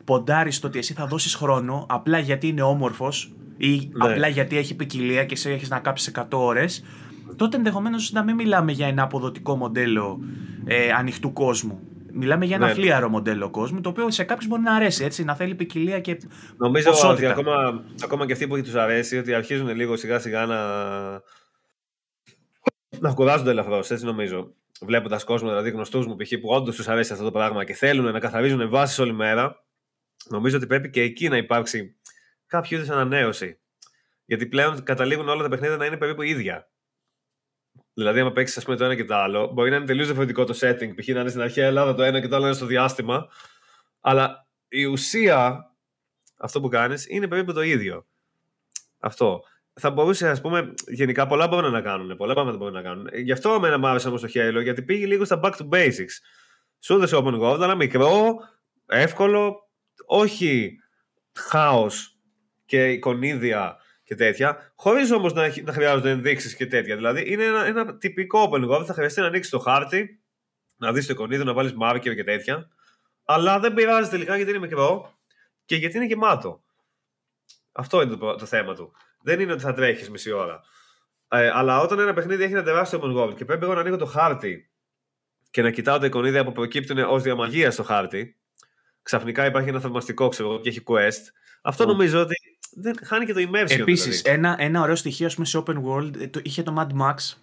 ποντάρεις 0.05 0.55
στο 0.55 0.67
ότι 0.67 0.77
εσύ 0.77 0.93
θα 0.93 1.07
δώσεις 1.07 1.35
χρόνο 1.35 1.85
απλά 1.89 2.19
γιατί 2.19 2.47
είναι 2.47 2.61
όμορφος 2.61 3.31
ή 3.57 3.75
ναι. 3.75 4.11
απλά 4.11 4.27
γιατί 4.27 4.57
έχει 4.57 4.75
ποικιλία 4.75 5.25
και 5.25 5.33
εσύ 5.33 5.49
έχεις 5.49 5.69
να 5.69 5.79
κάψεις 5.79 6.11
100 6.15 6.25
ώρες, 6.31 6.83
τότε 7.35 7.57
ενδεχομένως 7.57 8.11
να 8.11 8.23
μην 8.23 8.35
μιλάμε 8.35 8.71
για 8.71 8.87
ένα 8.87 9.03
αποδοτικό 9.03 9.55
μοντέλο 9.55 10.19
ε, 10.65 10.91
ανοιχτού 10.91 11.33
κόσμου. 11.33 11.79
Μιλάμε 12.15 12.45
για 12.45 12.55
ένα 12.55 12.67
ναι. 12.67 12.73
φλίαρο 12.73 13.09
μοντέλο 13.09 13.49
κόσμου, 13.49 13.81
το 13.81 13.89
οποίο 13.89 14.11
σε 14.11 14.23
κάποιους 14.23 14.47
μπορεί 14.47 14.61
να 14.61 14.75
αρέσει, 14.75 15.03
έτσι, 15.03 15.23
να 15.23 15.35
θέλει 15.35 15.55
ποικιλία 15.55 15.99
και. 15.99 16.17
Νομίζω 16.57 16.91
ότι 17.03 17.25
ακόμα, 17.25 17.83
ακόμα 18.03 18.25
και 18.25 18.31
αυτοί 18.31 18.47
που 18.47 18.61
τους 18.61 18.75
αρέσει, 18.75 19.17
ότι 19.17 19.33
αρχίζουν 19.33 19.75
λίγο 19.75 19.95
σιγά 19.95 20.19
σιγά 20.19 20.45
να. 20.45 20.57
να 22.99 23.13
κουράζονται 23.13 23.49
ελαφρώ, 23.49 23.77
έτσι 23.77 24.05
νομίζω. 24.05 24.53
Βλέποντας 24.81 25.23
κόσμο, 25.23 25.49
δηλαδή 25.49 25.69
γνωστούς 25.69 26.07
μου 26.07 26.15
π.χ. 26.15 26.31
που 26.41 26.49
όντως 26.49 26.75
τους 26.75 26.87
αρέσει 26.87 27.13
αυτό 27.13 27.25
το 27.25 27.31
πράγμα 27.31 27.63
και 27.63 27.73
θέλουν 27.73 28.11
να 28.11 28.19
καθαρίζουν 28.19 28.69
βάσεις 28.69 28.99
όλη 28.99 29.13
μέρα, 29.13 29.63
νομίζω 30.29 30.57
ότι 30.57 30.67
πρέπει 30.67 30.89
και 30.89 31.01
εκεί 31.01 31.27
να 31.27 31.37
υπάρξει 31.37 31.95
κάποιο 32.53 32.77
είδους 32.77 32.89
ανανέωση. 32.89 33.59
Γιατί 34.25 34.45
πλέον 34.45 34.83
καταλήγουν 34.83 35.29
όλα 35.29 35.43
τα 35.43 35.49
παιχνίδια 35.49 35.77
να 35.77 35.85
είναι 35.85 35.97
περίπου 35.97 36.21
ίδια. 36.21 36.69
Δηλαδή, 37.93 38.19
άμα 38.19 38.31
παίξεις 38.31 38.63
το 38.63 38.71
ένα 38.71 38.95
και 38.95 39.05
το 39.05 39.15
άλλο, 39.15 39.47
μπορεί 39.47 39.69
να 39.69 39.75
είναι 39.75 39.85
τελείως 39.85 40.05
διαφορετικό 40.05 40.43
το 40.45 40.57
setting. 40.61 40.95
Π.χ. 40.95 41.07
να 41.07 41.19
είναι 41.19 41.29
στην 41.29 41.41
αρχαία 41.41 41.67
Ελλάδα 41.67 41.93
το 41.93 42.03
ένα 42.03 42.21
και 42.21 42.27
το 42.27 42.35
άλλο 42.35 42.45
είναι 42.45 42.55
στο 42.55 42.65
διάστημα. 42.65 43.27
Αλλά 44.01 44.47
η 44.67 44.85
ουσία, 44.85 45.71
αυτό 46.37 46.61
που 46.61 46.67
κάνεις, 46.67 47.09
είναι 47.09 47.27
περίπου 47.27 47.53
το 47.53 47.61
ίδιο. 47.61 48.05
Αυτό. 48.99 49.43
Θα 49.73 49.91
μπορούσε, 49.91 50.29
ας 50.29 50.41
πούμε, 50.41 50.73
γενικά 50.87 51.27
πολλά 51.27 51.47
μπορούν 51.47 51.71
να 51.71 51.81
κάνουν. 51.81 52.17
Πολλά 52.17 52.33
πράγματα 52.33 52.57
μπορούν 52.57 52.73
να 52.73 52.81
κάνουν. 52.81 53.07
Γι' 53.13 53.31
αυτό 53.31 53.53
εμένα 53.53 53.77
μου 53.77 53.87
άρεσε 53.87 54.07
όμως 54.07 54.21
το 54.21 54.27
Halo, 54.33 54.61
γιατί 54.63 54.81
πήγε 54.81 55.05
λίγο 55.05 55.25
στα 55.25 55.39
back 55.43 55.51
to 55.51 55.69
basics. 55.69 56.15
Σου 56.79 56.93
έδωσε 56.93 57.15
open 57.19 57.39
world, 57.41 57.59
αλλά 57.61 57.75
μικρό, 57.75 58.35
εύκολο, 58.85 59.69
όχι 60.05 60.79
χάος 61.33 62.12
και 62.73 62.91
εικονίδια 62.91 63.77
και 64.03 64.15
τέτοια, 64.15 64.71
χωρίς 64.75 65.11
όμως 65.11 65.33
να, 65.33 65.53
να 65.63 65.73
χρειάζονται 65.73 66.09
ενδείξεις 66.09 66.55
και 66.55 66.65
τέτοια. 66.65 66.95
Δηλαδή 66.95 67.31
είναι 67.31 67.43
ένα, 67.43 67.65
ένα 67.65 67.97
τυπικό 67.97 68.49
open 68.51 68.69
world. 68.69 68.85
Θα 68.85 68.93
χρειαστεί 68.93 69.19
να 69.19 69.27
ανοίξεις 69.27 69.51
το 69.51 69.59
χάρτη, 69.59 70.21
να 70.77 70.91
δεις 70.91 71.05
το 71.05 71.13
εικονίδιο, 71.13 71.45
να 71.45 71.53
βάλεις 71.53 71.73
marker 71.81 72.13
και 72.15 72.23
τέτοια. 72.23 72.69
Αλλά 73.25 73.59
δεν 73.59 73.73
πειράζει 73.73 74.09
τελικά 74.09 74.35
γιατί 74.35 74.51
είναι 74.51 74.59
μικρό 74.59 75.13
και 75.65 75.75
γιατί 75.75 75.95
είναι 75.97 76.05
γεμάτο. 76.05 76.63
Αυτό 77.71 78.01
είναι 78.01 78.15
το, 78.15 78.35
το 78.35 78.45
θέμα 78.45 78.75
του. 78.75 78.93
Δεν 79.21 79.39
είναι 79.39 79.51
ότι 79.51 79.61
θα 79.61 79.73
τρέχεις 79.73 80.09
μισή 80.09 80.31
ώρα. 80.31 80.61
Ε, 81.27 81.49
αλλά 81.53 81.79
όταν 81.79 81.99
ένα 81.99 82.13
παιχνίδι 82.13 82.43
έχει 82.43 82.53
ένα 82.53 82.63
τεράστιο 82.63 82.99
open 83.03 83.17
world 83.17 83.35
και 83.35 83.45
πρέπει 83.45 83.63
εγώ 83.63 83.73
να 83.73 83.79
ανοίγω 83.79 83.97
το 83.97 84.05
χάρτη 84.05 84.71
και 85.51 85.61
να 85.61 85.71
κοιτάω 85.71 85.99
τα 85.99 86.05
εικονίδια 86.05 86.43
που 86.43 86.51
προκύπτουν 86.51 86.97
ως 86.97 87.23
διαμαγεία 87.23 87.71
στο 87.71 87.83
χάρτη, 87.83 88.37
ξαφνικά 89.01 89.45
υπάρχει 89.45 89.69
ένα 89.69 89.79
θαυμαστικό 89.79 90.27
ξέρω 90.27 90.59
και 90.59 90.69
έχει 90.69 90.83
quest. 90.87 91.21
Αυτό 91.61 91.85
νομίζω 91.85 92.21
ότι 92.21 92.35
δεν 92.75 92.95
χάνει 93.03 93.25
και 93.25 93.33
το 93.33 93.39
immersion. 93.39 93.79
Επίσης, 93.79 94.21
δηλαδή. 94.21 94.39
ένα, 94.39 94.55
ένα 94.59 94.81
ωραίο 94.81 94.95
στοιχείο 94.95 95.29
πούμε, 95.33 95.45
σε 95.45 95.63
open 95.65 95.75
world 95.83 96.21
ε, 96.21 96.27
το, 96.27 96.39
είχε 96.43 96.63
το 96.63 96.75
Mad 96.77 97.01
Max. 97.01 97.35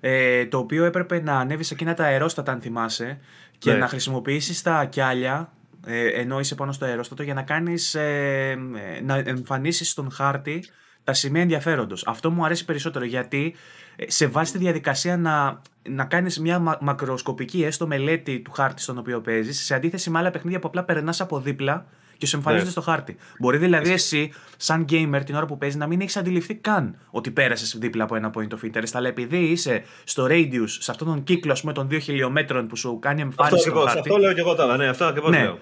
Ε, 0.00 0.46
το 0.46 0.58
οποίο 0.58 0.84
έπρεπε 0.84 1.22
να 1.22 1.38
ανέβεις 1.38 1.66
σε 1.66 1.74
εκείνα 1.74 1.94
τα 1.94 2.04
αερόστατα, 2.04 2.52
αν 2.52 2.60
θυμάσαι, 2.60 3.18
και 3.58 3.72
ναι. 3.72 3.78
να 3.78 3.88
χρησιμοποιήσεις 3.88 4.62
τα 4.62 4.84
κιάλια 4.84 5.52
ε, 5.86 6.06
ενώ 6.06 6.40
είσαι 6.40 6.54
πάνω 6.54 6.72
στο 6.72 6.84
αερόστατο 6.84 7.22
για 7.22 7.34
να 7.34 7.42
κάνεις. 7.42 7.94
Ε, 7.94 8.58
να 9.02 9.16
εμφανίσεις 9.16 9.90
στον 9.90 10.10
χάρτη 10.10 10.64
τα 11.04 11.12
σημεία 11.12 11.42
ενδιαφέροντος. 11.42 12.06
Αυτό 12.06 12.30
μου 12.30 12.44
αρέσει 12.44 12.64
περισσότερο 12.64 13.04
γιατί 13.04 13.54
ε, 13.96 14.10
σε 14.10 14.26
βάζει 14.26 14.52
τη 14.52 14.58
διαδικασία 14.58 15.16
να, 15.16 15.60
να 15.88 16.04
κάνεις 16.04 16.38
μια 16.40 16.78
μακροσκοπική 16.80 17.64
έστω 17.64 17.86
μελέτη 17.86 18.40
του 18.40 18.50
χάρτη 18.50 18.82
στον 18.82 18.98
οποίο 18.98 19.20
παίζεις, 19.20 19.64
σε 19.64 19.74
αντίθεση 19.74 20.10
με 20.10 20.18
άλλα 20.18 20.30
παιχνίδια 20.30 20.58
που 20.58 20.68
απλά 20.68 20.84
περνάς 20.84 21.20
από 21.20 21.40
δίπλα 21.40 21.86
και 22.20 22.26
σου 22.26 22.36
εμφανίζεται 22.36 22.66
ναι. 22.66 22.72
στο 22.72 22.80
χάρτη. 22.80 23.16
Μπορεί 23.38 23.58
δηλαδή 23.58 23.92
εσύ, 23.92 24.32
σαν 24.56 24.84
gamer, 24.90 25.20
την 25.24 25.34
ώρα 25.34 25.46
που 25.46 25.58
παίζεις, 25.58 25.78
να 25.78 25.86
μην 25.86 26.00
έχεις 26.00 26.16
αντιληφθεί 26.16 26.54
καν 26.54 26.96
ότι 27.10 27.30
πέρασες 27.30 27.76
δίπλα 27.78 28.04
από 28.04 28.16
ένα 28.16 28.30
point 28.34 28.48
of 28.48 28.66
interest. 28.66 28.90
Αλλά 28.92 29.08
επειδή 29.08 29.38
είσαι 29.38 29.82
στο 30.04 30.26
radius, 30.30 30.68
σε 30.68 30.90
αυτόν 30.90 31.06
τον 31.06 31.22
κύκλο 31.24 31.56
πούμε, 31.60 31.72
των 31.72 31.88
2 31.90 31.98
χιλιόμετρων 32.00 32.66
που 32.66 32.76
σου 32.76 32.98
κάνει 32.98 33.20
εμφάνιση. 33.20 33.68
Αυτό, 33.68 33.88
στο 33.88 33.98
αυτό 33.98 34.16
λέω 34.16 34.32
και 34.32 34.40
εγώ 34.40 34.54
τώρα. 34.54 34.76
Ναι, 34.76 34.88
αυτό 34.88 35.04
ακριβώς 35.04 35.30
ναι. 35.30 35.42
λέω. 35.42 35.58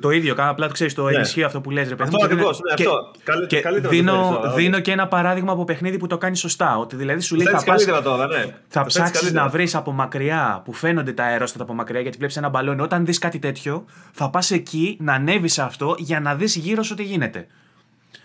Το 0.00 0.10
ίδιο, 0.10 0.34
κάνω 0.34 0.50
απλά 0.50 0.66
το 0.66 0.72
ξέρεις, 0.72 0.94
το 0.94 1.04
ναι. 1.04 1.14
ενισχύει 1.16 1.42
αυτό 1.42 1.60
που 1.60 1.70
λες 1.70 1.88
ρε 1.88 1.94
παιδί. 1.94 2.10
Αυτό 2.14 2.24
ακριβώς. 2.24 2.60
Ναι, 2.60 2.74
και, 2.74 2.84
αυτό. 3.28 3.46
Και 3.46 3.88
δίνω, 3.88 4.40
δίνω 4.56 4.80
και 4.80 4.92
ένα 4.92 5.08
παράδειγμα 5.08 5.52
από 5.52 5.64
παιχνίδι 5.64 5.96
που 5.96 6.06
το 6.06 6.18
κάνει 6.18 6.36
σωστά. 6.36 6.78
Ότι 6.78 6.96
δηλαδή 6.96 7.20
σου 7.20 7.36
λέει 7.36 7.46
θα, 7.46 7.62
πας, 7.64 7.84
τώρα, 7.84 8.26
ναι. 8.26 8.44
θα 8.68 8.84
ψάξεις 8.84 9.32
να 9.32 9.48
βρεις 9.48 9.74
από 9.74 9.92
μακριά 9.92 10.62
που 10.64 10.72
φαίνονται 10.72 11.12
τα 11.12 11.24
αερόστατα 11.24 11.64
από 11.64 11.74
μακριά 11.74 12.00
γιατί 12.00 12.16
βλέπεις 12.16 12.36
ένα 12.36 12.48
μπαλόνι. 12.48 12.80
Όταν 12.80 13.04
δεις 13.04 13.18
κάτι 13.18 13.38
τέτοιο, 13.38 13.84
θα 14.12 14.30
πας 14.30 14.50
εκεί 14.50 14.96
να 15.00 15.12
ανέβεις 15.12 15.58
αυτό 15.58 15.94
για 15.98 16.20
να 16.20 16.34
δεις 16.34 16.56
γύρω 16.56 16.82
σου 16.82 16.94
τι 16.94 17.02
γίνεται. 17.02 17.46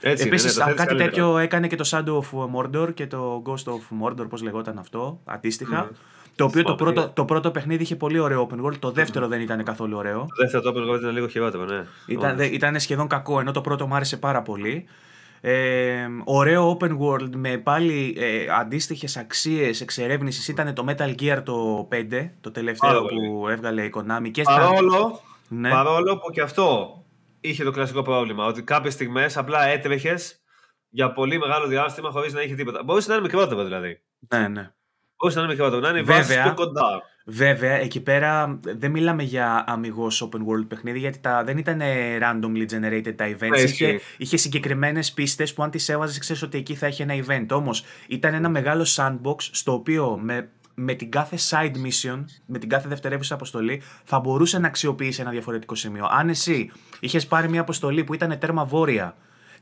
Επίσης, 0.02 0.58
ναι, 0.58 0.74
κάτι 0.74 0.96
τέτοιο 0.96 1.38
έκανε 1.38 1.68
και 1.68 1.76
το 1.76 1.90
Shadow 1.92 2.20
of 2.20 2.50
Mordor 2.56 2.94
και 2.94 3.08
το 3.08 3.44
Ghost 3.46 3.72
of 3.72 4.06
Mordor, 4.06 4.30
πώς 4.30 4.42
λεγόταν 4.42 4.78
αυτό, 4.78 5.20
αντίστοιχα. 5.26 5.90
Το 6.36 6.44
οποίο 6.44 6.64
το 6.64 6.76
πρώτο, 6.76 7.10
το 7.10 7.26
πρώτο 7.26 7.52
παιχνίδι 7.52 7.84
είχε 7.84 7.96
πολύ 7.96 8.20
ωραίο 8.20 8.50
open 8.50 8.66
world, 8.66 8.78
το 8.80 8.92
δεύτερο 8.92 9.28
δεν 9.28 9.42
ήταν 9.42 9.64
καθόλου 9.64 9.98
ωραίο. 9.98 10.20
Το 10.20 10.36
δεύτερο 10.42 10.64
το 10.64 10.74
open 10.76 10.94
world 10.94 11.00
ήταν 11.00 11.14
λίγο 11.14 11.28
χειρότερο, 11.28 11.66
ναι. 11.66 11.86
Ήταν, 12.08 12.40
ήταν 12.40 12.80
σχεδόν 12.80 13.08
κακό, 13.08 13.40
ενώ 13.40 13.52
το 13.52 13.62
πρώτο 13.62 13.88
μου 13.88 13.96
άρεσε 13.96 14.18
πάρα 14.18 14.42
πολύ. 14.42 14.86
Ε, 15.42 16.08
ωραίο 16.24 16.78
open 16.80 16.98
world 16.98 17.30
με 17.36 17.58
πάλι 17.58 18.16
ε, 18.18 18.46
αντίστοιχες 18.60 19.18
αξίες 19.18 19.82
εξερεύνησης 19.82 20.48
ήταν 20.48 20.74
το 20.74 20.86
Metal 20.88 21.16
Gear 21.22 21.42
το 21.44 21.88
5, 21.92 22.30
το 22.42 22.52
τελευταίο 22.52 23.06
που 23.06 23.48
έβγαλε 23.48 23.84
η 23.84 23.94
Konami. 23.96 24.32
Και 24.32 24.42
παρόλο, 24.42 25.22
ναι. 25.48 25.70
παρόλο 25.70 26.18
που 26.18 26.32
και 26.32 26.42
αυτό 26.42 26.98
είχε 27.40 27.64
το 27.64 27.72
κλασικό 27.72 28.02
πρόβλημα, 28.02 28.46
ότι 28.46 28.64
κάποιες 28.64 28.94
στιγμές 28.94 29.38
απλά 29.38 29.66
έτρεχες 29.66 30.42
για 30.90 31.12
πολύ 31.12 31.38
μεγάλο 31.38 31.68
διάστημα 31.68 32.10
χωρίς 32.10 32.34
να 32.34 32.42
είχε 32.42 32.56
τίποτα. 32.56 32.84
Μπορούσε 32.84 33.10
να 33.10 33.14
είναι 33.14 33.24
μικρότερο 33.24 33.64
δηλαδή. 33.64 34.02
Ναι, 34.34 34.48
ναι. 34.48 34.74
Όχι 35.26 35.36
να 35.36 35.42
είναι 35.42 35.52
μικρότερο, 35.52 35.82
να 35.82 35.90
είναι 35.90 36.02
βέβαια, 36.02 36.44
βάση 36.44 36.56
κοντά. 36.56 37.02
Βέβαια, 37.28 37.74
εκεί 37.74 38.02
πέρα 38.02 38.60
δεν 38.62 38.92
μιλάμε 38.92 39.24
για 39.24 39.64
αμυγός 39.68 40.30
open 40.30 40.38
world 40.38 40.68
παιχνίδι, 40.68 41.00
γιατί 41.00 41.20
τα, 41.20 41.44
δεν 41.44 41.58
ήταν 41.58 41.82
randomly 42.22 42.66
generated 42.74 43.14
τα 43.16 43.36
events. 43.40 43.64
είχε, 43.64 44.00
είχε 44.18 44.38
συγκεκριμένες 44.38 45.12
πίστες 45.12 45.54
που 45.54 45.64
αν 45.64 45.70
τις 45.70 45.90
έβαζες, 45.90 46.18
ξέρεις 46.18 46.42
ότι 46.42 46.58
εκεί 46.58 46.76
θα 46.76 46.86
έχει 46.86 47.02
ένα 47.02 47.14
event. 47.26 47.46
Όμως 47.52 47.84
ήταν 48.08 48.34
ένα 48.34 48.50
μεγάλο 48.50 48.88
sandbox 48.96 49.36
στο 49.38 49.74
οποίο 49.74 50.20
με 50.22 50.50
με 50.76 50.94
την 50.94 51.12
κάθε 51.12 51.38
side 51.50 51.76
mission, 51.76 52.24
με 52.46 52.60
την 52.60 52.70
κάθε 52.70 52.88
δευτερεύουσα 52.88 53.34
αποστολή, 53.34 53.82
θα 54.04 54.20
μπορούσε 54.20 54.60
να 54.60 54.68
αξιοποιήσει 54.68 55.22
ένα 55.22 55.32
διαφορετικό 55.32 55.76
σημείο. 55.76 56.08
Αν 56.12 56.30
εσύ 56.30 56.72
είχες 57.00 57.28
πάρει 57.28 57.50
μια 57.50 57.62
αποστολή 57.62 58.04
που 58.04 58.14
ήταν 58.14 58.40
τέρμα 58.40 58.66
βόρεια 58.66 59.16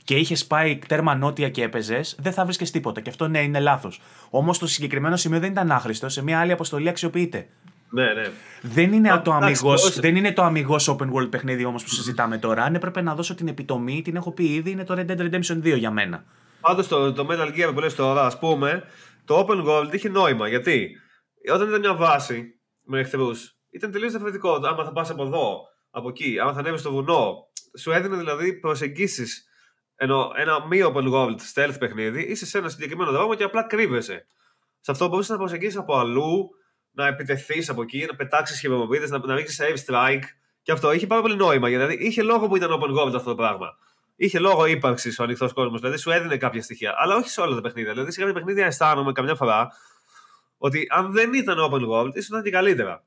και 0.04 0.16
είχες 0.16 0.46
πάει 0.46 0.80
τέρμα 0.88 1.16
νότια 1.16 1.50
και 1.50 1.64
έπαιζες, 1.64 2.16
δεν 2.20 2.34
θα 2.34 2.46
βρει 2.46 2.56
τίποτα. 2.56 3.02
Και 3.02 3.10
αυτό 3.10 3.28
ναι, 3.28 3.42
είναι 3.42 3.60
λάθος. 3.60 4.02
Όμως 4.30 4.60
το 4.60 4.68
συγκεκριμένο 4.68 5.16
σημείο 5.16 5.40
δεν 5.40 5.52
ήταν 5.52 5.72
άχρηστο, 5.72 6.10
σε 6.10 6.24
μια 6.24 6.40
άλλη 6.40 6.52
αποστολή 6.52 6.90
αξιοποιείται. 6.90 7.48
Ναι, 7.90 8.14
ναι. 8.14 8.30
Δεν 8.62 8.94
είναι, 8.94 9.22
το 9.24 9.32
αμυγός, 9.32 10.00
δεν 10.00 10.16
είναι 10.16 10.34
το 10.34 10.44
αμυγός 10.44 10.90
open 10.90 11.14
world 11.14 11.30
παιχνίδι 11.30 11.66
όμως 11.66 11.84
που 11.84 11.90
συζητάμε 11.90 12.38
τώρα. 12.38 12.64
Αν 12.64 12.76
έπρεπε 12.76 13.02
να 13.02 13.16
δώσω 13.16 13.36
την 13.36 13.48
επιτομή, 13.48 14.02
την 14.02 14.16
έχω 14.16 14.32
πει 14.32 14.44
ήδη, 14.44 14.72
είναι 14.72 14.84
το 14.84 14.94
Red 14.98 15.12
Dead 15.12 15.20
Redemption 15.20 15.64
2 15.64 15.78
για 15.78 15.92
μένα. 15.92 16.26
Πάντως 16.62 16.88
το, 16.88 17.14
το 17.14 17.28
Metal 17.30 17.48
Gear 17.48 17.72
που 17.74 17.80
λες 17.80 17.96
τώρα, 17.96 18.26
ας 18.26 18.40
πούμε, 18.40 18.84
το 19.26 19.46
open 19.48 19.66
world 19.66 19.94
είχε 19.94 20.10
νόημα. 20.10 20.48
Γιατί; 20.48 20.90
Όταν 21.54 21.68
ήταν 21.68 21.80
μια 21.80 21.96
βάση 21.96 22.44
με 22.84 23.00
εχθρούς, 23.00 23.58
ήταν 23.70 23.92
τελείως 23.92 24.12
διαφορετικό. 24.12 24.54
Άμα 24.54 24.84
θα 24.84 24.92
πας 24.92 25.10
από 25.10 25.24
εδώ, 25.24 25.62
από 25.90 26.10
εκεί, 26.10 26.40
άμα 26.42 26.54
θα 26.54 26.60
ανέβεις 26.60 26.80
στο 26.80 26.92
βουνό, 26.92 27.36
σου 27.78 27.92
έδινε 27.92 28.18
δηλαδή 28.18 28.54
προσεγγίσεις 28.54 29.48
ενώ 30.04 30.32
ένα 30.36 30.66
μη 30.68 30.80
open 30.84 31.14
world 31.14 31.36
stealth 31.54 31.76
παιχνίδι, 31.80 32.22
είσαι 32.22 32.46
σε 32.46 32.58
ένα 32.58 32.70
συγκεκριμένο 32.70 33.12
δρόμο 33.12 33.36
και 33.36 33.44
απλά 33.44 33.64
κρύβεσαι. 33.64 34.26
Σε 34.80 34.92
αυτό 34.92 35.08
μπορούσε 35.08 35.32
να 35.32 35.38
προσεγγίσεις 35.38 35.78
από 35.78 35.98
αλλού, 35.98 36.50
να 36.92 37.08
επιτεθείς 37.08 37.70
από 37.70 37.82
εκεί, 37.82 38.06
να 38.10 38.16
πετάξεις 38.16 38.60
χειρομοβίδες, 38.60 39.10
να, 39.10 39.18
να 39.18 39.36
ρίξεις 39.36 39.62
save 39.62 39.92
strike. 39.92 40.24
Και 40.62 40.72
αυτό 40.72 40.92
είχε 40.92 41.08
πάρα 41.08 41.22
πολύ 41.22 41.36
νόημα. 41.36 41.68
Δηλαδή 41.68 41.94
είχε 41.94 42.22
λόγο 42.22 42.48
που 42.48 42.56
ήταν 42.56 42.70
open 42.72 43.00
world 43.00 43.16
αυτό 43.16 43.30
το 43.30 43.36
πράγμα. 43.36 43.78
Είχε 44.16 44.40
λόγο 44.40 44.66
ύπαρξης 44.66 45.20
ο 45.20 45.24
ανοιχτός 45.24 45.54
κόσμος, 45.54 45.80
δηλαδή 45.80 45.98
σου 46.00 46.12
έδινε 46.12 46.38
κάποια 46.38 46.62
στοιχεία. 46.62 46.94
Αλλά 46.98 47.16
όχι 47.16 47.30
σε 47.30 47.42
όλα 47.42 47.56
τα 47.56 47.62
παιχνίδια. 47.62 47.92
Δηλαδή 47.92 48.12
σε 48.12 48.20
κάποια 48.20 48.34
παιχνίδια 48.34 48.66
αισθάνομαι 48.66 49.12
καμιά 49.12 49.36
φορά 49.36 49.68
ότι 50.58 50.88
αν 50.90 51.12
δεν 51.12 51.34
ήταν 51.34 51.58
open 51.60 51.90
world, 51.90 52.12
ίσως 52.14 52.28
ήταν 52.28 52.44
και 52.44 52.50
καλύτερα. 52.52 53.04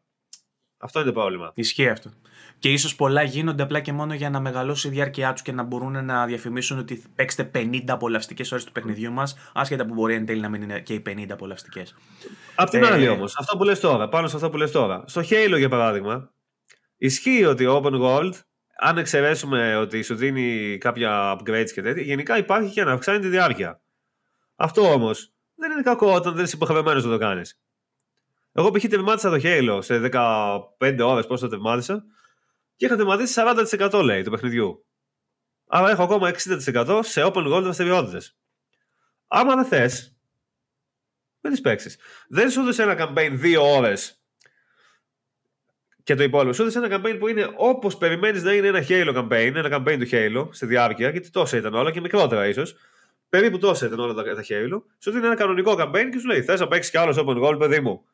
Αυτό 0.78 1.00
είναι 1.00 1.08
το 1.08 1.14
πρόβλημα. 1.14 1.52
Ισχύει 1.54 1.88
αυτό. 1.88 2.10
Και 2.58 2.72
ίσως 2.72 2.96
πολλά 2.96 3.22
γίνονται 3.22 3.62
απλά 3.62 3.80
και 3.80 3.92
μόνο 3.92 4.14
για 4.14 4.30
να 4.30 4.40
μεγαλώσει 4.40 4.88
η 4.88 4.90
διάρκεια 4.90 5.32
τους 5.32 5.42
και 5.42 5.52
να 5.52 5.62
μπορούν 5.62 6.04
να 6.04 6.26
διαφημίσουν 6.26 6.78
ότι 6.78 7.02
παίξτε 7.14 7.50
50 7.54 7.84
απολαυστικές 7.88 8.52
ώρες 8.52 8.64
του 8.64 8.72
παιχνιδιού 8.72 9.12
μας, 9.12 9.36
άσχετα 9.54 9.86
που 9.86 9.94
μπορεί 9.94 10.14
εν 10.14 10.26
τέλει 10.26 10.40
να 10.40 10.48
μην 10.48 10.62
είναι 10.62 10.80
και 10.80 10.94
οι 10.94 11.02
50 11.06 11.26
απολαυστικές. 11.30 11.94
Απ' 12.54 12.68
την 12.70 12.82
ε... 12.82 12.86
άλλη 12.86 13.08
όμως, 13.08 13.36
αυτό 13.38 13.56
που 13.56 13.64
λες 13.64 13.80
τώρα, 13.80 14.08
πάνω 14.08 14.28
σε 14.28 14.36
αυτό 14.36 14.50
που 14.50 14.56
λες 14.56 14.70
τώρα. 14.70 15.04
Στο 15.06 15.20
Halo 15.20 15.54
για 15.58 15.68
παράδειγμα, 15.68 16.30
ισχύει 16.96 17.44
ότι 17.44 17.64
Open 17.68 18.00
World, 18.00 18.32
αν 18.78 18.98
εξαιρέσουμε 18.98 19.76
ότι 19.76 20.02
σου 20.02 20.14
δίνει 20.14 20.78
κάποια 20.80 21.36
upgrades 21.36 21.70
και 21.74 21.82
τέτοια, 21.82 22.02
γενικά 22.02 22.38
υπάρχει 22.38 22.72
και 22.72 22.84
να 22.84 22.92
αυξάνει 22.92 23.18
τη 23.18 23.28
διάρκεια. 23.28 23.80
Αυτό 24.56 24.92
όμως 24.92 25.32
δεν 25.54 25.70
είναι 25.70 25.82
κακό 25.82 26.12
όταν 26.14 26.34
δεν 26.34 26.44
είσαι 26.44 26.56
υποχρεωμένος 26.56 27.04
να 27.04 27.10
το 27.10 27.18
κάνεις. 27.18 27.60
Εγώ 28.56 28.70
π.χ. 28.70 28.84
τερμάτισα 28.84 29.30
το 29.30 29.40
Halo 29.42 29.78
σε 29.82 30.10
15 30.12 30.98
ώρες, 31.00 31.26
πώ 31.26 31.38
το 31.38 31.48
τερμάτισα, 31.48 32.04
και 32.76 32.86
είχα 32.86 32.96
τερματίσει 32.96 33.42
40% 33.90 34.02
λέει 34.04 34.22
του 34.22 34.30
παιχνιδιού. 34.30 34.84
Άρα 35.66 35.90
έχω 35.90 36.02
ακόμα 36.02 36.30
60% 36.74 37.00
σε 37.02 37.22
open 37.24 37.54
world 37.54 37.62
δραστηριότητε. 37.62 38.20
Άμα 39.28 39.54
δεν 39.54 39.64
θες, 39.64 40.16
δεν 41.40 41.50
τις 41.50 41.60
παίξεις. 41.60 41.98
Δεν 42.28 42.50
σου 42.50 42.60
έδωσε 42.60 42.82
ένα 42.82 42.96
campaign 42.98 43.40
2 43.42 43.56
ώρες 43.60 44.20
και 46.02 46.14
το 46.14 46.22
υπόλοιπο. 46.22 46.52
Σου 46.52 46.62
έδωσε 46.62 46.78
ένα 46.78 47.00
campaign 47.00 47.16
που 47.18 47.28
είναι 47.28 47.50
όπως 47.56 47.96
περιμένεις 47.96 48.42
να 48.42 48.52
είναι 48.52 48.66
ένα 48.66 48.84
Halo 48.88 49.16
campaign, 49.16 49.52
ένα 49.54 49.68
campaign 49.72 49.98
του 49.98 50.08
Halo 50.10 50.48
στη 50.50 50.66
διάρκεια, 50.66 51.10
γιατί 51.10 51.30
τόσα 51.30 51.56
ήταν 51.56 51.74
όλα 51.74 51.90
και 51.90 52.00
μικρότερα 52.00 52.46
ίσως. 52.46 52.76
Περίπου 53.28 53.58
τόσα 53.58 53.86
ήταν 53.86 53.98
όλα 53.98 54.14
τα, 54.14 54.22
τα 54.22 54.44
Halo. 54.48 54.82
Σου 54.98 55.10
δίνει 55.10 55.26
ένα 55.26 55.34
κανονικό 55.34 55.74
campaign 55.78 56.08
και 56.12 56.18
σου 56.18 56.26
λέει: 56.26 56.42
Θες 56.42 56.60
να 56.60 56.68
παίξεις 56.68 56.90
κι 56.90 56.98
άλλος 56.98 57.16
open 57.18 57.42
world, 57.42 57.58
παιδί 57.58 57.80
μου. 57.80 58.04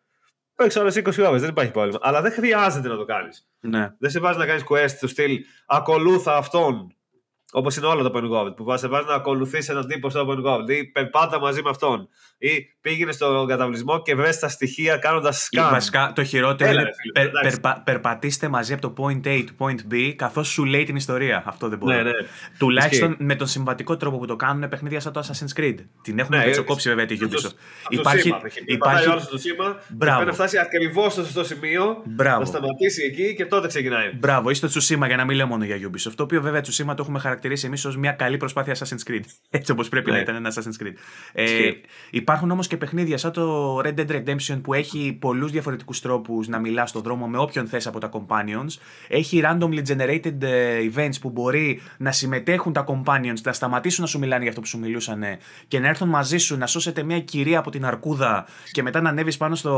Παίξει 0.62 0.78
άλλε 0.78 0.92
20 0.94 1.28
ώρες, 1.28 1.40
δεν 1.40 1.50
υπάρχει 1.50 1.70
πρόβλημα. 1.70 1.98
Αλλά 2.02 2.20
δεν 2.20 2.32
χρειάζεται 2.32 2.88
να 2.88 2.96
το 2.96 3.04
κάνεις. 3.04 3.48
Ναι. 3.60 3.94
Δεν 3.98 4.10
σε 4.10 4.20
βάζει 4.20 4.38
να 4.38 4.46
κάνεις 4.46 4.64
quest 4.68 4.96
του 5.00 5.08
στυλ 5.08 5.38
ακολούθα 5.66 6.36
αυτόν. 6.36 6.96
Όπως 7.54 7.76
είναι 7.76 7.86
όλα 7.86 8.02
τα 8.02 8.10
open 8.14 8.30
world. 8.30 8.56
Που 8.56 8.76
σε 8.76 8.88
βάζει 8.88 9.06
να 9.08 9.14
ακολουθήσει 9.14 9.70
έναν 9.70 9.86
τύπο 9.86 10.10
στο 10.10 10.26
open 10.28 10.46
world. 10.46 10.70
Ή 10.70 10.84
περπάτα 10.84 11.40
μαζί 11.40 11.62
με 11.62 11.70
αυτόν. 11.70 12.08
Ή 12.38 12.48
πήγαινε 12.80 13.12
στον 13.12 13.46
καταβλισμό 13.46 14.02
και 14.02 14.14
βρει 14.14 14.36
τα 14.36 14.48
στοιχεία 14.48 14.96
κάνοντας 14.96 15.48
scan. 15.50 15.68
Βασικά 15.70 16.12
το 16.14 16.24
χειρότερο 16.24 16.70
είναι 16.70 16.84
περ, 17.12 17.28
περπα, 17.28 17.82
περπατήστε 17.84 18.48
μαζί 18.48 18.72
από 18.72 18.82
το 18.82 18.94
point 18.98 19.26
A 19.26 19.44
του 19.46 19.54
point 19.58 19.92
B 19.94 20.12
καθώς 20.16 20.48
σου 20.48 20.64
λέει 20.64 20.84
την 20.84 20.96
ιστορία. 20.96 21.42
Αυτό 21.46 21.68
δεν 21.68 21.78
μπορεί. 21.78 21.96
Ναι, 21.96 22.02
ναι. 22.02 22.10
Τουλάχιστον 22.58 23.10
Ισχύει. 23.10 23.24
με 23.24 23.34
τον 23.34 23.46
συμβατικό 23.46 23.96
τρόπο 23.96 24.18
που 24.18 24.26
το 24.26 24.36
κάνουν 24.36 24.68
παιχνίδια 24.68 25.00
σαν 25.00 25.12
το 25.12 25.20
Assassin's 25.20 25.60
Creed. 25.60 25.74
Την 26.02 26.18
έχουμε 26.18 26.36
ναι, 26.36 26.44
πετσοκόψει 26.44 26.88
βέβαια 26.88 27.06
τη 27.06 27.16
Ubisoft. 27.20 27.52
Υπάρχει. 27.88 28.20
Σήμα, 28.20 28.36
υπάρχει... 28.36 28.62
Υπάρχει... 28.66 29.28
το 29.30 29.38
σήμα. 29.38 29.76
Πρέπει 29.98 30.24
να 30.24 30.32
φτάσει 30.32 30.58
ακριβώς 30.58 31.12
στο 31.12 31.22
σωστό 31.22 31.44
σημείο. 31.44 32.02
Μπράβο. 32.04 32.38
Να 32.38 32.44
σταματήσει 32.44 33.02
εκεί 33.02 33.34
και 33.34 33.46
τότε 33.46 33.66
ξεκινάει. 33.66 34.10
Μπράβο, 34.14 34.50
είστε 34.50 34.66
Τσουσίμα 34.66 35.06
για 35.06 35.16
να 35.16 35.24
μην 35.24 35.36
λέω 35.36 35.46
μόνο 35.46 35.64
για 35.64 35.76
Ubisoft. 35.76 36.12
Το 36.14 36.22
οποίο 36.22 36.42
βέβαια 36.42 36.60
Τσουσίμα 36.60 36.94
το 36.94 37.02
έχουμε 37.02 37.18
χαρακτηρίσει 37.18 37.40
εμείς 37.62 37.84
ως 37.84 37.96
μια 37.96 38.12
καλή 38.12 38.36
προσπάθεια 38.36 38.74
Assassin's 38.74 39.10
Creed. 39.10 39.22
Έτσι 39.50 39.72
όπως 39.72 39.88
πρέπει 39.88 40.10
ναι. 40.10 40.16
να 40.16 40.22
ήταν 40.22 40.34
ένα 40.34 40.52
Assassin's 40.52 40.82
Creed. 40.82 40.94
Ε, 41.32 41.70
υπάρχουν 42.10 42.50
όμως 42.50 42.66
και 42.66 42.76
παιχνίδια 42.76 43.18
σαν 43.18 43.32
το 43.32 43.78
Red 43.78 43.94
Dead 43.94 44.10
Redemption 44.10 44.60
που 44.62 44.74
έχει 44.74 45.16
πολλούς 45.20 45.50
διαφορετικούς 45.50 46.00
τρόπους 46.00 46.48
να 46.48 46.58
μιλάς 46.58 46.90
στον 46.90 47.02
δρόμο 47.02 47.26
με 47.26 47.38
όποιον 47.38 47.66
θες 47.66 47.86
από 47.86 47.98
τα 47.98 48.10
companions. 48.12 48.80
Έχει 49.08 49.42
randomly 49.44 49.82
generated 49.88 50.42
ε, 50.42 50.78
events 50.94 51.20
που 51.20 51.30
μπορεί 51.30 51.80
να 51.98 52.12
συμμετέχουν 52.12 52.72
τα 52.72 52.84
companions, 52.88 53.40
να 53.42 53.52
σταματήσουν 53.52 54.02
να 54.02 54.08
σου 54.08 54.18
μιλάνε 54.18 54.40
για 54.40 54.48
αυτό 54.48 54.60
που 54.60 54.66
σου 54.66 54.78
μιλούσαν 54.78 55.24
και 55.68 55.78
να 55.78 55.88
έρθουν 55.88 56.08
μαζί 56.08 56.36
σου 56.36 56.56
να 56.56 56.66
σώσετε 56.66 57.02
μια 57.02 57.20
κυρία 57.20 57.58
από 57.58 57.70
την 57.70 57.84
αρκούδα 57.84 58.46
και 58.70 58.82
μετά 58.82 59.00
να 59.00 59.08
ανέβεις 59.08 59.36
πάνω 59.36 59.54
στο 59.54 59.70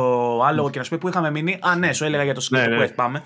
άλογο 0.44 0.70
και 0.70 0.78
να 0.78 0.84
σου 0.84 0.90
πει 0.90 0.98
που 0.98 1.08
είχαμε 1.08 1.30
μείνει. 1.30 1.58
Α, 1.60 1.76
ναι, 1.76 1.92
σου 1.92 2.04
έλεγα 2.04 2.24
για 2.24 2.34
το 2.34 2.46
Secret 2.50 2.68
ναι, 2.68 2.76
ναι. 2.76 2.84
Quest. 2.84 2.94
Πάμε. 2.94 3.22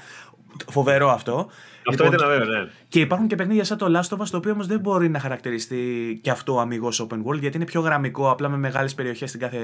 Φοβερό 0.70 1.10
αυτό. 1.10 1.51
Αυτό 1.89 2.05
λοιπόν, 2.05 2.19
ήταν 2.19 2.28
βέβαιο, 2.28 2.60
ναι. 2.60 2.70
Και 2.89 3.01
υπάρχουν 3.01 3.27
και 3.27 3.36
παιχνίδια 3.36 3.65
σαν 3.65 3.78
το 3.78 3.86
Last 3.86 4.16
of 4.16 4.20
Us, 4.20 4.27
το 4.31 4.36
οποίο 4.36 4.52
όμως 4.52 4.66
δεν 4.66 4.81
μπορεί 4.81 5.09
να 5.09 5.20
χαρακτηριστεί 5.20 6.19
και 6.23 6.31
αυτό 6.31 6.60
αμυγός 6.60 7.06
open 7.09 7.16
world, 7.24 7.39
γιατί 7.39 7.56
είναι 7.56 7.66
πιο 7.66 7.81
γραμμικό, 7.81 8.31
απλά 8.31 8.48
με 8.48 8.56
μεγάλες 8.56 8.94
περιοχές 8.94 9.28
στην 9.28 9.40
κάθε 9.40 9.59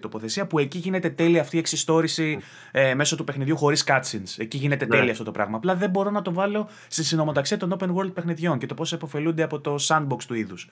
τοποθεσία, 0.00 0.46
που 0.46 0.58
εκεί 0.58 0.78
γίνεται 0.78 1.10
τέλεια 1.10 1.40
αυτή 1.40 1.56
η 1.56 1.58
εξιστόρηση 1.58 2.38
ε, 2.70 2.94
μέσω 2.94 3.16
του 3.16 3.24
παιχνιδιού 3.24 3.56
χωρίς 3.56 3.84
cutscenes. 3.86 4.34
Εκεί 4.36 4.56
γίνεται 4.56 4.84
ναι. 4.84 4.96
τέλεια 4.96 5.12
αυτό 5.12 5.24
το 5.24 5.30
πράγμα. 5.30 5.56
Απλά 5.56 5.74
δεν 5.74 5.90
μπορώ 5.90 6.10
να 6.10 6.22
το 6.22 6.32
βάλω 6.32 6.68
στη 6.88 7.04
συνομοταξία 7.04 7.56
των 7.56 7.76
open 7.78 7.94
world 7.94 8.12
παιχνιδιών 8.14 8.58
και 8.58 8.66
το 8.66 8.74
πώς 8.74 8.92
επωφελούνται 8.92 9.42
από 9.42 9.60
το 9.60 9.76
sandbox 9.88 10.22
του 10.26 10.34
είδους. 10.34 10.68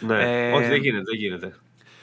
Ναι, 0.00 0.48
ε, 0.48 0.52
όχι, 0.52 0.68
δεν 0.68 0.80
γίνεται, 0.80 1.02
δεν 1.04 1.18
γίνεται. 1.18 1.54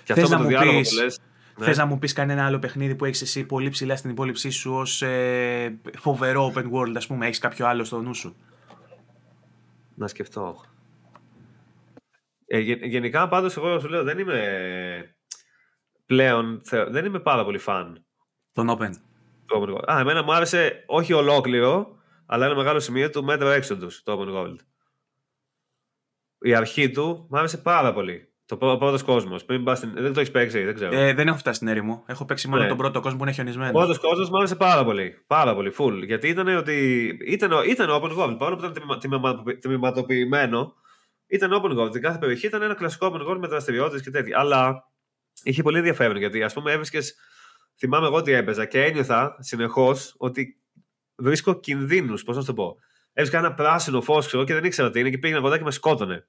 Και 0.04 0.14
αυτό 0.14 0.30
με 0.30 0.44
το 0.44 0.44
διάλογο 0.44 0.82
που 0.82 0.96
λες, 1.04 1.20
ναι. 1.58 1.66
Θες 1.66 1.78
να 1.78 1.86
μου 1.86 2.00
πεις 2.00 2.14
κανένα 2.14 2.46
άλλο 2.46 2.60
παιχνίδι 2.60 2.96
που 2.96 3.06
έχεις 3.06 3.22
εσύ 3.22 3.46
πολύ 3.46 3.70
ψηλά 3.70 3.96
στην 3.96 4.10
υπόλοιψή 4.10 4.50
σου 4.50 4.74
ως 4.74 5.02
ε, 5.02 5.80
φοβερό 5.98 6.54
open 6.56 6.72
world, 6.72 6.94
ας 6.96 7.08
πούμε, 7.08 7.26
έχεις 7.26 7.40
κάποιο 7.40 7.68
άλλο 7.68 7.84
στο 7.84 8.02
νου 8.02 8.14
σου; 8.14 8.36
Να 9.96 10.08
σκεφτώ. 10.08 10.64
Ε, 12.46 12.60
γενικά 12.60 13.28
πάντως 13.28 13.58
εγώ 13.58 13.80
σου 13.80 13.88
λέω 13.88 14.04
δεν 14.04 14.20
είμαι 14.20 15.16
πλέον, 16.06 16.62
δεν 16.90 17.06
είμαι 17.06 17.20
πάρα 17.20 17.44
πολύ 17.44 17.58
φαν. 17.58 18.06
Τον 18.54 18.70
Open. 18.70 18.92
Α, 19.92 20.00
εμένα 20.00 20.24
μου 20.24 20.34
άρεσε 20.34 20.84
όχι 20.86 21.14
ολόκληρο, 21.14 21.98
αλλά 22.26 22.46
ένα 22.46 22.56
μεγάλο 22.56 22.80
σημείο 22.80 23.10
του 23.10 23.26
Metro 23.30 23.62
Exodus, 23.62 23.92
το 24.04 24.20
Open 24.20 24.36
World. 24.36 24.58
Η 26.40 26.56
αρχή 26.56 26.90
του 26.92 27.28
μου 27.30 27.38
άρεσε 27.38 27.58
πάρα 27.58 27.94
πολύ. 27.94 28.32
Το 28.48 28.58
πρώτος 28.58 29.04
κόσμος. 29.04 29.42
Στην... 29.42 29.94
Δεν 29.94 30.14
το 30.14 30.20
έχεις 30.20 30.32
παίξει, 30.32 30.64
δεν 30.64 30.74
ξέρω. 30.74 30.96
Ε, 30.96 31.14
δεν 31.14 31.28
έχω 31.28 31.38
φτάσει 31.38 31.56
στην 31.56 31.68
έρημο. 31.68 32.04
Έχω 32.08 32.26
παίξει 32.26 32.48
μόνο 32.48 32.62
ναι. 32.62 32.68
τον 32.68 32.78
πρώτο 32.78 33.00
κόσμο 33.00 33.18
που 33.18 33.24
είναι 33.24 33.34
χιονισμένος. 33.34 33.70
Ο 33.70 33.78
πρώτος 33.78 34.00
κόσμος 34.00 34.30
μου 34.30 34.38
άρεσε 34.38 34.56
πάρα 34.56 34.84
πολύ. 34.84 35.24
Πάρα 35.28 35.56
πολύ. 35.56 35.74
Full. 35.78 36.06
Γιατί 36.06 36.28
ήταν 36.28 36.48
ότι. 36.48 37.08
Ήταν, 37.28 37.52
ήταν 37.68 37.90
open 37.90 38.18
world. 38.18 38.36
Παρόλο 38.38 38.56
που 38.56 38.66
ήταν 38.66 39.00
τμηματοποιημένο, 39.60 40.74
ήταν 41.28 41.52
open 41.62 41.78
world. 41.78 42.00
κάθε 42.00 42.18
περιοχή 42.18 42.46
ήταν 42.46 42.62
ένα 42.62 42.74
κλασικό 42.74 43.12
open 43.14 43.30
world 43.30 43.38
με 43.40 43.48
δραστηριότητες 43.48 44.02
και 44.02 44.12
τέτοια. 44.12 44.40
Αλλά 44.40 44.92
είχε 45.44 45.62
πολύ 45.62 45.78
ενδιαφέρον 45.78 46.18
γιατί 46.18 46.44
ας 46.44 46.54
πούμε 46.54 46.72
έβρισκε. 46.72 47.00
Θυμάμαι 47.78 48.06
εγώ 48.06 48.16
ότι 48.16 48.32
έπαιζα 48.32 48.66
και 48.66 48.84
ένιωθα 48.84 49.38
συνεχώς 49.40 50.16
ότι 50.18 50.62
βρίσκω 51.16 51.60
κινδύνους. 51.60 52.24
Πώς 52.24 52.36
να 52.36 52.42
σου 52.42 52.48
το 52.48 52.54
πω; 52.54 52.76
Έβρισκα 53.14 53.38
ένα 53.38 53.54
πράσινο 53.54 54.02
φως 54.02 54.28
και 54.28 54.54
δεν 54.54 54.64
ήξερα 54.64 54.90
τι 54.90 55.00
είναι 55.00 55.10
και 55.10 55.18
πήγαινε 55.18 55.40
κοντά 55.40 55.58
και 55.58 55.64
με 55.64 55.72
σκότωνε 55.72 56.28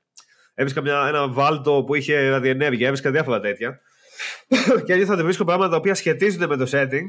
έβρισκα 0.58 0.80
μια, 0.80 1.06
ένα 1.08 1.28
βάλτο 1.28 1.84
που 1.86 1.94
είχε 1.94 2.28
ραδιενέργεια, 2.28 2.86
έβρισκα 2.86 3.10
διάφορα 3.10 3.40
τέτοια. 3.40 3.80
και 4.84 4.92
έτσι 4.92 5.04
θα 5.04 5.16
βρίσκω 5.16 5.44
πράγματα 5.44 5.70
τα 5.70 5.76
οποία 5.76 5.94
σχετίζονται 5.94 6.46
με 6.46 6.56
το 6.56 6.66
setting 6.70 7.06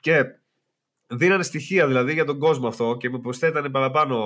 και 0.00 0.24
δίνανε 1.06 1.42
στοιχεία 1.42 1.86
δηλαδή 1.86 2.12
για 2.12 2.24
τον 2.24 2.38
κόσμο 2.38 2.68
αυτό 2.68 2.96
και 2.98 3.08
μου 3.08 3.20
προσθέτανε 3.20 3.68
παραπάνω 3.68 4.16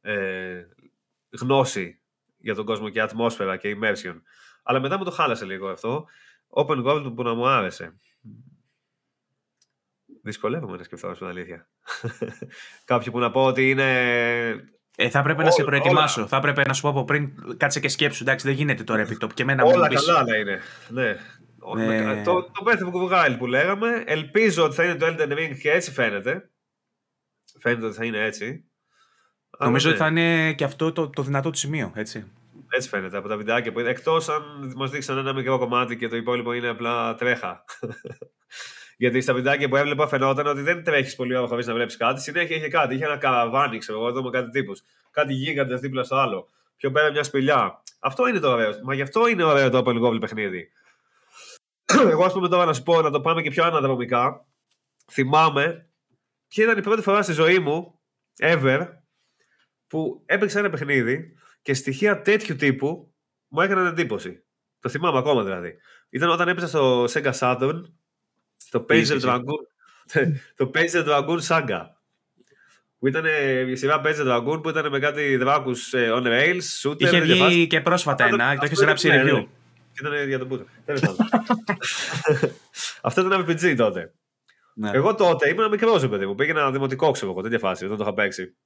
ε, 0.00 0.62
γνώση 1.40 2.00
για 2.36 2.54
τον 2.54 2.64
κόσμο 2.64 2.88
και 2.88 3.00
ατμόσφαιρα 3.00 3.56
και 3.56 3.76
immersion. 3.76 4.20
Αλλά 4.62 4.80
μετά 4.80 4.98
μου 4.98 5.04
το 5.04 5.10
χάλασε 5.10 5.44
λίγο 5.44 5.68
αυτό. 5.68 6.06
Open 6.48 6.84
world 6.86 7.12
που 7.16 7.22
να 7.22 7.34
μου 7.34 7.48
άρεσε. 7.48 7.96
Δυσκολεύομαι 10.22 10.76
να 10.76 10.82
σκεφτώ, 10.82 11.14
στην 11.14 11.26
αλήθεια. 11.26 11.68
Κάποιο 12.84 13.12
που 13.12 13.18
να 13.18 13.30
πω 13.30 13.44
ότι 13.44 13.70
είναι 13.70 14.75
ε, 14.98 15.08
θα 15.08 15.18
έπρεπε 15.18 15.42
να 15.42 15.50
σε 15.50 15.64
προετοιμάσω. 15.64 16.20
Όλα. 16.20 16.28
Θα 16.28 16.36
έπρεπε 16.36 16.62
να 16.66 16.72
σου 16.72 16.82
πω 16.82 16.88
από 16.88 17.04
πριν, 17.04 17.30
κάτσε 17.56 17.80
και 17.80 17.88
σκέψου. 17.88 18.22
Εντάξει, 18.22 18.46
δεν 18.46 18.56
γίνεται 18.56 18.84
τώρα 18.84 19.00
επί 19.00 19.16
Και 19.34 19.42
εμένα 19.42 19.64
όλα 19.64 19.88
καλά 19.88 20.24
να 20.24 20.36
είναι. 20.36 20.60
Ναι. 20.88 21.16
Ε... 21.78 22.22
Το, 22.22 22.42
το 22.42 22.64
Breath 22.64 23.10
of 23.10 23.30
the 23.30 23.36
που 23.38 23.46
λέγαμε. 23.46 24.02
Ελπίζω 24.06 24.64
ότι 24.64 24.74
θα 24.74 24.84
είναι 24.84 24.94
το 24.94 25.06
Elden 25.06 25.32
Ring 25.32 25.58
και 25.60 25.70
έτσι 25.70 25.92
φαίνεται. 25.92 26.50
Φαίνεται 27.60 27.86
ότι 27.86 27.96
θα 27.96 28.04
είναι 28.04 28.24
έτσι. 28.24 28.64
Νομίζω 29.58 29.90
ότι 29.90 29.98
ναι. 29.98 30.04
θα 30.04 30.10
είναι 30.10 30.52
και 30.52 30.64
αυτό 30.64 30.92
το, 30.92 31.10
το 31.10 31.22
δυνατό 31.22 31.50
του 31.50 31.58
σημείο, 31.58 31.92
έτσι. 31.94 32.32
Έτσι 32.68 32.88
φαίνεται 32.88 33.16
από 33.16 33.28
τα 33.28 33.36
βιντεάκια 33.36 33.72
που 33.72 33.80
Εκτός 33.80 34.28
αν 34.28 34.72
μας 34.76 34.90
δείξαν 34.90 35.18
ένα 35.18 35.32
μικρό 35.32 35.58
κομμάτι 35.58 35.96
και 35.96 36.08
το 36.08 36.16
υπόλοιπο 36.16 36.52
είναι 36.52 36.68
απλά 36.68 37.14
τρέχα. 37.14 37.64
Γιατί 38.96 39.20
στα 39.20 39.34
βιντεάκια 39.34 39.68
που 39.68 39.76
έβλεπα 39.76 40.08
φαινόταν 40.08 40.46
ότι 40.46 40.60
δεν 40.60 40.84
τρέχεις 40.84 41.14
πολύ 41.14 41.36
ώρα 41.36 41.46
χωρί 41.46 41.64
να 41.64 41.74
βλέπεις 41.74 41.96
κάτι. 41.96 42.20
Συνέχεια 42.20 42.56
είχε 42.56 42.68
κάτι. 42.68 42.94
Είχε 42.94 43.04
ένα 43.04 43.16
καραβάνι, 43.16 43.78
ξέρω 43.78 43.98
εγώ, 43.98 44.08
εδώ 44.08 44.22
με 44.22 44.30
κάτι 44.30 44.50
τύπους. 44.50 44.82
Κάτι 45.10 45.32
γίγαντε 45.32 45.76
δίπλα 45.76 46.04
στο 46.04 46.16
άλλο. 46.16 46.48
Πιο 46.76 46.90
πέρα 46.90 47.10
μια 47.10 47.22
σπηλιά. 47.22 47.82
Αυτό 47.98 48.28
είναι 48.28 48.38
το 48.38 48.50
ωραίο. 48.50 48.70
Μα 48.84 48.94
γι' 48.94 49.02
αυτό 49.02 49.28
είναι 49.28 49.44
ωραίο 49.44 49.70
το 49.70 49.82
Open 49.84 50.02
Goblin 50.02 50.20
παιχνίδι. 50.20 50.70
εγώ, 52.10 52.24
ας 52.24 52.32
πούμε, 52.32 52.48
τώρα 52.48 52.64
να 52.64 52.72
σου 52.72 52.82
πω 52.82 53.02
να 53.02 53.10
το 53.10 53.20
πάμε 53.20 53.42
και 53.42 53.50
πιο 53.50 53.64
αναδρομικά. 53.64 54.46
Θυμάμαι 55.12 55.88
ποια 56.48 56.64
ήταν 56.64 56.78
η 56.78 56.82
πρώτη 56.82 57.02
φορά 57.02 57.22
στη 57.22 57.32
ζωή 57.32 57.58
μου, 57.58 58.00
ever, 58.40 58.88
που 59.86 60.22
έπαιξα 60.26 60.58
ένα 60.58 60.70
παιχνίδι 60.70 61.36
και 61.62 61.74
στοιχεία 61.74 62.20
τέτοιου 62.20 62.56
τύπου 62.56 63.14
μου 63.48 63.60
έκαναν 63.60 63.86
εντύπωση. 63.86 64.44
Το 64.80 64.88
θυμάμαι 64.88 65.18
ακόμα 65.18 65.44
δηλαδή. 65.44 65.76
Ήταν 66.08 66.28
όταν 66.28 66.48
έπαιζα 66.48 66.66
στο 66.66 67.04
Sega 67.04 67.32
Saturn, 67.38 67.82
στο 68.76 68.86
Pager 68.88 69.20
Dragoon, 69.20 69.64
το 70.56 70.70
Pager 70.74 71.06
Dragoon 71.08 71.40
Saga. 71.48 71.80
Που 72.98 73.06
ήταν 73.06 73.24
η 73.68 73.76
σειρά 73.76 74.00
Pager 74.04 74.26
Dragoon 74.26 74.62
που 74.62 74.68
ήταν 74.68 74.90
με 74.90 74.98
κάτι 74.98 75.36
δράκους 75.36 75.92
ε, 75.92 76.10
on 76.12 76.26
rails, 76.26 76.62
shooter. 76.82 77.00
Είχε 77.00 77.20
βγει 77.20 77.66
και 77.66 77.80
πρόσφατα 77.80 78.24
ένα, 78.24 78.56
το 78.56 78.64
έχεις 78.64 78.80
γράψει 78.80 79.08
ναι, 79.08 79.22
review. 79.22 79.32
Ναι. 79.32 79.46
Ήταν 80.00 80.28
για 80.28 80.38
τον 80.38 80.48
Πούτο. 80.48 80.64
Αυτό 83.02 83.26
ήταν 83.26 83.46
RPG 83.46 83.74
τότε. 83.76 84.12
Ναι. 84.74 84.90
Εγώ 84.92 85.14
τότε 85.14 85.48
ήμουν 85.48 85.68
μικρός, 85.68 86.08
παιδί 86.08 86.26
μου. 86.26 86.34
Πήγαινα 86.34 86.70
δημοτικό, 86.70 87.10
ξέρω 87.10 87.30
εγώ, 87.30 87.42
τέτοια 87.42 87.58
φάση, 87.58 87.84
όταν 87.84 87.96
το 87.96 88.02
είχα 88.02 88.14
παίξει. 88.14 88.56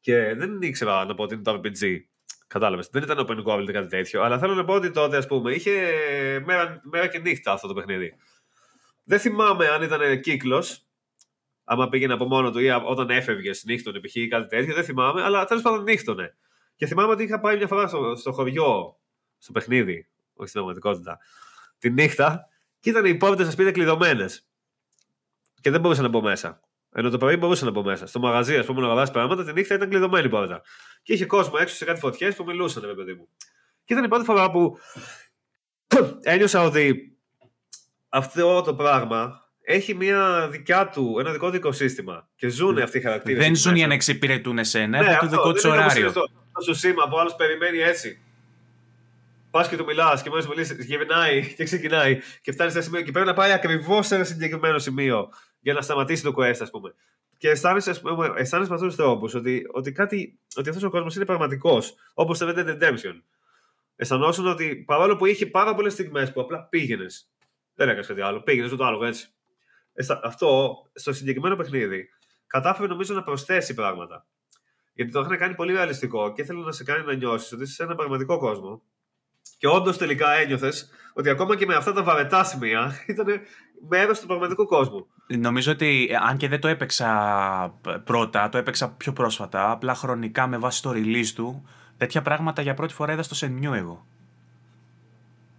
Και 0.00 0.34
δεν 0.34 0.62
ήξερα 0.62 1.04
να 1.04 1.14
πω 1.14 1.22
ότι 1.22 1.34
είναι 1.34 1.42
το 1.42 1.60
RPG. 1.64 1.96
Κατάλαβες. 2.46 2.88
Δεν 2.92 3.02
ήταν 3.02 3.26
open 3.26 3.44
goal 3.44 3.68
ή 3.68 3.72
κάτι 3.72 3.86
τέτοιο. 3.86 4.22
Αλλά 4.22 4.38
θέλω 4.38 4.54
να 4.54 4.64
πω 4.64 4.74
ότι 4.74 4.90
τότε, 4.90 5.16
ας 5.16 5.26
πούμε, 5.26 5.52
είχε 5.52 5.72
μέρα, 6.44 6.80
μέρα 6.82 7.06
και 7.06 7.18
νύχτα 7.18 7.52
αυτό 7.52 7.68
το 7.68 7.74
παιχνίδι. 7.74 8.14
Δεν 9.08 9.20
θυμάμαι 9.20 9.68
αν 9.68 9.82
ήταν 9.82 10.20
κύκλος. 10.20 10.86
Άμα 11.64 11.88
πήγαινε 11.88 12.12
από 12.12 12.24
μόνο 12.24 12.50
του 12.50 12.58
ή 12.58 12.70
όταν 12.70 13.10
έφευγε 13.10 13.50
νύχτωνε 13.64 14.00
π.χ. 14.00 14.14
ή 14.14 14.28
κάτι 14.28 14.48
τέτοιο. 14.48 14.74
Δεν 14.74 14.84
θυμάμαι. 14.84 15.22
Αλλά 15.22 15.44
τέλος 15.44 15.62
πάντων 15.62 15.82
νύχτωνε. 15.82 16.36
Και 16.76 16.86
θυμάμαι 16.86 17.12
ότι 17.12 17.22
είχα 17.22 17.40
πάει 17.40 17.56
μια 17.56 17.66
φορά 17.66 17.88
στο, 17.88 18.14
στο 18.16 18.32
χωριό, 18.32 18.98
στο 19.38 19.52
παιχνίδι, 19.52 20.08
όχι 20.34 20.48
στην 20.48 20.52
πραγματικότητα, 20.52 21.18
τη 21.78 21.90
νύχτα 21.90 22.48
και 22.80 22.90
ήταν 22.90 23.04
οι 23.04 23.14
πόρτε 23.14 23.44
σα 23.44 23.50
σπίτι 23.50 23.72
κλειδωμένες. 23.72 24.46
Και 25.60 25.70
δεν 25.70 25.80
μπορούσα 25.80 26.02
να 26.02 26.08
μπω 26.08 26.20
μέσα. 26.20 26.60
Ενώ 26.92 27.10
το 27.10 27.18
πρωί 27.18 27.36
μπορούσα 27.36 27.64
να 27.64 27.70
μπω 27.70 27.82
μέσα. 27.82 28.06
Στο 28.06 28.18
μαγαζί, 28.18 28.56
ας 28.56 28.66
πούμε, 28.66 28.80
να 28.80 28.86
αγοράσει 28.86 29.12
πράγματα, 29.12 29.44
τη 29.44 29.52
νύχτα 29.52 29.74
ήταν 29.74 29.88
κλειδωμένη 29.88 30.26
η 30.26 30.30
πόρτα. 30.30 30.62
Και 31.02 31.12
είχε 31.12 31.26
κόσμο 31.26 31.54
έξω 31.60 31.74
σε 31.74 31.84
κάτι 31.84 32.00
φωτιές 32.00 32.34
που 32.34 32.44
μιλούσαν, 32.44 32.86
με 32.86 32.94
παιδί 32.94 33.14
μου. 33.14 33.28
Και 33.84 33.92
ήταν 33.92 34.04
η 34.04 34.08
πρώτη 34.08 34.24
φορά 34.24 34.50
που 34.50 34.78
ένιωσα 36.22 36.62
ότι 36.62 37.17
αυτό 38.08 38.62
το 38.62 38.74
πράγμα 38.74 39.42
έχει 39.62 39.94
μια 39.94 40.48
δικιά 40.50 40.88
του, 40.88 41.16
ένα 41.18 41.32
δικό 41.32 41.50
του 41.50 41.56
οικοσύστημα. 41.56 42.28
Και 42.36 42.48
ζουν 42.48 42.78
αυτοί 42.78 42.98
οι 42.98 43.00
χαρακτήρες. 43.00 43.44
Δεν 43.44 43.54
ζουν 43.54 43.76
για 43.76 43.86
να 43.86 43.94
εξυπηρετούν 43.94 44.58
εσένα, 44.58 45.02
ναι, 45.02 45.10
έχουν 45.10 45.28
το 45.28 45.36
δικό 45.36 45.52
τους 45.52 45.64
ωράριο. 45.64 46.12
Το 46.66 46.74
σήμα 46.74 47.08
που 47.08 47.18
άλλος 47.18 47.34
περιμένει 47.36 47.78
έτσι. 47.78 48.22
Πας 49.50 49.68
και 49.68 49.76
του 49.76 49.84
μιλάς 49.84 50.22
και 50.22 50.30
μόλις 50.30 50.48
μιλήσεις, 50.48 50.84
γυρνάει 50.84 51.54
και 51.54 51.64
ξεκινάει 51.64 52.20
και 52.42 52.52
φτάνει 52.52 52.70
σε 52.70 52.76
ένα 52.76 52.86
σημείο 52.86 53.02
και 53.02 53.10
πρέπει 53.10 53.26
να 53.26 53.34
πάει 53.34 53.52
ακριβώς 53.52 54.06
σε 54.06 54.14
ένα 54.14 54.24
συγκεκριμένο 54.24 54.78
σημείο 54.78 55.28
για 55.60 55.72
να 55.72 55.80
σταματήσει 55.80 56.22
το 56.22 56.32
quest, 56.36 56.56
ας 56.60 56.70
πούμε. 56.70 56.94
Και 57.36 57.48
αισθάνεσαι, 57.48 57.90
αισθάνεσαι 58.36 58.70
με 58.70 58.76
αυτούς 58.76 58.86
τους 58.88 58.96
τρόπους 58.96 59.34
ότι, 59.34 59.66
ότι, 59.72 59.92
κάτι, 59.92 60.38
ότι 60.56 60.68
αυτός 60.68 60.84
ο 60.84 60.90
κόσμος 60.90 61.16
είναι 61.16 61.24
πραγματικός. 61.24 61.94
Όπως 62.14 62.38
το 62.38 62.48
Red 62.48 62.58
Dead 62.58 62.82
Redemption. 62.82 63.14
Αισθανόσουν 63.96 64.46
ότι 64.46 64.84
παρόλο 64.86 65.16
που 65.16 65.26
είχε 65.26 65.46
πάρα 65.46 65.74
πολλές 65.74 65.92
στιγμές 65.92 66.32
που 66.32 66.40
απλά 66.40 66.66
πήγαινες. 66.70 67.30
Δεν 67.78 67.88
έκανες 67.88 68.06
κάτι 68.06 68.20
άλλο. 68.20 68.42
Πήγαινες 68.42 68.70
το 68.70 68.84
άλλο 68.84 69.04
έτσι. 69.04 69.28
Αυτό 70.22 70.76
στο 70.94 71.12
συγκεκριμένο 71.12 71.56
παιχνίδι 71.56 72.08
κατάφερε 72.46 72.88
νομίζω 72.88 73.14
να 73.14 73.22
προσθέσει 73.22 73.74
πράγματα. 73.74 74.26
Γιατί 74.92 75.12
το 75.12 75.20
είχαν 75.20 75.38
κάνει 75.38 75.54
πολύ 75.54 75.72
ρεαλιστικό 75.72 76.32
και 76.32 76.42
ήθελε 76.42 76.64
να 76.64 76.72
σε 76.72 76.84
κάνει 76.84 77.04
να 77.04 77.14
νιώσεις 77.14 77.52
ότι 77.52 77.62
είσαι 77.62 77.72
σε 77.72 77.82
ένα 77.82 77.94
πραγματικό 77.94 78.38
κόσμο 78.38 78.82
και 79.58 79.68
όντως 79.68 79.96
τελικά 79.96 80.30
ένιωθες 80.30 80.90
ότι 81.14 81.28
ακόμα 81.28 81.56
και 81.56 81.66
με 81.66 81.74
αυτά 81.74 81.92
τα 81.92 82.02
βαρετά 82.02 82.44
σημεία 82.44 82.92
ήταν 83.06 83.26
μέρος 83.88 84.20
του 84.20 84.26
πραγματικού 84.26 84.66
κόσμου. 84.66 85.06
Νομίζω 85.26 85.72
ότι 85.72 86.10
αν 86.28 86.36
και 86.36 86.48
δεν 86.48 86.60
το 86.60 86.68
έπαιξα 86.68 87.80
πρώτα, 88.04 88.48
το 88.48 88.58
έπαιξα 88.58 88.90
πιο 88.90 89.12
πρόσφατα, 89.12 89.70
απλά 89.70 89.94
χρονικά 89.94 90.46
με 90.46 90.58
βάση 90.58 90.82
το 90.82 90.90
release 90.90 91.32
του, 91.34 91.68
τέτοια 91.96 92.22
πράγματα 92.22 92.62
για 92.62 92.74
πρώτη 92.74 92.94
φορά 92.94 93.12
είδα 93.12 93.22
στο 93.22 93.34
Σενιού 93.34 93.72
εγώ. 93.72 94.06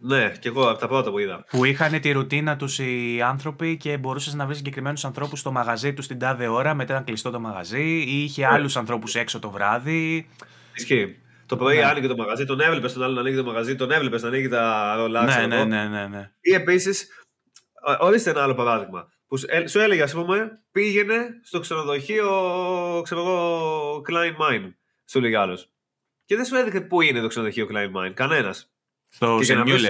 Ναι, 0.01 0.31
και 0.39 0.47
εγώ 0.47 0.69
από 0.69 0.79
τα 0.79 0.87
πρώτα 0.87 1.11
που 1.11 1.19
είδα. 1.19 1.45
Που 1.49 1.65
είχαν 1.65 1.99
τη 1.99 2.11
ρουτίνα 2.11 2.55
τους 2.55 2.79
οι 2.79 3.21
άνθρωποι 3.21 3.77
και 3.77 3.97
μπορούσες 3.97 4.33
να 4.33 4.45
βρεις 4.45 4.57
συγκεκριμένους 4.57 5.05
ανθρώπους 5.05 5.39
στο 5.39 5.51
μαγαζί 5.51 5.93
τους 5.93 6.07
την 6.07 6.19
τάδε 6.19 6.47
ώρα, 6.47 6.73
μετά 6.73 6.93
ήταν 6.93 7.05
κλειστό 7.05 7.29
το 7.29 7.39
μαγαζί, 7.39 8.03
ή 8.07 8.23
είχε 8.23 8.41
ναι. 8.41 8.47
άλλους 8.47 8.77
ανθρώπους 8.77 9.15
έξω 9.15 9.39
το 9.39 9.49
βράδυ. 9.49 10.29
Ισχύει. 10.75 11.15
Το 11.45 11.57
πρωί 11.57 11.77
ναι. 11.77 11.83
άνοιγε 11.83 12.07
το 12.07 12.15
μαγαζί, 12.15 12.45
τον 12.45 12.59
έβλεπες 12.59 12.93
τον 12.93 13.03
άλλο 13.03 13.13
να 13.13 13.19
ανοίγει 13.19 13.35
το 13.35 13.43
μαγαζί, 13.43 13.75
τον 13.75 13.91
έβλεπες 13.91 14.21
να 14.21 14.27
ανοίγει 14.27 14.47
τα 14.47 14.93
ρολά. 14.97 15.23
Ναι, 15.23 15.47
ναι, 15.47 15.63
ναι, 15.63 15.87
ναι, 15.87 16.07
ναι. 16.07 16.31
Ή 16.41 16.53
επίσης, 16.53 17.07
ορίστε 17.99 18.29
ένα 18.29 18.43
άλλο 18.43 18.55
παράδειγμα. 18.55 19.07
Που 19.27 19.37
σου 19.67 19.79
έλεγε, 19.79 20.01
ας 20.01 20.13
πούμε, 20.13 20.63
πήγαινε 20.71 21.39
στο 21.43 21.59
ξενοδοχείο, 21.59 22.31
ξέρω 23.03 23.21
εγώ, 23.21 24.01
Klein 24.09 24.41
Mine. 24.41 24.71
Σου 25.09 25.19
λέγει 25.19 25.35
άλλος. 25.35 25.69
Και 26.25 26.35
δεν 26.35 26.45
σου 26.45 26.55
έδειχνε 26.55 26.81
πού 26.81 27.01
είναι 27.01 27.19
το 27.21 27.27
ξενοδοχείο 27.27 27.67
Klein 27.71 27.91
Mine. 27.97 28.11
Κανένας. 28.13 28.71
Στο 29.09 29.39
Σενιούλε. 29.41 29.89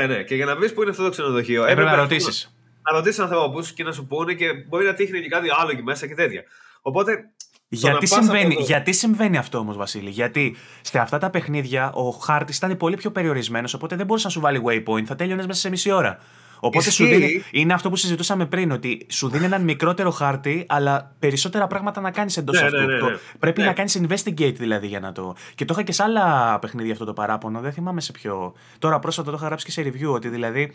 Ναι, 0.00 0.06
ναι. 0.06 0.22
Και 0.22 0.34
για 0.34 0.44
να 0.44 0.56
βρει 0.56 0.72
πού 0.72 0.82
είναι 0.82 0.90
αυτό 0.90 1.02
το 1.02 1.10
ξενοδοχείο. 1.10 1.64
Έπρεπε 1.64 1.90
να 1.90 1.96
ρωτήσεις. 1.96 2.56
Να 2.82 2.96
ρωτήσεις 2.96 3.18
ανθρώπου 3.18 3.66
και 3.74 3.84
να 3.84 3.92
σου 3.92 4.06
πούνε 4.06 4.32
και 4.32 4.52
μπορεί 4.68 4.84
να 4.84 4.94
τύχνει 4.94 5.20
και 5.20 5.28
κάτι 5.28 5.48
άλλο 5.60 5.70
εκεί 5.70 5.82
μέσα 5.82 6.06
και 6.06 6.14
τέτοια. 6.14 6.42
Οπότε 6.82 7.32
γιατί 7.74 8.06
συμβαίνει, 8.06 8.56
γιατί 8.58 8.92
συμβαίνει 8.92 9.38
αυτό 9.38 9.58
όμως, 9.58 9.76
Βασίλη, 9.76 10.10
Γιατί 10.10 10.56
σε 10.80 10.98
αυτά 10.98 11.18
τα 11.18 11.30
παιχνίδια 11.30 11.92
ο 11.92 12.10
χάρτης 12.10 12.56
ήταν 12.56 12.76
πολύ 12.76 12.96
πιο 12.96 13.10
περιορισμένος, 13.10 13.74
οπότε 13.74 13.96
δεν 13.96 14.06
μπορούσε 14.06 14.26
να 14.26 14.32
σου 14.32 14.40
βάλει 14.40 14.62
waypoint, 14.66 15.04
θα 15.04 15.14
τέλειωνες 15.14 15.46
μέσα 15.46 15.60
σε 15.60 15.70
μισή 15.70 15.90
ώρα. 15.90 16.18
Οπότε 16.64 16.90
σου 16.90 17.04
δίνει, 17.04 17.44
είναι 17.50 17.72
αυτό 17.72 17.90
που 17.90 17.96
συζητούσαμε 17.96 18.46
πριν, 18.46 18.70
ότι 18.70 19.06
σου 19.10 19.28
δίνει 19.28 19.44
έναν 19.44 19.62
μικρότερο 19.62 20.10
χάρτη, 20.10 20.64
αλλά 20.68 21.14
περισσότερα 21.18 21.66
πράγματα 21.66 22.00
να 22.00 22.10
κάνεις 22.10 22.36
εντός 22.36 22.60
ναι, 22.60 22.66
αυτού. 22.66 22.76
Ναι, 22.76 22.84
ναι, 22.84 23.10
ναι. 23.10 23.16
πρέπει 23.38 23.62
να 23.62 23.72
κάνεις 23.72 24.00
investigate 24.02 24.54
δηλαδή 24.54 24.86
για 24.86 25.00
να 25.00 25.12
το. 25.12 25.36
Και 25.54 25.64
το 25.64 25.74
είχα 25.74 25.82
και 25.82 25.92
σε 25.92 26.02
άλλα 26.02 26.58
παιχνίδια 26.58 26.92
αυτό 26.92 27.04
το 27.04 27.12
παράπονο, 27.12 27.60
δεν 27.60 27.72
θυμάμαι 27.72 28.00
σε 28.00 28.12
ποιο. 28.12 28.54
Τώρα 28.78 28.98
πρόσφατα 28.98 29.30
το 29.30 29.36
είχα 29.36 29.46
γράψει 29.46 29.64
και 29.64 29.70
σε 29.70 29.82
review, 29.82 30.12
ότι 30.14 30.28
δηλαδή 30.28 30.72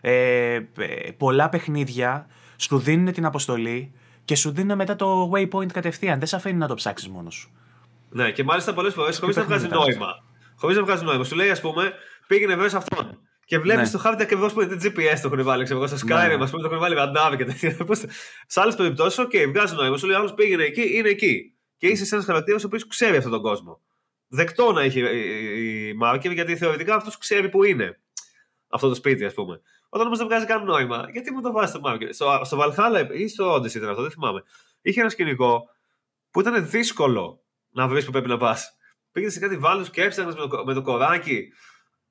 ε, 0.00 0.54
ε 0.54 0.60
πολλά 1.16 1.48
παιχνίδια 1.48 2.26
σου 2.56 2.78
δίνουν 2.78 3.12
την 3.12 3.24
αποστολή 3.24 3.92
και 4.24 4.36
σου 4.36 4.50
δίνουν 4.50 4.76
μετά 4.76 4.96
το 4.96 5.30
waypoint 5.34 5.72
κατευθείαν. 5.72 6.18
Δεν 6.18 6.28
σε 6.28 6.36
αφήνει 6.36 6.58
να 6.58 6.66
το 6.66 6.74
ψάξεις 6.74 7.08
μόνος 7.08 7.34
σου. 7.34 7.50
Ναι, 8.10 8.30
και 8.30 8.44
μάλιστα 8.44 8.74
πολλές 8.74 8.94
φορές 8.94 9.18
χωρίς 9.18 9.36
να 9.36 9.42
βγάζει 9.42 9.68
νόημα. 9.68 10.24
Χωρίς 10.56 10.76
να 10.76 10.82
βγάζει 10.82 11.04
νόημα. 11.04 11.24
Σου 11.24 11.36
λέει, 11.36 11.50
ας 11.50 11.60
πούμε, 11.60 11.92
πήγαινε 12.26 12.54
βέβαια 12.54 12.68
σε 12.68 12.76
αυτόν. 12.76 13.18
Και 13.50 13.58
βλέπεις 13.58 13.86
ναι. 13.86 13.90
το 13.90 13.98
χάρτη 13.98 14.22
ακριβώς 14.22 14.52
που 14.52 14.60
είναι 14.60 14.74
GPS 14.74 15.18
το 15.22 15.30
έχουν 15.32 15.44
βάλει. 15.44 15.64
Ξέρω, 15.64 15.86
στο 15.86 15.96
Skyrim, 15.96 16.12
ας 16.12 16.38
ναι. 16.38 16.50
πούμε, 16.50 16.62
το 16.62 16.66
έχουν 16.66 16.78
βάλει 16.78 16.94
ραντάβι 16.94 17.36
και 17.36 17.44
τέτοια. 17.44 17.76
σε 18.46 18.60
άλλες 18.60 18.74
περιπτώσεις, 18.74 19.18
OK, 19.18 19.30
okay, 19.32 19.44
βγάζει 19.48 19.74
νόημα. 19.74 19.96
Σου 19.96 20.06
λέει, 20.06 20.16
άλλος 20.16 20.34
πήγαινε 20.34 20.64
εκεί, 20.64 20.96
είναι 20.96 21.08
εκεί. 21.08 21.54
Και 21.76 21.86
είσαι 21.86 22.04
σε 22.04 22.14
ένας 22.14 22.26
χαρακτήρας 22.26 22.62
ο 22.62 22.66
οποίος 22.66 22.86
ξέρει 22.86 23.16
αυτόν 23.16 23.32
τον 23.32 23.42
κόσμο. 23.42 23.80
Δεκτό 24.28 24.72
να 24.72 24.82
έχει 24.82 25.00
marker 25.90 26.32
γιατί 26.32 26.56
θεωρητικά 26.56 26.94
αυτός 26.94 27.18
ξέρει 27.18 27.48
που 27.48 27.64
είναι 27.64 28.00
αυτό 28.68 28.88
το 28.88 28.94
σπίτι, 28.94 29.24
ας 29.24 29.34
πούμε. 29.34 29.60
Όταν 29.88 30.06
όμως 30.06 30.18
δεν 30.18 30.26
βγάζει 30.26 30.46
κανένα 30.46 30.70
νόημα, 30.70 31.08
γιατί 31.12 31.32
μου 31.32 31.40
το 31.40 31.52
βάζει 31.52 31.70
στο 31.70 31.80
marker. 31.84 32.08
Στο, 32.10 32.40
στο 32.44 32.58
Valhalla 32.60 33.06
ή 33.12 33.28
στο 33.28 33.54
Odyssey 33.54 33.74
ήταν 33.74 33.88
αυτό, 33.88 34.02
δεν 34.02 34.10
θυμάμαι. 34.10 34.42
Είχε 34.80 35.00
ένα 35.00 35.08
σκηνικό 35.08 35.68
που 36.30 36.40
ήταν 36.40 36.68
δύσκολο 36.68 37.42
να 37.70 37.88
βρεις 37.88 38.04
που 38.04 38.10
πρέπει 38.10 38.28
να 38.28 38.36
πας. 38.36 38.76
Πήγαινε 39.12 39.32
σε 39.32 39.40
κάτι 39.40 39.56
βάλου 39.56 39.84
και 39.84 40.02
έψαχνε 40.02 40.32
με, 40.32 40.48
το, 40.48 40.64
με 40.64 40.74
το 40.74 40.82
κοράκι. 40.82 41.52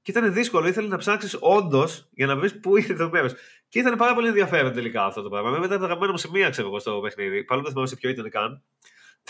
Και 0.01 0.11
ήταν 0.11 0.33
δύσκολο, 0.33 0.67
ήθελες 0.67 0.89
να 0.89 0.97
ψάξεις 0.97 1.37
όντως 1.39 2.07
για 2.11 2.25
να 2.25 2.35
βρεις 2.35 2.59
πού 2.59 2.77
είναι 2.77 2.93
το 2.93 3.09
μέρος. 3.09 3.33
Και 3.69 3.79
ήταν 3.79 3.97
πάρα 3.97 4.13
πολύ 4.13 4.27
ενδιαφέρον 4.27 4.73
τελικά 4.73 5.05
αυτό 5.05 5.21
το 5.21 5.29
πράγμα. 5.29 5.49
Μετά 5.49 5.77
τα 5.77 5.85
αγαπημένα 5.85 6.11
μου 6.11 6.17
σημεία, 6.17 6.49
ξέρω 6.49 6.67
εγώ, 6.67 6.79
στο 6.79 6.91
παιχνίδι. 6.91 7.43
Παρόλο 7.43 7.67
που 7.67 7.73
δεν 7.73 7.87
θυμάμαι 7.87 7.87
σε 7.87 7.95
ποιο 7.95 8.09
ήταν 8.09 8.29
καν. 8.29 8.63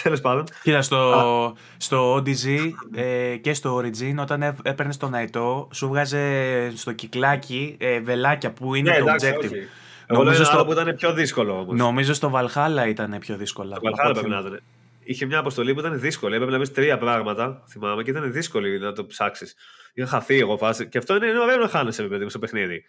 Τέλος 0.04 0.22
πάντων. 0.22 0.44
Κοίτα, 0.64 0.82
στο, 0.82 1.56
στο 1.78 2.16
ODG 2.16 2.72
ε, 2.96 3.36
και 3.36 3.54
στο 3.54 3.78
Origin, 3.78 4.16
όταν 4.20 4.41
έπαιρνες 4.62 4.98
τον 4.98 5.12
Ναϊτό, 5.12 5.68
σου 5.74 5.88
βγάζε 5.88 6.72
στο 6.76 6.91
κυκλάκι 6.91 7.76
ε, 7.80 8.00
βελάκια 8.00 8.52
που 8.52 8.76
είναι 8.76 8.90
ναι, 8.90 8.98
το 8.98 9.04
εντάξει, 9.04 9.34
objective. 9.36 9.52
Όχι. 9.52 9.68
Νομίζω 10.08 10.44
στο... 10.44 10.66
που 10.66 10.72
ήταν 10.72 10.96
πιο 10.96 11.14
δύσκολο 11.14 11.60
όμως. 11.60 11.78
Νομίζω 11.78 12.14
στο 12.14 12.32
Valhalla 12.34 12.88
ήταν 12.88 13.18
πιο 13.20 13.38
δύσκολο. 13.38 13.76
Στο 13.76 13.82
Valhalla 13.90 14.12
πρέπει 14.14 14.30
να 14.30 14.40
ήταν. 14.40 14.62
Είχε 15.10 15.26
μια 15.26 15.40
αποστολή 15.40 15.73
που 15.73 15.80
ήταν 15.80 15.99
δύσκολη. 15.99 16.36
Έπρεπε 16.36 16.52
να 16.52 16.57
βρει 16.57 16.69
τρία 16.69 16.98
πράγματα, 16.98 17.64
θυμάμαι, 17.69 18.03
και 18.03 18.10
ήταν 18.10 18.31
δύσκολη 18.31 18.80
να 18.80 18.94
το 18.94 19.06
ψάξεις. 19.06 19.56
Είχα 19.94 20.07
χαθεί 20.07 20.40
εγώ 20.40 20.57
φάση. 20.57 20.88
Και 20.88 20.98
αυτό 20.98 21.15
είναι, 21.15 21.26
είναι 21.26 21.40
ωραίο 21.40 21.57
να 21.57 21.68
χάνεσαι, 21.68 22.03
παιδί 22.03 22.23
μου, 22.23 22.30
στο 22.30 22.40
παιχνίδι. 22.40 22.84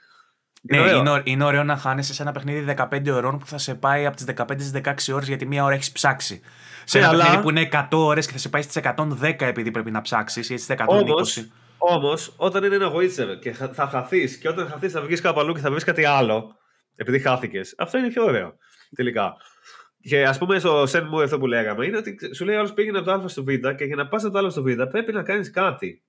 Ναι, 0.63 0.77
είναι, 0.77 1.11
ωραίο. 1.11 1.23
είναι 1.25 1.45
ωραίο 1.45 1.65
να 1.65 1.77
χάνεσαι 1.77 2.15
σε 2.15 2.23
ένα 2.23 2.33
παιχνίδι 2.33 2.75
15 2.79 3.09
ώρων 3.13 3.39
που 3.39 3.47
θα 3.47 3.59
σε 3.59 3.75
πάει 3.75 4.07
από 4.07 4.17
τις 4.17 4.25
15 4.37 4.45
στις 4.59 4.71
16 5.11 5.15
ώρες 5.15 5.29
γιατί 5.29 5.47
μία 5.47 5.65
ώρα 5.65 5.75
έχεις 5.75 5.93
ψάξει. 5.93 6.41
Σε 6.85 6.99
ένα 6.99 7.09
αλλά... 7.09 7.19
παιχνίδι 7.19 7.43
που 7.43 7.51
είναι 7.51 7.69
100 7.73 7.87
ώρες 7.91 8.27
και 8.27 8.33
θα 8.33 8.39
σε 8.39 8.49
πάει 8.49 8.63
στις 8.63 8.83
110 8.97 9.35
επειδή 9.39 9.71
πρέπει 9.71 9.91
να 9.91 10.01
ψάξεις 10.01 10.51
ή 10.51 10.57
στις 10.57 10.77
120. 10.79 11.49
Όμως, 11.79 12.35
όταν 12.37 12.65
είναι 12.65 12.75
ένα 12.75 12.93
Witcher 12.93 13.39
και 13.41 13.53
θα 13.53 13.89
χαθείς 13.91 14.37
και 14.37 14.49
όταν 14.49 14.69
χαθείς 14.69 14.93
θα 14.93 15.01
βγεις 15.01 15.21
κάπου 15.21 15.41
αλλού 15.41 15.53
και 15.53 15.61
θα 15.61 15.71
βρεις 15.71 15.85
κάτι 15.85 16.05
άλλο, 16.05 16.57
επειδή 16.97 17.19
χάθηκες, 17.19 17.75
αυτό 17.79 17.99
είναι 17.99 18.09
πιο 18.09 18.25
ωραίο 18.25 18.55
τελικά. 18.95 19.37
Και 20.03 20.27
ας 20.27 20.39
πούμε 20.39 20.59
στο 20.59 20.83
Shenmue 20.83 21.23
αυτό 21.23 21.39
που 21.39 21.47
λέγαμε, 21.47 21.87
είναι 21.87 21.97
ότι 21.97 22.35
σου 22.35 22.45
λέει 22.45 22.57
άλλος 22.57 22.73
πήγαινε 22.73 22.99
από 22.99 23.07
το 23.07 23.13
Α 23.13 23.29
στο 23.29 23.45
Β 23.45 23.49
και 23.49 23.85
για 23.85 23.97
να 23.97 24.09
πας 24.09 24.25
από 24.25 24.41
το 24.41 24.47
Α 24.47 24.51
στο 24.51 24.63
Β 24.63 24.83
πρέπει 24.91 25.13
να 25.13 25.23
κάνεις 25.23 25.51
κάτι. 25.51 26.03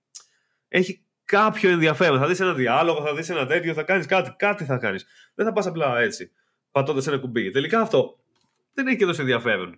Έχει 0.68 1.06
κάποιο 1.26 1.70
ενδιαφέρον. 1.70 2.20
Θα 2.20 2.28
δεις 2.28 2.40
ένα 2.40 2.54
διάλογο, 2.54 3.02
θα 3.02 3.16
δεις 3.16 3.30
ένα 3.30 3.46
τέτοιο, 3.46 3.74
θα 3.74 3.84
κάνεις 3.84 4.06
κάτι. 4.06 4.36
Κάτι 4.38 4.66
θα 4.66 4.78
κάνεις. 4.78 5.06
Δεν 5.36 5.46
θα 5.46 5.52
πας 5.52 5.68
απλά 5.68 6.00
έτσι, 6.00 6.32
πατώντας 6.72 7.08
ένα 7.08 7.18
κουμπί. 7.20 7.50
Τελικά 7.50 7.82
αυτό 7.82 8.20
δεν 8.74 8.88
έχει 8.88 8.98
και 8.98 9.06
τόσο 9.06 9.22
ενδιαφέρον. 9.22 9.78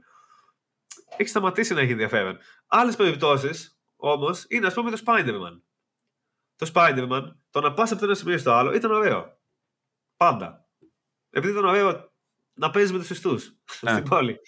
Έχει 1.17 1.29
σταματήσει 1.29 1.73
να 1.73 1.81
έχει 1.81 1.91
ενδιαφέρον. 1.91 2.37
Άλλες 2.67 2.95
περιπτώσεις 2.95 3.79
όμως 3.95 4.45
είναι 4.49 4.67
ας 4.67 4.73
πούμε 4.73 4.91
το 4.91 5.01
Spider-Man. 5.05 5.61
Το 6.55 6.71
Spider-Man, 6.73 7.23
το 7.49 7.61
να 7.61 7.73
πας 7.73 7.91
από 7.91 7.99
το 7.99 8.05
ένα 8.05 8.15
σημείο 8.15 8.37
στο 8.37 8.51
άλλο 8.51 8.73
ήταν 8.73 8.91
ωραίο. 8.91 9.37
Πάντα. 10.17 10.67
Επειδή 11.29 11.53
ήταν 11.53 11.65
ωραίο 11.65 12.12
να 12.53 12.69
παίζεις 12.69 12.91
με 12.91 12.97
τους 12.99 13.09
ιστού 13.09 13.39
στην 13.65 14.03
πόλη. 14.09 14.39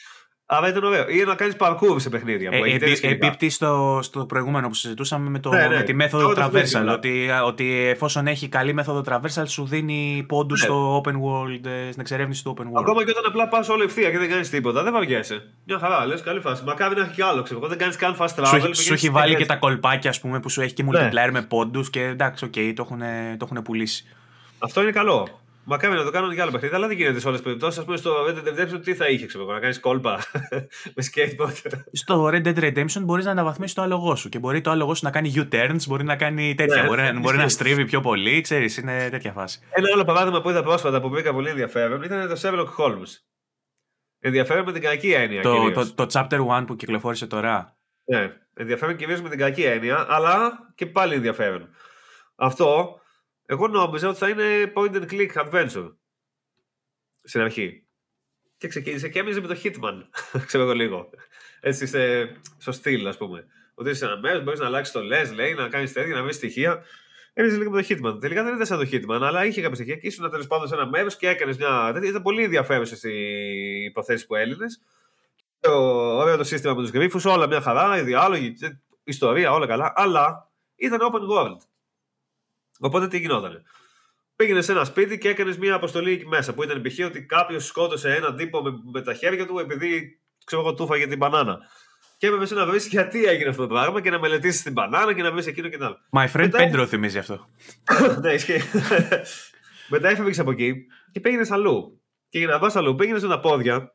Αλλά 0.47 0.69
ήταν 0.69 0.83
ωραίο. 0.83 1.09
Ή 1.09 1.23
να 1.23 1.35
κάνεις 1.35 1.55
parkour 1.59 1.95
σε 1.95 2.09
παιχνίδια. 2.09 2.49
Που 2.49 2.63
ε, 2.65 2.73
επί, 2.73 2.99
επίπτει 3.01 3.49
στο, 3.49 3.99
στο 4.01 4.25
προηγούμενο 4.25 4.67
που 4.67 4.73
συζητούσαμε 4.73 5.29
με, 5.29 5.39
το, 5.39 5.49
ναι, 5.49 5.67
ναι. 5.67 5.75
με 5.75 5.83
τη 5.83 5.93
μέθοδο 5.93 6.33
traversal. 6.35 6.87
Ότι, 6.91 7.29
ότι 7.45 7.73
εφόσον 7.73 8.27
έχει 8.27 8.49
καλή 8.49 8.73
μέθοδο 8.73 9.03
traversal, 9.05 9.43
σου 9.45 9.65
δίνει 9.65 10.25
πόντους 10.27 10.61
ναι. 10.61 10.65
στο 10.65 11.01
open 11.01 11.13
world, 11.13 11.65
ε, 11.65 11.87
στην 11.87 12.01
εξερεύνηση 12.01 12.43
του 12.43 12.55
open 12.57 12.61
world. 12.61 12.79
Ακόμα 12.79 13.03
και 13.03 13.09
όταν 13.09 13.23
απλά 13.25 13.47
πας 13.47 13.69
όλο 13.69 13.83
ευθεία 13.83 14.11
και 14.11 14.17
δεν 14.17 14.29
κάνεις 14.29 14.49
τίποτα, 14.49 14.83
δεν 14.83 14.93
βαριέσαι. 14.93 15.43
Μια 15.65 15.79
χαρά, 15.79 16.05
λες, 16.05 16.21
καλή 16.21 16.39
φάση. 16.39 16.63
Μακάρι 16.63 16.95
να 16.95 17.01
έχει 17.01 17.13
κι 17.13 17.21
άλλο. 17.21 17.41
Ξέρω. 17.41 17.67
Δεν 17.67 17.77
κάνεις 17.77 17.95
καν 17.95 18.15
fast 18.19 18.35
travel. 18.35 18.69
Σου, 18.73 18.83
σου 18.83 18.93
έχει 18.93 19.09
βάλει 19.09 19.35
και 19.35 19.45
τα 19.45 19.55
κολπάκια 19.55 20.09
ας 20.09 20.19
πούμε, 20.19 20.39
που 20.39 20.49
σου 20.49 20.61
έχει 20.61 20.73
και 20.73 20.83
ναι. 20.83 20.89
multiplayer 20.91 21.29
με 21.31 21.41
πόντους 21.41 21.89
και 21.89 22.03
εντάξει, 22.03 22.45
OK, 22.45 22.53
okay, 22.55 22.71
το, 22.75 22.87
το 23.37 23.47
έχουν 23.51 23.61
πουλήσει. 23.61 24.05
Αυτό 24.59 24.81
είναι 24.81 24.91
καλό. 24.91 25.39
Μακάρι 25.65 25.95
να 25.95 26.03
το 26.03 26.11
κάνουν 26.11 26.31
για 26.31 26.43
άλλο 26.43 26.51
παιχνίδι, 26.51 26.75
αλλά 26.75 26.87
δεν 26.87 26.97
γίνεται 26.97 27.19
σε 27.19 27.27
όλες 27.27 27.39
τις 27.39 27.47
περιπτώσεις. 27.47 27.79
Ας 27.79 27.83
πούμε 27.85 27.97
στο 27.97 28.25
Red 28.27 28.47
Dead 28.47 28.59
Redemption 28.59 28.81
τι 28.83 28.95
θα 28.95 29.07
είχε, 29.07 29.25
ξέρω 29.25 29.45
να 29.45 29.59
κάνεις 29.59 29.79
κόλπα 29.79 30.19
με 30.95 31.03
skateboard. 31.11 31.71
Στο 31.91 32.29
Red 32.33 32.47
Dead 32.47 32.57
Redemption 32.57 33.01
μπορείς 33.01 33.25
να 33.25 33.31
αναβαθμίσεις 33.31 33.75
το 33.75 33.81
άλογο 33.81 34.15
σου 34.15 34.29
και 34.29 34.39
μπορεί 34.39 34.61
το 34.61 34.71
άλογο 34.71 34.95
σου 34.95 35.05
να 35.05 35.11
κάνει 35.11 35.33
U-turns, 35.35 35.79
μπορεί 35.87 36.03
να 36.03 36.15
κάνει 36.15 36.55
τέτοια. 36.55 36.81
Ναι, 36.81 36.87
μπορεί, 36.87 37.01
ναι, 37.01 37.19
μπορεί 37.19 37.37
να 37.37 37.49
στρίβει 37.57 37.85
πιο 37.85 38.01
πολύ, 38.01 38.41
ξέρεις, 38.41 38.77
είναι 38.77 39.07
τέτοια 39.09 39.31
φάση. 39.31 39.59
Ένα 39.69 39.87
άλλο 39.93 40.03
παράδειγμα 40.03 40.41
που 40.41 40.49
είδα 40.49 40.63
πρόσφατα 40.63 41.01
που 41.01 41.09
βρήκα 41.09 41.33
πολύ 41.33 41.49
ενδιαφέρον 41.49 42.03
ήταν 42.03 42.27
το 42.27 42.39
Sherlock 42.41 42.83
Holmes. 42.83 43.09
Ενδιαφέρον 44.19 44.65
με 44.65 44.71
την 44.71 44.81
κακή 44.81 45.11
έννοια. 45.11 45.41
Το, 45.41 45.71
το, 45.71 45.93
το, 45.93 46.07
chapter 46.11 46.59
1 46.59 46.63
που 46.67 46.75
κυκλοφόρησε 46.75 47.27
τώρα. 47.27 47.77
Ναι, 48.05 48.33
ενδιαφέρον 48.53 48.95
κυρίως 48.95 49.21
με 49.21 49.29
την 49.29 49.39
κακή 49.39 49.63
έννοια, 49.63 50.05
αλλά 50.09 50.51
και 50.75 50.85
πάλι 50.85 51.13
ενδιαφέρον. 51.13 51.69
Αυτό 52.35 52.99
εγώ 53.45 53.67
νόμιζα 53.67 54.09
ότι 54.09 54.17
θα 54.17 54.29
είναι 54.29 54.73
point 54.75 54.95
and 54.95 55.11
click 55.11 55.33
adventure. 55.33 55.93
Στην 57.23 57.41
αρχή. 57.41 57.85
Και 58.57 58.67
ξεκίνησε 58.67 59.09
και 59.09 59.19
έμεινε 59.19 59.41
με 59.41 59.47
το 59.47 59.59
Hitman. 59.63 60.01
ξέρω 60.47 60.63
εγώ 60.63 60.73
λίγο. 60.73 61.09
Έτσι 61.59 61.87
σε, 61.87 62.31
στο 62.57 62.71
στυλ, 62.71 63.07
ας 63.07 63.17
πούμε. 63.17 63.45
Ότι 63.73 63.89
είσαι 63.89 64.05
ένας 64.05 64.19
μέρο, 64.19 64.39
μπορείς 64.41 64.59
να 64.59 64.65
αλλάξεις 64.65 64.93
το 64.93 65.03
λες, 65.03 65.33
λέει, 65.33 65.53
να 65.53 65.67
κάνεις 65.67 65.93
τέτοια, 65.93 66.15
να 66.15 66.23
βρεις 66.23 66.35
στοιχεία. 66.35 66.83
Έμεινε 67.33 67.57
λίγο 67.57 67.71
με 67.71 67.81
το 67.81 67.87
Hitman. 67.89 68.19
Τελικά 68.21 68.43
δεν 68.43 68.53
ήταν 68.53 68.65
σαν 68.65 68.79
το 68.79 68.89
Hitman, 68.91 69.19
αλλά 69.21 69.45
είχε 69.45 69.61
κάποια 69.61 69.75
στοιχεία 69.75 69.95
και 69.95 70.07
ήσουν 70.07 70.29
τέλος 70.29 70.47
πάντων 70.47 70.67
σε 70.67 70.75
ένα 70.75 70.87
μέρος 70.87 71.15
και 71.17 71.27
έκανες 71.27 71.57
μια. 71.57 71.93
Ήταν 72.03 72.21
πολύ 72.21 72.43
ενδιαφέρουσε 72.43 73.09
οι 73.09 73.83
υποθέσει 73.83 74.25
που 74.25 74.35
έλυνες. 74.35 74.81
Ωραίο 75.59 76.37
το 76.37 76.43
σύστημα 76.43 76.73
με 76.73 76.81
τους 76.81 76.89
γρήφου, 76.89 77.31
όλα 77.31 77.47
μια 77.47 77.61
χαρά, 77.61 77.97
οι 77.97 78.01
διάλογοι, 78.01 78.53
ιστορία, 79.03 79.51
όλα 79.51 79.67
καλά. 79.67 79.93
Αλλά 79.95 80.51
ήταν 80.75 80.99
open 81.01 81.35
world. 81.35 81.57
Οπότε 82.79 83.07
τι 83.07 83.17
γινόταν. 83.17 83.63
Πήγαινε 84.35 84.61
σε 84.61 84.71
ένα 84.71 84.83
σπίτι 84.83 85.17
και 85.17 85.29
έκανες 85.29 85.57
μια 85.57 85.75
αποστολή 85.75 86.11
εκεί 86.11 86.27
μέσα 86.27 86.53
που 86.53 86.63
ήταν 86.63 86.81
π.χ. 86.81 87.05
ότι 87.05 87.25
κάποιος 87.25 87.65
σκότωσε 87.65 88.15
έναν 88.15 88.35
τύπο 88.35 88.61
με, 88.61 88.71
με, 88.91 89.01
τα 89.01 89.13
χέρια 89.13 89.45
του 89.45 89.59
επειδή 89.59 90.19
ξέρω 90.45 90.61
εγώ 90.61 90.73
του 90.73 90.85
φάγε 90.85 91.07
την 91.07 91.17
μπανάνα. 91.17 91.59
Και 92.17 92.27
έπρεπε 92.27 92.55
να 92.55 92.65
βρει 92.65 92.77
γιατί 92.77 93.25
έγινε 93.25 93.49
αυτό 93.49 93.61
το 93.61 93.67
πράγμα 93.67 94.01
και 94.01 94.09
να 94.09 94.19
μελετήσεις 94.19 94.63
την 94.63 94.71
μπανάνα 94.71 95.13
και 95.13 95.21
να 95.21 95.31
βρεις 95.31 95.47
εκείνο 95.47 95.69
και 95.69 95.77
άλλο. 95.81 95.97
My 96.11 96.31
friend 96.31 96.49
Μετά... 96.51 96.71
Pedro 96.71 96.85
θυμίζει 96.87 97.17
αυτό. 97.17 97.47
ναι, 98.21 98.33
ισχύει. 98.33 98.61
Μετά 99.93 100.09
έφευγες 100.09 100.39
από 100.39 100.51
εκεί 100.51 100.85
και 101.11 101.19
πήγαινες 101.19 101.51
αλλού. 101.51 102.01
Και 102.29 102.37
για 102.37 102.47
να 102.47 102.59
πας 102.59 102.75
αλλού, 102.75 102.95
πήγαινες 102.95 103.21
με 103.21 103.27
τα 103.27 103.39
πόδια 103.39 103.93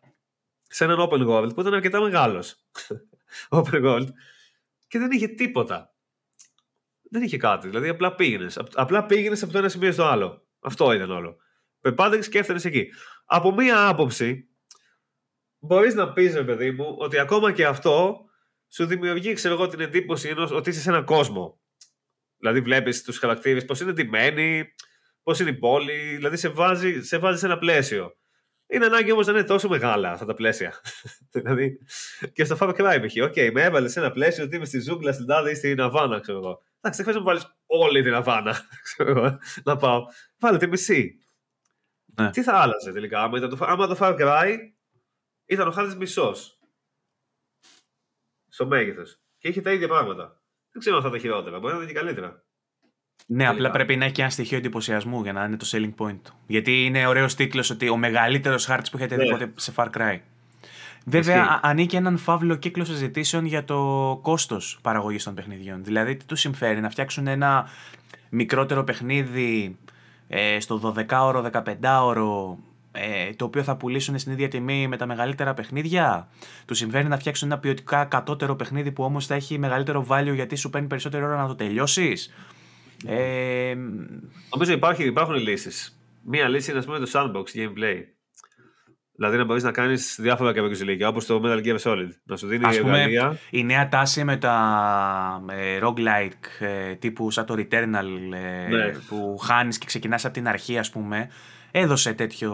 σε 0.63 0.85
έναν 0.85 1.09
open 1.11 1.29
world 1.29 1.55
που 1.55 1.61
ήταν 1.61 1.75
αρκετά 1.75 2.01
μεγάλος. 2.01 2.57
open 3.59 3.85
world. 3.85 4.07
Και 4.89 4.99
δεν 4.99 5.11
είχε 5.11 5.29
τίποτα 5.29 5.95
δεν 7.11 7.23
είχε 7.23 7.37
κάτι. 7.37 7.69
Δηλαδή 7.69 7.89
απλά 7.89 8.15
πήγαινες. 8.15 8.61
Απλά 8.75 9.07
πήγαινες 9.07 9.43
από 9.43 9.53
το 9.53 9.59
ένα 9.59 9.69
σημείο 9.69 9.93
στο 9.93 10.05
άλλο. 10.05 10.47
Αυτό 10.61 10.93
ήταν 10.93 11.11
όλο. 11.11 11.37
Πεπάντεξε 11.81 12.31
και 12.31 12.39
έφτανε 12.39 12.61
εκεί. 12.65 12.87
Από 13.25 13.53
μία 13.53 13.89
άποψη, 13.89 14.49
μπορείς 15.59 15.95
να 15.95 16.13
πεις, 16.13 16.35
ρε 16.35 16.45
παιδί 16.45 16.71
μου, 16.71 16.95
ότι 16.99 17.19
ακόμα 17.19 17.53
και 17.53 17.67
αυτό 17.67 18.25
σου 18.69 18.87
δημιουργεί, 18.87 19.33
ξέρω 19.33 19.55
εγώ, 19.55 19.69
την 19.69 19.81
εντύπωση 19.81 20.29
ενός, 20.29 20.51
ότι 20.51 20.71
είσαι 20.71 20.81
σε 20.81 20.91
έναν 20.91 21.05
κόσμο. 21.05 21.61
Δηλαδή, 22.37 22.61
βλέπεις 22.61 23.03
τους 23.03 23.19
χαρακτήρες, 23.19 23.65
πώς 23.65 23.81
είναι 23.81 23.93
ντυμένοι, 23.93 24.65
πώς 25.23 25.41
είναι 25.41 25.51
η 25.51 25.59
πόλη. 25.59 26.15
Δηλαδή, 26.15 26.37
σε 26.37 26.49
βάζει, 26.49 27.03
σε 27.03 27.19
βάζει 27.19 27.39
σε 27.39 27.47
ένα 27.47 27.59
πλαίσιο. 27.59 28.15
Είναι 28.67 28.85
ανάγκη 28.85 29.13
όμως 29.13 29.27
να 29.27 29.33
είναι 29.33 29.45
τόσο 29.45 29.69
μεγάλα 29.69 30.11
αυτά 30.11 30.25
τα 30.25 30.35
πλαίσια. 30.35 30.81
δηλαδή, 31.35 31.79
και 32.33 32.45
στο 32.45 32.57
Far 32.61 32.69
Cry 32.69 33.07
π.χ. 33.07 33.23
OK, 33.23 33.33
okay, 33.33 33.51
με 33.53 33.63
έβαλες 33.63 33.93
σε 33.93 34.01
ένα 34.01 34.11
πλαίσιο 34.11 34.45
ότι 34.45 34.57
είμαι 34.57 34.65
στη 34.65 34.81
ζούγκλα, 34.81 35.13
στην 35.13 35.27
τάδε 35.27 35.51
ή 35.51 35.55
στην 35.55 35.81
Αβάνα, 35.81 36.21
ξέρω 36.21 36.39
εγώ. 36.39 36.63
Εντάξει, 36.81 37.03
δεν 37.03 37.13
χρειάζεται 37.13 37.19
να 37.19 37.23
βάλεις 37.25 37.57
όλη 37.67 38.03
την 38.03 38.15
Αβάνα. 38.15 38.57
να 39.65 39.77
πάω. 39.77 40.05
Βάλε 40.39 40.59
τη 40.59 40.67
μισή. 40.67 41.19
Ναι. 42.21 42.31
Τι 42.31 42.43
θα 42.43 42.57
άλλαζε 42.57 42.93
τελικά, 42.93 43.23
άμα, 43.23 43.39
το, 43.39 43.59
άμα 43.61 43.87
το 43.87 43.97
Far 44.01 44.21
Cry 44.21 44.57
ήταν 45.47 45.69
ο 45.69 45.71
χάρτης 45.71 45.97
μισός. 45.97 46.59
Στο 48.49 48.67
μέγεθος. 48.67 49.21
Και 49.39 49.49
είχε 49.49 49.61
τα 49.61 49.73
ίδια 49.73 49.89
πράγματα. 49.89 50.43
Δεν 50.71 50.81
ξέρω 50.81 50.97
αν 50.97 51.03
θα 51.03 51.09
ήταν 51.09 51.21
χειρότερα. 51.21 51.59
Μπορεί 51.59 51.73
να 51.73 51.79
ήταν 51.79 51.93
και 51.93 51.99
καλύτερα. 52.01 52.45
Ναι, 53.27 53.49
απλά 53.49 53.71
πρέπει 53.71 53.97
να 53.97 54.05
έχει 54.05 54.15
και 54.15 54.21
ένα 54.21 54.31
στοιχείο 54.31 54.59
εντυπωσιασμού 54.59 55.23
για 55.23 55.33
να 55.33 55.45
είναι 55.45 55.57
το 55.57 55.67
selling 55.71 55.95
point 55.97 56.21
του. 56.23 56.45
Γιατί 56.47 56.85
είναι 56.85 57.07
ωραίος 57.07 57.35
τίτλος 57.35 57.71
ότι 57.71 57.89
ο 57.89 57.97
μεγαλύτερος 57.97 58.65
χάρτης 58.65 58.91
που 58.91 58.97
έχετε 58.97 59.17
δει 59.17 59.25
ναι. 59.25 59.31
ποτέ 59.31 59.53
σε 59.57 59.73
Far 59.77 59.91
Cry. 59.91 60.21
Βέβαια, 61.07 61.61
ανήκει 61.63 61.97
έναν 61.97 62.19
φαύλο 62.19 62.55
κύκλο 62.55 62.85
συζητήσεων 62.85 63.45
για 63.45 63.65
το 63.65 64.19
κόστος 64.23 64.79
παραγωγής 64.83 65.25
των 65.25 65.35
παιχνιδιών. 65.35 65.85
Δηλαδή, 65.85 66.17
τι 66.17 66.25
τους 66.25 66.41
συμφέρει 66.41 66.81
να 66.81 66.91
φτιάξουν 66.91 67.27
ένα 67.27 67.69
μικρότερο 68.29 68.85
παιχνίδι 68.85 69.79
ε, 70.29 70.61
στο 70.61 70.95
12ωρο, 70.97 71.51
15ωρο, 71.51 72.57
ε, 72.93 73.35
το 73.37 73.45
οποίο 73.45 73.63
θα 73.63 73.77
πουλήσουν 73.77 74.19
στην 74.19 74.33
ίδια 74.33 74.49
τιμή 74.49 74.89
με 74.89 74.97
τα 74.97 75.07
μεγαλύτερα 75.07 75.55
παιχνίδια; 75.55 76.29
Τους 76.65 76.79
συμβαίνει 76.79 77.09
να 77.09 77.19
φτιάξουν 77.19 77.51
ένα 77.51 77.61
ποιοτικά 77.61 78.05
κατώτερο 78.05 78.57
παιχνίδι 78.57 78.93
που 78.93 79.05
όμως 79.05 79.27
θα 79.27 79.35
έχει 79.35 79.59
μεγαλύτερο 79.59 80.07
value 80.09 80.35
γιατί 80.35 80.57
σου 80.57 80.71
παίρνει 80.71 80.87
περισσότερη 80.87 81.25
ώρα 81.25 81.37
να 81.37 81.47
το 81.47 81.55
τελειώσεις; 81.55 82.33
Ε, 83.07 83.75
Νομίζω 84.53 84.73
υπάρχει, 84.73 85.05
υπάρχουν 85.05 85.35
λύσεις. 85.35 86.01
Μία 86.23 86.49
λύση 86.49 86.71
είναι 86.71 86.83
πούμε, 86.83 86.99
το 86.99 87.11
sandbox 87.13 87.59
gameplay. 87.59 88.20
Δηλαδή 89.21 89.39
να 89.39 89.45
μπορείς 89.45 89.63
να 89.63 89.71
κάνεις 89.71 90.17
διάφορα 90.21 90.53
και 90.53 90.61
ηλικία, 90.61 91.09
όπως 91.09 91.27
το 91.27 91.41
Metal 91.45 91.65
Gear 91.65 91.79
Solid. 91.83 92.09
Να 92.25 92.37
σου 92.37 92.47
δίνει 92.47 92.65
Ας 92.65 92.81
πούμε, 92.81 93.07
Η 93.51 93.65
νέα 93.65 93.89
τάση 93.89 94.25
με 94.25 94.37
τα 94.37 95.45
ε, 95.51 95.79
roguelike 95.83 96.67
ε, 96.67 96.95
τύπου 96.95 97.31
σαν 97.31 97.47
το 97.47 97.55
Returnal 97.59 98.05
ε, 98.33 98.69
ναι. 98.69 98.93
που 99.09 99.39
χάνεις 99.39 99.79
και 99.79 99.87
ξεκινάς 99.87 100.25
από 100.25 100.35
την 100.35 100.49
αρχή, 100.49 100.79
ας 100.79 100.91
πούμε. 100.91 101.29
Έδωσε 101.71 102.13
τέτοιο, 102.13 102.53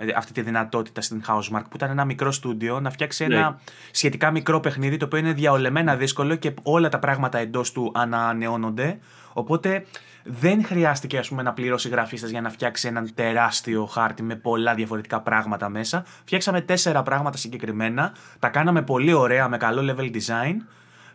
ε, 0.00 0.06
αυτή 0.16 0.32
τη 0.32 0.40
δυνατότητα 0.40 1.00
στην 1.00 1.22
Housemark 1.26 1.62
που 1.70 1.76
ήταν 1.76 1.90
ένα 1.90 2.04
μικρό 2.04 2.32
στούντιο 2.32 2.80
να 2.80 2.90
φτιάξει 2.90 3.24
ένα 3.24 3.50
ναι. 3.50 3.56
σχετικά 3.90 4.30
μικρό 4.30 4.60
παιχνίδι 4.60 4.96
το 4.96 5.04
οποίο 5.04 5.18
είναι 5.18 5.32
διαολεμένα 5.32 5.96
δύσκολο 5.96 6.34
και 6.34 6.54
όλα 6.62 6.88
τα 6.88 6.98
πράγματα 6.98 7.38
εντός 7.38 7.72
του 7.72 7.92
ανανεώνονται. 7.94 8.98
Οπότε 9.32 9.84
δεν 10.24 10.64
χρειάστηκε 10.64 11.18
ας 11.18 11.28
πούμε, 11.28 11.42
να 11.42 11.52
πληρώσει 11.52 11.88
γραφίστες 11.88 12.30
για 12.30 12.40
να 12.40 12.50
φτιάξει 12.50 12.88
έναν 12.88 13.14
τεράστιο 13.14 13.86
χάρτη 13.86 14.22
με 14.22 14.36
πολλά 14.36 14.74
διαφορετικά 14.74 15.20
πράγματα 15.20 15.68
μέσα. 15.68 16.04
Φτιάξαμε 16.24 16.60
τέσσερα 16.60 17.02
πράγματα 17.02 17.36
συγκεκριμένα. 17.36 18.14
Τα 18.38 18.48
κάναμε 18.48 18.82
πολύ 18.82 19.12
ωραία 19.12 19.48
με 19.48 19.56
καλό 19.56 19.94
level 19.94 20.10
design. 20.10 20.56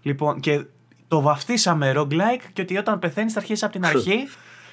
Λοιπόν, 0.02 0.40
και 0.40 0.66
το 1.08 1.22
βαφτίσαμε 1.22 1.94
roguelike 1.96 2.44
και 2.54 2.62
ότι 2.62 2.78
όταν 2.78 3.00
πεθαίνεις 3.00 3.34
θα 3.34 3.40
αρχίσεις 3.40 3.64
από 3.64 3.74
την 3.74 3.86
αρχή 3.86 4.28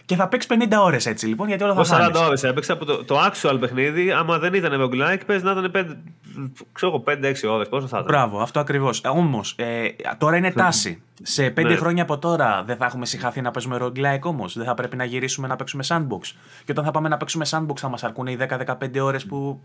και 0.04 0.16
θα 0.16 0.28
παίξεις 0.28 0.50
50 0.54 0.78
ώρες 0.80 1.06
έτσι 1.06 1.26
λοιπόν, 1.26 1.48
γιατί 1.48 1.64
όλα 1.64 1.84
θα 1.84 2.10
40 2.12 2.24
ώρες 2.26 2.42
έπαιξα 2.42 2.72
από 2.72 2.84
το, 2.84 3.04
το 3.04 3.16
actual 3.20 3.56
παιχνίδι. 3.60 4.12
Άμα 4.12 4.38
δεν 4.38 4.54
ήταν 4.54 4.72
roguelike, 4.80 5.20
πες 5.26 5.42
να 5.42 5.50
ήταν 5.50 5.70
5-6 5.72 7.34
ώρες. 7.48 7.68
Πόσο 7.68 7.86
θα 7.86 7.98
ήταν. 7.98 8.04
Μπράβο, 8.04 8.40
αυτό 8.40 8.60
ακριβώς. 8.60 9.00
Όμως, 9.04 9.54
ε, 9.56 9.88
τώρα 10.18 10.36
είναι 10.36 10.52
τάση. 10.52 11.02
Σε 11.22 11.50
πέντε 11.50 11.68
ναι. 11.68 11.76
χρόνια 11.76 12.02
από 12.02 12.18
τώρα 12.18 12.62
δεν 12.66 12.76
θα 12.76 12.84
έχουμε 12.84 13.06
συγχαθεί 13.06 13.40
να 13.40 13.50
παίζουμε 13.50 13.78
roguelike 13.80 14.22
όμως. 14.22 14.56
Δεν 14.56 14.64
θα 14.64 14.74
πρέπει 14.74 14.96
να 14.96 15.04
γυρίσουμε 15.04 15.46
να 15.46 15.56
παίξουμε 15.56 15.84
sandbox. 15.88 16.20
Και 16.64 16.72
όταν 16.72 16.84
θα 16.84 16.90
πάμε 16.90 17.08
να 17.08 17.16
παίξουμε 17.16 17.46
sandbox 17.48 17.76
θα 17.76 17.88
μας 17.88 18.04
αρκούν 18.04 18.26
οι 18.26 18.36
10-15 18.40 19.00
ώρες 19.00 19.26
που. 19.26 19.60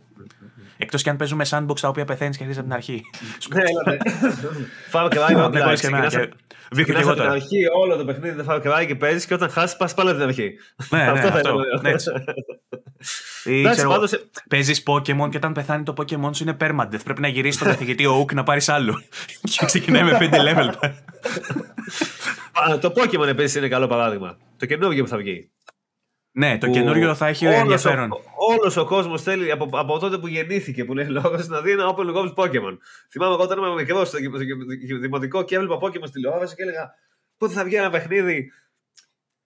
Εκτός 0.81 1.01
και 1.01 1.09
αν 1.09 1.15
παίζουμε 1.15 1.45
sandbox 1.49 1.79
τα 1.79 1.87
οποία 1.87 2.05
πεθαίνεις 2.05 2.37
και 2.37 2.43
αρχίζεις 2.43 2.63
από 2.63 2.69
την 2.69 2.77
αρχή. 2.77 3.01
Ναι, 3.55 3.91
ναι. 3.91 3.97
Far 4.91 5.09
Cry 5.09 5.35
roguelike. 5.37 6.29
Βίχω 6.71 6.93
και 6.93 6.99
εγώ 6.99 7.15
τώρα. 7.15 7.31
αρχή 7.31 7.57
όλο 7.77 7.95
το 7.95 8.05
παιχνίδι 8.05 8.35
δεν 8.41 8.45
Far 8.49 8.61
Cry 8.61 8.85
και 8.87 8.95
παίζεις 8.95 9.25
και 9.25 9.33
όταν 9.33 9.49
χάσεις 9.49 9.77
πας 9.77 9.93
πάλι 9.93 10.09
από 10.09 10.17
την 10.17 10.27
αρχή. 10.27 10.53
Ναι, 10.89 11.03
αυτό 11.03 11.29
θα 11.31 11.41
είναι. 13.45 14.07
Παίζεις 14.49 14.83
Pokémon 14.85 15.29
και 15.29 15.37
όταν 15.37 15.53
πεθάνει 15.53 15.83
το 15.83 15.93
Pokémon 15.97 16.35
σου 16.35 16.43
είναι 16.43 16.57
permadeath. 16.59 17.03
Πρέπει 17.03 17.21
να 17.21 17.27
γυρίσεις 17.27 17.59
τον 17.61 17.67
καθηγητή 17.73 18.05
ο 18.05 18.15
Ουκ 18.19 18.33
να 18.33 18.43
πάρεις 18.43 18.69
άλλο. 18.69 19.01
Και 19.57 19.65
ξεκινάει 19.65 20.03
με 20.03 20.17
5 20.19 20.33
level. 20.33 20.73
Το 22.79 22.93
Pokémon 22.95 23.27
επίσης 23.27 23.55
είναι 23.55 23.67
καλό 23.67 23.87
παράδειγμα. 23.87 24.37
Το 24.57 24.65
καινούργιο 24.65 25.03
που 25.03 25.09
θα 25.09 25.17
βγει. 25.17 25.51
Ναι, 26.39 26.57
το 26.57 26.69
καινούριο 26.69 27.15
θα 27.15 27.27
έχει 27.27 27.45
όλος 27.45 27.59
ενδιαφέρον. 27.59 28.11
Όλος 28.35 28.77
ο 28.77 28.85
κόσμος 28.85 29.21
θέλει 29.21 29.51
από, 29.51 29.69
από 29.71 29.99
τότε 29.99 30.17
που 30.17 30.27
γεννήθηκε, 30.27 30.85
που 30.85 30.93
λέει 30.93 31.05
λόγος, 31.19 31.47
να 31.47 31.61
δει 31.61 31.71
ένα 31.71 31.95
open 31.95 32.15
world 32.15 32.33
Pokémon. 32.33 32.77
Θυμάμαι 33.11 33.33
εγώ 33.33 33.43
όταν 33.43 33.57
ήμουν 33.57 33.73
μικρός 33.73 34.07
στο 34.07 34.17
δημοτικό 35.01 35.43
και 35.43 35.55
έβλεπα 35.55 35.75
Pokémon 35.75 36.01
στη 36.01 36.11
τηλεόραση 36.11 36.55
και 36.55 36.61
έλεγα 36.61 36.93
πότε 37.37 37.53
θα 37.53 37.63
βγει 37.63 37.75
ένα 37.75 37.89
παιχνίδι; 37.89 38.51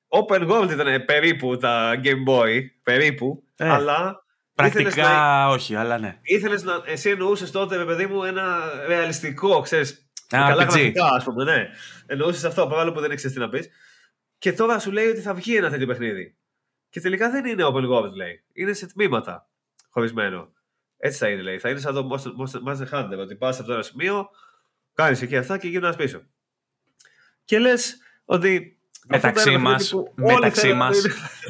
Open 0.08 0.50
world 0.50 0.70
ήταν 0.72 1.06
περίπου 1.06 1.58
τα 1.58 2.02
Game 2.04 2.30
Boy, 2.30 2.62
περίπου, 2.84 3.44
ε, 3.56 3.70
αλλά. 3.70 4.26
Πρακτικά 4.56 5.04
να... 5.04 5.48
όχι, 5.48 5.76
αλλά 5.76 5.98
ναι. 5.98 6.18
Ήθελες 6.22 6.64
να. 6.64 6.74
Εσύ 6.86 7.10
εννοούσες 7.10 7.52
τότε, 7.52 7.86
παιδί 7.86 8.06
μου, 8.06 8.24
ένα 8.24 8.60
ρεαλιστικό, 8.88 9.62
ξέρεις. 9.62 10.08
Καλά 10.28 10.64
γραφικά, 10.64 11.06
ας 11.06 11.24
πούμε, 11.24 11.44
ναι. 11.44 11.68
Εννοούσες 12.06 12.44
αυτό, 12.44 12.68
παρόλο 12.68 12.92
που 12.92 13.00
δεν 13.00 13.12
ήξερες 13.12 13.36
τι 13.36 13.42
να 13.42 13.50
πεις. 13.50 13.70
Και 14.38 14.54
τώρα 14.54 14.80
σου 14.80 14.92
λέει 14.92 15.08
ότι 15.08 15.20
θα 15.20 15.34
βγει 15.34 15.56
ένα 15.56 15.70
τέτοιο 15.70 15.88
παιχνίδι. 15.88 16.36
Και 16.94 17.02
τελικά 17.02 17.30
δεν 17.30 17.46
είναι 17.46 17.64
open 17.66 17.90
world, 17.90 18.12
λέει. 18.14 18.44
Είναι 18.54 18.74
σε 18.74 18.88
τμήματα 18.88 19.48
χωρισμένο. 19.90 20.52
Έτσι 20.98 21.18
θα 21.18 21.30
είναι, 21.30 21.42
λέει. 21.42 21.60
Θα 21.60 21.70
είναι 21.70 21.80
σαν 21.80 21.94
το 21.94 22.10
Monster 22.68 22.88
Hunter, 22.94 23.18
ότι 23.18 23.36
πας 23.36 23.58
από 23.58 23.68
το 23.68 23.74
ένα 23.74 23.82
σημείο, 23.82 24.30
κάνεις 24.94 25.22
εκεί 25.22 25.38
αυτά 25.38 25.58
και 25.58 25.68
γυρνάς 25.68 25.96
πίσω. 25.96 26.22
Και 27.44 27.60
λες 27.60 27.98
ότι. 28.26 28.78
Μεταξύ 29.08 29.58
μα, 29.58 29.76
μεταξύ 30.16 30.74
μας, 30.74 31.06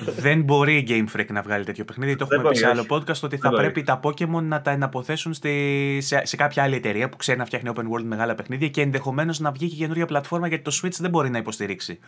δεν 0.06 0.42
μπορεί 0.42 0.78
η 0.78 0.86
Game 0.88 1.18
Freak 1.18 1.28
να 1.28 1.42
βγάλει 1.42 1.66
τέτοιο 1.66 1.86
παιχνίδι. 1.86 2.16
Το 2.16 2.28
έχουμε 2.32 2.50
πει 2.50 2.56
σε 2.56 2.68
άλλο 2.68 2.86
podcast 2.90 3.20
ότι 3.22 3.38
θα 3.38 3.50
πρέπει 3.50 3.84
τα 3.84 4.00
Pokémon 4.04 4.42
να 4.44 4.62
τα 4.62 4.72
εναποθέσουν 4.72 5.34
στη, 5.34 5.98
σε, 6.02 6.26
σε, 6.26 6.36
κάποια 6.36 6.64
άλλη 6.64 6.76
εταιρεία 6.76 7.10
που 7.10 7.18
ξέρει 7.18 7.38
να 7.38 7.46
φτιάχνει 7.46 7.72
open 7.76 7.82
world 7.82 8.04
μεγάλα 8.04 8.36
παιχνίδια 8.36 8.68
και 8.68 8.82
ενδεχομένως 8.82 9.40
να 9.40 9.52
βγει 9.52 9.70
και 9.70 9.76
καινούργια 9.76 10.06
πλατφόρμα 10.06 10.48
γιατί 10.48 10.64
το 10.64 10.80
Switch 10.82 10.98
δεν 11.00 11.10
μπορεί 11.10 11.30
να 11.30 11.38
υποστηρίξει 11.38 12.00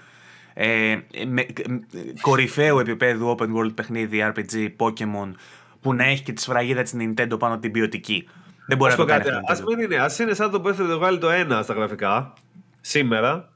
ε, 0.57 0.97
με, 1.27 1.45
κορυφαίου 2.21 2.79
επίπεδου 2.79 3.35
open 3.37 3.55
world 3.55 3.75
παιχνίδι 3.75 4.33
RPG 4.33 4.69
Pokemon 4.77 5.31
που 5.81 5.93
να 5.93 6.03
έχει 6.05 6.23
και 6.23 6.33
τη 6.33 6.41
σφραγίδα 6.41 6.81
της 6.81 6.95
Nintendo 6.99 7.39
πάνω 7.39 7.59
την 7.59 7.71
ποιοτική. 7.71 8.27
Δεν 8.67 8.77
μπορεί 8.77 8.91
να 8.91 8.97
το 8.97 9.05
κάνει. 9.05 9.29
Α 9.29 9.63
μην 9.67 9.79
είναι, 9.79 9.95
ας 9.95 10.19
είναι 10.19 10.33
σαν 10.33 10.51
το 10.51 10.61
Breath 10.65 10.79
of 10.79 10.91
the 10.91 11.01
Wild 11.01 11.17
το 11.19 11.27
1 11.57 11.59
στα 11.63 11.73
γραφικά 11.73 12.33
σήμερα. 12.81 13.49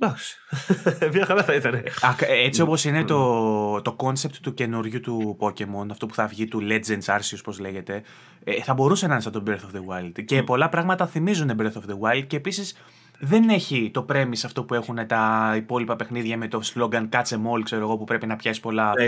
Εντάξει. 0.00 0.36
Μια 1.14 1.26
χαρά 1.26 1.42
θα 1.42 1.54
ήταν. 1.54 1.82
Έτσι 2.26 2.62
όπως 2.62 2.84
είναι 2.84 3.04
το, 3.04 3.82
το 3.82 3.96
concept 3.98 4.34
του 4.42 4.54
καινούριου 4.54 5.00
του 5.00 5.36
Pokemon, 5.40 5.86
αυτό 5.90 6.06
που 6.06 6.14
θα 6.14 6.26
βγει 6.26 6.46
του 6.46 6.62
Legends 6.62 7.14
Arceus, 7.14 7.40
πώς 7.44 7.58
λέγεται, 7.58 8.02
ε, 8.44 8.62
θα 8.62 8.74
μπορούσε 8.74 9.06
να 9.06 9.12
είναι 9.12 9.22
σαν 9.22 9.32
το 9.32 9.42
Breath 9.46 9.50
of 9.50 9.76
the 9.76 9.80
Wild. 9.94 10.24
Και 10.24 10.42
πολλά 10.42 10.68
πράγματα 10.68 11.06
θυμίζουν 11.06 11.50
Breath 11.58 11.64
of 11.64 11.90
the 11.90 11.98
Wild 12.00 12.24
και 12.26 12.36
επίσης 12.36 12.76
δεν 13.18 13.48
έχει 13.48 13.90
το 13.92 14.06
premise 14.12 14.42
αυτό 14.44 14.64
που 14.64 14.74
έχουν 14.74 15.06
τα 15.06 15.54
υπόλοιπα 15.56 15.96
παιχνίδια 15.96 16.36
με 16.36 16.48
το 16.48 16.60
slogan 16.74 17.08
Catch 17.10 17.28
em 17.28 17.52
all, 17.52 17.60
ξέρω 17.64 17.82
εγώ, 17.82 17.96
που 17.96 18.04
πρέπει 18.04 18.26
να 18.26 18.36
πιάσεις 18.36 18.62
πολλά. 18.62 18.92
Ναι, 18.98 19.06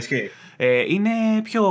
ε, 0.56 0.84
είναι 0.88 1.10
πιο 1.42 1.62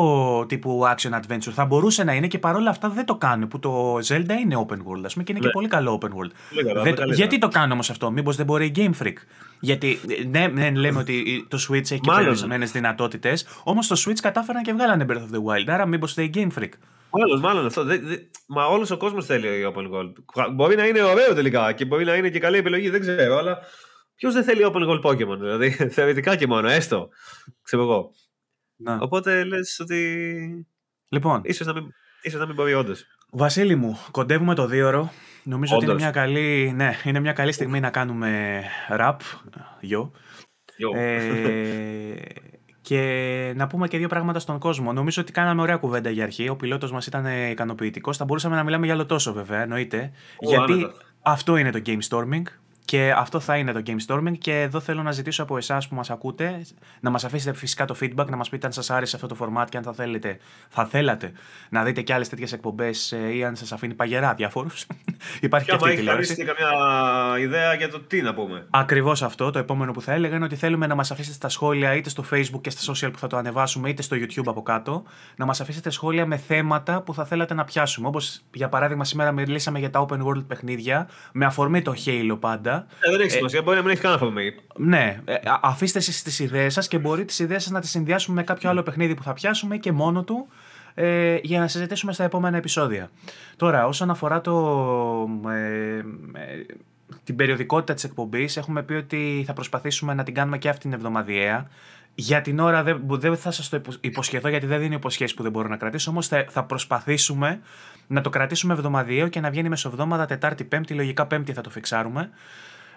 τύπου 0.48 0.82
action 0.96 1.12
adventure. 1.12 1.52
Θα 1.52 1.66
μπορούσε 1.66 2.04
να 2.04 2.14
είναι 2.14 2.28
και 2.28 2.40
παρόλα 2.40 2.70
αυτά 2.70 2.90
δεν 2.90 3.06
το 3.06 3.16
κάνουν. 3.16 3.48
Που 3.48 3.60
το 3.60 3.96
Zelda 3.96 4.34
είναι 4.42 4.66
open 4.68 4.78
world, 4.78 5.02
ας 5.06 5.14
πούμε, 5.14 5.24
και 5.24 5.32
είναι 5.32 5.40
και 5.40 5.46
ναι. 5.46 5.52
πολύ 5.52 5.68
καλό 5.68 6.02
open 6.02 6.10
world. 6.10 6.32
δεν, 6.84 6.96
γιατί 7.14 7.38
το 7.38 7.48
κάνουν 7.48 7.72
όμως 7.72 7.90
αυτό, 7.90 8.12
Μήπως 8.12 8.36
δεν 8.36 8.46
μπορεί 8.46 8.66
η 8.66 8.72
Game 8.76 9.04
Freak; 9.04 9.16
Γιατί 9.60 10.00
ναι, 10.30 10.48
ναι 10.48 10.72
λέμε 10.72 11.00
ότι 11.00 11.46
το 11.48 11.58
Switch 11.70 11.92
έχει 11.92 12.00
και 12.00 12.12
περιορισμένε 12.16 12.66
δυνατότητες, 12.66 13.48
όμως 13.64 13.88
το 13.88 14.02
Switch 14.06 14.20
κατάφεραν 14.22 14.64
και 14.64 14.74
βγάλανε 14.74 15.06
Breath 15.10 15.14
of 15.14 15.36
the 15.36 15.44
Wild. 15.44 15.66
Άρα 15.68 15.86
μήπως 15.86 16.18
η 16.18 16.30
Game 16.34 16.60
Freak; 16.60 16.72
Μάλλον, 17.20 17.40
μάλλον 17.40 17.66
αυτό. 17.66 17.84
Δε, 17.84 17.98
δε, 17.98 18.16
μα 18.48 18.66
όλος 18.66 18.92
ο 18.92 18.98
κόσμος 18.98 19.26
θέλει 19.26 19.74
open 19.74 19.92
world. 19.92 20.14
Μπορεί 20.54 20.76
να 20.76 20.86
είναι 20.88 21.02
ωραίο 21.02 21.34
τελικά 21.34 21.74
και 21.74 21.86
μπορεί 21.86 22.06
να 22.06 22.16
είναι 22.16 22.30
και 22.30 22.40
καλή 22.40 22.58
επιλογή, 22.58 22.90
δεν 22.90 23.02
ξέρω, 23.02 23.38
αλλά 23.38 23.60
ποιος 24.16 24.34
δεν 24.34 24.44
θέλει 24.44 24.62
open 24.66 24.90
world 24.90 25.02
Pokémon, 25.02 25.38
δηλαδή 25.40 25.70
θεωρητικά 25.98 26.36
και 26.36 26.48
μόνο, 26.48 26.68
έστω. 26.68 27.10
Ξέρω 27.62 27.84
εγώ. 27.84 28.12
Να. 28.76 28.98
Οπότε 29.02 29.44
λες 29.44 29.80
ότι. 29.80 30.68
Λοιπόν. 31.10 31.42
σω 31.54 31.66
να, 31.66 31.74
μην, 31.74 31.94
ίσως 32.22 32.40
να 32.40 32.46
μην 32.46 32.56
μπορεί 32.56 32.74
όντως. 32.74 33.06
Βασίλη 33.32 33.76
μου, 33.76 34.00
κοντεύουμε 34.12 34.56
το 34.56 34.66
δύο 34.68 34.88
ώρο. 34.88 35.12
Νομίζω 35.44 35.76
Όντως. 35.76 35.90
ότι 35.90 36.02
είναι 36.02 36.12
μια, 36.12 36.22
καλή, 36.22 36.72
ναι, 36.76 36.96
είναι 37.04 37.20
μια 37.20 37.34
καλή 37.34 37.52
στιγμή 37.52 37.80
να 37.80 37.90
κάνουμε 37.90 38.64
rap. 38.90 39.18
Γιο. 39.82 40.12
Ε, 40.96 42.16
και 42.88 43.54
να 43.56 43.68
πούμε 43.68 43.88
και 43.88 43.98
δύο 43.98 44.08
πράγματα 44.08 44.40
στον 44.40 44.60
κόσμο. 44.60 44.94
Νομίζω 44.94 45.22
ότι 45.22 45.32
κάναμε 45.32 45.62
ωραία 45.62 45.76
κουβέντα 45.78 46.10
για 46.10 46.24
αρχή. 46.24 46.50
Ο 46.50 46.56
πιλότος 46.56 46.92
μας 46.92 47.08
ήταν 47.08 47.50
ικανοποιητικός. 47.52 48.18
Θα 48.18 48.26
μπορούσαμε 48.26 48.56
να 48.56 48.64
μιλάμε 48.64 48.86
για 48.86 48.94
άλλο 48.94 49.06
τόσο 49.06 49.34
βέβαια, 49.34 49.62
εννοείται. 49.62 50.12
γιατί 50.40 50.88
αυτό 51.22 51.58
είναι 51.58 51.72
το 51.72 51.82
game 51.86 52.00
storming. 52.10 52.44
Και 52.88 53.14
αυτό 53.16 53.40
θα 53.40 53.58
είναι 53.58 53.72
το 53.72 53.82
Game 53.86 53.98
Storming. 54.08 54.38
Και 54.38 54.62
εδώ 54.62 54.80
θέλω 54.80 55.04
να 55.04 55.12
ζητήσω 55.12 55.44
από 55.44 55.58
εσάς 55.58 55.88
που 55.88 55.96
μας 55.96 56.10
ακούτε 56.10 56.62
να 57.00 57.10
μας 57.10 57.24
αφήσετε 57.24 57.58
φυσικά 57.58 57.86
το 57.86 57.96
feedback, 58.02 58.26
να 58.30 58.36
μας 58.36 58.50
πείτε 58.50 58.66
αν 58.66 58.72
σας 58.72 58.90
άρεσε 58.90 59.16
αυτό 59.16 59.28
το 59.28 59.36
format 59.40 59.66
και 59.70 59.78
αν 59.78 59.84
θα, 59.84 59.94
θέλετε, 59.94 60.38
θα 60.70 60.86
θέλατε 60.86 61.32
να 61.70 61.84
δείτε 61.84 62.02
και 62.02 62.14
άλλες 62.14 62.30
τέτοιες 62.30 62.54
εκπομπές 62.54 63.12
ε, 63.12 63.36
ή 63.36 63.44
αν 63.44 63.56
σας 63.56 63.72
αφήνει 63.72 63.94
παγερά 63.94 64.34
διάφορου. 64.34 64.70
Υπάρχει 65.42 65.66
και, 65.66 65.72
και 65.72 65.78
αυτή 65.78 65.94
η 65.94 65.96
τηλεόραση. 65.96 66.32
Έχετε 66.32 66.54
καμιά 66.54 67.40
ιδέα 67.40 67.74
για 67.74 67.90
το 67.90 68.00
τι 68.00 68.22
να 68.22 68.34
πούμε. 68.34 68.66
Ακριβώς 68.70 69.22
αυτό. 69.22 69.52
Το 69.52 69.60
επόμενο 69.60 69.92
που 69.92 70.02
θα 70.02 70.14
έλεγα 70.14 70.36
είναι 70.36 70.46
ότι 70.46 70.56
θέλουμε 70.56 70.88
να 70.88 70.96
μας 70.96 71.12
αφήσετε 71.12 71.36
στα 71.36 71.50
σχόλια 71.50 71.96
είτε 71.96 72.10
στο 72.10 72.24
Facebook 72.32 72.62
και 72.62 72.70
στα 72.70 72.94
social 72.94 73.10
που 73.12 73.20
θα 73.20 73.28
το 73.28 73.38
ανεβάσουμε, 73.38 73.90
είτε 73.90 74.02
στο 74.02 74.16
YouTube 74.20 74.46
από 74.46 74.62
κάτω, 74.62 75.04
να 75.36 75.46
μας 75.46 75.62
αφήσετε 75.62 75.90
σχόλια 75.90 76.26
με 76.26 76.38
θέματα 76.38 77.02
που 77.02 77.14
θα 77.14 77.26
θέλατε 77.26 77.54
να 77.54 77.64
πιάσουμε. 77.64 78.08
Όπως 78.08 78.42
για 78.54 78.70
παράδειγμα, 78.70 79.04
σήμερα 79.04 79.32
μιλήσαμε 79.32 79.80
για 79.80 79.90
τα 79.90 80.06
open 80.10 80.24
world 80.24 80.44
παιχνίδια 80.48 81.10
με 81.32 81.46
αφορμή 81.46 81.82
το 81.82 81.94
Halo 82.06 82.38
πάντα. 82.40 82.77
Ε, 83.00 83.12
δεν 83.12 83.20
έχει 83.20 83.30
σημασία, 83.30 83.62
μπορεί 83.62 83.78
να 83.78 83.84
μην 83.84 83.92
έχει 83.92 84.02
καν 84.02 84.14
αφορμή. 84.14 84.56
Ναι, 84.76 85.22
ε, 85.26 85.36
αφήστε 85.62 86.00
εσείς 86.00 86.24
τις 86.24 86.40
ιδέες 86.40 86.74
σας 86.74 86.88
και 86.88 86.98
μπορεί 86.98 87.26
τις 87.26 87.40
ιδέες 87.40 87.64
σας 87.64 87.72
να 87.72 87.80
τις 87.80 87.90
συνδυάσουμε 87.90 88.36
με 88.36 88.44
κάποιο 88.44 88.70
άλλο 88.70 88.84
παιχνίδι 88.84 89.14
που 89.14 89.24
θα 89.24 89.34
πιάσουμε 89.34 89.78
και 89.78 89.92
μόνο 89.92 90.24
του 90.24 90.48
ε, 91.00 91.38
για 91.42 91.60
να 91.60 91.68
συζητήσουμε 91.68 92.14
στα 92.14 92.24
επόμενα 92.24 92.58
επεισόδια. 92.58 93.10
Τώρα, 93.56 93.88
όσον 93.88 94.10
αφορά 94.10 94.42
το, 94.42 95.30
ε, 95.50 95.98
ε, 95.98 96.04
την 97.24 97.36
περιοδικότητα 97.36 97.94
της 97.94 98.04
εκπομπής, 98.04 98.58
έχουμε 98.58 98.84
πει 98.84 98.94
ότι 98.94 99.44
θα 99.48 99.54
προσπαθήσουμε 99.54 100.14
να 100.14 100.24
την 100.24 100.34
κάνουμε 100.34 100.58
και 100.58 100.70
αυτήν 100.70 100.90
την 100.90 101.00
εβδομαδιαία. 101.00 101.68
Για 102.16 102.42
την 102.42 102.60
ώρα 102.60 102.84
δεν, 102.84 103.02
δεν 103.08 103.38
θα 103.38 103.52
σας 103.52 103.70
το 103.70 103.82
υποσχεθώ 104.02 104.50
γιατί 104.50 104.66
δεν 104.66 104.80
δίνει 104.80 104.96
υποσχέσεις 104.96 105.36
που 105.36 105.44
δεν 105.44 105.52
μπορώ 105.52 105.68
να 105.68 105.78
κρατήσω, 105.78 106.12
όμως 106.12 106.28
θα, 106.28 106.46
θα 106.50 106.64
προσπαθήσουμε 106.64 107.60
να 108.08 108.22
το 108.22 108.30
κρατήσουμε 108.30 108.74
εβδομαδιαίο 108.74 109.28
και 109.28 109.40
να 109.40 109.50
βγαίνει 109.50 109.70
μεσοβδόμαδα, 109.70 110.26
Τετάρτη, 110.26 110.64
Πέμπτη, 110.64 110.94
λογικά 110.94 111.26
Πέμπτη 111.26 111.54
θα 111.54 111.62
το 111.62 111.70
φιξάρουμε. 111.70 112.30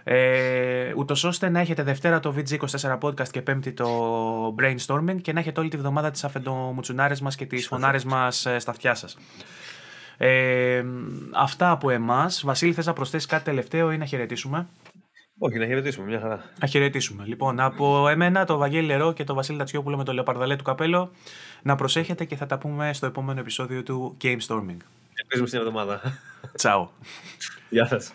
Ε, 0.05 0.93
Ούτως 0.97 1.25
ώστε 1.25 1.49
να 1.49 1.61
έχετε 1.61 1.83
Δευτέρα 1.83 2.21
το 2.21 2.35
VG24 2.37 2.99
podcast 3.01 3.29
και 3.29 3.43
Πέμπτη 3.43 3.73
το 3.73 3.89
brainstorming 4.59 5.21
και 5.23 5.33
να 5.33 5.41
έχετε 5.41 5.61
όλη 5.61 5.69
τη 5.69 5.77
βδομάδα 5.77 6.11
τις 6.11 6.25
αφεντομουτσουνάρες 6.25 7.21
μας 7.21 7.37
και 7.37 7.47
τις 7.47 7.67
φωνάρες 7.67 8.05
μας 8.05 8.47
ε, 8.47 8.59
στα 8.59 8.71
αυτιά 8.71 8.95
σας. 8.95 9.17
Ε, 10.17 10.85
αυτά 11.35 11.71
από 11.71 11.91
εμάς. 11.91 12.43
Βασίλη, 12.45 12.73
θες 12.73 12.87
να 12.87 12.93
προσθέσεις 12.93 13.29
κάτι 13.29 13.45
τελευταίο 13.45 13.93
ή 13.93 13.99
να 13.99 14.05
χαιρετήσουμε; 14.05 14.67
Όχι, 15.39 15.59
να 15.59 15.67
χαιρετήσουμε, 15.67 16.07
μια 16.07 16.21
χαρά. 16.21 16.45
Να 16.61 16.67
χαιρετήσουμε. 16.67 17.25
Λοιπόν, 17.27 17.61
από 17.61 18.09
εμένα, 18.09 18.45
το 18.45 18.57
Βαγγέλη 18.57 18.87
Λερό 18.87 19.13
και 19.13 19.25
το 19.25 19.35
Βασίλη 19.35 19.59
Τατσιόπουλο 19.59 19.97
με 19.97 20.05
το 20.05 20.13
Λεοπαρδαλέ 20.13 20.57
του 20.57 20.65
καπέλο, 20.65 21.11
να 21.63 21.75
προσέχετε 21.75 22.25
και 22.25 22.37
θα 22.37 22.47
τα 22.47 22.59
πούμε 22.59 22.93
στο 22.93 23.07
επόμενο 23.07 23.41
επεισόδιο 23.41 23.83
του 23.83 24.17
Game 24.23 24.39
Storming. 24.47 24.77
Ελπίζουμε 25.15 25.47
στην 25.47 25.59
εβδομάδα. 25.59 26.01
Τσαου. 26.57 26.91
Γεια 27.69 27.87
σας. 27.87 28.13